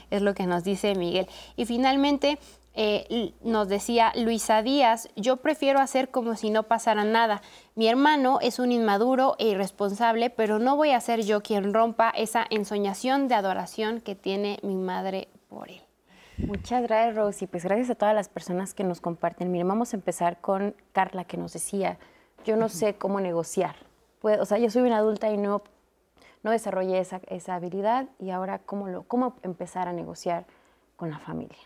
Es 0.09 0.21
lo 0.21 0.33
que 0.33 0.47
nos 0.47 0.63
dice 0.63 0.95
Miguel. 0.95 1.27
Y 1.57 1.65
finalmente, 1.65 2.39
eh, 2.73 3.33
nos 3.41 3.67
decía 3.67 4.13
Luisa 4.15 4.61
Díaz, 4.61 5.09
yo 5.15 5.37
prefiero 5.37 5.79
hacer 5.79 6.09
como 6.09 6.35
si 6.35 6.49
no 6.49 6.63
pasara 6.63 7.03
nada. 7.03 7.41
Mi 7.75 7.87
hermano 7.87 8.39
es 8.41 8.59
un 8.59 8.71
inmaduro 8.71 9.35
e 9.39 9.49
irresponsable, 9.49 10.29
pero 10.29 10.59
no 10.59 10.77
voy 10.77 10.91
a 10.91 11.01
ser 11.01 11.23
yo 11.23 11.41
quien 11.41 11.73
rompa 11.73 12.11
esa 12.11 12.45
ensoñación 12.49 13.27
de 13.27 13.35
adoración 13.35 13.99
que 13.99 14.15
tiene 14.15 14.59
mi 14.63 14.75
madre 14.75 15.27
por 15.49 15.69
él. 15.69 15.81
Muchas 16.37 16.81
gracias, 16.83 17.15
Rosy. 17.15 17.45
Pues 17.45 17.65
gracias 17.65 17.89
a 17.89 17.95
todas 17.95 18.15
las 18.15 18.29
personas 18.29 18.73
que 18.73 18.83
nos 18.83 19.01
comparten. 19.01 19.51
Miren, 19.51 19.67
vamos 19.67 19.93
a 19.93 19.97
empezar 19.97 20.39
con 20.39 20.75
Carla, 20.93 21.25
que 21.25 21.37
nos 21.37 21.53
decía, 21.53 21.99
yo 22.45 22.55
no 22.55 22.69
sé 22.69 22.95
cómo 22.95 23.19
negociar. 23.19 23.75
Pues, 24.21 24.39
o 24.39 24.45
sea, 24.45 24.57
yo 24.57 24.69
soy 24.69 24.83
una 24.83 24.97
adulta 24.97 25.29
y 25.29 25.37
no, 25.37 25.61
no 26.41 26.51
desarrollé 26.51 26.99
esa, 26.99 27.21
esa 27.27 27.55
habilidad 27.55 28.07
y 28.17 28.31
ahora 28.31 28.59
cómo, 28.59 29.03
cómo 29.07 29.35
empezar 29.43 29.87
a 29.87 29.93
negociar 29.93 30.45
con 30.95 31.11
la 31.11 31.19
familia. 31.19 31.57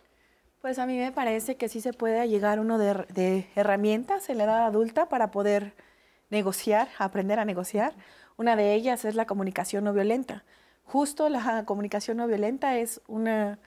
Pues 0.66 0.80
a 0.80 0.88
mí 0.88 0.98
me 0.98 1.12
parece 1.12 1.58
que 1.58 1.70
sí 1.70 1.80
se 1.80 1.94
puede 1.94 2.28
llegar 2.28 2.60
uno 2.60 2.80
de, 2.80 3.06
de 3.14 3.48
herramientas 3.56 4.32
en 4.32 4.40
la 4.40 4.46
edad 4.46 4.66
adulta 4.66 5.10
para 5.10 5.30
poder 5.30 5.76
negociar, 6.32 6.88
aprender 6.98 7.38
a 7.38 7.46
negociar. 7.46 7.94
Una 8.36 8.56
de 8.56 8.74
ellas 8.74 9.06
es 9.06 9.14
la 9.14 9.28
comunicación 9.28 9.84
no 9.84 9.94
violenta. 9.94 10.44
Justo 10.84 11.30
la 11.30 11.66
comunicación 11.66 12.18
no 12.18 12.26
violenta 12.26 12.80
es 12.80 13.00
una, 13.06 13.60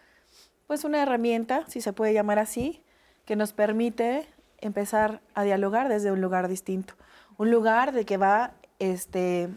pues 0.67 0.83
una 0.83 1.01
herramienta, 1.01 1.63
si 1.69 1.81
se 1.81 1.93
puede 1.93 2.15
llamar 2.15 2.41
así, 2.41 2.83
que 3.27 3.37
nos 3.37 3.53
permite 3.53 4.27
empezar 4.61 5.21
a 5.35 5.45
dialogar 5.45 5.89
desde 5.89 6.11
un 6.11 6.21
lugar 6.21 6.49
distinto. 6.49 6.95
Un 7.37 7.53
lugar 7.53 7.93
de 7.93 8.05
que 8.07 8.17
va 8.17 8.55
este, 8.81 9.51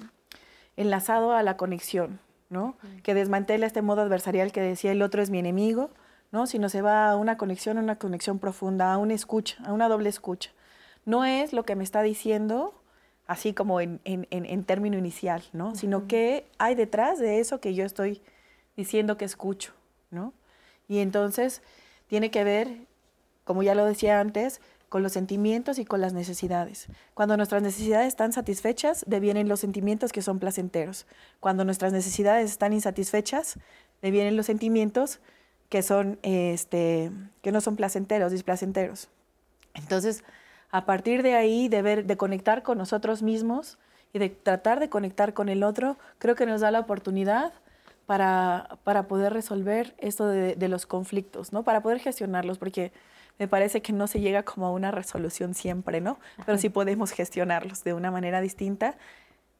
enlazado 0.77 1.33
a 1.33 1.41
la 1.41 1.57
conexión, 1.57 2.19
¿no? 2.49 2.77
Que 3.01 3.15
desmantela 3.15 3.65
este 3.65 3.81
modo 3.81 4.01
adversarial 4.03 4.51
que 4.51 4.61
decía 4.61 4.91
el 4.91 5.01
otro 5.01 5.23
es 5.23 5.31
mi 5.31 5.39
enemigo, 5.39 5.89
¿no? 6.31 6.47
Sino 6.47 6.69
se 6.69 6.81
va 6.81 7.09
a 7.11 7.15
una 7.17 7.37
conexión, 7.37 7.77
a 7.77 7.81
una 7.81 7.97
conexión 7.97 8.39
profunda, 8.39 8.93
a 8.93 8.97
una 8.97 9.13
escucha, 9.13 9.57
a 9.65 9.73
una 9.73 9.87
doble 9.89 10.09
escucha. 10.09 10.51
No 11.05 11.25
es 11.25 11.53
lo 11.53 11.63
que 11.63 11.75
me 11.75 11.83
está 11.83 12.01
diciendo 12.01 12.73
así 13.27 13.53
como 13.53 13.79
en, 13.79 14.01
en- 14.03 14.27
en- 14.31 14.45
en 14.45 14.63
término 14.63 14.97
inicial, 14.97 15.43
¿no? 15.53 15.75
Sino 15.75 16.07
que 16.07 16.45
hay 16.57 16.75
detrás 16.75 17.17
de 17.19 17.39
eso 17.39 17.59
que 17.61 17.73
yo 17.73 17.85
estoy 17.85 18.21
diciendo 18.75 19.17
que 19.17 19.25
escucho, 19.25 19.73
¿no? 20.09 20.33
Y 20.89 20.99
entonces 20.99 21.61
tiene 22.07 22.29
que 22.31 22.43
ver, 22.43 22.67
como 23.45 23.63
ya 23.63 23.73
lo 23.75 23.85
decía 23.85 24.19
antes, 24.19 24.59
con 24.89 25.03
los 25.03 25.13
sentimientos 25.13 25.79
y 25.79 25.85
con 25.85 26.01
las 26.01 26.11
necesidades. 26.11 26.87
Cuando 27.13 27.37
nuestras 27.37 27.61
necesidades 27.61 28.09
están 28.09 28.33
satisfechas, 28.33 29.05
devienen 29.07 29.47
los 29.47 29.61
sentimientos 29.61 30.11
que 30.11 30.21
son 30.21 30.39
placenteros. 30.39 31.05
Cuando 31.39 31.63
nuestras 31.63 31.93
necesidades 31.93 32.51
están 32.51 32.73
insatisfechas, 32.73 33.57
devienen 34.01 34.35
los 34.35 34.47
sentimientos 34.47 35.21
que 35.71 35.81
son 35.83 36.19
este 36.21 37.11
que 37.41 37.53
no 37.53 37.61
son 37.61 37.77
placenteros, 37.77 38.33
displacenteros. 38.33 39.07
Entonces, 39.73 40.25
a 40.69 40.85
partir 40.85 41.23
de 41.23 41.33
ahí, 41.35 41.69
de 41.69 41.81
ver, 41.81 42.05
de 42.05 42.17
conectar 42.17 42.61
con 42.61 42.77
nosotros 42.77 43.23
mismos 43.23 43.79
y 44.11 44.19
de 44.19 44.29
tratar 44.29 44.81
de 44.81 44.89
conectar 44.89 45.33
con 45.33 45.47
el 45.47 45.63
otro, 45.63 45.97
creo 46.19 46.35
que 46.35 46.45
nos 46.45 46.59
da 46.59 46.71
la 46.71 46.81
oportunidad 46.81 47.53
para, 48.05 48.79
para 48.83 49.07
poder 49.07 49.31
resolver 49.31 49.95
esto 49.97 50.27
de, 50.27 50.55
de 50.55 50.67
los 50.67 50.85
conflictos, 50.85 51.53
¿no? 51.53 51.63
Para 51.63 51.81
poder 51.81 51.99
gestionarlos, 51.99 52.57
porque 52.57 52.91
me 53.39 53.47
parece 53.47 53.81
que 53.81 53.93
no 53.93 54.07
se 54.07 54.19
llega 54.19 54.43
como 54.43 54.67
a 54.67 54.71
una 54.71 54.91
resolución 54.91 55.53
siempre, 55.53 56.01
¿no? 56.01 56.19
Pero 56.45 56.57
sí 56.57 56.67
podemos 56.67 57.11
gestionarlos 57.11 57.85
de 57.85 57.93
una 57.93 58.11
manera 58.11 58.41
distinta 58.41 58.97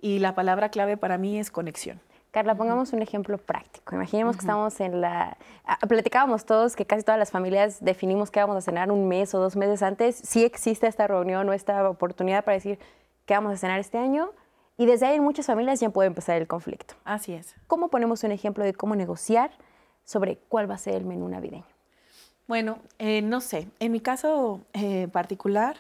y 0.02 0.20
la 0.20 0.36
palabra 0.36 0.72
clave 0.72 0.98
para 0.98 1.18
mí 1.18 1.40
es 1.40 1.52
conexión. 1.52 2.02
Carla, 2.32 2.56
pongamos 2.56 2.94
un 2.94 3.02
ejemplo 3.02 3.38
práctico. 3.38 3.94
Imaginemos 3.94 4.38
que 4.38 4.42
estamos 4.42 4.80
en 4.80 5.02
la... 5.02 5.38
ah, 5.66 5.78
Platicábamos 5.86 6.46
todos 6.46 6.78
que 6.78 6.86
casi 6.86 7.04
todas 7.04 7.20
las 7.20 7.30
familias 7.30 7.84
definimos 7.84 8.32
que 8.32 8.40
vamos 8.40 8.56
a 8.56 8.62
cenar 8.62 8.90
un 8.90 9.10
mes 9.10 9.36
o 9.36 9.40
dos 9.40 9.58
meses 9.58 9.84
antes. 9.84 10.16
Sí 10.16 10.46
existe 10.46 10.88
esta 10.88 11.08
reunión 11.08 11.48
o 11.50 11.54
esta 11.54 11.90
oportunidad 11.90 12.46
para 12.46 12.56
decir 12.56 12.80
qué 13.26 13.34
vamos 13.34 13.52
a 13.52 13.58
cenar 13.58 13.82
este 13.82 13.98
año. 13.98 14.32
Y 14.78 14.86
desde 14.86 15.08
ahí 15.08 15.18
en 15.18 15.24
muchas 15.24 15.46
familias 15.46 15.82
ya 15.82 15.90
puede 15.90 16.08
empezar 16.08 16.38
el 16.38 16.48
conflicto. 16.48 16.94
Así 17.04 17.34
es. 17.34 17.54
¿Cómo 17.68 17.90
ponemos 17.90 18.24
un 18.24 18.32
ejemplo 18.32 18.64
de 18.64 18.74
cómo 18.74 18.96
negociar 18.96 19.52
sobre 20.06 20.38
cuál 20.38 20.72
va 20.72 20.76
a 20.76 20.78
ser 20.78 20.96
el 20.96 21.04
menú 21.04 21.28
navideño? 21.28 21.66
Bueno, 22.48 22.80
eh, 22.98 23.22
no 23.22 23.42
sé. 23.42 23.68
En 23.80 23.92
mi 23.92 24.00
caso 24.00 24.62
eh, 24.72 25.10
particular, 25.12 25.76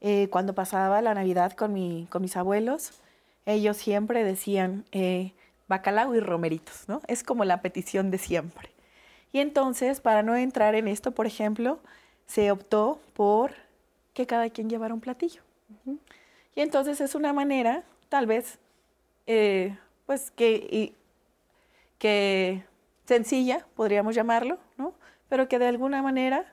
eh, 0.00 0.28
cuando 0.30 0.54
pasaba 0.54 1.02
la 1.02 1.14
Navidad 1.14 1.52
con, 1.52 1.72
mi, 1.72 2.06
con 2.10 2.22
mis 2.22 2.36
abuelos, 2.36 2.92
ellos 3.44 3.76
siempre 3.76 4.22
decían 4.22 4.84
bacalao 5.70 6.14
y 6.16 6.20
romeritos, 6.20 6.88
¿no? 6.88 7.00
Es 7.06 7.22
como 7.22 7.44
la 7.44 7.62
petición 7.62 8.10
de 8.10 8.18
siempre. 8.18 8.70
Y 9.32 9.38
entonces, 9.38 10.00
para 10.00 10.22
no 10.22 10.34
entrar 10.36 10.74
en 10.74 10.88
esto, 10.88 11.12
por 11.12 11.26
ejemplo, 11.26 11.78
se 12.26 12.50
optó 12.50 13.00
por 13.14 13.52
que 14.12 14.26
cada 14.26 14.50
quien 14.50 14.68
llevara 14.68 14.92
un 14.92 15.00
platillo. 15.00 15.42
Y 16.56 16.60
entonces 16.60 17.00
es 17.00 17.14
una 17.14 17.32
manera, 17.32 17.84
tal 18.08 18.26
vez, 18.26 18.58
eh, 19.28 19.78
pues 20.06 20.32
que, 20.32 20.50
y- 20.70 20.94
que 21.98 22.64
sencilla, 23.06 23.64
podríamos 23.76 24.16
llamarlo, 24.16 24.58
¿no? 24.76 24.94
Pero 25.28 25.48
que 25.48 25.60
de 25.60 25.68
alguna 25.68 26.02
manera 26.02 26.52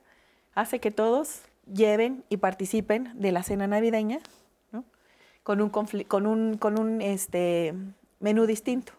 hace 0.53 0.80
que 0.80 0.91
todos 0.91 1.41
lleven 1.65 2.23
y 2.30 2.38
participen 2.38 3.19
de 3.19 3.31
la 3.31 3.41
cena 3.41 3.65
navideña, 3.65 4.19
¿no? 4.72 4.84
Con 5.41 5.61
un, 5.61 5.69
con 5.69 6.27
un, 6.27 6.57
con 6.57 6.80
un 6.80 7.02
este, 7.02 7.73
menú 8.19 8.45
distinto. 8.45 8.94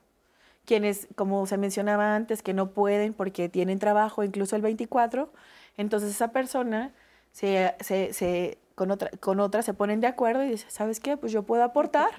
Quienes, 0.69 1.09
como 1.17 1.47
se 1.47 1.57
mencionaba 1.57 2.15
antes, 2.15 2.43
que 2.43 2.53
no 2.53 2.73
pueden 2.73 3.15
porque 3.15 3.49
tienen 3.49 3.79
trabajo, 3.79 4.23
incluso 4.23 4.55
el 4.55 4.61
24, 4.61 5.33
entonces 5.79 6.11
esa 6.11 6.29
persona 6.31 6.93
se, 7.33 7.75
se- 7.81 8.13
se- 8.13 8.59
con, 8.75 8.91
otra, 8.91 9.09
con 9.19 9.41
otra 9.41 9.63
se 9.63 9.73
ponen 9.73 10.01
de 10.03 10.09
acuerdo 10.09 10.45
y 10.45 10.51
dice, 10.51 10.67
¿sabes 10.69 11.01
qué? 11.01 11.17
Pues 11.17 11.33
yo 11.33 11.43
puedo 11.45 11.65
aportar 11.65 12.11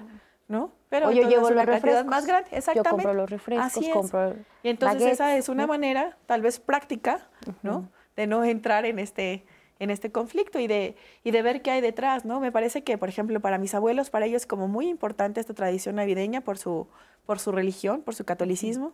¿no? 0.48 0.72
Pero 0.88 1.10
O 1.10 1.12
yo 1.12 1.28
llevo 1.28 1.48
los 1.48 1.64
refrescos. 1.64 2.06
más 2.06 2.26
grande, 2.26 2.48
Yo 2.50 2.56
exactamente. 2.58 2.90
compro 2.90 3.14
los 3.14 3.30
refrescos, 3.30 3.66
Así 3.66 3.86
es. 3.86 3.92
compro 3.92 4.34
Y 4.64 4.68
entonces 4.68 5.00
esa 5.12 5.36
es 5.36 5.48
una 5.48 5.62
¿no? 5.62 5.68
manera, 5.68 6.16
tal 6.26 6.42
vez 6.42 6.58
práctica, 6.58 7.28
¿no? 7.62 7.88
De 8.16 8.26
no 8.26 8.42
entrar 8.42 8.84
en 8.84 8.98
este 8.98 9.44
en 9.80 9.90
este 9.90 10.12
conflicto 10.12 10.60
y 10.60 10.68
de, 10.68 10.94
y 11.24 11.32
de 11.32 11.42
ver 11.42 11.62
qué 11.62 11.72
hay 11.72 11.80
detrás, 11.80 12.24
¿no? 12.24 12.38
Me 12.38 12.52
parece 12.52 12.84
que, 12.84 12.98
por 12.98 13.08
ejemplo, 13.08 13.40
para 13.40 13.58
mis 13.58 13.74
abuelos, 13.74 14.10
para 14.10 14.26
ellos 14.26 14.42
es 14.42 14.46
como 14.46 14.68
muy 14.68 14.88
importante 14.88 15.40
esta 15.40 15.54
tradición 15.54 15.96
navideña 15.96 16.42
por 16.42 16.58
su, 16.58 16.86
por 17.26 17.38
su 17.38 17.50
religión, 17.50 18.02
por 18.02 18.14
su 18.14 18.24
catolicismo, 18.24 18.92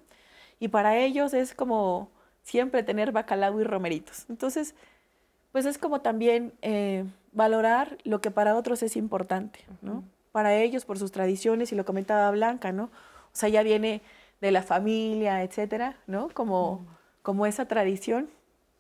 y 0.61 0.69
para 0.69 0.97
ellos 0.97 1.35
es 1.35 1.55
como 1.55 2.09
siempre 2.43 2.85
tener 2.85 3.11
bacalao 3.11 3.61
y 3.61 3.65
romeritos. 3.65 4.27
Entonces, 4.31 4.77
pues 5.51 5.67
es 5.67 5.77
como 5.77 6.01
también 6.01 6.53
eh, 6.63 7.05
valorar 7.33 7.99
lo 8.05 8.21
que 8.21 8.31
para 8.31 8.57
otros 8.57 8.83
es 8.85 8.97
importante, 8.97 9.59
¿no? 9.83 10.05
Para 10.31 10.55
ellos, 10.55 10.85
por 10.85 10.99
sus 10.99 11.11
tradiciones, 11.11 11.73
y 11.73 11.75
lo 11.75 11.85
comentaba 11.85 12.31
Blanca, 12.31 12.71
¿no? 12.71 12.85
O 12.85 12.91
sea, 13.33 13.49
ya 13.49 13.65
viene 13.65 14.03
de 14.41 14.53
la 14.53 14.63
familia, 14.63 15.43
etcétera, 15.43 15.97
¿no? 16.07 16.29
Como, 16.33 16.87
como 17.23 17.45
esa 17.45 17.67
tradición 17.67 18.31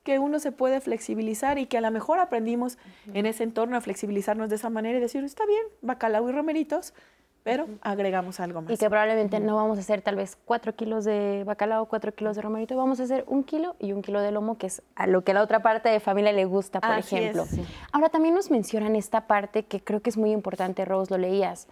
que 0.06 0.20
uno 0.20 0.38
se 0.38 0.52
puede 0.52 0.80
flexibilizar 0.80 1.58
y 1.58 1.66
que 1.66 1.78
a 1.78 1.80
lo 1.80 1.90
mejor 1.90 2.20
aprendimos 2.20 2.78
en 3.12 3.26
ese 3.26 3.42
entorno 3.42 3.76
a 3.76 3.80
flexibilizarnos 3.80 4.48
de 4.48 4.54
esa 4.54 4.70
manera 4.70 4.98
y 4.98 5.00
decir, 5.00 5.24
está 5.24 5.44
bien, 5.46 5.64
bacalao 5.82 6.28
y 6.28 6.32
romeritos, 6.32 6.94
pero 7.42 7.66
agregamos 7.80 8.38
algo 8.38 8.62
más. 8.62 8.70
Y 8.70 8.76
que 8.76 8.88
probablemente 8.88 9.40
no 9.40 9.56
vamos 9.56 9.78
a 9.78 9.80
hacer 9.80 10.02
tal 10.02 10.14
vez 10.14 10.38
cuatro 10.44 10.76
kilos 10.76 11.04
de 11.04 11.42
bacalao, 11.44 11.86
cuatro 11.86 12.14
kilos 12.14 12.36
de 12.36 12.42
romerito, 12.42 12.76
vamos 12.76 13.00
a 13.00 13.02
hacer 13.02 13.24
un 13.26 13.42
kilo 13.42 13.74
y 13.80 13.90
un 13.90 14.00
kilo 14.00 14.20
de 14.20 14.30
lomo, 14.30 14.58
que 14.58 14.68
es 14.68 14.80
a 14.94 15.08
lo 15.08 15.24
que 15.24 15.32
a 15.32 15.34
la 15.34 15.42
otra 15.42 15.60
parte 15.60 15.88
de 15.88 15.98
familia 15.98 16.30
le 16.32 16.44
gusta, 16.44 16.80
por 16.80 16.92
Así 16.92 17.16
es, 17.16 17.22
ejemplo. 17.22 17.44
sí. 17.46 17.64
Ahora 17.90 18.08
también 18.08 18.32
nos 18.36 18.52
mencionan 18.52 18.94
esta 18.94 19.26
parte 19.26 19.64
que 19.64 19.82
creo 19.82 20.02
que 20.02 20.10
es 20.10 20.16
muy 20.16 20.30
importante, 20.30 20.84
Rose, 20.84 21.12
lo 21.12 21.18
leías. 21.18 21.66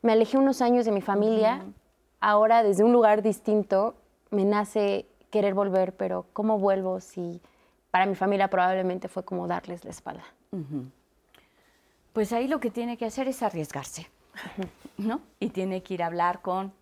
Me 0.00 0.12
alejé 0.12 0.38
unos 0.38 0.62
años 0.62 0.84
de 0.84 0.92
mi 0.92 1.00
familia, 1.00 1.64
ahora 2.20 2.62
desde 2.62 2.84
un 2.84 2.92
lugar 2.92 3.22
distinto 3.22 3.96
me 4.30 4.44
nace 4.44 5.06
querer 5.30 5.54
volver, 5.54 5.92
pero 5.92 6.26
¿cómo 6.32 6.60
vuelvo 6.60 7.00
si 7.00 7.40
para 7.90 8.06
mi 8.06 8.14
familia 8.14 8.48
probablemente 8.48 9.08
fue 9.08 9.24
como 9.24 9.46
darles 9.46 9.84
la 9.84 9.90
espalda? 9.90 10.24
Pues 12.12 12.32
ahí 12.32 12.48
lo 12.48 12.60
que 12.60 12.70
tiene 12.70 12.96
que 12.96 13.06
hacer 13.06 13.28
es 13.28 13.42
arriesgarse, 13.42 14.08
¿no? 14.98 15.20
Y 15.38 15.50
tiene 15.50 15.82
que 15.82 15.94
ir 15.94 16.02
a 16.02 16.06
hablar 16.06 16.42
con 16.42 16.72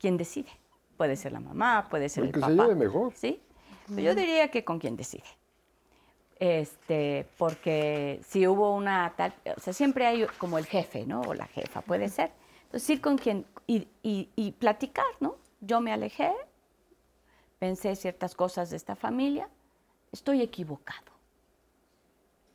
quien 0.00 0.16
decide. 0.16 0.50
Puede 0.96 1.16
ser 1.16 1.32
la 1.32 1.40
mamá, 1.40 1.86
puede 1.90 2.08
ser 2.08 2.24
El 2.24 2.28
el, 2.28 2.34
que 2.34 2.40
se 2.40 2.46
papá. 2.46 2.54
lleve 2.62 2.74
mejor. 2.74 3.12
Sí. 3.14 3.40
Pero 3.88 4.00
yo 4.00 4.14
diría 4.14 4.50
que 4.50 4.64
con 4.64 4.78
quien 4.78 4.96
decide. 4.96 5.24
Este, 6.40 7.28
porque 7.38 8.20
si 8.26 8.46
hubo 8.46 8.74
una 8.74 9.12
tal, 9.16 9.34
o 9.56 9.60
sea, 9.60 9.72
siempre 9.72 10.06
hay 10.06 10.26
como 10.38 10.58
el 10.58 10.66
jefe, 10.66 11.06
¿no? 11.06 11.20
O 11.22 11.34
la 11.34 11.46
jefa, 11.46 11.80
puede 11.80 12.08
ser. 12.08 12.32
Entonces, 12.64 12.90
ir 12.90 13.00
con 13.00 13.16
quien 13.18 13.46
y, 13.66 13.86
y- 14.02 14.30
y 14.34 14.52
platicar, 14.52 15.04
¿no? 15.20 15.36
Yo 15.60 15.80
me 15.80 15.92
alejé, 15.92 16.32
pensé 17.58 17.94
ciertas 17.94 18.34
cosas 18.34 18.70
de 18.70 18.76
esta 18.76 18.96
familia, 18.96 19.48
estoy 20.14 20.40
equivocado. 20.40 21.12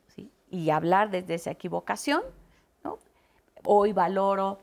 ¿sí? 0.08 0.30
Y 0.50 0.70
hablar 0.70 1.10
desde 1.10 1.34
esa 1.34 1.50
equivocación, 1.50 2.22
¿no? 2.82 2.98
Hoy 3.64 3.92
valoro 3.92 4.58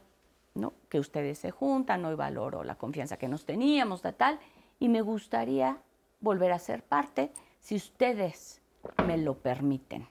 ¿no? 0.56 0.74
que 0.90 1.00
ustedes 1.00 1.40
se 1.40 1.52
juntan, 1.52 2.04
hoy 2.06 2.16
valoro 2.16 2.64
la 2.64 2.76
confianza 2.76 3.18
que 3.18 3.28
nos 3.28 3.46
teníamos, 3.46 4.02
tal, 4.02 4.16
tal, 4.16 4.40
y 4.80 4.90
me 4.90 5.02
gustaría 5.02 5.78
volver 6.20 6.52
a 6.52 6.60
ser 6.60 6.84
parte 6.84 7.32
si 7.60 7.76
ustedes 7.76 8.62
me 9.06 9.18
lo 9.18 9.36
permiten, 9.36 10.08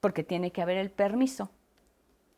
porque 0.00 0.22
tiene 0.22 0.52
que 0.52 0.62
haber 0.62 0.76
el 0.76 0.90
permiso 0.90 1.50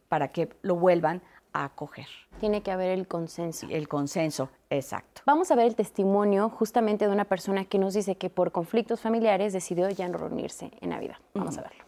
para 0.09 0.29
que 0.29 0.57
lo 0.63 0.77
vuelvan 0.77 1.23
a 1.55 1.65
acoger. 1.65 2.07
Tiene 2.41 2.63
que 2.63 2.71
haber 2.71 2.91
el 2.91 3.07
consenso. 3.07 3.67
El 3.71 3.89
consenso, 3.89 4.51
exacto. 4.69 5.23
Vamos 5.25 5.51
a 5.51 5.55
ver 5.55 5.67
el 5.67 5.77
testimonio 5.77 6.51
justamente 6.51 7.07
de 7.07 7.13
una 7.13 7.25
persona 7.25 7.65
que 7.65 7.79
nos 7.79 7.95
dice 7.95 8.17
que 8.17 8.29
por 8.29 8.53
conflictos 8.53 9.01
familiares 9.01 9.55
decidió 9.55 9.89
ya 9.89 10.09
no 10.09 10.19
reunirse 10.19 10.71
en 10.81 10.91
Navidad. 10.91 11.17
Vamos 11.33 11.57
a 11.57 11.63
verlo. 11.63 11.85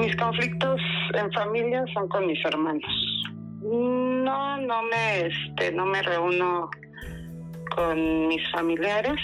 Mis 0.00 0.16
conflictos 0.16 0.80
en 1.14 1.30
familia 1.32 1.84
son 1.92 2.08
con 2.08 2.26
mis 2.26 2.42
hermanos. 2.44 3.22
No, 3.60 4.56
no 4.56 4.82
me, 4.84 5.26
este, 5.26 5.72
no 5.72 5.84
me 5.84 6.02
reúno 6.02 6.70
con 7.74 8.28
mis 8.28 8.42
familiares, 8.52 9.20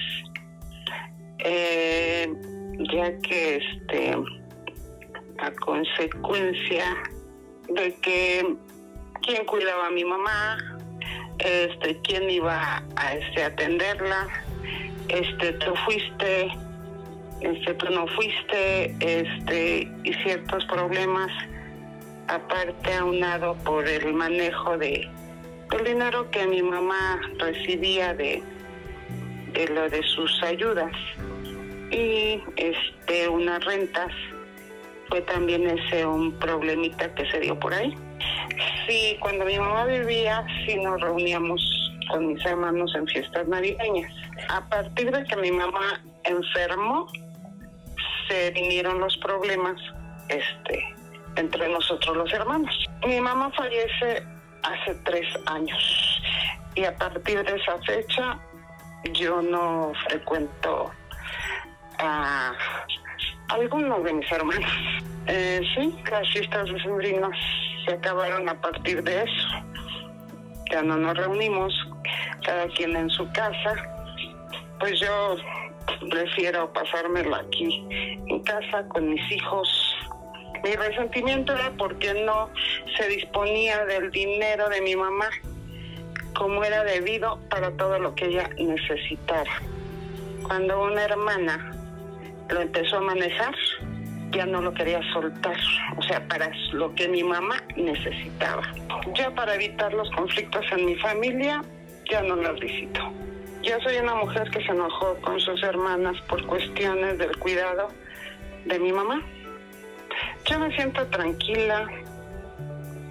eh, 1.38 2.28
ya 2.92 3.18
que, 3.18 3.56
este, 3.56 4.16
a 5.38 5.50
consecuencia 5.64 6.96
de 7.69 7.95
que 7.97 8.57
quién 9.23 9.45
cuidaba 9.45 9.86
a 9.86 9.90
mi 9.90 10.05
mamá, 10.05 10.59
este, 11.39 12.01
quién 12.03 12.28
iba 12.31 12.82
a 12.97 13.15
este, 13.15 13.45
atenderla, 13.45 14.27
este, 15.09 15.53
tú 15.55 15.74
fuiste, 15.85 16.51
este, 17.40 17.74
tú 17.74 17.90
no 17.90 18.07
fuiste, 18.09 18.95
este, 19.01 19.89
y 20.05 20.15
ciertos 20.23 20.65
problemas, 20.66 21.31
aparte 22.27 22.95
aunado 22.95 23.55
por 23.65 23.86
el 23.86 24.12
manejo 24.15 24.77
de 24.77 25.09
del 25.70 25.85
dinero 25.85 26.31
que 26.31 26.47
mi 26.47 26.62
mamá 26.62 27.20
recibía 27.39 28.15
de, 28.15 28.43
de 29.53 29.69
lo 29.69 29.89
de 29.90 30.03
sus 30.03 30.43
ayudas 30.43 30.93
y 31.90 32.43
este 32.57 33.28
unas 33.28 33.62
rentas 33.65 34.12
fue 35.09 35.20
también 35.22 35.66
ese 35.66 36.05
un 36.05 36.32
problemita 36.39 37.14
que 37.14 37.28
se 37.30 37.40
dio 37.40 37.59
por 37.59 37.74
ahí. 37.74 37.94
Sí, 38.86 39.16
cuando 39.20 39.44
mi 39.44 39.59
mamá 39.59 39.85
vivía, 39.86 40.44
sí 40.66 40.76
nos 40.76 41.01
reuníamos 41.01 41.60
con 42.10 42.28
mis 42.28 42.44
hermanos 42.44 42.93
en 42.94 43.06
fiestas 43.06 43.47
navideñas. 43.48 44.12
A 44.48 44.66
partir 44.68 45.10
de 45.10 45.24
que 45.24 45.36
mi 45.36 45.51
mamá 45.51 46.02
enfermó, 46.24 47.06
se 48.28 48.51
vinieron 48.51 49.01
los 49.01 49.16
problemas 49.18 49.80
este, 50.28 50.94
entre 51.36 51.68
nosotros 51.68 52.16
los 52.16 52.32
hermanos. 52.32 52.74
Mi 53.06 53.20
mamá 53.20 53.51
fallece 53.56 54.22
hace 54.62 54.94
tres 55.05 55.26
años 55.47 56.22
y 56.74 56.85
a 56.85 56.97
partir 56.97 57.43
de 57.44 57.56
esa 57.56 57.78
fecha 57.82 58.39
yo 59.12 59.40
no 59.40 59.93
frecuento 60.09 60.90
a 61.98 62.52
algunos 63.48 64.04
de 64.04 64.12
mis 64.12 64.30
hermanos. 64.30 64.70
Eh, 65.26 65.60
sí, 65.74 65.94
las 66.10 66.28
fiestas 66.30 66.72
decembrinas 66.72 67.36
se 67.84 67.94
acabaron 67.94 68.48
a 68.48 68.60
partir 68.60 69.02
de 69.02 69.22
eso. 69.22 69.48
Ya 70.70 70.82
no 70.82 70.96
nos 70.96 71.16
reunimos, 71.16 71.72
cada 72.44 72.66
quien 72.68 72.96
en 72.96 73.10
su 73.10 73.30
casa. 73.32 73.74
Pues 74.80 75.00
yo 75.00 75.36
prefiero 76.10 76.72
pasármela 76.72 77.38
aquí 77.38 77.86
en 77.90 78.42
casa 78.42 78.86
con 78.88 79.10
mis 79.10 79.32
hijos. 79.32 79.96
Mi 80.64 80.74
resentimiento 80.74 81.52
era 81.52 81.72
porque 81.78 82.14
no 82.24 82.50
se 82.96 83.08
disponía 83.08 83.84
del 83.86 84.10
dinero 84.10 84.68
de 84.68 84.80
mi 84.82 84.96
mamá 84.96 85.28
como 86.36 86.62
era 86.62 86.84
debido 86.84 87.40
para 87.50 87.70
todo 87.72 87.98
lo 87.98 88.14
que 88.14 88.26
ella 88.26 88.48
necesitara. 88.58 89.60
Cuando 90.42 90.82
una 90.82 91.02
hermana 91.02 91.77
lo 92.50 92.60
empezó 92.60 92.96
a 92.96 93.00
manejar, 93.00 93.54
ya 94.30 94.46
no 94.46 94.60
lo 94.60 94.72
quería 94.74 95.00
soltar, 95.12 95.56
o 95.96 96.02
sea, 96.02 96.26
para 96.28 96.50
lo 96.72 96.94
que 96.94 97.08
mi 97.08 97.22
mamá 97.22 97.56
necesitaba. 97.76 98.62
Ya 99.14 99.30
para 99.34 99.54
evitar 99.54 99.92
los 99.92 100.10
conflictos 100.10 100.64
en 100.72 100.86
mi 100.86 100.96
familia, 100.96 101.62
ya 102.10 102.22
no 102.22 102.36
las 102.36 102.58
visito. 102.60 103.12
Yo 103.62 103.78
soy 103.80 103.96
una 103.96 104.14
mujer 104.14 104.50
que 104.50 104.62
se 104.64 104.70
enojó 104.70 105.16
con 105.16 105.40
sus 105.40 105.62
hermanas 105.62 106.16
por 106.28 106.44
cuestiones 106.46 107.18
del 107.18 107.36
cuidado 107.38 107.88
de 108.64 108.78
mi 108.78 108.92
mamá. 108.92 109.22
Yo 110.44 110.58
me 110.58 110.74
siento 110.76 111.06
tranquila, 111.08 111.86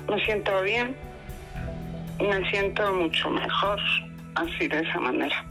me 0.10 0.26
siento 0.26 0.62
bien, 0.62 0.96
me 2.20 2.50
siento 2.50 2.94
mucho 2.94 3.30
mejor 3.30 3.80
así 4.36 4.68
de 4.68 4.80
esa 4.80 5.00
manera. 5.00 5.46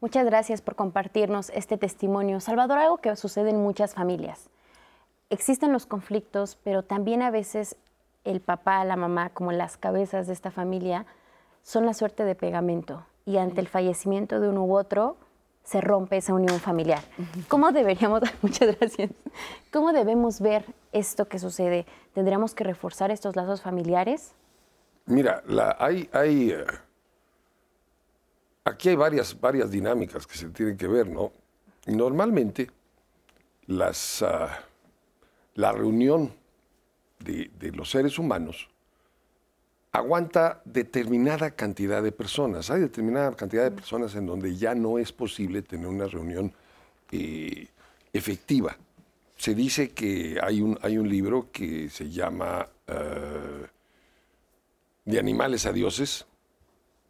Muchas 0.00 0.24
gracias 0.24 0.62
por 0.62 0.76
compartirnos 0.76 1.50
este 1.50 1.76
testimonio. 1.76 2.40
Salvador, 2.40 2.78
algo 2.78 2.98
que 2.98 3.14
sucede 3.16 3.50
en 3.50 3.60
muchas 3.60 3.94
familias. 3.94 4.48
Existen 5.30 5.72
los 5.72 5.86
conflictos, 5.86 6.56
pero 6.62 6.84
también 6.84 7.20
a 7.20 7.30
veces 7.30 7.76
el 8.24 8.40
papá, 8.40 8.84
la 8.84 8.96
mamá, 8.96 9.30
como 9.30 9.52
las 9.52 9.76
cabezas 9.76 10.26
de 10.26 10.32
esta 10.32 10.50
familia, 10.50 11.06
son 11.62 11.84
la 11.84 11.94
suerte 11.94 12.24
de 12.24 12.34
pegamento. 12.34 13.04
Y 13.26 13.38
ante 13.38 13.60
el 13.60 13.68
fallecimiento 13.68 14.40
de 14.40 14.48
uno 14.48 14.64
u 14.64 14.76
otro, 14.76 15.16
se 15.64 15.80
rompe 15.82 16.16
esa 16.16 16.32
unión 16.32 16.60
familiar. 16.60 17.02
¿Cómo 17.48 17.72
deberíamos, 17.72 18.22
muchas 18.42 18.76
gracias, 18.78 19.10
cómo 19.70 19.92
debemos 19.92 20.40
ver 20.40 20.64
esto 20.92 21.26
que 21.26 21.38
sucede? 21.38 21.86
¿Tendríamos 22.14 22.54
que 22.54 22.64
reforzar 22.64 23.10
estos 23.10 23.36
lazos 23.36 23.60
familiares? 23.60 24.32
Mira, 25.04 25.42
la, 25.46 25.76
hay, 25.78 26.08
hay, 26.12 26.52
eh, 26.52 26.64
aquí 28.68 28.90
hay 28.90 28.96
varias, 28.96 29.38
varias 29.40 29.70
dinámicas 29.70 30.26
que 30.26 30.36
se 30.36 30.48
tienen 30.50 30.76
que 30.76 30.86
ver, 30.86 31.08
¿no? 31.08 31.32
Y 31.86 31.92
normalmente 31.92 32.70
las, 33.66 34.22
ah, 34.22 34.60
la 35.54 35.72
reunión 35.72 36.32
de, 37.18 37.50
de 37.58 37.72
los 37.72 37.90
seres 37.90 38.18
humanos 38.18 38.68
aguanta 39.92 40.60
determinada 40.64 41.50
cantidad 41.50 42.02
de 42.02 42.12
personas. 42.12 42.70
Hay 42.70 42.80
determinada 42.80 43.34
cantidad 43.34 43.64
de 43.64 43.70
personas 43.70 44.14
en 44.14 44.26
donde 44.26 44.56
ya 44.56 44.74
no 44.74 44.98
es 44.98 45.12
posible 45.12 45.62
tener 45.62 45.86
una 45.86 46.06
reunión 46.06 46.52
eh, 47.10 47.66
efectiva. 48.12 48.76
Se 49.36 49.54
dice 49.54 49.90
que 49.90 50.38
hay 50.42 50.60
un, 50.60 50.78
hay 50.82 50.98
un 50.98 51.08
libro 51.08 51.48
que 51.52 51.88
se 51.88 52.10
llama 52.10 52.68
eh, 52.86 53.66
De 55.04 55.18
animales 55.18 55.64
a 55.64 55.72
dioses, 55.72 56.26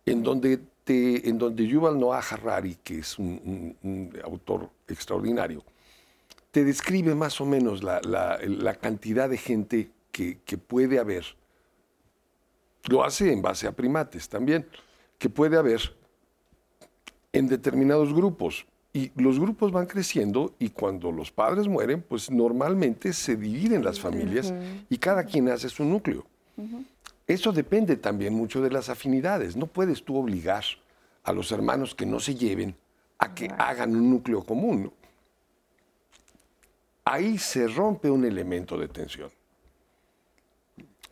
en 0.06 0.22
donde, 0.22 0.60
te, 0.88 1.28
en 1.28 1.36
donde 1.36 1.66
Yuval 1.66 2.00
Noah 2.00 2.20
Harari, 2.30 2.76
que 2.82 3.00
es 3.00 3.18
un, 3.18 3.26
un- 3.44 3.76
un 3.82 4.12
autor 4.24 4.70
extraordinario, 4.88 5.62
te 6.50 6.64
describe 6.64 7.14
más 7.14 7.38
o 7.42 7.44
menos 7.44 7.82
la, 7.82 8.00
la- 8.02 8.38
la 8.42 8.74
cantidad 8.74 9.28
de 9.28 9.36
gente 9.36 9.90
que, 10.10 10.38
que 10.46 10.56
puede 10.56 10.98
haber 10.98 11.24
lo 12.88 13.04
hace 13.04 13.30
en 13.30 13.42
base 13.42 13.66
a 13.66 13.72
primates 13.72 14.30
también, 14.30 14.66
que 15.18 15.28
puede 15.28 15.58
haber 15.58 15.94
en 17.34 17.48
determinados 17.48 18.14
grupos. 18.14 18.64
Y 18.94 19.10
los 19.14 19.38
grupos 19.38 19.70
van 19.72 19.84
creciendo 19.86 20.54
y 20.58 20.70
cuando 20.70 21.12
los 21.12 21.30
padres 21.30 21.68
mueren, 21.68 22.00
pues 22.00 22.30
normalmente 22.30 23.12
se 23.12 23.36
dividen 23.36 23.84
las 23.84 24.00
familias 24.00 24.54
y 24.88 24.96
cada 24.96 25.22
quien 25.24 25.50
hace 25.50 25.68
su 25.68 25.84
núcleo. 25.84 26.24
Eso 27.28 27.52
depende 27.52 27.96
también 27.96 28.32
mucho 28.32 28.62
de 28.62 28.70
las 28.70 28.88
afinidades. 28.88 29.54
No 29.54 29.66
puedes 29.66 30.02
tú 30.02 30.16
obligar 30.16 30.64
a 31.24 31.32
los 31.32 31.52
hermanos 31.52 31.94
que 31.94 32.06
no 32.06 32.18
se 32.20 32.34
lleven 32.34 32.74
a 33.18 33.34
que 33.34 33.48
hagan 33.58 33.94
un 33.94 34.10
núcleo 34.10 34.42
común. 34.42 34.84
¿no? 34.84 34.92
Ahí 37.04 37.36
se 37.36 37.68
rompe 37.68 38.10
un 38.10 38.24
elemento 38.24 38.78
de 38.78 38.88
tensión. 38.88 39.30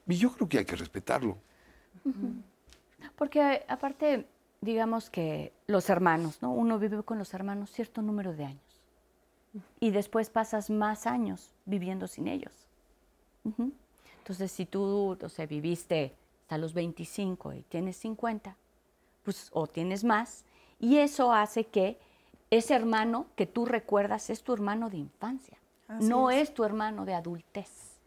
Y 0.06 0.16
yo 0.16 0.32
creo 0.32 0.48
que 0.48 0.58
hay 0.58 0.64
que 0.64 0.76
respetarlo. 0.76 1.36
Porque 3.16 3.64
aparte, 3.68 4.26
digamos 4.62 5.10
que 5.10 5.52
los 5.66 5.90
hermanos, 5.90 6.40
¿no? 6.40 6.52
Uno 6.52 6.78
vive 6.78 7.02
con 7.02 7.18
los 7.18 7.34
hermanos 7.34 7.70
cierto 7.70 8.00
número 8.00 8.32
de 8.32 8.46
años. 8.46 8.82
Y 9.80 9.90
después 9.90 10.30
pasas 10.30 10.70
más 10.70 11.06
años 11.06 11.50
viviendo 11.66 12.06
sin 12.06 12.28
ellos. 12.28 12.52
Entonces, 14.26 14.50
si 14.50 14.66
tú, 14.66 15.16
o 15.22 15.28
sea, 15.28 15.46
viviste 15.46 16.16
hasta 16.42 16.58
los 16.58 16.74
25 16.74 17.52
y 17.52 17.62
tienes 17.62 17.96
50, 17.98 18.56
pues, 19.22 19.50
o 19.52 19.68
tienes 19.68 20.02
más, 20.02 20.44
y 20.80 20.96
eso 20.96 21.32
hace 21.32 21.68
que 21.68 22.00
ese 22.50 22.74
hermano 22.74 23.26
que 23.36 23.46
tú 23.46 23.66
recuerdas 23.66 24.28
es 24.28 24.42
tu 24.42 24.52
hermano 24.52 24.90
de 24.90 24.96
infancia, 24.96 25.58
Así 25.86 26.08
no 26.08 26.32
es. 26.32 26.48
es 26.48 26.54
tu 26.54 26.64
hermano 26.64 27.04
de 27.04 27.14
adultez. 27.14 28.00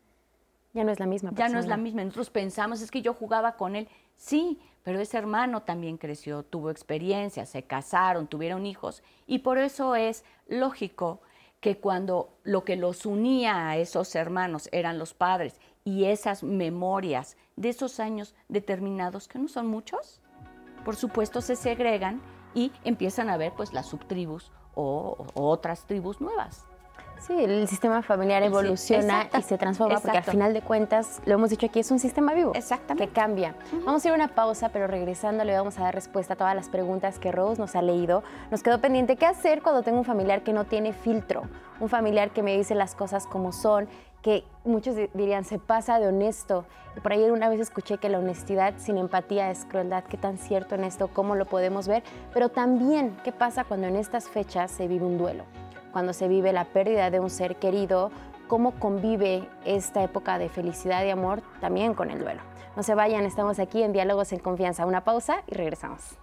Ya 0.73 0.83
no 0.83 0.91
es 0.91 0.99
la 0.99 1.05
misma 1.05 1.31
Ya 1.35 1.47
no 1.47 1.57
es 1.57 1.67
la 1.67 1.75
persona. 1.75 1.77
misma. 1.77 2.03
Nosotros 2.03 2.29
pensamos, 2.31 2.81
es 2.81 2.91
que 2.91 3.01
yo 3.01 3.13
jugaba 3.13 3.55
con 3.55 3.77
él. 3.77 3.87
Sí, 4.17 4.59
pero 4.83 4.99
ese 4.99 5.17
hermano 5.17 5.61
también 5.61 5.95
creció, 5.97 6.43
tuvo 6.43 6.69
experiencia, 6.69 7.45
se 7.45 7.63
casaron, 7.63 8.27
tuvieron 8.27 8.65
hijos. 8.65 9.03
Y 9.25 9.39
por 9.39 9.57
eso 9.57 9.95
es 9.95 10.25
lógico 10.49 11.21
que 11.61 11.77
cuando 11.77 12.37
lo 12.43 12.63
que 12.63 12.75
los 12.75 13.05
unía 13.05 13.69
a 13.69 13.77
esos 13.77 14.15
hermanos 14.15 14.69
eran 14.71 14.97
los 14.97 15.13
padres 15.13 15.59
y 15.90 16.06
esas 16.06 16.44
memorias 16.44 17.36
de 17.56 17.70
esos 17.70 17.99
años 17.99 18.36
determinados, 18.48 19.28
que 19.28 19.40
no 19.40 19.48
son 19.48 19.66
muchos, 19.66 20.22
por 20.86 20.95
supuesto 20.95 21.41
se 21.41 21.56
segregan 21.56 22.22
y 22.53 22.72
empiezan 22.84 23.28
a 23.28 23.38
ver 23.38 23.53
pues 23.57 23.74
las 23.74 23.88
subtribus 23.88 24.52
o, 24.76 25.26
o 25.34 25.49
otras 25.49 25.88
tribus 25.88 26.22
nuevas. 26.22 26.70
Sí, 27.20 27.34
el 27.38 27.68
sistema 27.68 28.02
familiar 28.02 28.44
evoluciona 28.44 29.28
y 29.38 29.41
se 29.41 29.57
transforma 29.57 29.99
porque 29.99 30.18
al 30.18 30.24
final 30.24 30.53
de 30.53 30.61
cuentas, 30.61 31.22
lo 31.26 31.34
hemos 31.34 31.49
dicho 31.49 31.66
aquí, 31.66 31.80
es 31.80 31.91
un 31.91 31.99
sistema 31.99 32.34
vivo. 32.34 32.53
Exactamente. 32.56 33.07
Que 33.07 33.14
cambia. 33.14 33.56
Vamos 33.86 34.06
a 34.06 34.07
ir 34.07 34.14
a 34.14 34.16
una 34.16 34.30
pausa, 34.30 34.70
pero 34.70 34.88
regresando 34.88 35.44
le 35.44 35.53
vamos 35.53 35.78
a 35.80 35.84
dar 35.84 35.94
respuesta 35.94 36.36
a 36.36 36.38
todas 36.38 36.56
las 36.56 36.70
preguntas 36.70 37.20
que 37.20 37.32
Rose 37.34 37.60
nos 37.60 37.76
ha 37.76 37.82
leído. 37.82 38.24
Nos 38.52 38.64
quedó 38.64 38.80
pendiente, 38.80 39.18
¿qué 39.18 39.26
hacer 39.26 39.61
cuando 39.61 39.84
tengo 39.84 39.98
un 39.98 40.06
familiar 40.06 40.44
que 40.44 40.53
no 40.53 40.66
tiene 40.66 40.94
filtro? 40.94 41.44
Un 41.82 41.90
familiar 41.90 42.32
que 42.32 42.41
me 42.41 42.56
dice 42.56 42.74
las 42.74 42.95
cosas 42.95 43.28
como 43.28 43.52
son, 43.52 43.90
que 44.21 44.43
muchos 44.65 44.95
di- 44.95 45.09
dirían 45.13 45.43
se 45.45 45.59
pasa 45.59 45.99
de 45.99 46.07
honesto. 46.07 46.65
Por 47.01 47.13
ahí 47.13 47.23
una 47.29 47.49
vez 47.49 47.59
escuché 47.59 47.97
que 47.97 48.09
la 48.09 48.19
honestidad 48.19 48.73
sin 48.77 48.97
empatía 48.97 49.51
es 49.51 49.65
crueldad. 49.65 50.03
¿Qué 50.03 50.17
tan 50.17 50.37
cierto 50.37 50.75
en 50.75 50.83
esto? 50.83 51.07
¿Cómo 51.07 51.35
lo 51.35 51.45
podemos 51.45 51.87
ver? 51.87 52.03
Pero 52.33 52.49
también, 52.49 53.17
¿qué 53.23 53.31
pasa 53.31 53.63
cuando 53.63 53.87
en 53.87 53.95
estas 53.95 54.27
fechas 54.27 54.71
se 54.71 54.87
vive 54.87 55.05
un 55.05 55.17
duelo? 55.17 55.43
Cuando 55.93 56.13
se 56.13 56.27
vive 56.27 56.51
la 56.51 56.65
pérdida 56.65 57.09
de 57.09 57.19
un 57.19 57.29
ser 57.29 57.55
querido, 57.55 58.11
¿cómo 58.47 58.71
convive 58.79 59.47
esta 59.65 60.03
época 60.03 60.37
de 60.37 60.49
felicidad 60.49 61.03
y 61.05 61.09
amor 61.09 61.41
también 61.61 61.93
con 61.93 62.11
el 62.11 62.19
duelo? 62.19 62.41
No 62.75 62.83
se 62.83 62.95
vayan, 62.95 63.25
estamos 63.25 63.59
aquí 63.59 63.81
en 63.81 63.93
Diálogos 63.93 64.31
en 64.33 64.39
Confianza. 64.39 64.85
Una 64.85 65.03
pausa 65.03 65.43
y 65.47 65.55
regresamos. 65.55 66.17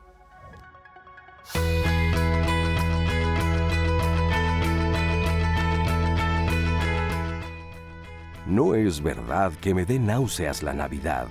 No 8.46 8.76
es 8.76 9.02
verdad 9.02 9.52
que 9.60 9.74
me 9.74 9.84
dé 9.84 9.98
náuseas 9.98 10.62
la 10.62 10.72
Navidad. 10.72 11.26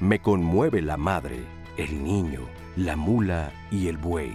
Me 0.00 0.18
conmueve 0.18 0.82
la 0.82 0.96
madre, 0.96 1.44
el 1.76 2.02
niño, 2.02 2.40
la 2.76 2.96
mula 2.96 3.52
y 3.70 3.86
el 3.86 3.96
buey. 3.96 4.34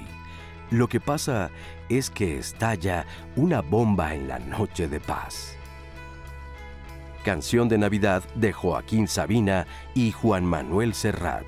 Lo 0.71 0.87
que 0.87 1.01
pasa 1.01 1.51
es 1.89 2.09
que 2.09 2.37
estalla 2.37 3.05
una 3.35 3.61
bomba 3.61 4.15
en 4.15 4.29
la 4.29 4.39
noche 4.39 4.87
de 4.87 5.01
paz. 5.01 5.57
Canción 7.25 7.67
de 7.67 7.77
Navidad 7.77 8.23
de 8.35 8.53
Joaquín 8.53 9.09
Sabina 9.09 9.67
y 9.93 10.11
Juan 10.11 10.45
Manuel 10.45 10.93
Serrat. 10.93 11.45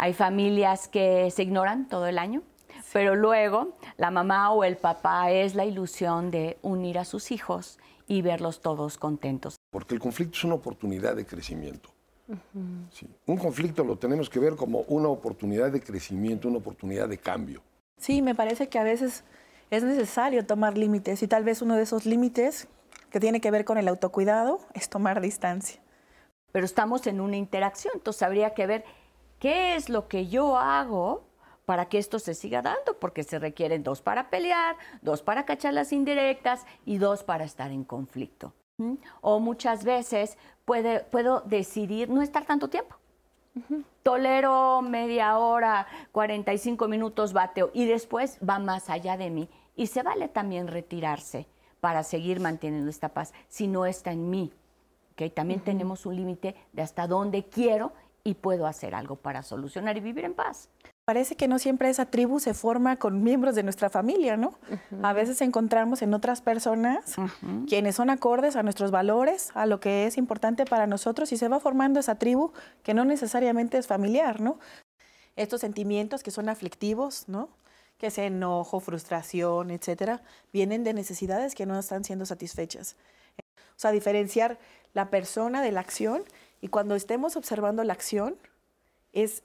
Hay 0.00 0.14
familias 0.14 0.86
que 0.86 1.28
se 1.32 1.42
ignoran 1.42 1.88
todo 1.88 2.06
el 2.06 2.18
año, 2.18 2.42
pero 2.92 3.16
luego 3.16 3.76
la 3.96 4.12
mamá 4.12 4.52
o 4.52 4.62
el 4.62 4.76
papá 4.76 5.32
es 5.32 5.56
la 5.56 5.64
ilusión 5.64 6.30
de 6.30 6.56
unir 6.62 7.00
a 7.00 7.04
sus 7.04 7.32
hijos 7.32 7.80
y 8.06 8.22
verlos 8.22 8.60
todos 8.60 8.96
contentos. 8.96 9.56
Porque 9.70 9.94
el 9.94 10.00
conflicto 10.00 10.38
es 10.38 10.44
una 10.44 10.54
oportunidad 10.54 11.16
de 11.16 11.26
crecimiento. 11.26 11.90
Sí. 12.92 13.08
Un 13.26 13.38
conflicto 13.38 13.82
lo 13.82 13.96
tenemos 13.96 14.30
que 14.30 14.38
ver 14.38 14.54
como 14.54 14.80
una 14.82 15.08
oportunidad 15.08 15.72
de 15.72 15.80
crecimiento, 15.80 16.46
una 16.46 16.58
oportunidad 16.58 17.08
de 17.08 17.18
cambio. 17.18 17.60
Sí, 17.96 18.22
me 18.22 18.36
parece 18.36 18.68
que 18.68 18.78
a 18.78 18.84
veces 18.84 19.24
es 19.70 19.82
necesario 19.82 20.46
tomar 20.46 20.78
límites 20.78 21.22
y 21.24 21.26
tal 21.26 21.42
vez 21.42 21.60
uno 21.60 21.74
de 21.74 21.82
esos 21.82 22.06
límites 22.06 22.68
que 23.10 23.18
tiene 23.18 23.40
que 23.40 23.50
ver 23.50 23.64
con 23.64 23.78
el 23.78 23.88
autocuidado 23.88 24.60
es 24.74 24.88
tomar 24.88 25.20
distancia. 25.20 25.80
Pero 26.52 26.64
estamos 26.64 27.06
en 27.06 27.20
una 27.20 27.36
interacción, 27.36 27.94
entonces 27.96 28.22
habría 28.22 28.54
que 28.54 28.66
ver 28.66 28.84
qué 29.38 29.76
es 29.76 29.88
lo 29.88 30.08
que 30.08 30.26
yo 30.28 30.56
hago 30.56 31.24
para 31.64 31.86
que 31.86 31.98
esto 31.98 32.18
se 32.18 32.34
siga 32.34 32.62
dando, 32.62 32.98
porque 32.98 33.24
se 33.24 33.38
requieren 33.38 33.82
dos 33.82 34.00
para 34.00 34.30
pelear, 34.30 34.76
dos 35.02 35.22
para 35.22 35.44
cachar 35.44 35.74
las 35.74 35.92
indirectas 35.92 36.64
y 36.86 36.96
dos 36.96 37.24
para 37.24 37.44
estar 37.44 37.70
en 37.70 37.84
conflicto. 37.84 38.54
¿Mm? 38.78 38.94
O 39.20 39.38
muchas 39.38 39.84
veces 39.84 40.38
puede, 40.64 41.00
puedo 41.00 41.42
decidir 41.42 42.08
no 42.08 42.22
estar 42.22 42.46
tanto 42.46 42.68
tiempo. 42.68 42.96
Tolero 44.02 44.80
media 44.82 45.36
hora, 45.36 45.86
45 46.12 46.88
minutos 46.88 47.32
bateo 47.32 47.70
y 47.74 47.84
después 47.86 48.38
va 48.38 48.58
más 48.58 48.88
allá 48.88 49.16
de 49.16 49.30
mí. 49.30 49.48
Y 49.76 49.88
se 49.88 50.02
vale 50.02 50.28
también 50.28 50.68
retirarse 50.68 51.46
para 51.80 52.02
seguir 52.02 52.40
manteniendo 52.40 52.88
esta 52.88 53.10
paz 53.10 53.34
si 53.48 53.66
no 53.66 53.84
está 53.84 54.12
en 54.12 54.30
mí. 54.30 54.52
¿ok? 55.12 55.32
También 55.34 55.60
tenemos 55.60 56.06
un 56.06 56.16
límite 56.16 56.54
de 56.72 56.82
hasta 56.82 57.06
dónde 57.06 57.44
quiero 57.44 57.92
y 58.28 58.34
puedo 58.34 58.66
hacer 58.66 58.94
algo 58.94 59.16
para 59.16 59.42
solucionar 59.42 59.96
y 59.96 60.00
vivir 60.00 60.26
en 60.26 60.34
paz. 60.34 60.68
Parece 61.06 61.34
que 61.34 61.48
no 61.48 61.58
siempre 61.58 61.88
esa 61.88 62.04
tribu 62.04 62.40
se 62.40 62.52
forma 62.52 62.96
con 62.96 63.22
miembros 63.22 63.54
de 63.54 63.62
nuestra 63.62 63.88
familia, 63.88 64.36
¿no? 64.36 64.58
A 65.02 65.14
veces 65.14 65.40
encontramos 65.40 66.02
en 66.02 66.12
otras 66.12 66.42
personas 66.42 67.16
quienes 67.66 67.96
son 67.96 68.10
acordes 68.10 68.54
a 68.56 68.62
nuestros 68.62 68.90
valores, 68.90 69.50
a 69.54 69.64
lo 69.64 69.80
que 69.80 70.06
es 70.06 70.18
importante 70.18 70.66
para 70.66 70.86
nosotros 70.86 71.32
y 71.32 71.38
se 71.38 71.48
va 71.48 71.58
formando 71.58 72.00
esa 72.00 72.16
tribu 72.16 72.52
que 72.82 72.92
no 72.92 73.06
necesariamente 73.06 73.78
es 73.78 73.86
familiar, 73.86 74.42
¿no? 74.42 74.58
Estos 75.34 75.62
sentimientos 75.62 76.22
que 76.22 76.30
son 76.30 76.50
aflictivos, 76.50 77.28
¿no? 77.28 77.48
Que 77.96 78.08
es 78.08 78.18
enojo, 78.18 78.80
frustración, 78.80 79.70
etcétera, 79.70 80.20
vienen 80.52 80.84
de 80.84 80.92
necesidades 80.92 81.54
que 81.54 81.64
no 81.64 81.78
están 81.78 82.04
siendo 82.04 82.26
satisfechas. 82.26 82.96
O 83.38 83.80
sea, 83.80 83.90
diferenciar 83.90 84.58
la 84.92 85.08
persona 85.08 85.62
de 85.62 85.72
la 85.72 85.80
acción 85.80 86.24
y 86.60 86.68
cuando 86.68 86.94
estemos 86.94 87.36
observando 87.36 87.84
la 87.84 87.92
acción 87.92 88.36
es 89.12 89.42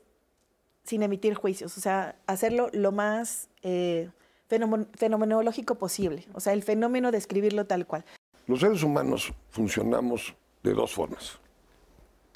sin 0.83 1.03
emitir 1.03 1.35
juicios, 1.35 1.77
o 1.77 1.81
sea, 1.81 2.15
hacerlo 2.27 2.69
lo 2.73 2.91
más 2.91 3.49
eh, 3.61 4.09
fenomen- 4.49 4.87
fenomenológico 4.93 5.75
posible, 5.75 6.25
o 6.33 6.39
sea, 6.39 6.53
el 6.53 6.63
fenómeno 6.63 7.11
describirlo 7.11 7.65
tal 7.65 7.85
cual. 7.87 8.03
Los 8.47 8.59
seres 8.59 8.83
humanos 8.83 9.31
funcionamos 9.49 10.35
de 10.63 10.73
dos 10.73 10.93
formas. 10.93 11.39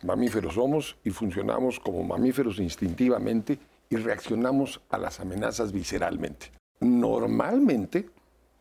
Mamíferos 0.03 0.53
somos 0.53 0.95
y 1.03 1.09
funcionamos 1.09 1.79
como 1.79 2.03
mamíferos 2.03 2.59
instintivamente 2.59 3.59
y 3.89 3.95
reaccionamos 3.97 4.79
a 4.89 4.97
las 4.97 5.19
amenazas 5.19 5.71
visceralmente. 5.71 6.51
Normalmente, 6.79 8.09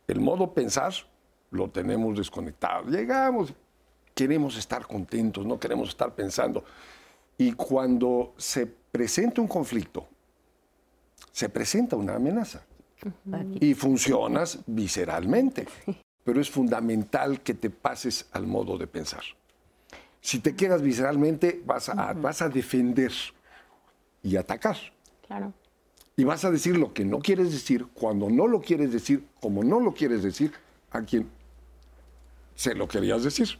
el 0.09 0.21
modo 0.21 0.53
pensar 0.55 0.93
lo 1.51 1.69
tenemos 1.69 2.17
desconectado. 2.17 2.89
Llegamos, 2.89 3.53
queremos 4.17 4.57
estar 4.57 4.87
contentos, 4.87 5.45
no 5.45 5.61
queremos 5.61 5.91
estar 5.91 6.15
pensando. 6.15 6.65
Y 7.37 7.53
cuando 7.53 8.33
se 8.39 8.67
presenta 8.67 9.43
un 9.43 9.47
conflicto, 9.47 10.09
se 11.31 11.51
presenta 11.51 11.97
una 11.97 12.15
amenaza 12.15 12.65
y 13.61 13.75
funcionas 13.75 14.59
visceralmente. 14.67 15.69
Pero 16.25 16.41
es 16.41 16.51
fundamental 16.51 17.43
que 17.43 17.55
te 17.55 17.69
pases 17.69 18.27
al 18.33 18.47
modo 18.47 18.79
de 18.79 18.87
pensar. 18.87 19.23
Si 20.23 20.41
te 20.41 20.57
quedas 20.57 20.81
visceralmente, 20.81 21.63
vas 21.65 21.91
a, 21.91 22.15
vas 22.15 22.41
a 22.41 22.49
defender 22.49 23.13
y 24.23 24.37
atacar. 24.37 24.77
Claro. 25.27 25.53
Y 26.17 26.25
vas 26.25 26.45
a 26.47 26.51
decir 26.51 26.79
lo 26.79 26.95
que 26.95 27.05
no 27.05 27.19
quieres 27.19 27.53
decir, 27.53 27.87
cuando 27.93 28.31
no 28.31 28.49
lo 28.49 28.63
quieres 28.63 28.91
decir, 28.91 29.29
como 29.41 29.63
no 29.63 29.79
lo 29.79 29.93
quieres 29.93 30.23
decir, 30.23 30.53
a 30.91 31.03
quien 31.03 31.29
se 32.55 32.75
lo 32.75 32.89
querías 32.89 33.23
decir. 33.23 33.59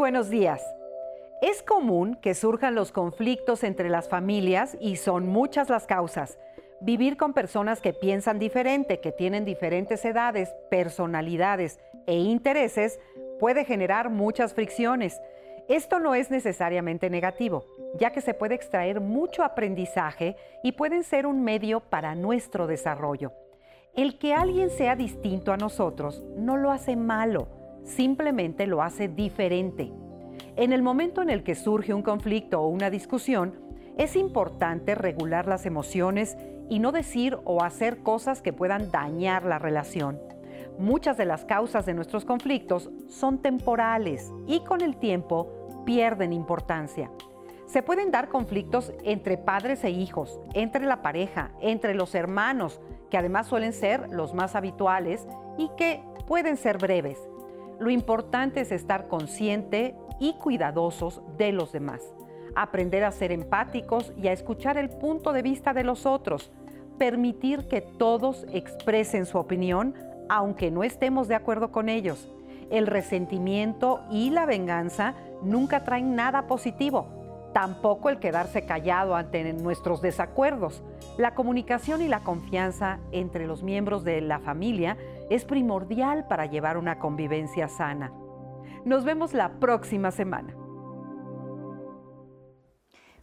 Buenos 0.00 0.30
días. 0.30 0.62
Es 1.42 1.62
común 1.62 2.14
que 2.22 2.34
surjan 2.34 2.74
los 2.74 2.90
conflictos 2.90 3.62
entre 3.62 3.90
las 3.90 4.08
familias 4.08 4.78
y 4.80 4.96
son 4.96 5.28
muchas 5.28 5.68
las 5.68 5.86
causas. 5.86 6.38
Vivir 6.80 7.18
con 7.18 7.34
personas 7.34 7.82
que 7.82 7.92
piensan 7.92 8.38
diferente, 8.38 9.00
que 9.00 9.12
tienen 9.12 9.44
diferentes 9.44 10.02
edades, 10.06 10.54
personalidades 10.70 11.80
e 12.06 12.16
intereses 12.16 12.98
puede 13.38 13.66
generar 13.66 14.08
muchas 14.08 14.54
fricciones. 14.54 15.20
Esto 15.68 15.98
no 15.98 16.14
es 16.14 16.30
necesariamente 16.30 17.10
negativo, 17.10 17.66
ya 17.98 18.10
que 18.10 18.22
se 18.22 18.32
puede 18.32 18.54
extraer 18.54 19.02
mucho 19.02 19.44
aprendizaje 19.44 20.34
y 20.62 20.72
pueden 20.72 21.04
ser 21.04 21.26
un 21.26 21.44
medio 21.44 21.80
para 21.80 22.14
nuestro 22.14 22.66
desarrollo. 22.66 23.32
El 23.94 24.18
que 24.18 24.32
alguien 24.32 24.70
sea 24.70 24.96
distinto 24.96 25.52
a 25.52 25.58
nosotros 25.58 26.24
no 26.38 26.56
lo 26.56 26.70
hace 26.70 26.96
malo 26.96 27.59
simplemente 27.84 28.66
lo 28.66 28.82
hace 28.82 29.08
diferente. 29.08 29.92
En 30.56 30.72
el 30.72 30.82
momento 30.82 31.22
en 31.22 31.30
el 31.30 31.42
que 31.42 31.54
surge 31.54 31.94
un 31.94 32.02
conflicto 32.02 32.60
o 32.60 32.68
una 32.68 32.90
discusión, 32.90 33.54
es 33.96 34.16
importante 34.16 34.94
regular 34.94 35.46
las 35.46 35.66
emociones 35.66 36.36
y 36.68 36.78
no 36.78 36.92
decir 36.92 37.38
o 37.44 37.62
hacer 37.62 38.02
cosas 38.02 38.42
que 38.42 38.52
puedan 38.52 38.90
dañar 38.90 39.44
la 39.44 39.58
relación. 39.58 40.18
Muchas 40.78 41.16
de 41.16 41.26
las 41.26 41.44
causas 41.44 41.84
de 41.84 41.94
nuestros 41.94 42.24
conflictos 42.24 42.90
son 43.08 43.42
temporales 43.42 44.32
y 44.46 44.60
con 44.64 44.80
el 44.80 44.96
tiempo 44.96 45.82
pierden 45.84 46.32
importancia. 46.32 47.10
Se 47.66 47.82
pueden 47.82 48.10
dar 48.10 48.28
conflictos 48.28 48.92
entre 49.04 49.38
padres 49.38 49.84
e 49.84 49.90
hijos, 49.90 50.40
entre 50.54 50.86
la 50.86 51.02
pareja, 51.02 51.52
entre 51.60 51.94
los 51.94 52.14
hermanos, 52.14 52.80
que 53.10 53.18
además 53.18 53.46
suelen 53.46 53.72
ser 53.72 54.08
los 54.10 54.34
más 54.34 54.56
habituales 54.56 55.26
y 55.56 55.70
que 55.76 56.02
pueden 56.26 56.56
ser 56.56 56.78
breves. 56.78 57.29
Lo 57.80 57.88
importante 57.88 58.60
es 58.60 58.72
estar 58.72 59.08
consciente 59.08 59.96
y 60.18 60.34
cuidadosos 60.34 61.22
de 61.38 61.50
los 61.50 61.72
demás, 61.72 62.02
aprender 62.54 63.04
a 63.04 63.10
ser 63.10 63.32
empáticos 63.32 64.12
y 64.18 64.28
a 64.28 64.32
escuchar 64.32 64.76
el 64.76 64.90
punto 64.90 65.32
de 65.32 65.40
vista 65.40 65.72
de 65.72 65.82
los 65.82 66.04
otros, 66.04 66.52
permitir 66.98 67.68
que 67.68 67.80
todos 67.80 68.44
expresen 68.52 69.24
su 69.24 69.38
opinión 69.38 69.94
aunque 70.28 70.70
no 70.70 70.84
estemos 70.84 71.26
de 71.26 71.34
acuerdo 71.34 71.72
con 71.72 71.88
ellos. 71.88 72.30
El 72.70 72.86
resentimiento 72.86 74.00
y 74.10 74.28
la 74.28 74.44
venganza 74.44 75.14
nunca 75.42 75.82
traen 75.82 76.14
nada 76.14 76.46
positivo, 76.46 77.08
tampoco 77.52 78.10
el 78.10 78.18
quedarse 78.18 78.66
callado 78.66 79.16
ante 79.16 79.52
nuestros 79.54 80.02
desacuerdos. 80.02 80.82
La 81.16 81.34
comunicación 81.34 82.02
y 82.02 82.08
la 82.08 82.20
confianza 82.20 83.00
entre 83.10 83.46
los 83.46 83.62
miembros 83.62 84.04
de 84.04 84.20
la 84.20 84.38
familia 84.38 84.98
es 85.30 85.44
primordial 85.44 86.26
para 86.26 86.46
llevar 86.46 86.76
una 86.76 86.98
convivencia 86.98 87.68
sana. 87.68 88.12
Nos 88.84 89.04
vemos 89.04 89.32
la 89.32 89.60
próxima 89.60 90.10
semana. 90.10 90.54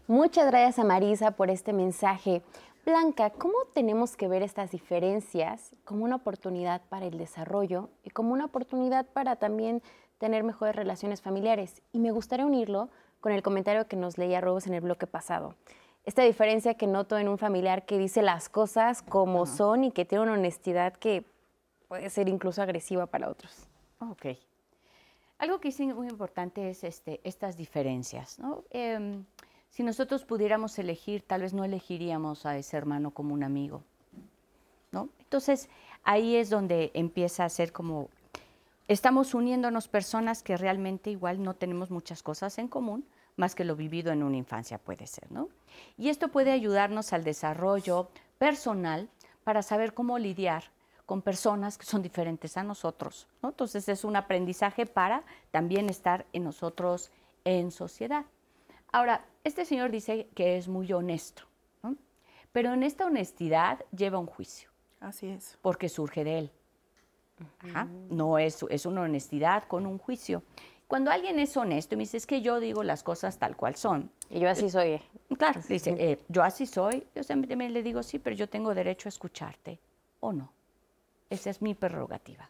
Muchas 0.08 0.48
gracias 0.48 0.80
a 0.80 0.86
Marisa 0.86 1.32
por 1.32 1.50
este 1.50 1.74
mensaje. 1.74 2.42
Blanca, 2.86 3.32
¿cómo 3.32 3.56
tenemos 3.74 4.16
que 4.16 4.30
ver 4.30 4.42
estas 4.42 4.72
diferencias 4.72 5.76
como 5.84 6.06
una 6.06 6.16
oportunidad 6.16 6.82
para 6.88 7.06
el 7.06 7.18
desarrollo 7.18 7.90
y 8.06 8.12
como 8.12 8.32
una 8.32 8.46
oportunidad 8.46 9.06
para 9.06 9.36
también 9.36 9.84
tener 10.18 10.46
mejores 10.46 10.78
relaciones 10.78 11.22
familiares? 11.22 11.82
Y 11.92 12.00
me 12.00 12.12
gustaría 12.12 12.46
unirlo 12.46 12.88
con 13.20 13.34
el 13.34 13.44
comentario 13.44 13.88
que 13.90 13.98
nos 13.98 14.18
leía 14.18 14.40
Robos 14.40 14.68
en 14.68 14.76
el 14.76 14.82
bloque 14.82 15.08
pasado. 15.08 15.56
Esta 16.06 16.22
diferencia 16.22 16.76
que 16.76 16.88
noto 16.88 17.18
en 17.18 17.28
un 17.28 17.38
familiar 17.38 17.86
que 17.86 17.98
dice 17.98 18.22
las 18.22 18.48
cosas 18.48 19.02
como 19.02 19.46
son 19.46 19.84
y 19.84 19.92
que 19.92 20.06
tiene 20.06 20.24
una 20.24 20.34
honestidad 20.36 20.94
que 20.94 21.26
puede 21.88 22.10
ser 22.10 22.30
incluso 22.30 22.62
agresiva 22.62 23.06
para 23.06 23.30
otros. 23.30 23.68
Ok. 24.00 24.38
Algo 25.40 25.60
que 25.60 25.70
es 25.70 25.80
muy 25.80 26.08
importante 26.08 26.70
es 26.70 26.84
este, 26.84 27.22
estas 27.24 27.58
diferencias. 27.58 28.40
¿no? 28.40 28.64
Em, 28.72 29.26
si 29.70 29.84
nosotros 29.84 30.26
pudiéramos 30.26 30.78
elegir, 30.80 31.22
tal 31.22 31.42
vez 31.42 31.54
no 31.54 31.64
elegiríamos 31.64 32.46
a 32.46 32.58
ese 32.58 32.78
hermano 32.78 33.12
como 33.12 33.34
un 33.34 33.44
amigo. 33.44 33.84
¿no? 34.92 35.10
Entonces, 35.20 35.70
ahí 36.04 36.36
es 36.36 36.50
donde 36.50 36.92
empieza 36.94 37.46
a 37.46 37.50
ser 37.50 37.72
como, 37.72 38.10
estamos 38.88 39.34
uniéndonos 39.34 39.88
personas 39.88 40.42
que 40.42 40.58
realmente 40.58 41.12
igual 41.12 41.44
no 41.44 41.54
tenemos 41.54 41.92
muchas 41.92 42.24
cosas 42.24 42.58
en 42.58 42.68
común, 42.68 43.06
más 43.36 43.54
que 43.54 43.66
lo 43.66 43.76
vivido 43.76 44.12
en 44.12 44.24
una 44.24 44.38
infancia 44.38 44.80
puede 44.80 45.06
ser. 45.06 45.32
¿no? 45.32 45.50
Y 45.98 46.10
esto 46.10 46.30
puede 46.30 46.52
ayudarnos 46.52 47.14
al 47.14 47.24
desarrollo 47.24 48.10
personal 48.40 49.10
para 49.44 49.62
saber 49.62 49.94
cómo 49.94 50.18
lidiar 50.18 50.72
con 51.08 51.22
personas 51.22 51.78
que 51.78 51.86
son 51.86 52.04
diferentes 52.04 52.58
a 52.58 52.64
nosotros. 52.64 53.28
Entonces 53.42 53.88
es 53.88 54.04
un 54.04 54.18
aprendizaje 54.18 54.86
para 54.86 55.24
también 55.52 55.90
estar 55.90 56.28
en 56.34 56.44
nosotros 56.44 57.12
en 57.46 57.72
sociedad. 57.72 58.26
Ahora, 58.92 59.26
este 59.46 59.64
señor 59.64 59.90
dice 59.90 60.28
que 60.36 60.58
es 60.58 60.68
muy 60.68 60.92
honesto, 60.92 61.44
pero 62.52 62.74
en 62.74 62.84
esta 62.84 63.06
honestidad 63.06 63.86
lleva 63.96 64.20
un 64.20 64.26
juicio. 64.26 64.70
Así 65.00 65.30
es. 65.30 65.58
Porque 65.62 65.88
surge 65.88 66.26
de 66.26 66.40
él. 66.40 66.52
No 68.10 68.38
es, 68.38 68.66
es 68.70 68.86
una 68.86 69.02
honestidad 69.02 69.64
con 69.64 69.86
un 69.86 70.00
juicio. 70.00 70.44
Cuando 70.88 71.12
alguien 71.12 71.40
es 71.40 71.56
honesto 71.56 71.96
y 71.96 71.98
me 71.98 72.04
dice, 72.04 72.18
es 72.18 72.28
que 72.28 72.42
yo 72.42 72.60
digo 72.60 72.84
las 72.84 73.04
cosas 73.04 73.38
tal 73.38 73.56
cual 73.56 73.76
son. 73.76 74.12
Y 74.30 74.42
yo 74.42 74.50
así 74.50 74.70
soy. 74.70 75.02
Claro, 75.38 75.62
dice, 75.70 75.96
eh, 75.98 76.20
yo 76.28 76.44
así 76.44 76.66
soy. 76.66 77.08
Yo 77.16 77.24
también 77.24 77.72
le 77.72 77.82
digo, 77.84 78.04
sí, 78.04 78.20
pero 78.20 78.36
yo 78.36 78.50
tengo 78.50 78.74
derecho 78.74 79.08
a 79.08 79.12
escucharte 79.12 79.80
o 80.20 80.34
no. 80.34 80.57
Esa 81.30 81.50
es 81.50 81.62
mi 81.62 81.74
prerrogativa. 81.74 82.50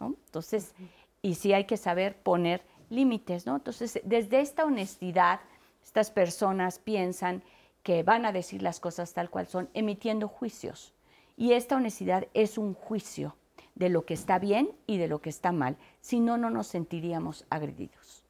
Entonces, 0.00 0.74
y 1.22 1.34
sí 1.34 1.52
hay 1.52 1.64
que 1.64 1.76
saber 1.76 2.16
poner 2.16 2.62
límites, 2.90 3.46
¿no? 3.46 3.56
Entonces, 3.56 4.00
desde 4.04 4.40
esta 4.40 4.64
honestidad, 4.64 5.40
estas 5.82 6.10
personas 6.10 6.78
piensan 6.78 7.42
que 7.82 8.02
van 8.02 8.26
a 8.26 8.32
decir 8.32 8.62
las 8.62 8.80
cosas 8.80 9.12
tal 9.12 9.30
cual 9.30 9.46
son, 9.46 9.68
emitiendo 9.72 10.28
juicios. 10.28 10.92
Y 11.36 11.52
esta 11.52 11.76
honestidad 11.76 12.26
es 12.34 12.58
un 12.58 12.74
juicio 12.74 13.36
de 13.74 13.88
lo 13.90 14.04
que 14.04 14.14
está 14.14 14.38
bien 14.38 14.70
y 14.86 14.98
de 14.98 15.06
lo 15.06 15.20
que 15.20 15.30
está 15.30 15.52
mal. 15.52 15.76
Si 16.00 16.18
no, 16.18 16.36
no 16.36 16.50
nos 16.50 16.66
sentiríamos 16.66 17.44
agredidos. 17.50 18.24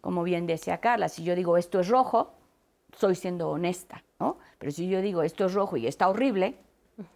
Como 0.00 0.22
bien 0.22 0.46
decía 0.46 0.78
Carla, 0.78 1.08
si 1.08 1.24
yo 1.24 1.34
digo 1.34 1.56
esto 1.56 1.80
es 1.80 1.88
rojo, 1.88 2.32
estoy 2.92 3.14
siendo 3.14 3.50
honesta, 3.50 4.02
¿no? 4.18 4.38
Pero 4.58 4.72
si 4.72 4.88
yo 4.88 5.02
digo 5.02 5.22
esto 5.22 5.46
es 5.46 5.54
rojo 5.54 5.76
y 5.76 5.86
está 5.86 6.08
horrible, 6.08 6.56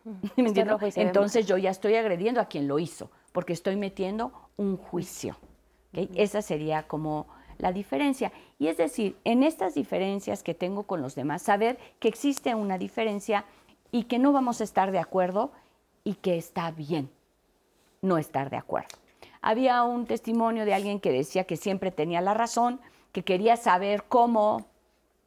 entonces 0.96 1.46
yo 1.46 1.56
ya 1.56 1.70
estoy 1.70 1.94
agrediendo 1.96 2.40
a 2.40 2.46
quien 2.46 2.68
lo 2.68 2.78
hizo, 2.78 3.10
porque 3.32 3.52
estoy 3.52 3.76
metiendo 3.76 4.32
un 4.56 4.76
juicio. 4.76 5.36
Esa 5.92 6.42
sería 6.42 6.86
como 6.88 7.26
la 7.58 7.72
diferencia. 7.72 8.32
Y 8.58 8.68
es 8.68 8.76
decir, 8.76 9.16
en 9.24 9.42
estas 9.42 9.74
diferencias 9.74 10.42
que 10.42 10.54
tengo 10.54 10.84
con 10.84 11.02
los 11.02 11.14
demás, 11.14 11.42
saber 11.42 11.78
que 12.00 12.08
existe 12.08 12.54
una 12.54 12.78
diferencia 12.78 13.44
y 13.92 14.04
que 14.04 14.18
no 14.18 14.32
vamos 14.32 14.60
a 14.60 14.64
estar 14.64 14.90
de 14.90 14.98
acuerdo 14.98 15.52
y 16.02 16.14
que 16.14 16.36
está 16.36 16.70
bien 16.70 17.10
no 18.02 18.18
estar 18.18 18.50
de 18.50 18.56
acuerdo. 18.56 18.98
Había 19.40 19.82
un 19.82 20.06
testimonio 20.06 20.64
de 20.64 20.74
alguien 20.74 21.00
que 21.00 21.12
decía 21.12 21.44
que 21.44 21.56
siempre 21.56 21.90
tenía 21.90 22.20
la 22.20 22.34
razón, 22.34 22.80
que 23.12 23.22
quería 23.24 23.56
saber 23.56 24.04
cómo 24.04 24.66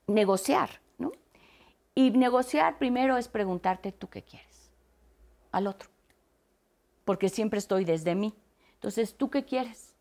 negociar, 0.05 0.69
¿no? 0.97 1.11
Y 1.95 2.11
negociar 2.11 2.77
primero 2.77 3.17
es 3.17 3.27
preguntarte 3.27 3.91
tú 3.91 4.07
qué 4.07 4.21
quieres 4.21 4.46
al 5.57 5.67
otro, 5.67 5.89
porque 7.05 7.29
siempre 7.29 7.59
estoy 7.59 7.85
desde 7.85 8.15
mí. 8.15 8.33
Entonces, 8.75 9.15
¿tú 9.15 9.29
qué 9.29 9.43
quieres? 9.43 9.93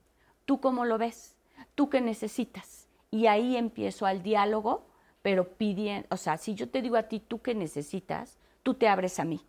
¿Tú 0.45 0.61
cómo 0.61 0.85
lo 0.85 0.99
ves? 0.99 1.37
¿tú 1.77 1.89
qué 1.89 2.01
necesitas? 2.01 2.89
Y 3.13 3.27
ahí 3.27 3.57
empiezo 3.57 4.07
al 4.07 4.23
diálogo, 4.23 4.85
pero 5.23 5.49
pidiendo, 5.49 6.09
o 6.11 6.17
sea, 6.17 6.37
si 6.37 6.55
yo 6.55 6.69
te 6.69 6.83
digo 6.83 6.97
a 6.97 7.05
ti, 7.05 7.21
¿tú 7.21 7.41
qué 7.41 7.55
necesitas? 7.55 8.37
Tú 8.65 8.75
te 8.75 8.89
abres 8.89 9.21
a 9.21 9.25
mí, 9.25 9.41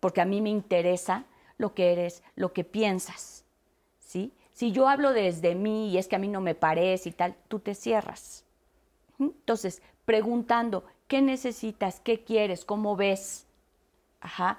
porque 0.00 0.20
a 0.20 0.24
mí 0.24 0.40
me 0.40 0.50
interesa 0.50 1.24
lo 1.58 1.74
que 1.74 1.92
eres, 1.92 2.22
lo 2.34 2.52
que 2.52 2.64
piensas, 2.64 3.44
¿sí? 4.00 4.32
Si 4.52 4.72
yo 4.72 4.88
hablo 4.88 5.12
desde 5.12 5.54
mí 5.54 5.90
y 5.90 5.98
es 5.98 6.08
que 6.08 6.16
a 6.16 6.18
mí 6.18 6.28
no 6.28 6.40
me 6.40 6.54
parece 6.54 7.10
y 7.10 7.12
tal, 7.12 7.36
tú 7.48 7.60
te 7.60 7.74
cierras. 7.74 8.44
Entonces, 9.18 9.80
preguntando, 10.04 10.84
¿qué 11.06 11.22
necesitas? 11.22 12.00
¿Qué 12.00 12.24
quieres? 12.24 12.64
¿Cómo 12.64 12.96
ves? 12.96 13.46
Ajá. 14.20 14.58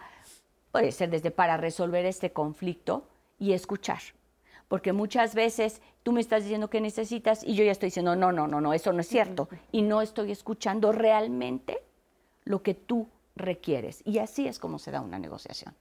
Puede 0.72 0.92
ser 0.92 1.10
desde 1.10 1.32
para 1.32 1.58
resolver 1.58 2.06
este 2.06 2.32
conflicto 2.32 3.08
y 3.40 3.54
escuchar. 3.54 4.00
Porque 4.68 4.94
muchas 4.94 5.36
veces 5.36 5.82
tú 6.04 6.12
me 6.14 6.22
estás 6.22 6.44
diciendo 6.44 6.70
qué 6.70 6.80
necesitas 6.80 7.44
y 7.44 7.56
yo 7.56 7.64
ya 7.64 7.72
estoy 7.72 7.88
diciendo, 7.88 8.16
no, 8.16 8.32
no, 8.32 8.48
no, 8.48 8.62
no, 8.62 8.74
eso 8.74 8.94
no 8.94 9.02
es 9.02 9.08
cierto. 9.08 9.50
Y 9.72 9.82
no 9.82 10.02
estoy 10.02 10.32
escuchando 10.32 10.92
realmente 10.92 11.84
lo 12.46 12.64
que 12.64 12.74
tú 12.74 13.08
requieres. 13.36 14.02
Y 14.06 14.20
así 14.20 14.48
es 14.48 14.60
como 14.60 14.80
se 14.80 14.92
da 14.92 15.02
una 15.02 15.20
negociación 15.20 15.76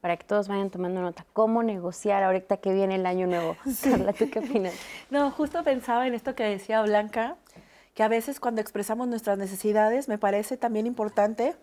para 0.00 0.16
que 0.16 0.24
todos 0.24 0.48
vayan 0.48 0.70
tomando 0.70 1.00
nota. 1.00 1.24
¿Cómo 1.32 1.62
negociar 1.62 2.22
ahorita 2.22 2.58
que 2.58 2.72
viene 2.72 2.96
el 2.96 3.06
año 3.06 3.26
nuevo? 3.26 3.56
Carla, 3.82 4.12
¿tú 4.12 4.28
qué 4.30 4.40
opinas? 4.40 4.74
No, 5.10 5.30
justo 5.30 5.62
pensaba 5.64 6.06
en 6.06 6.14
esto 6.14 6.34
que 6.34 6.44
decía 6.44 6.82
Blanca, 6.82 7.36
que 7.94 8.02
a 8.02 8.08
veces 8.08 8.40
cuando 8.40 8.60
expresamos 8.60 9.08
nuestras 9.08 9.38
necesidades 9.38 10.08
me 10.08 10.18
parece 10.18 10.56
también 10.56 10.86
importante 10.86 11.54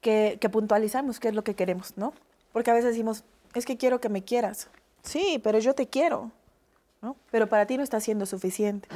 que, 0.00 0.38
que 0.40 0.48
puntualizamos 0.48 1.20
qué 1.20 1.28
es 1.28 1.34
lo 1.34 1.44
que 1.44 1.54
queremos, 1.54 1.96
¿no? 1.96 2.12
Porque 2.52 2.70
a 2.70 2.74
veces 2.74 2.90
decimos, 2.90 3.24
es 3.54 3.64
que 3.64 3.76
quiero 3.76 4.00
que 4.00 4.08
me 4.08 4.22
quieras. 4.22 4.68
Sí, 5.02 5.40
pero 5.42 5.58
yo 5.58 5.74
te 5.74 5.88
quiero. 5.88 6.30
¿no? 7.00 7.16
Pero 7.30 7.48
para 7.48 7.66
ti 7.66 7.76
no 7.76 7.82
está 7.82 8.00
siendo 8.00 8.26
suficiente. 8.26 8.88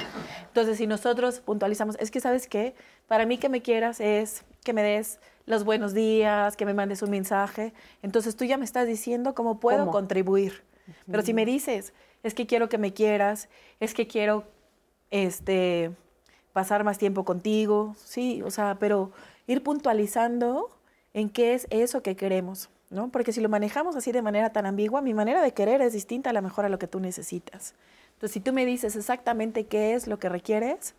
Entonces, 0.47 0.77
si 0.77 0.87
nosotros 0.87 1.39
puntualizamos, 1.39 1.95
es 1.99 2.11
que 2.11 2.19
sabes 2.19 2.47
qué, 2.47 2.75
para 3.07 3.25
mí 3.25 3.37
que 3.37 3.49
me 3.49 3.61
quieras 3.61 3.99
es 3.99 4.43
que 4.63 4.73
me 4.73 4.83
des 4.83 5.19
los 5.45 5.63
buenos 5.63 5.93
días, 5.93 6.55
que 6.55 6.65
me 6.65 6.73
mandes 6.73 7.01
un 7.01 7.09
mensaje. 7.09 7.73
Entonces 8.01 8.35
tú 8.35 8.45
ya 8.45 8.57
me 8.57 8.65
estás 8.65 8.87
diciendo 8.87 9.33
cómo 9.33 9.59
puedo 9.59 9.89
contribuir. 9.91 10.63
Pero 11.09 11.23
si 11.23 11.33
me 11.33 11.45
dices, 11.45 11.93
es 12.23 12.33
que 12.33 12.45
quiero 12.45 12.69
que 12.69 12.77
me 12.77 12.93
quieras, 12.93 13.49
es 13.79 13.93
que 13.93 14.07
quiero 14.07 14.43
este, 15.11 15.91
pasar 16.51 16.83
más 16.83 16.97
tiempo 16.97 17.23
contigo, 17.23 17.95
sí, 18.03 18.41
o 18.41 18.51
sea, 18.51 18.77
pero 18.79 19.11
ir 19.47 19.63
puntualizando 19.63 20.69
en 21.13 21.29
qué 21.29 21.53
es 21.53 21.67
eso 21.69 22.01
que 22.01 22.15
queremos, 22.15 22.69
¿no? 22.89 23.09
Porque 23.09 23.31
si 23.31 23.41
lo 23.41 23.49
manejamos 23.49 23.95
así 23.95 24.11
de 24.11 24.21
manera 24.21 24.51
tan 24.51 24.65
ambigua, 24.65 25.01
mi 25.01 25.13
manera 25.13 25.41
de 25.41 25.53
querer 25.53 25.81
es 25.81 25.93
distinta 25.93 26.31
a 26.31 26.33
la 26.33 26.41
mejor 26.41 26.65
a 26.65 26.69
lo 26.69 26.79
que 26.79 26.87
tú 26.87 26.99
necesitas. 26.99 27.75
Entonces, 28.13 28.31
si 28.31 28.39
tú 28.39 28.53
me 28.53 28.65
dices 28.65 28.95
exactamente 28.95 29.65
qué 29.65 29.93
es 29.93 30.07
lo 30.07 30.17
que 30.17 30.29
requieres, 30.29 30.95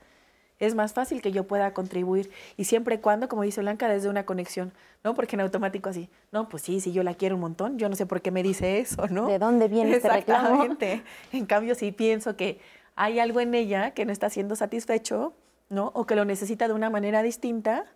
es 0.59 0.75
más 0.75 0.93
fácil 0.93 1.21
que 1.21 1.33
yo 1.33 1.47
pueda 1.47 1.73
contribuir. 1.73 2.31
Y 2.57 2.65
siempre 2.65 2.97
y 2.97 2.99
cuando, 2.99 3.29
como 3.29 3.43
dice 3.43 3.61
Blanca, 3.61 3.89
desde 3.89 4.09
una 4.09 4.25
conexión, 4.25 4.73
¿no? 5.03 5.15
Porque 5.15 5.37
en 5.37 5.41
automático 5.41 5.89
así, 5.89 6.09
no, 6.33 6.49
pues 6.49 6.63
sí, 6.63 6.81
si 6.81 6.93
yo 6.93 7.03
la 7.03 7.15
quiero 7.15 7.35
un 7.35 7.41
montón, 7.41 7.79
yo 7.79 7.89
no 7.89 7.97
sé 7.97 8.07
por 8.07 8.23
qué 8.23 8.31
me 8.31 8.43
dice 8.43 8.79
eso, 8.79 9.09
¿no? 9.09 9.27
¿De 9.27 9.39
dónde 9.39 9.69
viene 9.69 9.97
este 9.97 10.09
reclamo? 10.09 10.63
Exactamente. 10.63 11.03
En 11.33 11.47
cambio, 11.47 11.75
si 11.75 11.93
pienso 11.93 12.37
que 12.37 12.61
hay 12.97 13.19
algo 13.19 13.41
en 13.41 13.55
ella 13.55 13.93
que 13.93 14.05
no 14.05 14.13
está 14.13 14.31
siendo 14.31 14.55
satisfecho, 14.55 15.35
¿no? 15.69 15.91
O 15.95 16.07
que 16.07 16.15
lo 16.15 16.25
necesita 16.25 16.69
de 16.69 16.75
una 16.75 16.91
manera 16.91 17.23
distinta, 17.23 17.87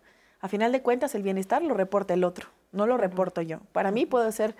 a 0.41 0.47
final 0.47 0.71
de 0.71 0.81
cuentas 0.81 1.15
el 1.15 1.23
bienestar 1.23 1.61
lo 1.61 1.73
reporta 1.73 2.13
el 2.13 2.23
otro, 2.23 2.47
no 2.71 2.87
lo 2.87 2.97
reporto 2.97 3.41
yo. 3.41 3.59
Para 3.71 3.91
mí 3.91 4.05
puedo 4.05 4.31
ser 4.31 4.55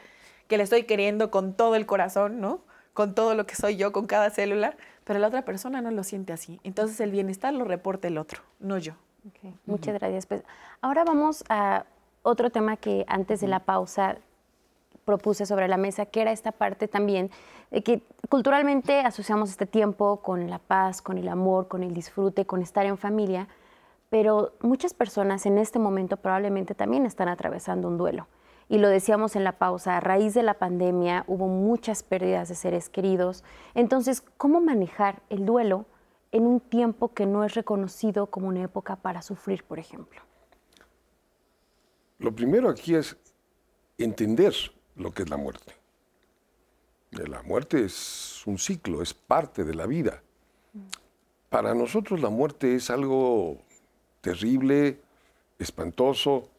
que 0.47 0.57
le 0.57 0.64
estoy 0.64 0.84
queriendo 0.84 1.31
con 1.31 1.53
todo 1.53 1.76
el 1.76 1.85
corazón, 1.85 2.41
¿no? 2.41 2.61
Con 2.93 3.15
todo 3.15 3.35
lo 3.35 3.45
que 3.45 3.56
soy 3.56 3.77
yo, 3.77 3.91
con 3.91 4.07
cada 4.07 4.30
célula, 4.30 4.76
pero 5.03 5.19
la 5.19 5.27
otra 5.27 5.43
persona 5.43 5.81
no 5.81 5.91
lo 5.91 6.03
siente 6.03 6.34
así. 6.34 6.60
Entonces 6.64 6.99
el 6.99 7.11
bienestar 7.11 7.53
lo 7.53 7.65
reporta 7.65 8.07
el 8.07 8.18
otro, 8.18 8.41
no 8.60 8.77
yo. 8.77 8.93
Muchas 9.65 9.93
gracias. 9.93 10.26
Pues 10.26 10.43
ahora 10.81 11.03
vamos 11.03 11.43
a 11.49 11.85
otro 12.23 12.49
tema 12.49 12.77
que 12.77 13.06
antes 13.07 13.41
de 13.41 13.47
la 13.47 13.60
pausa 13.60 14.18
propuse 15.06 15.45
sobre 15.45 15.68
la 15.68 15.77
mesa, 15.77 16.06
que 16.06 16.22
era 16.22 16.31
esta 16.31 16.51
parte 16.51 16.88
también 16.88 17.31
de 17.72 17.81
que 17.81 18.03
culturalmente 18.30 18.99
asociamos 18.99 19.49
este 19.49 19.65
tiempo 19.65 20.22
con 20.22 20.49
la 20.49 20.60
paz, 20.60 21.01
con 21.01 21.18
el 21.18 21.27
amor, 21.27 21.68
con 21.68 21.84
el 21.84 21.93
disfrute, 21.93 22.45
con 22.45 22.61
estar 22.61 22.85
en 22.85 22.97
familia, 22.97 23.47
pero 24.10 24.53
muchas 24.61 24.94
personas 24.94 25.45
en 25.45 25.57
este 25.57 25.80
momento 25.80 26.18
probablemente 26.18 26.76
también 26.76 27.06
están 27.06 27.30
atravesando 27.30 27.88
un 27.88 27.98
duelo 27.98 28.27
y 28.69 28.77
lo 28.77 28.88
decíamos 28.88 29.36
en 29.36 29.44
la 29.44 29.57
pausa, 29.57 29.98
a 29.98 29.99
raíz 29.99 30.36
de 30.36 30.44
la 30.44 30.53
pandemia 30.53 31.26
hubo 31.27 31.48
muchas 31.48 32.03
pérdidas 32.03 32.49
de 32.49 32.56
seres 32.56 32.88
queridos. 32.88 33.44
Entonces, 33.73 34.22
¿cómo 34.38 34.61
manejar 34.61 35.23
el 35.30 35.44
duelo 35.44 35.88
en 36.31 36.45
un 36.45 36.60
tiempo 36.60 37.11
que 37.15 37.26
no 37.26 37.44
es 37.44 37.56
reconocido 37.56 38.27
como 38.27 38.48
una 38.48 38.61
época 38.61 38.95
para 38.95 39.23
sufrir, 39.23 39.64
por 39.64 39.80
ejemplo? 39.80 40.22
Lo 42.19 42.34
primero 42.36 42.69
aquí 42.69 42.94
es 42.94 43.18
entender 43.98 44.53
lo 44.95 45.11
que 45.11 45.23
es 45.23 45.30
la 45.31 45.38
muerte. 45.38 45.73
La 47.10 47.41
muerte 47.41 47.84
es 47.84 48.45
un 48.45 48.60
ciclo, 48.60 49.02
es 49.02 49.15
parte 49.15 49.64
de 49.64 49.73
la 49.73 49.88
vida. 49.88 50.22
Para 51.49 51.73
nosotros 51.73 52.22
la 52.22 52.30
muerte 52.30 52.76
es 52.76 52.91
algo 52.91 53.57
terrible, 54.22 55.00
espantoso, 55.58 56.50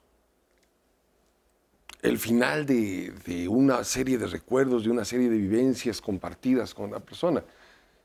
el 2.02 2.18
final 2.18 2.64
de, 2.64 3.46
una 3.48 3.84
serie 3.84 4.16
de 4.18 4.26
recuerdos, 4.26 4.84
de 4.84 4.90
una 4.90 5.04
serie 5.04 5.28
de 5.28 5.36
vivencias 5.36 6.00
compartidas 6.00 6.74
con 6.74 6.90
la 6.90 7.00
persona. 7.00 7.44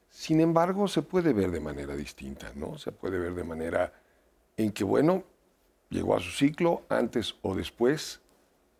Sin 0.09 0.39
embargo, 0.39 0.87
se 0.87 1.01
puede 1.01 1.33
ver 1.33 1.51
de 1.51 1.59
manera 1.59 1.95
distinta, 1.95 2.51
¿no? 2.55 2.77
Se 2.77 2.91
puede 2.91 3.19
ver 3.19 3.33
de 3.33 3.43
manera 3.43 3.93
en 4.57 4.71
que, 4.71 4.83
bueno, 4.83 5.23
llegó 5.89 6.15
a 6.15 6.19
su 6.19 6.31
ciclo 6.31 6.83
antes 6.89 7.35
o 7.41 7.55
después, 7.55 8.21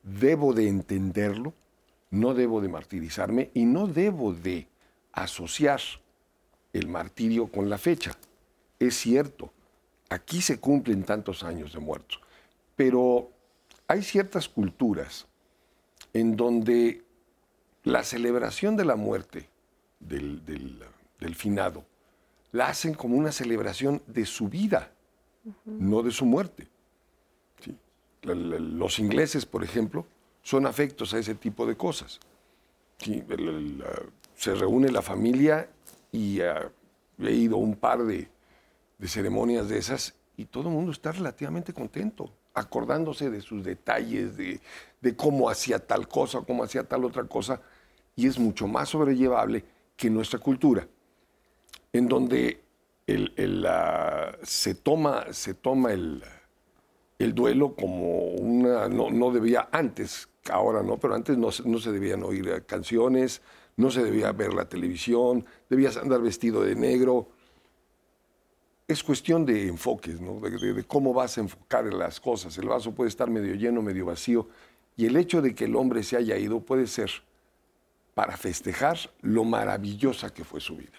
debo 0.04 0.54
de 0.54 0.68
entenderlo, 0.68 1.54
no 2.12 2.34
debo 2.34 2.62
de 2.62 2.70
martirizarme 2.70 3.52
y 3.54 3.66
no 3.66 3.88
debo 3.88 4.34
de 4.34 4.68
asociar 5.12 5.82
el 6.74 6.88
martirio 6.88 7.48
con 7.48 7.70
la 7.70 7.78
fecha. 7.78 8.12
Es 8.80 8.96
cierto, 8.96 9.52
aquí 10.10 10.42
se 10.42 10.60
cumplen 10.60 11.04
tantos 11.04 11.44
años 11.44 11.74
de 11.74 11.80
muertos, 11.80 12.20
pero 12.76 13.32
hay 13.88 14.02
ciertas 14.02 14.50
culturas 14.50 15.28
en 16.14 16.36
donde 16.36 17.04
la 17.84 18.04
celebración 18.04 18.76
de 18.76 18.86
la 18.86 18.96
muerte 18.96 19.50
del, 20.00 20.82
finado 21.36 21.86
la 22.52 22.68
hacen 22.68 22.94
como 22.94 23.16
una 23.16 23.32
celebración 23.32 24.02
de 24.08 24.26
su 24.26 24.48
vida, 24.48 24.92
no 25.66 26.02
de 26.02 26.12
su 26.12 26.26
muerte. 26.26 26.68
Los 28.24 28.98
ingleses, 29.00 29.46
por 29.46 29.64
ejemplo, 29.64 30.06
son 30.42 30.66
afectos 30.66 31.14
a 31.14 31.20
ese 31.20 31.36
tipo 31.36 31.66
de 31.66 31.76
cosas. 31.76 32.20
se 34.36 34.56
reúne 34.56 34.92
la 34.92 35.02
familia 35.02 35.70
y 36.12 36.40
uh, 36.40 36.72
he 37.20 37.32
ido 37.32 37.58
un 37.58 37.76
par 37.76 38.04
de, 38.04 38.30
de 38.98 39.08
ceremonias 39.08 39.70
de 39.70 39.78
esas 39.78 40.16
y 40.38 40.46
todo 40.46 40.70
el 40.70 40.76
mundo 40.76 40.92
está 40.92 41.12
relativamente 41.12 41.74
contento 41.74 42.32
acordándose 42.56 43.30
de 43.30 43.42
sus 43.42 43.64
detalles, 43.64 44.38
de, 44.38 44.62
cómo 45.16 45.50
hacía 45.50 45.78
tal 45.78 46.08
cosa, 46.08 46.42
cómo 46.42 46.64
hacía 46.64 46.84
tal 46.84 47.04
otra 47.04 47.26
cosa, 47.26 47.62
y 48.16 48.28
es 48.28 48.40
mucho 48.40 48.68
más 48.68 48.90
sobrellevable 48.90 49.64
que 49.96 50.10
nuestra 50.10 50.40
cultura, 50.40 50.88
en 51.94 52.08
donde 52.08 52.62
se 54.44 54.76
toma, 54.76 55.26
se 55.32 55.54
toma 55.54 55.92
el, 55.92 56.24
duelo 57.20 57.76
como 57.76 58.30
una, 58.32 58.88
no, 58.88 59.32
debía 59.32 59.68
antes, 59.72 60.30
ahora 60.50 60.82
no, 60.82 60.98
pero 60.98 61.14
antes 61.14 61.38
no, 61.38 61.50
no 61.66 61.80
se 61.80 61.92
debían 61.92 62.24
oír 62.24 62.66
canciones, 62.66 63.42
no 63.76 63.92
se 63.92 64.02
debía 64.02 64.32
ver 64.32 64.54
la 64.54 64.70
televisión, 64.70 65.46
debías 65.70 65.98
andar 65.98 66.22
vestido 66.22 66.64
de 66.64 66.76
negro, 66.76 67.28
es 68.88 69.04
cuestión 69.04 69.46
de 69.46 69.68
enfoques, 69.68 70.22
¿no? 70.22 70.40
de, 70.40 70.84
cómo 70.84 71.14
vas 71.14 71.38
a 71.38 71.42
enfocar 71.42 71.86
las 71.86 72.20
cosas. 72.20 72.58
El 72.58 72.68
vaso 72.68 72.92
puede 72.92 73.10
estar 73.10 73.30
medio 73.30 73.56
lleno, 73.56 73.82
medio 73.82 74.06
vacío, 74.06 74.48
y 74.96 75.06
el 75.06 75.18
hecho 75.18 75.42
de 75.42 75.56
que 75.56 75.66
el 75.66 75.76
hombre 75.76 76.04
se 76.04 76.18
haya 76.18 76.38
ido 76.38 76.60
puede 76.60 76.88
ser 76.88 77.10
para 78.14 78.38
festejar 78.38 78.98
lo 79.22 79.44
maravillosa 79.44 80.34
que 80.34 80.44
fue 80.44 80.62
su 80.62 80.78
vida. 80.78 80.94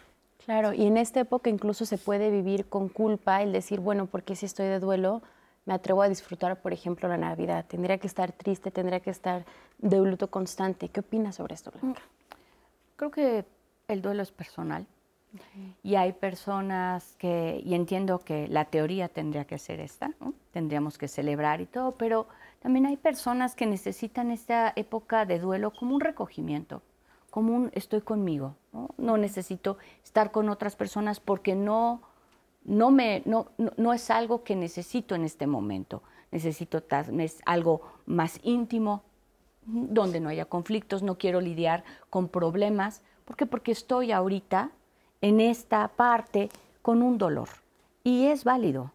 Claro, 0.45 0.73
y 0.73 0.85
en 0.85 0.97
esta 0.97 1.21
época 1.21 1.49
incluso 1.49 1.87
se 1.87 1.97
puede 1.97 2.31
vivir 2.31 2.67
con 2.67 2.89
culpa 2.89 3.43
el 3.43 3.53
decir, 3.53 3.81
bueno, 3.81 4.07
porque 4.07 4.37
si 4.37 4.47
estoy 4.47 4.67
de 4.67 4.79
duelo, 4.79 5.23
me 5.65 5.75
atrevo 5.75 6.03
a 6.03 6.09
disfrutar, 6.09 6.61
por 6.61 6.73
ejemplo, 6.73 7.09
la 7.09 7.17
Navidad. 7.17 7.65
Tendría 7.67 7.99
que 7.99 8.07
estar 8.07 8.33
triste, 8.33 8.71
tendría 8.71 9.01
que 9.01 9.11
estar 9.11 9.45
de 9.79 9.99
luto 9.99 10.29
constante. 10.29 10.89
¿Qué 10.89 11.01
opinas 11.01 11.37
sobre 11.37 11.55
esto, 11.55 11.73
Blanca? 11.73 12.03
Creo 12.97 13.11
que 13.11 13.45
el 13.89 14.03
duelo 14.03 14.23
es 14.23 14.31
personal 14.31 14.87
y 15.83 15.97
hay 15.97 16.13
personas 16.13 17.15
que, 17.19 17.63
y 17.65 17.75
entiendo 17.75 18.19
que 18.21 18.49
la 18.49 18.67
teoría 18.67 19.09
tendría 19.09 19.45
que 19.45 19.59
ser 19.59 19.81
esta, 19.81 20.13
tendríamos 20.53 20.99
que 20.99 21.09
celebrar 21.09 21.61
y 21.61 21.67
todo, 21.67 21.93
pero 21.93 22.27
también 22.61 22.87
hay 22.87 22.97
personas 22.97 23.55
que 23.55 23.67
necesitan 23.67 24.31
esta 24.31 24.73
época 24.77 25.25
de 25.27 25.39
duelo 25.39 25.73
como 25.73 25.95
un 25.95 26.01
recogimiento, 26.01 26.83
como 27.31 27.55
un 27.55 27.71
estoy 27.75 28.01
conmigo. 28.01 28.57
No, 28.97 29.17
necesito 29.17 29.79
estar 30.03 30.31
con 30.33 30.49
otras 30.49 30.77
personas 30.77 31.21
porque 31.21 31.55
no, 31.55 32.03
no, 32.65 32.91
me, 32.91 33.23
no, 33.25 33.49
no, 33.77 33.93
es 33.93 34.11
algo 34.11 34.43
que 34.43 34.57
necesito 34.57 35.15
en 35.15 35.25
este 35.25 35.47
momento. 35.47 36.03
Necesito 36.33 36.83
algo 37.45 37.83
más 38.05 38.41
íntimo, 38.43 39.03
donde 39.65 40.21
no 40.21 40.29
haya 40.29 40.47
conflictos, 40.47 41.03
no 41.03 41.19
quiero 41.19 41.41
lidiar 41.41 41.85
con 42.11 42.29
problemas. 42.29 43.03
¿Por 43.25 43.37
qué? 43.37 43.47
Porque 43.47 43.73
estoy 43.73 44.13
ahorita 44.13 44.71
en 45.21 45.41
esta 45.41 45.89
parte 45.89 46.49
con 46.83 47.03
un 47.03 47.19
dolor. 47.19 47.49
Y 48.05 48.27
es 48.27 48.45
válido, 48.45 48.93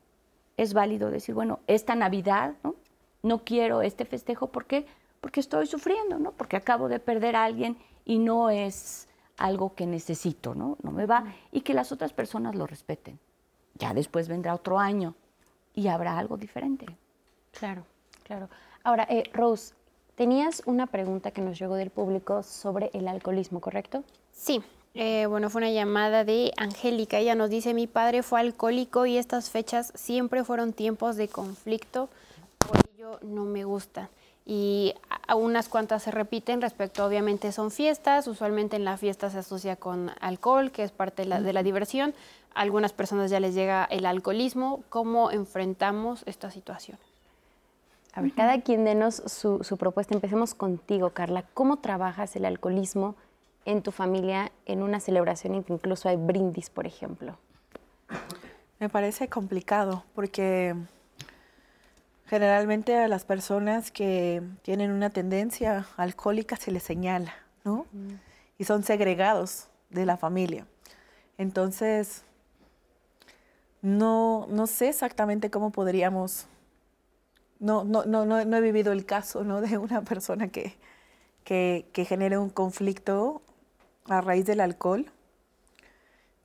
es 0.58 0.74
válido 0.74 1.10
decir, 1.12 1.36
bueno, 1.36 1.60
esta 1.68 1.96
Navidad, 1.96 2.54
¿no? 2.64 2.76
No 3.24 3.44
quiero 3.44 3.82
este 3.82 4.06
festejo, 4.06 4.48
¿por 4.48 4.66
qué? 4.66 4.86
Porque 5.20 5.40
estoy 5.40 5.68
sufriendo, 5.68 6.18
¿no? 6.18 6.32
Porque 6.32 6.58
acabo 6.58 6.88
de 6.88 7.00
perder 7.00 7.36
a 7.36 7.44
alguien 7.44 7.78
y 8.06 8.20
no 8.20 8.50
es 8.50 9.08
algo 9.38 9.76
que 9.76 9.86
necesito, 9.86 10.56
¿no? 10.56 10.78
No 10.82 10.92
me 10.92 11.06
va. 11.06 11.26
Y 11.52 11.62
que 11.62 11.74
las 11.74 11.92
otras 11.92 12.14
personas 12.14 12.56
lo 12.56 12.66
respeten. 12.68 13.20
Ya 13.76 13.94
después 13.94 14.28
vendrá 14.28 14.54
otro 14.54 14.80
año 14.80 15.16
y 15.74 15.88
habrá 15.88 16.18
algo 16.18 16.38
diferente. 16.38 16.86
Claro, 17.52 17.84
claro. 18.24 18.50
Ahora, 18.84 19.06
eh, 19.10 19.24
Rose, 19.34 19.74
tenías 20.16 20.64
una 20.66 20.88
pregunta 20.88 21.32
que 21.32 21.42
nos 21.42 21.60
llegó 21.60 21.76
del 21.76 21.90
público 21.90 22.44
sobre 22.44 22.90
el 22.94 23.08
alcoholismo, 23.08 23.60
¿correcto? 23.60 24.04
Sí, 24.32 24.64
eh, 24.94 25.26
bueno, 25.28 25.50
fue 25.50 25.60
una 25.62 25.72
llamada 25.72 26.24
de 26.26 26.52
Angélica. 26.58 27.18
Ella 27.18 27.36
nos 27.36 27.50
dice, 27.50 27.74
mi 27.74 27.88
padre 27.88 28.24
fue 28.24 28.40
alcohólico 28.40 29.06
y 29.06 29.18
estas 29.18 29.50
fechas 29.50 29.92
siempre 29.96 30.44
fueron 30.44 30.74
tiempos 30.74 31.16
de 31.16 31.28
conflicto, 31.28 32.10
por 32.68 32.78
ello 32.96 33.20
no 33.22 33.44
me 33.46 33.64
gustan. 33.64 34.10
Y 34.46 34.96
a- 35.28 35.36
unas 35.36 35.70
cuantas 35.70 36.04
se 36.04 36.12
repiten 36.12 36.62
respecto, 36.62 37.06
obviamente 37.06 37.52
son 37.52 37.72
fiestas, 37.72 38.28
usualmente 38.28 38.76
en 38.76 38.84
la 38.86 38.98
fiesta 38.98 39.30
se 39.30 39.38
asocia 39.40 39.76
con 39.76 40.12
alcohol, 40.20 40.72
que 40.72 40.84
es 40.84 40.92
parte 40.92 41.22
de 41.24 41.30
la, 41.30 41.42
de 41.42 41.54
la 41.54 41.64
diversión. 41.64 42.14
A 42.54 42.62
algunas 42.62 42.92
personas 42.92 43.32
ya 43.32 43.40
les 43.40 43.56
llega 43.56 43.86
el 43.86 44.06
alcoholismo. 44.06 44.84
¿Cómo 44.90 45.32
enfrentamos 45.32 46.24
esta 46.26 46.52
situación? 46.52 46.98
A 48.14 48.22
ver, 48.22 48.34
cada 48.34 48.60
quien 48.60 48.84
denos 48.84 49.24
su, 49.26 49.64
su 49.64 49.78
propuesta. 49.78 50.14
Empecemos 50.14 50.54
contigo, 50.54 51.12
Carla. 51.12 51.46
¿Cómo 51.54 51.78
trabajas 51.78 52.36
el 52.36 52.44
alcoholismo 52.44 53.16
en 53.66 53.82
tu 53.82 53.92
familia 53.92 54.52
en 54.66 54.82
una 54.82 55.00
celebración 55.00 55.56
en 55.56 55.64
que 55.64 55.74
incluso 55.74 56.10
hay 56.10 56.18
brindis, 56.18 56.70
por 56.70 56.88
ejemplo? 56.88 57.38
Me 58.80 58.90
parece 58.90 59.28
complicado 59.28 60.04
porque 60.16 60.76
generalmente 62.26 62.98
a 62.98 63.08
las 63.08 63.26
personas 63.26 63.92
que 63.92 64.42
tienen 64.64 64.92
una 64.92 65.10
tendencia 65.10 65.86
alcohólica 65.98 66.56
se 66.56 66.72
les 66.72 66.84
señala, 66.84 67.34
¿no? 67.64 67.86
Y 68.58 68.64
son 68.64 68.84
segregados 68.84 69.68
de 69.90 70.06
la 70.06 70.18
familia. 70.18 70.66
Entonces, 71.38 72.24
no, 73.82 74.48
no 74.50 74.68
sé 74.68 74.90
exactamente 74.90 75.50
cómo 75.50 75.72
podríamos... 75.72 76.48
No, 77.60 77.84
no, 77.84 78.06
no, 78.06 78.26
no, 78.26 78.44
no 78.44 78.58
he 78.58 78.62
vivido 78.62 78.92
el 78.92 79.06
caso 79.06 79.44
¿no? 79.44 79.62
de 79.62 79.78
una 79.78 80.02
persona 80.02 80.48
que, 80.48 80.76
que, 81.44 81.86
que 81.94 82.06
genere 82.06 82.40
un 82.40 82.50
conflicto 82.50 83.44
a 84.08 84.22
raíz 84.22 84.46
del 84.46 84.60
alcohol, 84.62 85.06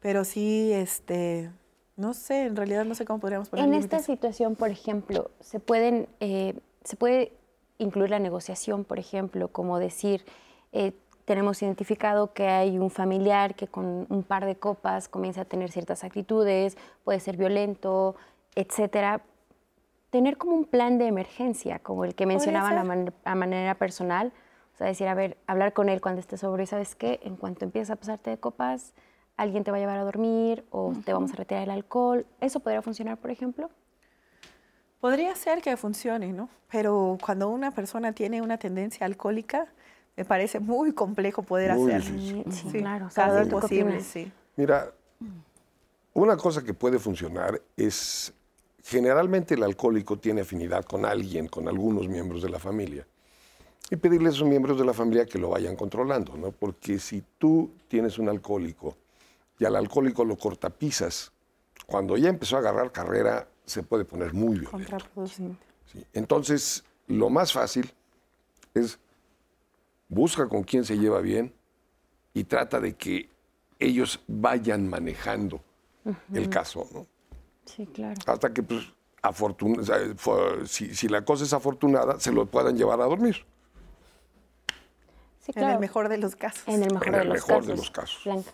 pero 0.00 0.24
sí, 0.24 0.72
este, 0.72 1.50
no 1.96 2.14
sé, 2.14 2.44
en 2.46 2.56
realidad 2.56 2.84
no 2.84 2.94
sé 2.94 3.04
cómo 3.04 3.18
podríamos 3.20 3.48
poner 3.48 3.64
En 3.64 3.74
esta 3.74 3.98
situación, 4.00 4.54
por 4.56 4.70
ejemplo, 4.70 5.30
se 5.40 5.58
pueden, 5.60 6.08
eh, 6.20 6.58
se 6.84 6.96
puede 6.96 7.32
incluir 7.78 8.10
la 8.10 8.18
negociación, 8.18 8.84
por 8.84 8.98
ejemplo, 8.98 9.48
como 9.48 9.78
decir, 9.78 10.24
eh, 10.72 10.92
tenemos 11.24 11.60
identificado 11.62 12.32
que 12.32 12.46
hay 12.48 12.78
un 12.78 12.90
familiar 12.90 13.54
que 13.56 13.66
con 13.66 14.06
un 14.08 14.22
par 14.22 14.46
de 14.46 14.54
copas 14.56 15.08
comienza 15.08 15.40
a 15.40 15.44
tener 15.44 15.72
ciertas 15.72 16.04
actitudes, 16.04 16.76
puede 17.04 17.18
ser 17.18 17.36
violento, 17.36 18.14
etcétera. 18.54 19.22
Tener 20.10 20.36
como 20.36 20.54
un 20.54 20.64
plan 20.64 20.98
de 20.98 21.08
emergencia, 21.08 21.80
como 21.80 22.04
el 22.04 22.14
que 22.14 22.26
mencionaban 22.26 22.74
a, 22.74 22.76
ser. 22.82 22.86
man- 22.86 23.14
a 23.24 23.34
manera 23.34 23.74
personal, 23.74 24.32
o 24.76 24.78
sea, 24.78 24.88
decir, 24.88 25.08
a 25.08 25.14
ver, 25.14 25.38
hablar 25.46 25.72
con 25.72 25.88
él 25.88 26.02
cuando 26.02 26.20
esté 26.20 26.36
sobre, 26.36 26.66
¿sabes 26.66 26.94
qué? 26.94 27.18
En 27.22 27.36
cuanto 27.36 27.64
empieces 27.64 27.88
a 27.88 27.96
pasarte 27.96 28.28
de 28.28 28.36
copas, 28.36 28.92
alguien 29.38 29.64
te 29.64 29.70
va 29.70 29.78
a 29.78 29.80
llevar 29.80 29.96
a 29.96 30.04
dormir 30.04 30.66
o 30.68 30.92
te 31.02 31.14
vamos 31.14 31.32
a 31.32 31.36
retirar 31.36 31.62
el 31.62 31.70
alcohol. 31.70 32.26
¿Eso 32.42 32.60
podría 32.60 32.82
funcionar, 32.82 33.16
por 33.16 33.30
ejemplo? 33.30 33.70
Podría 35.00 35.34
ser 35.34 35.62
que 35.62 35.74
funcione, 35.78 36.30
¿no? 36.34 36.50
Pero 36.70 37.16
cuando 37.24 37.48
una 37.48 37.70
persona 37.70 38.12
tiene 38.12 38.42
una 38.42 38.58
tendencia 38.58 39.06
alcohólica, 39.06 39.66
me 40.14 40.26
parece 40.26 40.60
muy 40.60 40.92
complejo 40.92 41.42
poder 41.42 41.72
Muy 41.72 41.92
hacerlo. 41.92 42.18
difícil. 42.18 42.44
Sí, 42.52 42.68
Sí, 42.70 42.78
claro. 42.80 43.06
casi 43.06 43.16
Carlos, 43.16 43.42
¿tú 43.44 43.48
qué 43.48 43.54
imposible, 43.54 43.84
opinas? 43.84 44.04
sí. 44.04 44.32
Mira, 44.56 44.92
una 46.12 46.36
cosa 46.36 46.62
que 46.62 46.74
puede 46.74 46.98
funcionar 46.98 47.62
es, 47.78 48.30
generalmente 48.84 49.54
el 49.54 49.62
alcohólico 49.62 50.18
tiene 50.18 50.42
afinidad 50.42 50.84
con 50.84 51.06
alguien, 51.06 51.48
con 51.48 51.66
algunos 51.66 52.08
miembros 52.08 52.42
de 52.42 52.50
la 52.50 52.58
familia. 52.58 53.06
Y 53.90 53.96
pedirle 53.96 54.28
a 54.28 54.32
esos 54.32 54.46
miembros 54.48 54.78
de 54.78 54.84
la 54.84 54.92
familia 54.92 55.26
que 55.26 55.38
lo 55.38 55.50
vayan 55.50 55.76
controlando, 55.76 56.36
¿no? 56.36 56.50
Porque 56.50 56.98
si 56.98 57.22
tú 57.38 57.70
tienes 57.88 58.18
un 58.18 58.28
alcohólico 58.28 58.96
y 59.58 59.64
al 59.64 59.76
alcohólico 59.76 60.24
lo 60.24 60.36
cortapisas, 60.36 61.32
cuando 61.86 62.16
ya 62.16 62.28
empezó 62.28 62.56
a 62.56 62.58
agarrar 62.58 62.90
carrera, 62.90 63.48
se 63.64 63.82
puede 63.82 64.04
poner 64.04 64.34
muy 64.34 64.58
violento. 64.58 64.72
Contraproducente. 64.72 65.64
¿sí? 65.92 66.04
Entonces, 66.12 66.84
lo 67.06 67.30
más 67.30 67.52
fácil 67.52 67.92
es 68.74 68.98
busca 70.08 70.48
con 70.48 70.62
quién 70.62 70.84
se 70.84 70.98
lleva 70.98 71.20
bien 71.20 71.52
y 72.34 72.44
trata 72.44 72.80
de 72.80 72.94
que 72.94 73.28
ellos 73.78 74.20
vayan 74.26 74.88
manejando 74.88 75.60
el 76.32 76.48
caso, 76.48 76.86
¿no? 76.92 77.06
Sí, 77.64 77.86
claro. 77.86 78.14
Hasta 78.26 78.52
que, 78.52 78.62
pues, 78.62 78.86
si, 80.66 80.94
si 80.94 81.08
la 81.08 81.24
cosa 81.24 81.44
es 81.44 81.52
afortunada, 81.52 82.20
se 82.20 82.32
lo 82.32 82.46
puedan 82.46 82.76
llevar 82.76 83.00
a 83.00 83.04
dormir. 83.04 83.44
Sí, 85.46 85.52
En 85.54 85.68
el 85.70 85.78
mejor 85.78 86.08
de 86.08 86.18
los 86.18 86.34
casos. 86.34 86.62
En 86.66 86.82
el 86.82 86.92
mejor, 86.92 87.06
En 87.08 87.12
de, 87.14 87.20
el 87.20 87.28
los 87.28 87.34
mejor 87.36 87.48
casos. 87.56 87.66
de 87.66 87.76
los 87.76 87.90
casos. 87.90 88.22
Blanca. 88.24 88.50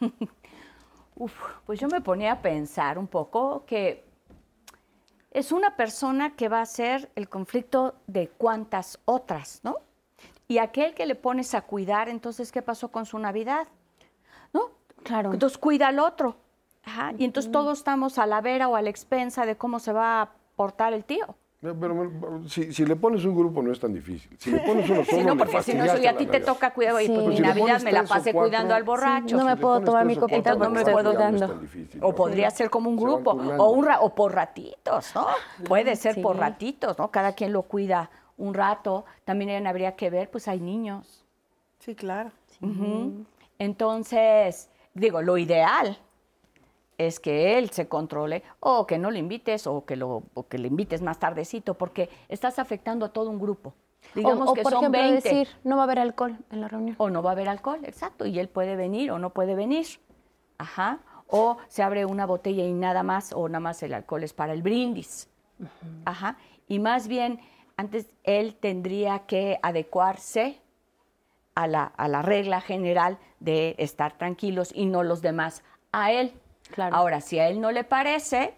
Uf, 1.16 1.32
pues 1.64 1.80
yo 1.80 1.88
me 1.88 2.00
ponía 2.00 2.32
a 2.32 2.42
pensar 2.42 2.98
un 2.98 3.06
poco 3.06 3.64
que 3.66 4.04
es 5.30 5.52
una 5.52 5.76
persona 5.76 6.34
que 6.36 6.48
va 6.48 6.60
a 6.60 6.66
ser 6.66 7.10
el 7.14 7.28
conflicto 7.28 7.94
de 8.06 8.28
cuantas 8.28 8.98
otras, 9.04 9.60
¿no? 9.62 9.76
Y 10.48 10.58
aquel 10.58 10.94
que 10.94 11.06
le 11.06 11.14
pones 11.14 11.54
a 11.54 11.62
cuidar, 11.62 12.08
entonces, 12.08 12.52
¿qué 12.52 12.60
pasó 12.62 12.90
con 12.90 13.06
su 13.06 13.18
Navidad? 13.18 13.66
¿No? 14.52 14.70
Claro. 15.02 15.32
Entonces 15.32 15.56
cuida 15.58 15.88
al 15.88 15.98
otro. 15.98 16.36
Ajá, 16.84 17.14
Y 17.16 17.24
entonces 17.24 17.50
todos 17.50 17.78
estamos 17.78 18.18
a 18.18 18.26
la 18.26 18.42
vera 18.42 18.68
o 18.68 18.76
a 18.76 18.82
la 18.82 18.90
expensa 18.90 19.46
de 19.46 19.56
cómo 19.56 19.78
se 19.78 19.92
va 19.92 20.20
a 20.20 20.32
portar 20.54 20.92
el 20.92 21.04
tío. 21.04 21.34
No, 21.64 21.74
Pero 21.80 22.42
si, 22.46 22.74
si 22.74 22.84
le 22.84 22.94
pones 22.94 23.24
un 23.24 23.34
grupo 23.34 23.62
no 23.62 23.72
es 23.72 23.80
tan 23.80 23.94
difícil. 23.94 24.36
Si 24.38 24.50
le 24.50 24.60
pones 24.60 24.88
uno 24.90 25.02
solo, 25.04 25.18
Sí, 25.18 25.24
no, 25.24 25.36
porque 25.36 25.62
si 25.62 25.72
no, 25.72 25.96
si 25.96 26.06
a 26.06 26.14
ti 26.14 26.26
te 26.26 26.40
toca 26.40 26.72
cuidar, 26.74 26.94
oye, 26.94 27.06
Sí. 27.06 27.12
pues 27.14 27.26
mi 27.26 27.36
si 27.36 27.42
Navidad 27.42 27.80
me 27.80 27.90
la 27.90 28.02
pasé 28.02 28.32
cuatro, 28.32 28.40
cuidando 28.50 28.74
al 28.74 28.82
Sí, 28.82 28.86
borracho. 28.86 29.36
no 29.38 29.44
me 29.46 29.54
Si 29.54 29.60
puedo 29.62 29.80
tomar 29.80 30.04
mi 30.04 30.14
copita 30.16 30.56
porque 30.58 30.68
me 30.74 30.82
puedo 30.84 31.02
no 31.04 31.10
es 31.12 31.18
dando. 31.18 31.48
tan 31.48 31.60
difícil, 31.62 32.04
O 32.04 32.08
¿no? 32.10 32.14
podría 32.14 32.50
ser 32.50 32.68
como 32.68 32.90
un 32.90 32.96
grupo, 32.96 33.30
o, 33.30 33.70
un 33.70 33.86
ra- 33.86 34.00
o 34.00 34.14
por 34.14 34.34
ratitos, 34.34 35.14
¿no? 35.14 35.26
Puede 35.66 35.96
ser 35.96 36.20
por 36.20 36.36
ratitos, 36.36 36.98
¿no? 36.98 37.10
Cada 37.10 37.32
quien 37.32 37.52
lo 37.54 37.62
cuida 37.62 38.10
un 38.36 38.52
rato. 38.52 39.06
También 39.24 39.66
habría 39.66 39.96
que 39.96 40.10
ver, 40.10 40.30
pues 40.30 40.48
hay 40.48 40.60
niños. 40.60 41.24
Sí, 41.78 41.94
claro. 41.94 42.30
Entonces, 43.58 44.68
digo, 44.94 45.22
lo 45.22 45.38
ideal 45.38 45.96
es 46.98 47.20
que 47.20 47.58
él 47.58 47.70
se 47.70 47.88
controle 47.88 48.42
o 48.60 48.86
que 48.86 48.98
no 48.98 49.10
le 49.10 49.18
invites 49.18 49.66
o 49.66 49.84
que, 49.84 49.96
lo, 49.96 50.24
o 50.34 50.46
que 50.46 50.58
le 50.58 50.68
invites 50.68 51.02
más 51.02 51.18
tardecito 51.18 51.74
porque 51.74 52.08
estás 52.28 52.58
afectando 52.58 53.06
a 53.06 53.08
todo 53.10 53.30
un 53.30 53.38
grupo. 53.38 53.74
Digamos 54.14 54.48
o, 54.48 54.52
o, 54.52 54.54
que 54.54 54.62
por 54.62 54.72
son 54.72 54.82
ejemplo, 54.82 55.00
20 55.00 55.28
decir, 55.28 55.48
no 55.64 55.76
va 55.76 55.82
a 55.82 55.84
haber 55.84 55.98
alcohol 55.98 56.36
en 56.50 56.60
la 56.60 56.68
reunión. 56.68 56.94
o 56.98 57.10
no 57.10 57.22
va 57.22 57.30
a 57.30 57.32
haber 57.32 57.48
alcohol, 57.48 57.80
exacto, 57.84 58.26
y 58.26 58.38
él 58.38 58.48
puede 58.48 58.76
venir 58.76 59.10
o 59.10 59.18
no 59.18 59.30
puede 59.30 59.54
venir. 59.54 59.86
Ajá. 60.58 61.00
O 61.26 61.56
se 61.68 61.82
abre 61.82 62.04
una 62.04 62.26
botella 62.26 62.64
y 62.64 62.72
nada 62.72 63.02
más, 63.02 63.32
o 63.32 63.48
nada 63.48 63.60
más 63.60 63.82
el 63.82 63.94
alcohol 63.94 64.22
es 64.22 64.32
para 64.32 64.52
el 64.52 64.62
brindis. 64.62 65.28
Ajá. 66.04 66.36
Y 66.68 66.78
más 66.78 67.08
bien, 67.08 67.40
antes 67.76 68.10
él 68.22 68.54
tendría 68.56 69.20
que 69.20 69.58
adecuarse 69.62 70.60
a 71.54 71.66
la, 71.66 71.84
a 71.84 72.08
la 72.08 72.22
regla 72.22 72.60
general 72.60 73.18
de 73.40 73.74
estar 73.78 74.18
tranquilos 74.18 74.70
y 74.74 74.86
no 74.86 75.02
los 75.02 75.22
demás 75.22 75.62
a 75.92 76.12
él. 76.12 76.34
Claro. 76.70 76.96
Ahora, 76.96 77.20
si 77.20 77.38
a 77.38 77.48
él 77.48 77.60
no 77.60 77.70
le 77.70 77.84
parece, 77.84 78.54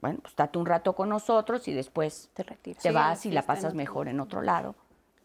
bueno, 0.00 0.18
pues 0.22 0.36
date 0.36 0.58
un 0.58 0.66
rato 0.66 0.94
con 0.94 1.08
nosotros 1.08 1.66
y 1.68 1.72
después 1.72 2.30
Te 2.34 2.42
retiras. 2.42 2.82
te 2.82 2.88
Sí, 2.90 2.94
vas 2.94 3.26
y 3.26 3.30
la 3.30 3.42
pasas 3.42 3.74
mejor 3.74 4.08
en 4.08 4.20
otro 4.20 4.42
lado. 4.42 4.74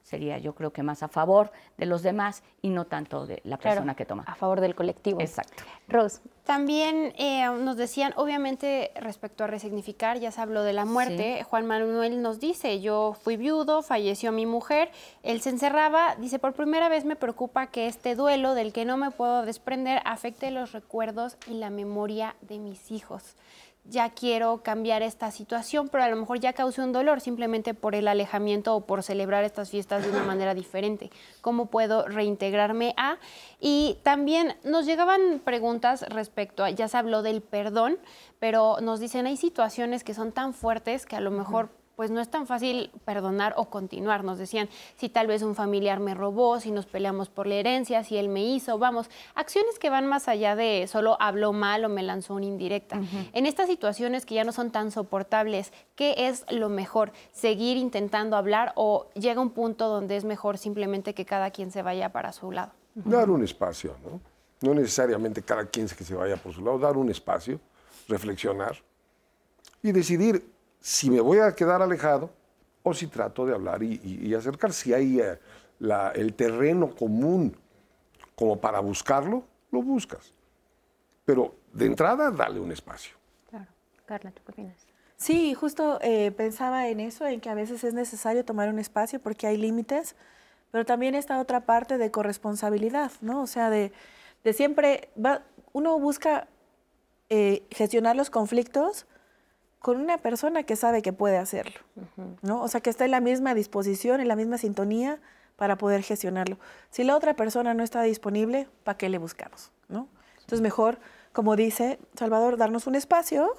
Sería 0.03 0.38
yo 0.38 0.53
creo 0.53 0.71
que 0.71 0.84
más 0.84 1.01
a 1.01 1.07
favor 1.07 1.51
de 1.77 1.85
los 1.85 2.03
demás 2.03 2.43
y 2.61 2.69
no 2.69 2.85
tanto 2.85 3.25
de 3.25 3.41
la 3.43 3.57
Claro, 3.57 3.75
persona 3.77 3.95
que 3.95 4.05
toma. 4.05 4.23
A 4.27 4.35
favor 4.35 4.61
del 4.61 4.75
colectivo. 4.75 5.19
Exacto. 5.21 5.63
Rose, 5.88 6.19
También 6.43 7.13
eh, 7.17 7.45
nos 7.45 7.77
decían, 7.77 8.13
obviamente, 8.17 8.91
respecto 8.95 9.43
a 9.43 9.47
resignificar, 9.47 10.19
ya 10.19 10.31
se 10.31 10.41
habló 10.41 10.63
de 10.63 10.73
la 10.73 10.85
muerte. 10.85 11.43
Juan 11.43 11.65
Manuel 11.65 12.21
nos 12.21 12.39
dice, 12.39 12.81
yo 12.81 13.15
fui 13.21 13.38
viudo, 13.38 13.81
falleció 13.81 14.31
mi 14.31 14.45
mujer, 14.45 14.91
él 15.23 15.41
se 15.41 15.49
encerraba, 15.49 16.15
dice, 16.17 16.39
por 16.39 16.53
primera 16.53 16.89
vez 16.89 17.05
me 17.05 17.15
preocupa 17.15 17.67
que 17.67 17.88
este 17.88 18.15
duelo 18.15 18.53
del 18.55 18.73
que 18.73 18.85
no 18.85 18.97
me 18.97 19.09
puedo 19.11 19.43
desprender 19.43 20.01
afecte 20.05 20.51
los 20.51 20.73
recuerdos 20.73 21.38
y 21.47 21.53
la 21.53 21.69
memoria 21.69 22.35
de 22.41 22.59
mis 22.59 22.91
hijos. 22.91 23.35
Ya 23.85 24.10
quiero 24.11 24.64
cambiar 24.64 25.01
esta 25.01 25.30
situación, 25.30 25.89
pero 25.89 26.05
a 26.05 26.10
lo 26.10 26.15
mejor 26.15 26.39
ya 26.39 26.53
causé 26.53 26.81
un 26.81 26.93
dolor 26.93 27.19
simplemente 27.19 27.73
por 27.73 27.95
el 27.95 28.07
alejamiento 28.07 28.76
o 28.76 28.85
por 28.85 29.03
celebrar 29.03 29.43
estas 29.43 29.69
fiestas 29.69 30.03
de 30.03 30.11
una 30.11 30.23
manera 30.26 30.53
diferente. 30.53 31.11
¿Cómo 31.41 31.65
puedo 31.65 32.07
reintegrarme 32.07 32.93
a? 32.95 33.18
Y 33.60 33.97
también 34.03 34.55
nos 34.64 34.85
llegaban 34.85 35.41
preguntas 35.43 36.03
respecto 36.10 36.64
a, 36.64 36.69
ya 36.69 36.88
se 36.88 36.97
habló 36.97 37.23
del 37.23 37.41
perdón, 37.41 37.97
pero 38.39 38.77
nos 38.81 39.01
dicen, 39.01 39.27
hay 39.27 39.35
situaciones 39.35 40.03
que 40.03 40.14
son 40.14 40.31
tan 40.31 40.53
fuertes 40.53 41.05
que 41.05 41.18
a 41.18 41.22
lo 41.22 41.31
mejor 41.31 41.69
pues 41.95 42.11
no 42.11 42.22
es 42.22 42.30
tan 42.30 42.48
fácil 42.48 42.91
perdonar 43.06 43.53
o 43.57 43.65
continuar. 43.65 44.24
Nos 44.24 44.38
decían, 44.38 44.70
si 44.98 45.10
tal 45.10 45.28
vez 45.28 45.41
un 45.41 45.56
familiar 45.56 45.99
me 45.99 46.14
robó, 46.14 46.60
si 46.60 46.72
nos 46.72 46.86
peleamos 46.86 47.30
por 47.30 47.48
la 47.48 47.56
herencia, 47.56 48.03
si 48.03 48.18
él 48.18 48.30
me 48.30 48.44
hizo, 48.44 48.78
vamos, 48.78 49.10
acciones 49.36 49.78
que 49.80 49.90
van 49.90 50.07
más 50.07 50.28
allá 50.28 50.56
de 50.56 50.88
solo 50.88 51.18
habló 51.20 51.53
mal 51.53 51.86
o 51.86 51.90
me 51.90 52.03
lanzó 52.03 52.36
una 52.36 52.45
indirecta. 52.45 53.02
En 53.34 53.45
estas 53.45 53.68
situaciones 53.68 54.26
que 54.26 54.36
ya 54.36 54.44
no 54.44 54.52
son 54.52 54.72
tan 54.72 54.91
soportables, 54.91 55.72
¿qué 55.95 56.28
es 56.28 56.45
lo 56.49 56.70
mejor? 56.70 57.11
¿Seguir 57.32 57.78
intentando 57.78 58.38
hablar 58.38 58.74
o 58.76 59.07
llega 59.14 59.41
un 59.41 59.52
punto 59.52 59.88
donde 59.88 60.18
es 60.18 60.24
mejor 60.24 60.57
simplemente 60.57 61.14
que 61.14 61.26
cada 61.26 61.52
quien 61.52 61.72
se 61.72 61.82
vaya 61.82 62.11
para 62.11 62.32
su 62.32 62.52
lado? 62.52 62.72
Dar 62.95 63.30
un 63.30 63.44
espacio, 63.44 63.95
¿no? 64.03 64.20
No 64.61 64.74
necesariamente 64.74 65.41
cada 65.41 65.65
quien 65.65 65.88
que 65.88 66.03
se 66.03 66.15
vaya 66.15 66.38
por 66.38 66.53
su 66.53 66.64
lado, 66.64 66.80
dar 66.80 66.95
un 66.95 67.10
espacio, 67.10 67.60
reflexionar 68.07 68.78
y 69.82 69.91
decidir 69.91 70.52
si 70.85 71.10
me 71.10 71.22
voy 71.22 71.39
a 71.39 71.55
quedar 71.55 71.81
alejado 71.81 72.30
o 72.84 72.93
si 72.93 73.07
trato 73.07 73.45
de 73.45 73.53
hablar 73.53 73.81
y, 73.81 74.01
y- 74.03 74.27
y 74.27 74.35
acercar. 74.35 74.73
Si 74.73 74.93
hay 74.93 75.22
eh, 75.22 75.39
la- 75.80 76.11
el 76.11 76.34
terreno 76.34 76.93
común 76.93 77.55
como 78.35 78.60
para 78.60 78.81
buscarlo, 78.81 79.45
lo 79.72 79.81
buscas. 79.81 80.34
Pero 81.23 81.55
de 81.72 81.85
entrada, 81.85 82.30
dale 82.31 82.60
un 82.60 82.69
espacio. 82.73 83.15
Claro. 83.49 83.68
Carla, 84.05 84.31
¿tú 84.31 84.41
qué 84.45 84.51
opinas? 84.51 84.76
Sí, 85.15 85.53
justo 85.53 85.99
eh, 86.01 86.31
pensaba 86.31 86.89
en 86.89 86.99
eso, 86.99 87.26
en 87.26 87.39
que 87.39 87.49
a 87.49 87.53
veces 87.55 87.85
es 87.85 87.93
necesario 87.93 88.43
tomar 88.43 88.68
un 88.68 88.77
espacio 88.77 89.22
porque 89.22 89.47
hay 89.47 89.55
límites, 89.55 90.18
pero 90.69 90.84
también 90.85 91.15
está 91.15 91.39
otra 91.39 91.61
parte 91.61 91.97
de 91.97 92.11
corresponsabilidad, 92.11 93.10
¿no? 93.22 93.41
O 93.43 93.47
sea, 93.47 93.69
de, 93.69 93.93
de 94.43 94.51
siempre, 94.51 95.07
va- 95.18 95.43
uno 95.72 95.97
busca 95.97 96.49
eh, 97.30 97.64
gestionar 97.72 98.18
los 98.18 98.30
conflictos 98.30 99.05
con 99.84 99.99
una 99.99 100.18
persona 100.18 100.64
que 100.64 100.77
sabe 100.77 101.01
que 101.01 101.11
puede 101.11 101.38
hacerlo, 101.38 101.81
¿no? 102.41 102.61
O 102.61 102.69
sea, 102.69 102.80
que 102.80 102.89
está 102.89 103.03
en 103.03 103.11
la 103.11 103.19
misma 103.19 103.53
disposición, 103.53 104.22
en 104.22 104.30
la 104.30 104.38
misma 104.38 104.57
sintonía 104.57 105.19
para 105.57 105.77
poder 105.77 106.03
gestionarlo. 106.03 106.57
Si 106.89 107.03
la 107.03 107.18
otra 107.18 107.35
persona 107.35 107.73
no 107.73 107.84
está 107.84 108.01
disponible, 108.01 108.69
¿para 108.85 108.97
qué 108.97 109.10
le 109.10 109.18
buscamos, 109.18 109.73
no? 109.89 110.07
Entonces, 110.35 110.61
mejor, 110.61 110.99
como 111.34 111.57
dice 111.57 111.99
Salvador, 112.15 112.55
darnos 112.55 112.88
un 112.88 112.95
espacio, 112.95 113.55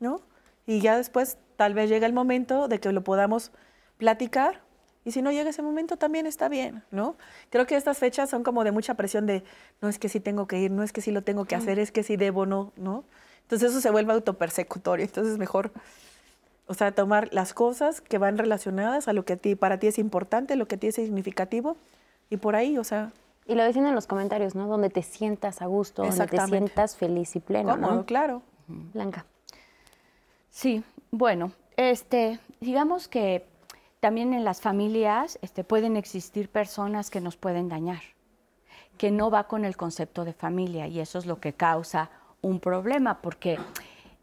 ¿no? 0.00 0.20
Y 0.66 0.82
ya 0.82 0.98
después 0.98 1.38
tal 1.56 1.72
vez 1.72 1.88
llega 1.88 2.06
el 2.06 2.12
momento 2.12 2.68
de 2.68 2.78
que 2.78 2.92
lo 2.92 3.02
podamos 3.02 3.50
platicar 3.96 4.60
y 5.06 5.12
si 5.12 5.22
no 5.22 5.32
llega 5.32 5.48
ese 5.48 5.62
momento 5.62 5.96
también 5.96 6.26
está 6.26 6.50
bien, 6.50 6.84
¿no? 6.90 7.16
Creo 7.48 7.66
que 7.66 7.74
estas 7.74 7.96
fechas 7.96 8.28
son 8.28 8.42
como 8.42 8.64
de 8.64 8.70
mucha 8.72 8.92
presión 8.96 9.24
de, 9.24 9.44
no 9.80 9.88
es 9.88 9.98
que 9.98 10.10
sí 10.10 10.20
tengo 10.20 10.46
que 10.46 10.58
ir, 10.58 10.70
no 10.70 10.82
es 10.82 10.92
que 10.92 11.00
sí 11.00 11.10
lo 11.10 11.22
tengo 11.22 11.46
que 11.46 11.54
hacer, 11.54 11.78
es 11.78 11.90
que 11.90 12.02
sí 12.02 12.18
debo, 12.18 12.44
no, 12.44 12.74
¿no? 12.76 13.04
Entonces 13.48 13.70
eso 13.70 13.80
se 13.80 13.90
vuelve 13.90 14.12
autopersecutorio, 14.12 15.06
entonces 15.06 15.38
mejor, 15.38 15.72
o 16.66 16.74
sea, 16.74 16.92
tomar 16.92 17.30
las 17.32 17.54
cosas 17.54 18.02
que 18.02 18.18
van 18.18 18.36
relacionadas 18.36 19.08
a 19.08 19.14
lo 19.14 19.24
que 19.24 19.32
a 19.32 19.36
ti, 19.38 19.54
para 19.54 19.78
ti 19.78 19.86
es 19.86 19.98
importante, 19.98 20.54
lo 20.54 20.68
que 20.68 20.74
a 20.74 20.78
ti 20.78 20.88
es 20.88 20.96
significativo 20.96 21.78
y 22.28 22.36
por 22.36 22.56
ahí, 22.56 22.76
o 22.76 22.84
sea, 22.84 23.10
Y 23.46 23.54
lo 23.54 23.64
decían 23.64 23.86
en 23.86 23.94
los 23.94 24.06
comentarios, 24.06 24.54
¿no? 24.54 24.66
Donde 24.66 24.90
te 24.90 25.02
sientas 25.02 25.62
a 25.62 25.66
gusto, 25.66 26.02
donde 26.02 26.26
te 26.26 26.46
sientas 26.46 26.94
feliz 26.94 27.36
y 27.36 27.40
pleno, 27.40 27.70
cómodo, 27.70 27.94
¿no? 27.94 28.04
claro. 28.04 28.42
Blanca. 28.66 29.24
Sí, 30.50 30.84
bueno, 31.10 31.52
este, 31.78 32.40
digamos 32.60 33.08
que 33.08 33.46
también 34.00 34.34
en 34.34 34.44
las 34.44 34.60
familias 34.60 35.38
este, 35.40 35.64
pueden 35.64 35.96
existir 35.96 36.50
personas 36.50 37.08
que 37.08 37.22
nos 37.22 37.38
pueden 37.38 37.70
dañar, 37.70 38.02
que 38.98 39.10
no 39.10 39.30
va 39.30 39.44
con 39.44 39.64
el 39.64 39.78
concepto 39.78 40.26
de 40.26 40.34
familia 40.34 40.86
y 40.86 41.00
eso 41.00 41.18
es 41.18 41.24
lo 41.24 41.40
que 41.40 41.54
causa 41.54 42.10
un 42.40 42.60
problema, 42.60 43.20
porque 43.20 43.58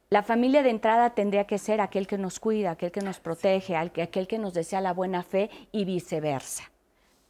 la 0.10 0.24
familia 0.24 0.64
de 0.64 0.70
entrada 0.70 1.12
tendría 1.12 1.46
que 1.46 1.58
ser 1.58 1.82
aquel 1.82 2.08
que 2.08 2.18
nos 2.18 2.40
cuida, 2.40 2.72
aquel 2.72 2.92
que 2.92 3.02
nos 3.02 3.20
protege, 3.20 3.76
aquel 3.76 4.28
que 4.28 4.40
nos 4.40 4.54
desea 4.54 4.82
la 4.82 4.94
buena 4.94 5.24
fe 5.24 5.50
y 5.72 5.86
viceversa. 5.86 6.72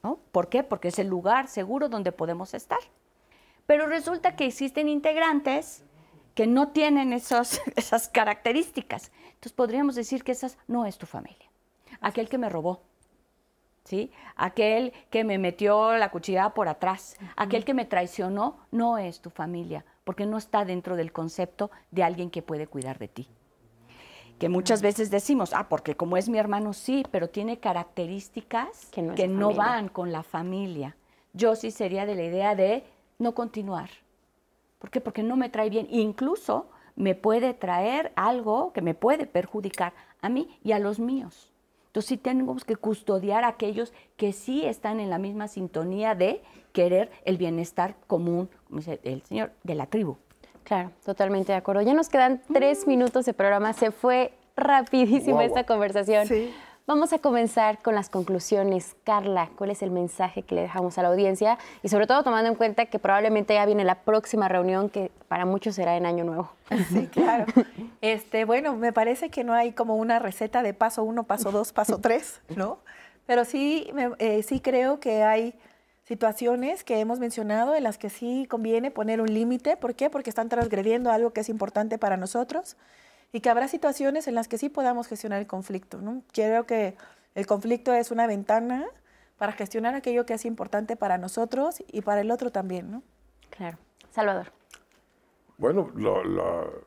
¿no? 0.04 0.20
¿Por 0.32 0.50
qué? 0.50 0.64
Porque 0.64 0.90
es 0.90 1.00
el 1.00 1.08
lugar 1.08 1.48
seguro 1.48 1.90
donde 1.90 2.12
podemos 2.12 2.54
estar. 2.54 2.80
Pero 3.66 3.88
resulta 3.88 4.36
que 4.36 4.46
existen 4.46 4.88
integrantes 4.88 5.84
que 6.36 6.46
no 6.46 6.68
tienen 6.70 7.14
esos, 7.14 7.60
esas 7.76 8.08
características. 8.10 9.12
Entonces 9.30 9.54
podríamos 9.54 9.96
decir 9.96 10.24
que 10.24 10.34
esa 10.34 10.50
no 10.68 10.86
es 10.86 10.98
tu 10.98 11.06
familia. 11.06 11.50
Aquel 12.02 12.30
que 12.30 12.38
me 12.38 12.50
robó, 12.50 12.82
¿sí? 13.86 14.12
Aquel 14.36 14.94
que 15.10 15.24
me 15.24 15.38
metió 15.38 15.96
la 15.98 16.12
cuchillada 16.12 16.54
por 16.54 16.68
atrás, 16.68 17.18
aquel 17.36 17.64
que 17.64 17.74
me 17.74 17.86
traicionó, 17.86 18.60
no 18.70 18.98
es 18.98 19.22
tu 19.22 19.30
familia, 19.30 19.86
porque 20.06 20.26
no 20.26 20.38
está 20.38 20.64
dentro 20.64 20.96
del 20.96 21.12
concepto 21.12 21.70
de 21.92 22.04
alguien 22.04 22.30
que 22.30 22.42
puede 22.42 22.68
cuidar 22.68 22.98
de 22.98 23.10
ti. 23.10 23.28
Que 24.40 24.48
muchas 24.48 24.82
veces 24.82 25.12
decimos, 25.12 25.52
ah, 25.54 25.68
porque 25.68 25.96
como 25.96 26.16
es 26.16 26.30
mi 26.30 26.38
hermano, 26.38 26.74
sí, 26.74 27.04
pero 27.12 27.30
tiene 27.30 27.58
características 27.60 28.88
Que 28.92 29.02
no 29.02 29.50
que 29.50 29.56
van 29.56 29.90
con 29.90 30.12
la 30.12 30.24
familia. 30.24 30.96
Yo 31.34 31.56
sí 31.56 31.72
sería 31.72 32.06
de 32.06 32.16
la 32.16 32.24
idea 32.24 32.56
de 32.56 32.84
no 33.18 33.34
continuar. 33.34 33.90
¿Por 34.80 34.90
qué? 34.90 35.02
Porque 35.02 35.24
no 35.24 35.36
me 35.36 35.50
trae 35.50 35.70
bien. 35.70 35.88
Incluso 35.90 36.68
me 36.96 37.16
puede 37.16 37.54
traer 37.54 38.12
algo 38.16 38.72
que 38.74 38.82
me 38.82 38.94
puede 38.94 39.26
perjudicar 39.26 39.94
a 40.22 40.30
mí 40.30 40.60
y 40.64 40.74
a 40.74 40.80
los 40.80 41.00
míos. 41.00 41.52
Entonces 41.96 42.10
sí 42.10 42.18
tenemos 42.18 42.66
que 42.66 42.76
custodiar 42.76 43.46
a 43.46 43.48
aquellos 43.48 43.94
que 44.18 44.34
sí 44.34 44.66
están 44.66 45.00
en 45.00 45.10
la 45.10 45.18
misma 45.18 45.48
sintonía 45.48 46.14
de 46.14 46.42
querer 46.74 47.10
el 47.24 47.38
bienestar 47.38 47.96
común, 48.06 48.50
como 48.68 48.82
dice 48.82 49.00
el 49.04 49.24
señor, 49.24 49.54
de 49.64 49.76
la 49.76 49.86
tribu. 49.86 50.18
Claro, 50.66 50.92
totalmente 51.06 51.54
de 51.54 51.58
acuerdo. 51.58 51.84
Ya 51.84 51.94
nos 51.94 52.10
quedan 52.10 52.42
tres 52.52 52.86
minutos 52.86 53.24
de 53.26 53.34
programa. 53.34 53.72
Se 53.72 53.92
fue 53.92 54.34
rapidísimo 54.58 55.40
esta 55.40 55.64
conversación. 55.64 56.28
Sí. 56.28 56.54
Vamos 56.88 57.14
a 57.14 57.18
comenzar 57.18 57.82
con 57.82 57.96
las 57.96 58.10
conclusiones. 58.10 58.96
Carla, 59.04 59.50
¿cuál 59.56 59.72
es 59.72 59.82
el 59.82 59.90
mensaje 59.90 60.44
que 60.44 60.54
le 60.54 60.62
dejamos 60.62 61.00
a 61.00 61.02
la 61.02 61.08
audiencia? 61.08 61.58
Y 61.82 61.90
sobre 61.90 62.06
todo 62.06 62.22
tomando 62.22 62.48
en 62.48 62.54
cuenta 62.54 62.86
que 62.86 63.00
probablemente 63.00 63.56
ya 63.56 63.66
viene 63.66 63.84
la 63.84 64.02
próxima 64.02 64.48
reunión 64.50 64.92
que 64.92 65.10
para 65.28 65.46
muchos 65.46 65.74
será 65.74 65.98
en 65.98 66.06
Año 66.06 66.24
Nuevo. 66.26 66.52
Sí, 66.90 67.08
claro. 67.08 67.46
Este, 68.02 68.46
bueno, 68.46 68.76
me 68.76 68.94
parece 68.94 69.32
que 69.32 69.44
no 69.44 69.54
hay 69.54 69.72
como 69.72 69.96
una 69.96 70.20
receta 70.20 70.62
de 70.62 70.76
paso 70.76 71.04
uno, 71.04 71.24
paso 71.24 71.52
dos, 71.52 71.74
paso 71.74 71.98
tres, 71.98 72.42
¿no? 72.56 72.78
Pero 73.26 73.46
sí, 73.46 73.92
eh, 74.20 74.44
sí 74.44 74.60
creo 74.60 75.00
que 75.00 75.24
hay 75.24 75.56
situaciones 76.04 76.84
que 76.84 77.00
hemos 77.00 77.18
mencionado 77.18 77.74
en 77.74 77.82
las 77.82 77.98
que 77.98 78.12
sí 78.12 78.46
conviene 78.48 78.92
poner 78.92 79.22
un 79.22 79.34
límite. 79.34 79.76
¿Por 79.76 79.96
qué? 79.96 80.12
Porque 80.12 80.30
están 80.30 80.50
transgrediendo 80.50 81.10
algo 81.10 81.32
que 81.32 81.42
es 81.42 81.50
importante 81.50 81.98
para 81.98 82.16
nosotros 82.16 82.78
y 83.36 83.42
que 83.42 83.50
habrá 83.50 83.68
situaciones 83.68 84.30
en 84.30 84.36
las 84.36 84.48
que 84.48 84.58
sí 84.58 84.70
podamos 84.70 85.08
gestionar 85.08 85.42
el 85.42 85.46
conflicto, 85.46 86.00
¿no? 86.00 86.24
Creo 86.32 86.66
que 86.66 86.96
el 87.36 87.46
conflicto 87.46 87.92
es 87.94 88.10
una 88.10 88.28
ventana 88.28 88.86
para 89.38 89.52
gestionar 89.52 89.94
aquello 89.94 90.26
que 90.26 90.36
es 90.36 90.46
importante 90.46 90.96
para 90.96 91.18
nosotros 91.18 91.84
y 91.92 92.00
para 92.00 92.22
el 92.22 92.32
otro 92.32 92.50
también, 92.50 92.90
¿no? 92.90 93.04
Claro. 93.50 93.78
Salvador. 94.12 94.54
Bueno, 95.58 95.92
lo, 95.96 96.24
lo- 96.24 96.82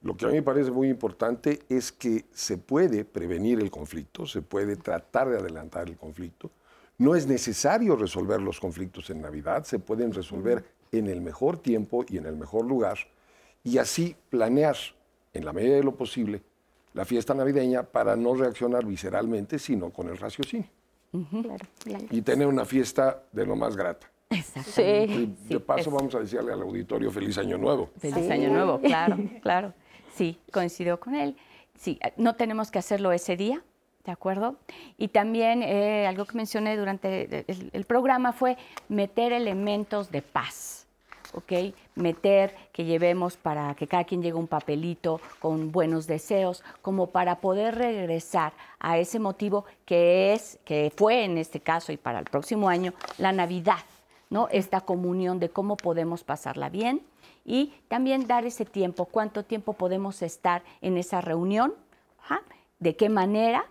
lo 0.00 0.16
que 0.16 0.24
a 0.24 0.28
mí 0.28 0.36
me 0.36 0.42
parece 0.42 0.70
muy 0.70 0.88
importante 0.88 1.58
es 1.68 1.92
que 1.92 2.24
se 2.32 2.56
puede 2.56 3.04
prevenir 3.04 3.60
el 3.60 3.70
conflicto, 3.70 4.24
se 4.24 4.40
puede 4.40 4.76
tratar 4.76 5.28
de 5.28 5.36
adelantar 5.36 5.86
el 5.88 5.98
conflicto. 5.98 6.50
No 6.96 7.14
es 7.14 7.26
necesario 7.26 7.94
resolver 7.94 8.40
los 8.40 8.58
conflictos 8.58 9.10
en 9.10 9.20
Navidad, 9.20 9.64
se 9.64 9.78
pueden 9.78 10.14
resolver 10.14 10.64
en 10.92 11.08
el 11.08 11.20
mejor 11.20 11.58
tiempo 11.58 12.06
y 12.08 12.16
en 12.16 12.24
el 12.24 12.36
mejor 12.38 12.64
lugar 12.64 12.96
y 13.62 13.76
así 13.76 14.16
planear 14.30 14.76
en 15.32 15.44
la 15.44 15.52
medida 15.52 15.76
de 15.76 15.82
lo 15.84 15.94
posible 15.94 16.42
la 16.94 17.04
fiesta 17.04 17.34
navideña 17.34 17.82
para 17.82 18.16
no 18.16 18.34
reaccionar 18.34 18.84
visceralmente, 18.84 19.58
sino 19.58 19.90
con 19.90 20.08
el 20.08 20.16
raciocinio 20.16 20.68
y 22.10 22.22
tener 22.22 22.46
una 22.46 22.64
fiesta 22.64 23.22
de 23.32 23.46
lo 23.46 23.56
más 23.56 23.76
grata. 23.76 24.10
Sí. 24.66 24.82
Y 24.82 25.36
de 25.48 25.60
paso 25.60 25.90
vamos 25.90 26.14
a 26.14 26.20
decirle 26.20 26.52
al 26.52 26.60
auditorio 26.60 27.10
feliz 27.10 27.38
año 27.38 27.56
nuevo. 27.56 27.90
Feliz 27.98 28.26
Sí. 28.26 28.30
Año 28.30 28.50
Nuevo, 28.50 28.80
claro, 28.80 29.16
claro. 29.42 29.72
Sí, 30.14 30.38
coincidió 30.52 31.00
con 31.00 31.14
él. 31.14 31.36
Sí, 31.78 31.98
no 32.16 32.34
tenemos 32.34 32.70
que 32.70 32.78
hacerlo 32.78 33.12
ese 33.12 33.36
día, 33.36 33.62
¿de 34.04 34.12
acuerdo? 34.12 34.56
Y 34.98 35.08
también 35.08 35.62
eh, 35.62 36.06
algo 36.06 36.26
que 36.26 36.36
mencioné 36.36 36.76
durante 36.76 37.44
el, 37.50 37.70
el 37.72 37.84
programa 37.84 38.32
fue 38.32 38.58
meter 38.88 39.32
elementos 39.32 40.10
de 40.10 40.20
paz. 40.20 40.77
¿Ok? 41.34 41.74
Meter 41.94 42.54
que 42.72 42.84
llevemos 42.84 43.36
para 43.36 43.74
que 43.74 43.86
cada 43.86 44.04
quien 44.04 44.22
llegue 44.22 44.34
un 44.34 44.46
papelito 44.46 45.20
con 45.40 45.72
buenos 45.72 46.06
deseos, 46.06 46.62
como 46.82 47.08
para 47.08 47.40
poder 47.40 47.74
regresar 47.74 48.52
a 48.78 48.98
ese 48.98 49.18
motivo 49.18 49.64
que 49.84 50.32
es, 50.32 50.58
que 50.64 50.92
fue 50.96 51.24
en 51.24 51.38
este 51.38 51.60
caso 51.60 51.92
y 51.92 51.96
para 51.96 52.18
el 52.18 52.24
próximo 52.24 52.68
año, 52.68 52.92
la 53.18 53.32
Navidad, 53.32 53.84
¿no? 54.30 54.48
Esta 54.50 54.80
comunión 54.82 55.38
de 55.38 55.50
cómo 55.50 55.76
podemos 55.76 56.24
pasarla 56.24 56.68
bien 56.68 57.02
y 57.44 57.72
también 57.88 58.26
dar 58.26 58.44
ese 58.44 58.64
tiempo, 58.64 59.06
cuánto 59.06 59.44
tiempo 59.44 59.72
podemos 59.72 60.22
estar 60.22 60.62
en 60.80 60.98
esa 60.98 61.20
reunión, 61.20 61.74
de 62.78 62.96
qué 62.96 63.08
manera. 63.08 63.64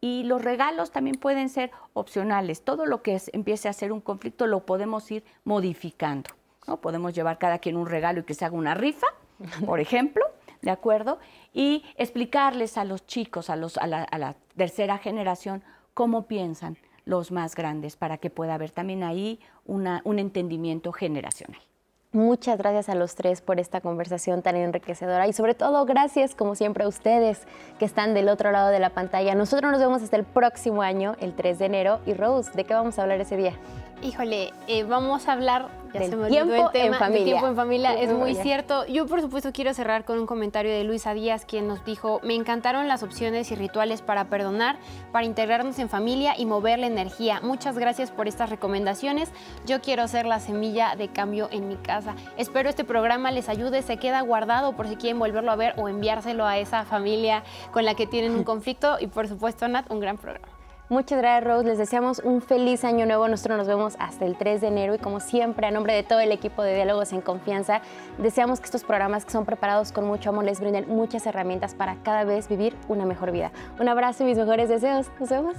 Y 0.00 0.24
los 0.24 0.42
regalos 0.42 0.90
también 0.90 1.16
pueden 1.16 1.48
ser 1.48 1.70
opcionales. 1.94 2.62
Todo 2.62 2.86
lo 2.86 3.02
que 3.02 3.20
empiece 3.32 3.68
a 3.68 3.72
ser 3.72 3.92
un 3.92 4.00
conflicto 4.00 4.46
lo 4.46 4.64
podemos 4.64 5.10
ir 5.10 5.24
modificando. 5.44 6.30
¿No? 6.66 6.78
Podemos 6.78 7.12
llevar 7.14 7.38
cada 7.38 7.58
quien 7.58 7.76
un 7.76 7.86
regalo 7.86 8.20
y 8.20 8.22
que 8.24 8.34
se 8.34 8.44
haga 8.44 8.56
una 8.56 8.74
rifa, 8.74 9.06
por 9.66 9.80
ejemplo, 9.80 10.24
¿de 10.62 10.70
acuerdo? 10.70 11.18
Y 11.52 11.84
explicarles 11.96 12.76
a 12.78 12.84
los 12.84 13.06
chicos, 13.06 13.50
a, 13.50 13.56
los, 13.56 13.78
a, 13.78 13.86
la, 13.86 14.02
a 14.04 14.18
la 14.18 14.34
tercera 14.56 14.98
generación, 14.98 15.62
cómo 15.94 16.26
piensan 16.26 16.76
los 17.04 17.30
más 17.30 17.54
grandes, 17.54 17.94
para 17.96 18.18
que 18.18 18.30
pueda 18.30 18.54
haber 18.54 18.70
también 18.72 19.04
ahí 19.04 19.38
una- 19.64 20.00
un 20.04 20.18
entendimiento 20.18 20.92
generacional. 20.92 21.60
Muchas 22.12 22.56
gracias 22.58 22.88
a 22.88 22.94
los 22.94 23.14
tres 23.14 23.42
por 23.42 23.60
esta 23.60 23.80
conversación 23.82 24.40
tan 24.40 24.56
enriquecedora 24.56 25.28
y 25.28 25.32
sobre 25.34 25.54
todo 25.54 25.84
gracias 25.84 26.34
como 26.34 26.54
siempre 26.54 26.84
a 26.84 26.88
ustedes 26.88 27.46
que 27.78 27.84
están 27.84 28.14
del 28.14 28.28
otro 28.30 28.50
lado 28.52 28.70
de 28.70 28.78
la 28.78 28.90
pantalla. 28.90 29.34
Nosotros 29.34 29.70
nos 29.70 29.80
vemos 29.80 30.02
hasta 30.02 30.16
el 30.16 30.24
próximo 30.24 30.80
año, 30.82 31.14
el 31.20 31.34
3 31.34 31.58
de 31.58 31.66
enero. 31.66 32.00
Y 32.06 32.14
Rose, 32.14 32.50
¿de 32.54 32.64
qué 32.64 32.72
vamos 32.74 32.98
a 32.98 33.02
hablar 33.02 33.20
ese 33.20 33.36
día? 33.36 33.52
Híjole, 34.02 34.52
eh, 34.68 34.84
vamos 34.84 35.26
a 35.26 35.32
hablar 35.32 35.68
ya 35.94 36.00
Del 36.00 36.10
se 36.10 36.16
me 36.16 36.28
tiempo 36.28 36.52
el 36.54 36.70
tema, 36.70 36.84
en 36.84 36.90
del 36.90 36.98
familia. 36.98 37.24
tiempo 37.24 37.46
en 37.46 37.56
familia. 37.56 37.94
Es 37.98 38.12
muy 38.12 38.34
cierto. 38.34 38.86
Yo, 38.86 39.06
por 39.06 39.22
supuesto, 39.22 39.52
quiero 39.52 39.72
cerrar 39.72 40.04
con 40.04 40.18
un 40.18 40.26
comentario 40.26 40.70
de 40.70 40.84
Luisa 40.84 41.14
Díaz, 41.14 41.46
quien 41.46 41.66
nos 41.66 41.82
dijo: 41.84 42.20
Me 42.22 42.34
encantaron 42.34 42.88
las 42.88 43.02
opciones 43.02 43.50
y 43.50 43.54
rituales 43.54 44.02
para 44.02 44.26
perdonar, 44.26 44.76
para 45.12 45.24
integrarnos 45.24 45.78
en 45.78 45.88
familia 45.88 46.34
y 46.36 46.44
mover 46.44 46.78
la 46.78 46.86
energía. 46.88 47.40
Muchas 47.42 47.78
gracias 47.78 48.10
por 48.10 48.28
estas 48.28 48.50
recomendaciones. 48.50 49.30
Yo 49.64 49.80
quiero 49.80 50.06
ser 50.08 50.26
la 50.26 50.40
semilla 50.40 50.94
de 50.96 51.08
cambio 51.08 51.48
en 51.50 51.66
mi 51.66 51.76
casa. 51.76 52.14
Espero 52.36 52.68
este 52.68 52.84
programa 52.84 53.30
les 53.30 53.48
ayude. 53.48 53.80
Se 53.80 53.96
queda 53.96 54.20
guardado 54.20 54.76
por 54.76 54.88
si 54.88 54.96
quieren 54.96 55.18
volverlo 55.18 55.50
a 55.50 55.56
ver 55.56 55.72
o 55.78 55.88
enviárselo 55.88 56.44
a 56.44 56.58
esa 56.58 56.84
familia 56.84 57.42
con 57.72 57.86
la 57.86 57.94
que 57.94 58.06
tienen 58.06 58.32
un 58.32 58.44
conflicto. 58.52 58.98
Y, 59.00 59.06
por 59.06 59.26
supuesto, 59.26 59.66
Nat, 59.68 59.90
un 59.90 60.00
gran 60.00 60.18
programa. 60.18 60.55
Muchas 60.88 61.18
gracias, 61.18 61.42
Rose. 61.42 61.66
Les 61.66 61.78
deseamos 61.78 62.20
un 62.20 62.40
feliz 62.40 62.84
año 62.84 63.06
nuevo. 63.06 63.26
Nosotros 63.26 63.58
nos 63.58 63.66
vemos 63.66 63.96
hasta 63.98 64.24
el 64.24 64.36
3 64.36 64.60
de 64.60 64.68
enero 64.68 64.94
y 64.94 64.98
como 64.98 65.18
siempre, 65.18 65.66
a 65.66 65.72
nombre 65.72 65.94
de 65.94 66.04
todo 66.04 66.20
el 66.20 66.30
equipo 66.30 66.62
de 66.62 66.76
Diálogos 66.76 67.12
en 67.12 67.20
Confianza, 67.20 67.80
deseamos 68.18 68.60
que 68.60 68.66
estos 68.66 68.84
programas 68.84 69.24
que 69.24 69.32
son 69.32 69.44
preparados 69.44 69.90
con 69.90 70.06
mucho 70.06 70.30
amor 70.30 70.44
les 70.44 70.60
brinden 70.60 70.86
muchas 70.88 71.26
herramientas 71.26 71.74
para 71.74 71.96
cada 72.04 72.22
vez 72.22 72.48
vivir 72.48 72.76
una 72.86 73.04
mejor 73.04 73.32
vida. 73.32 73.50
Un 73.80 73.88
abrazo 73.88 74.22
y 74.22 74.26
mis 74.26 74.38
mejores 74.38 74.68
deseos. 74.68 75.10
Nos 75.18 75.28
vemos. 75.28 75.56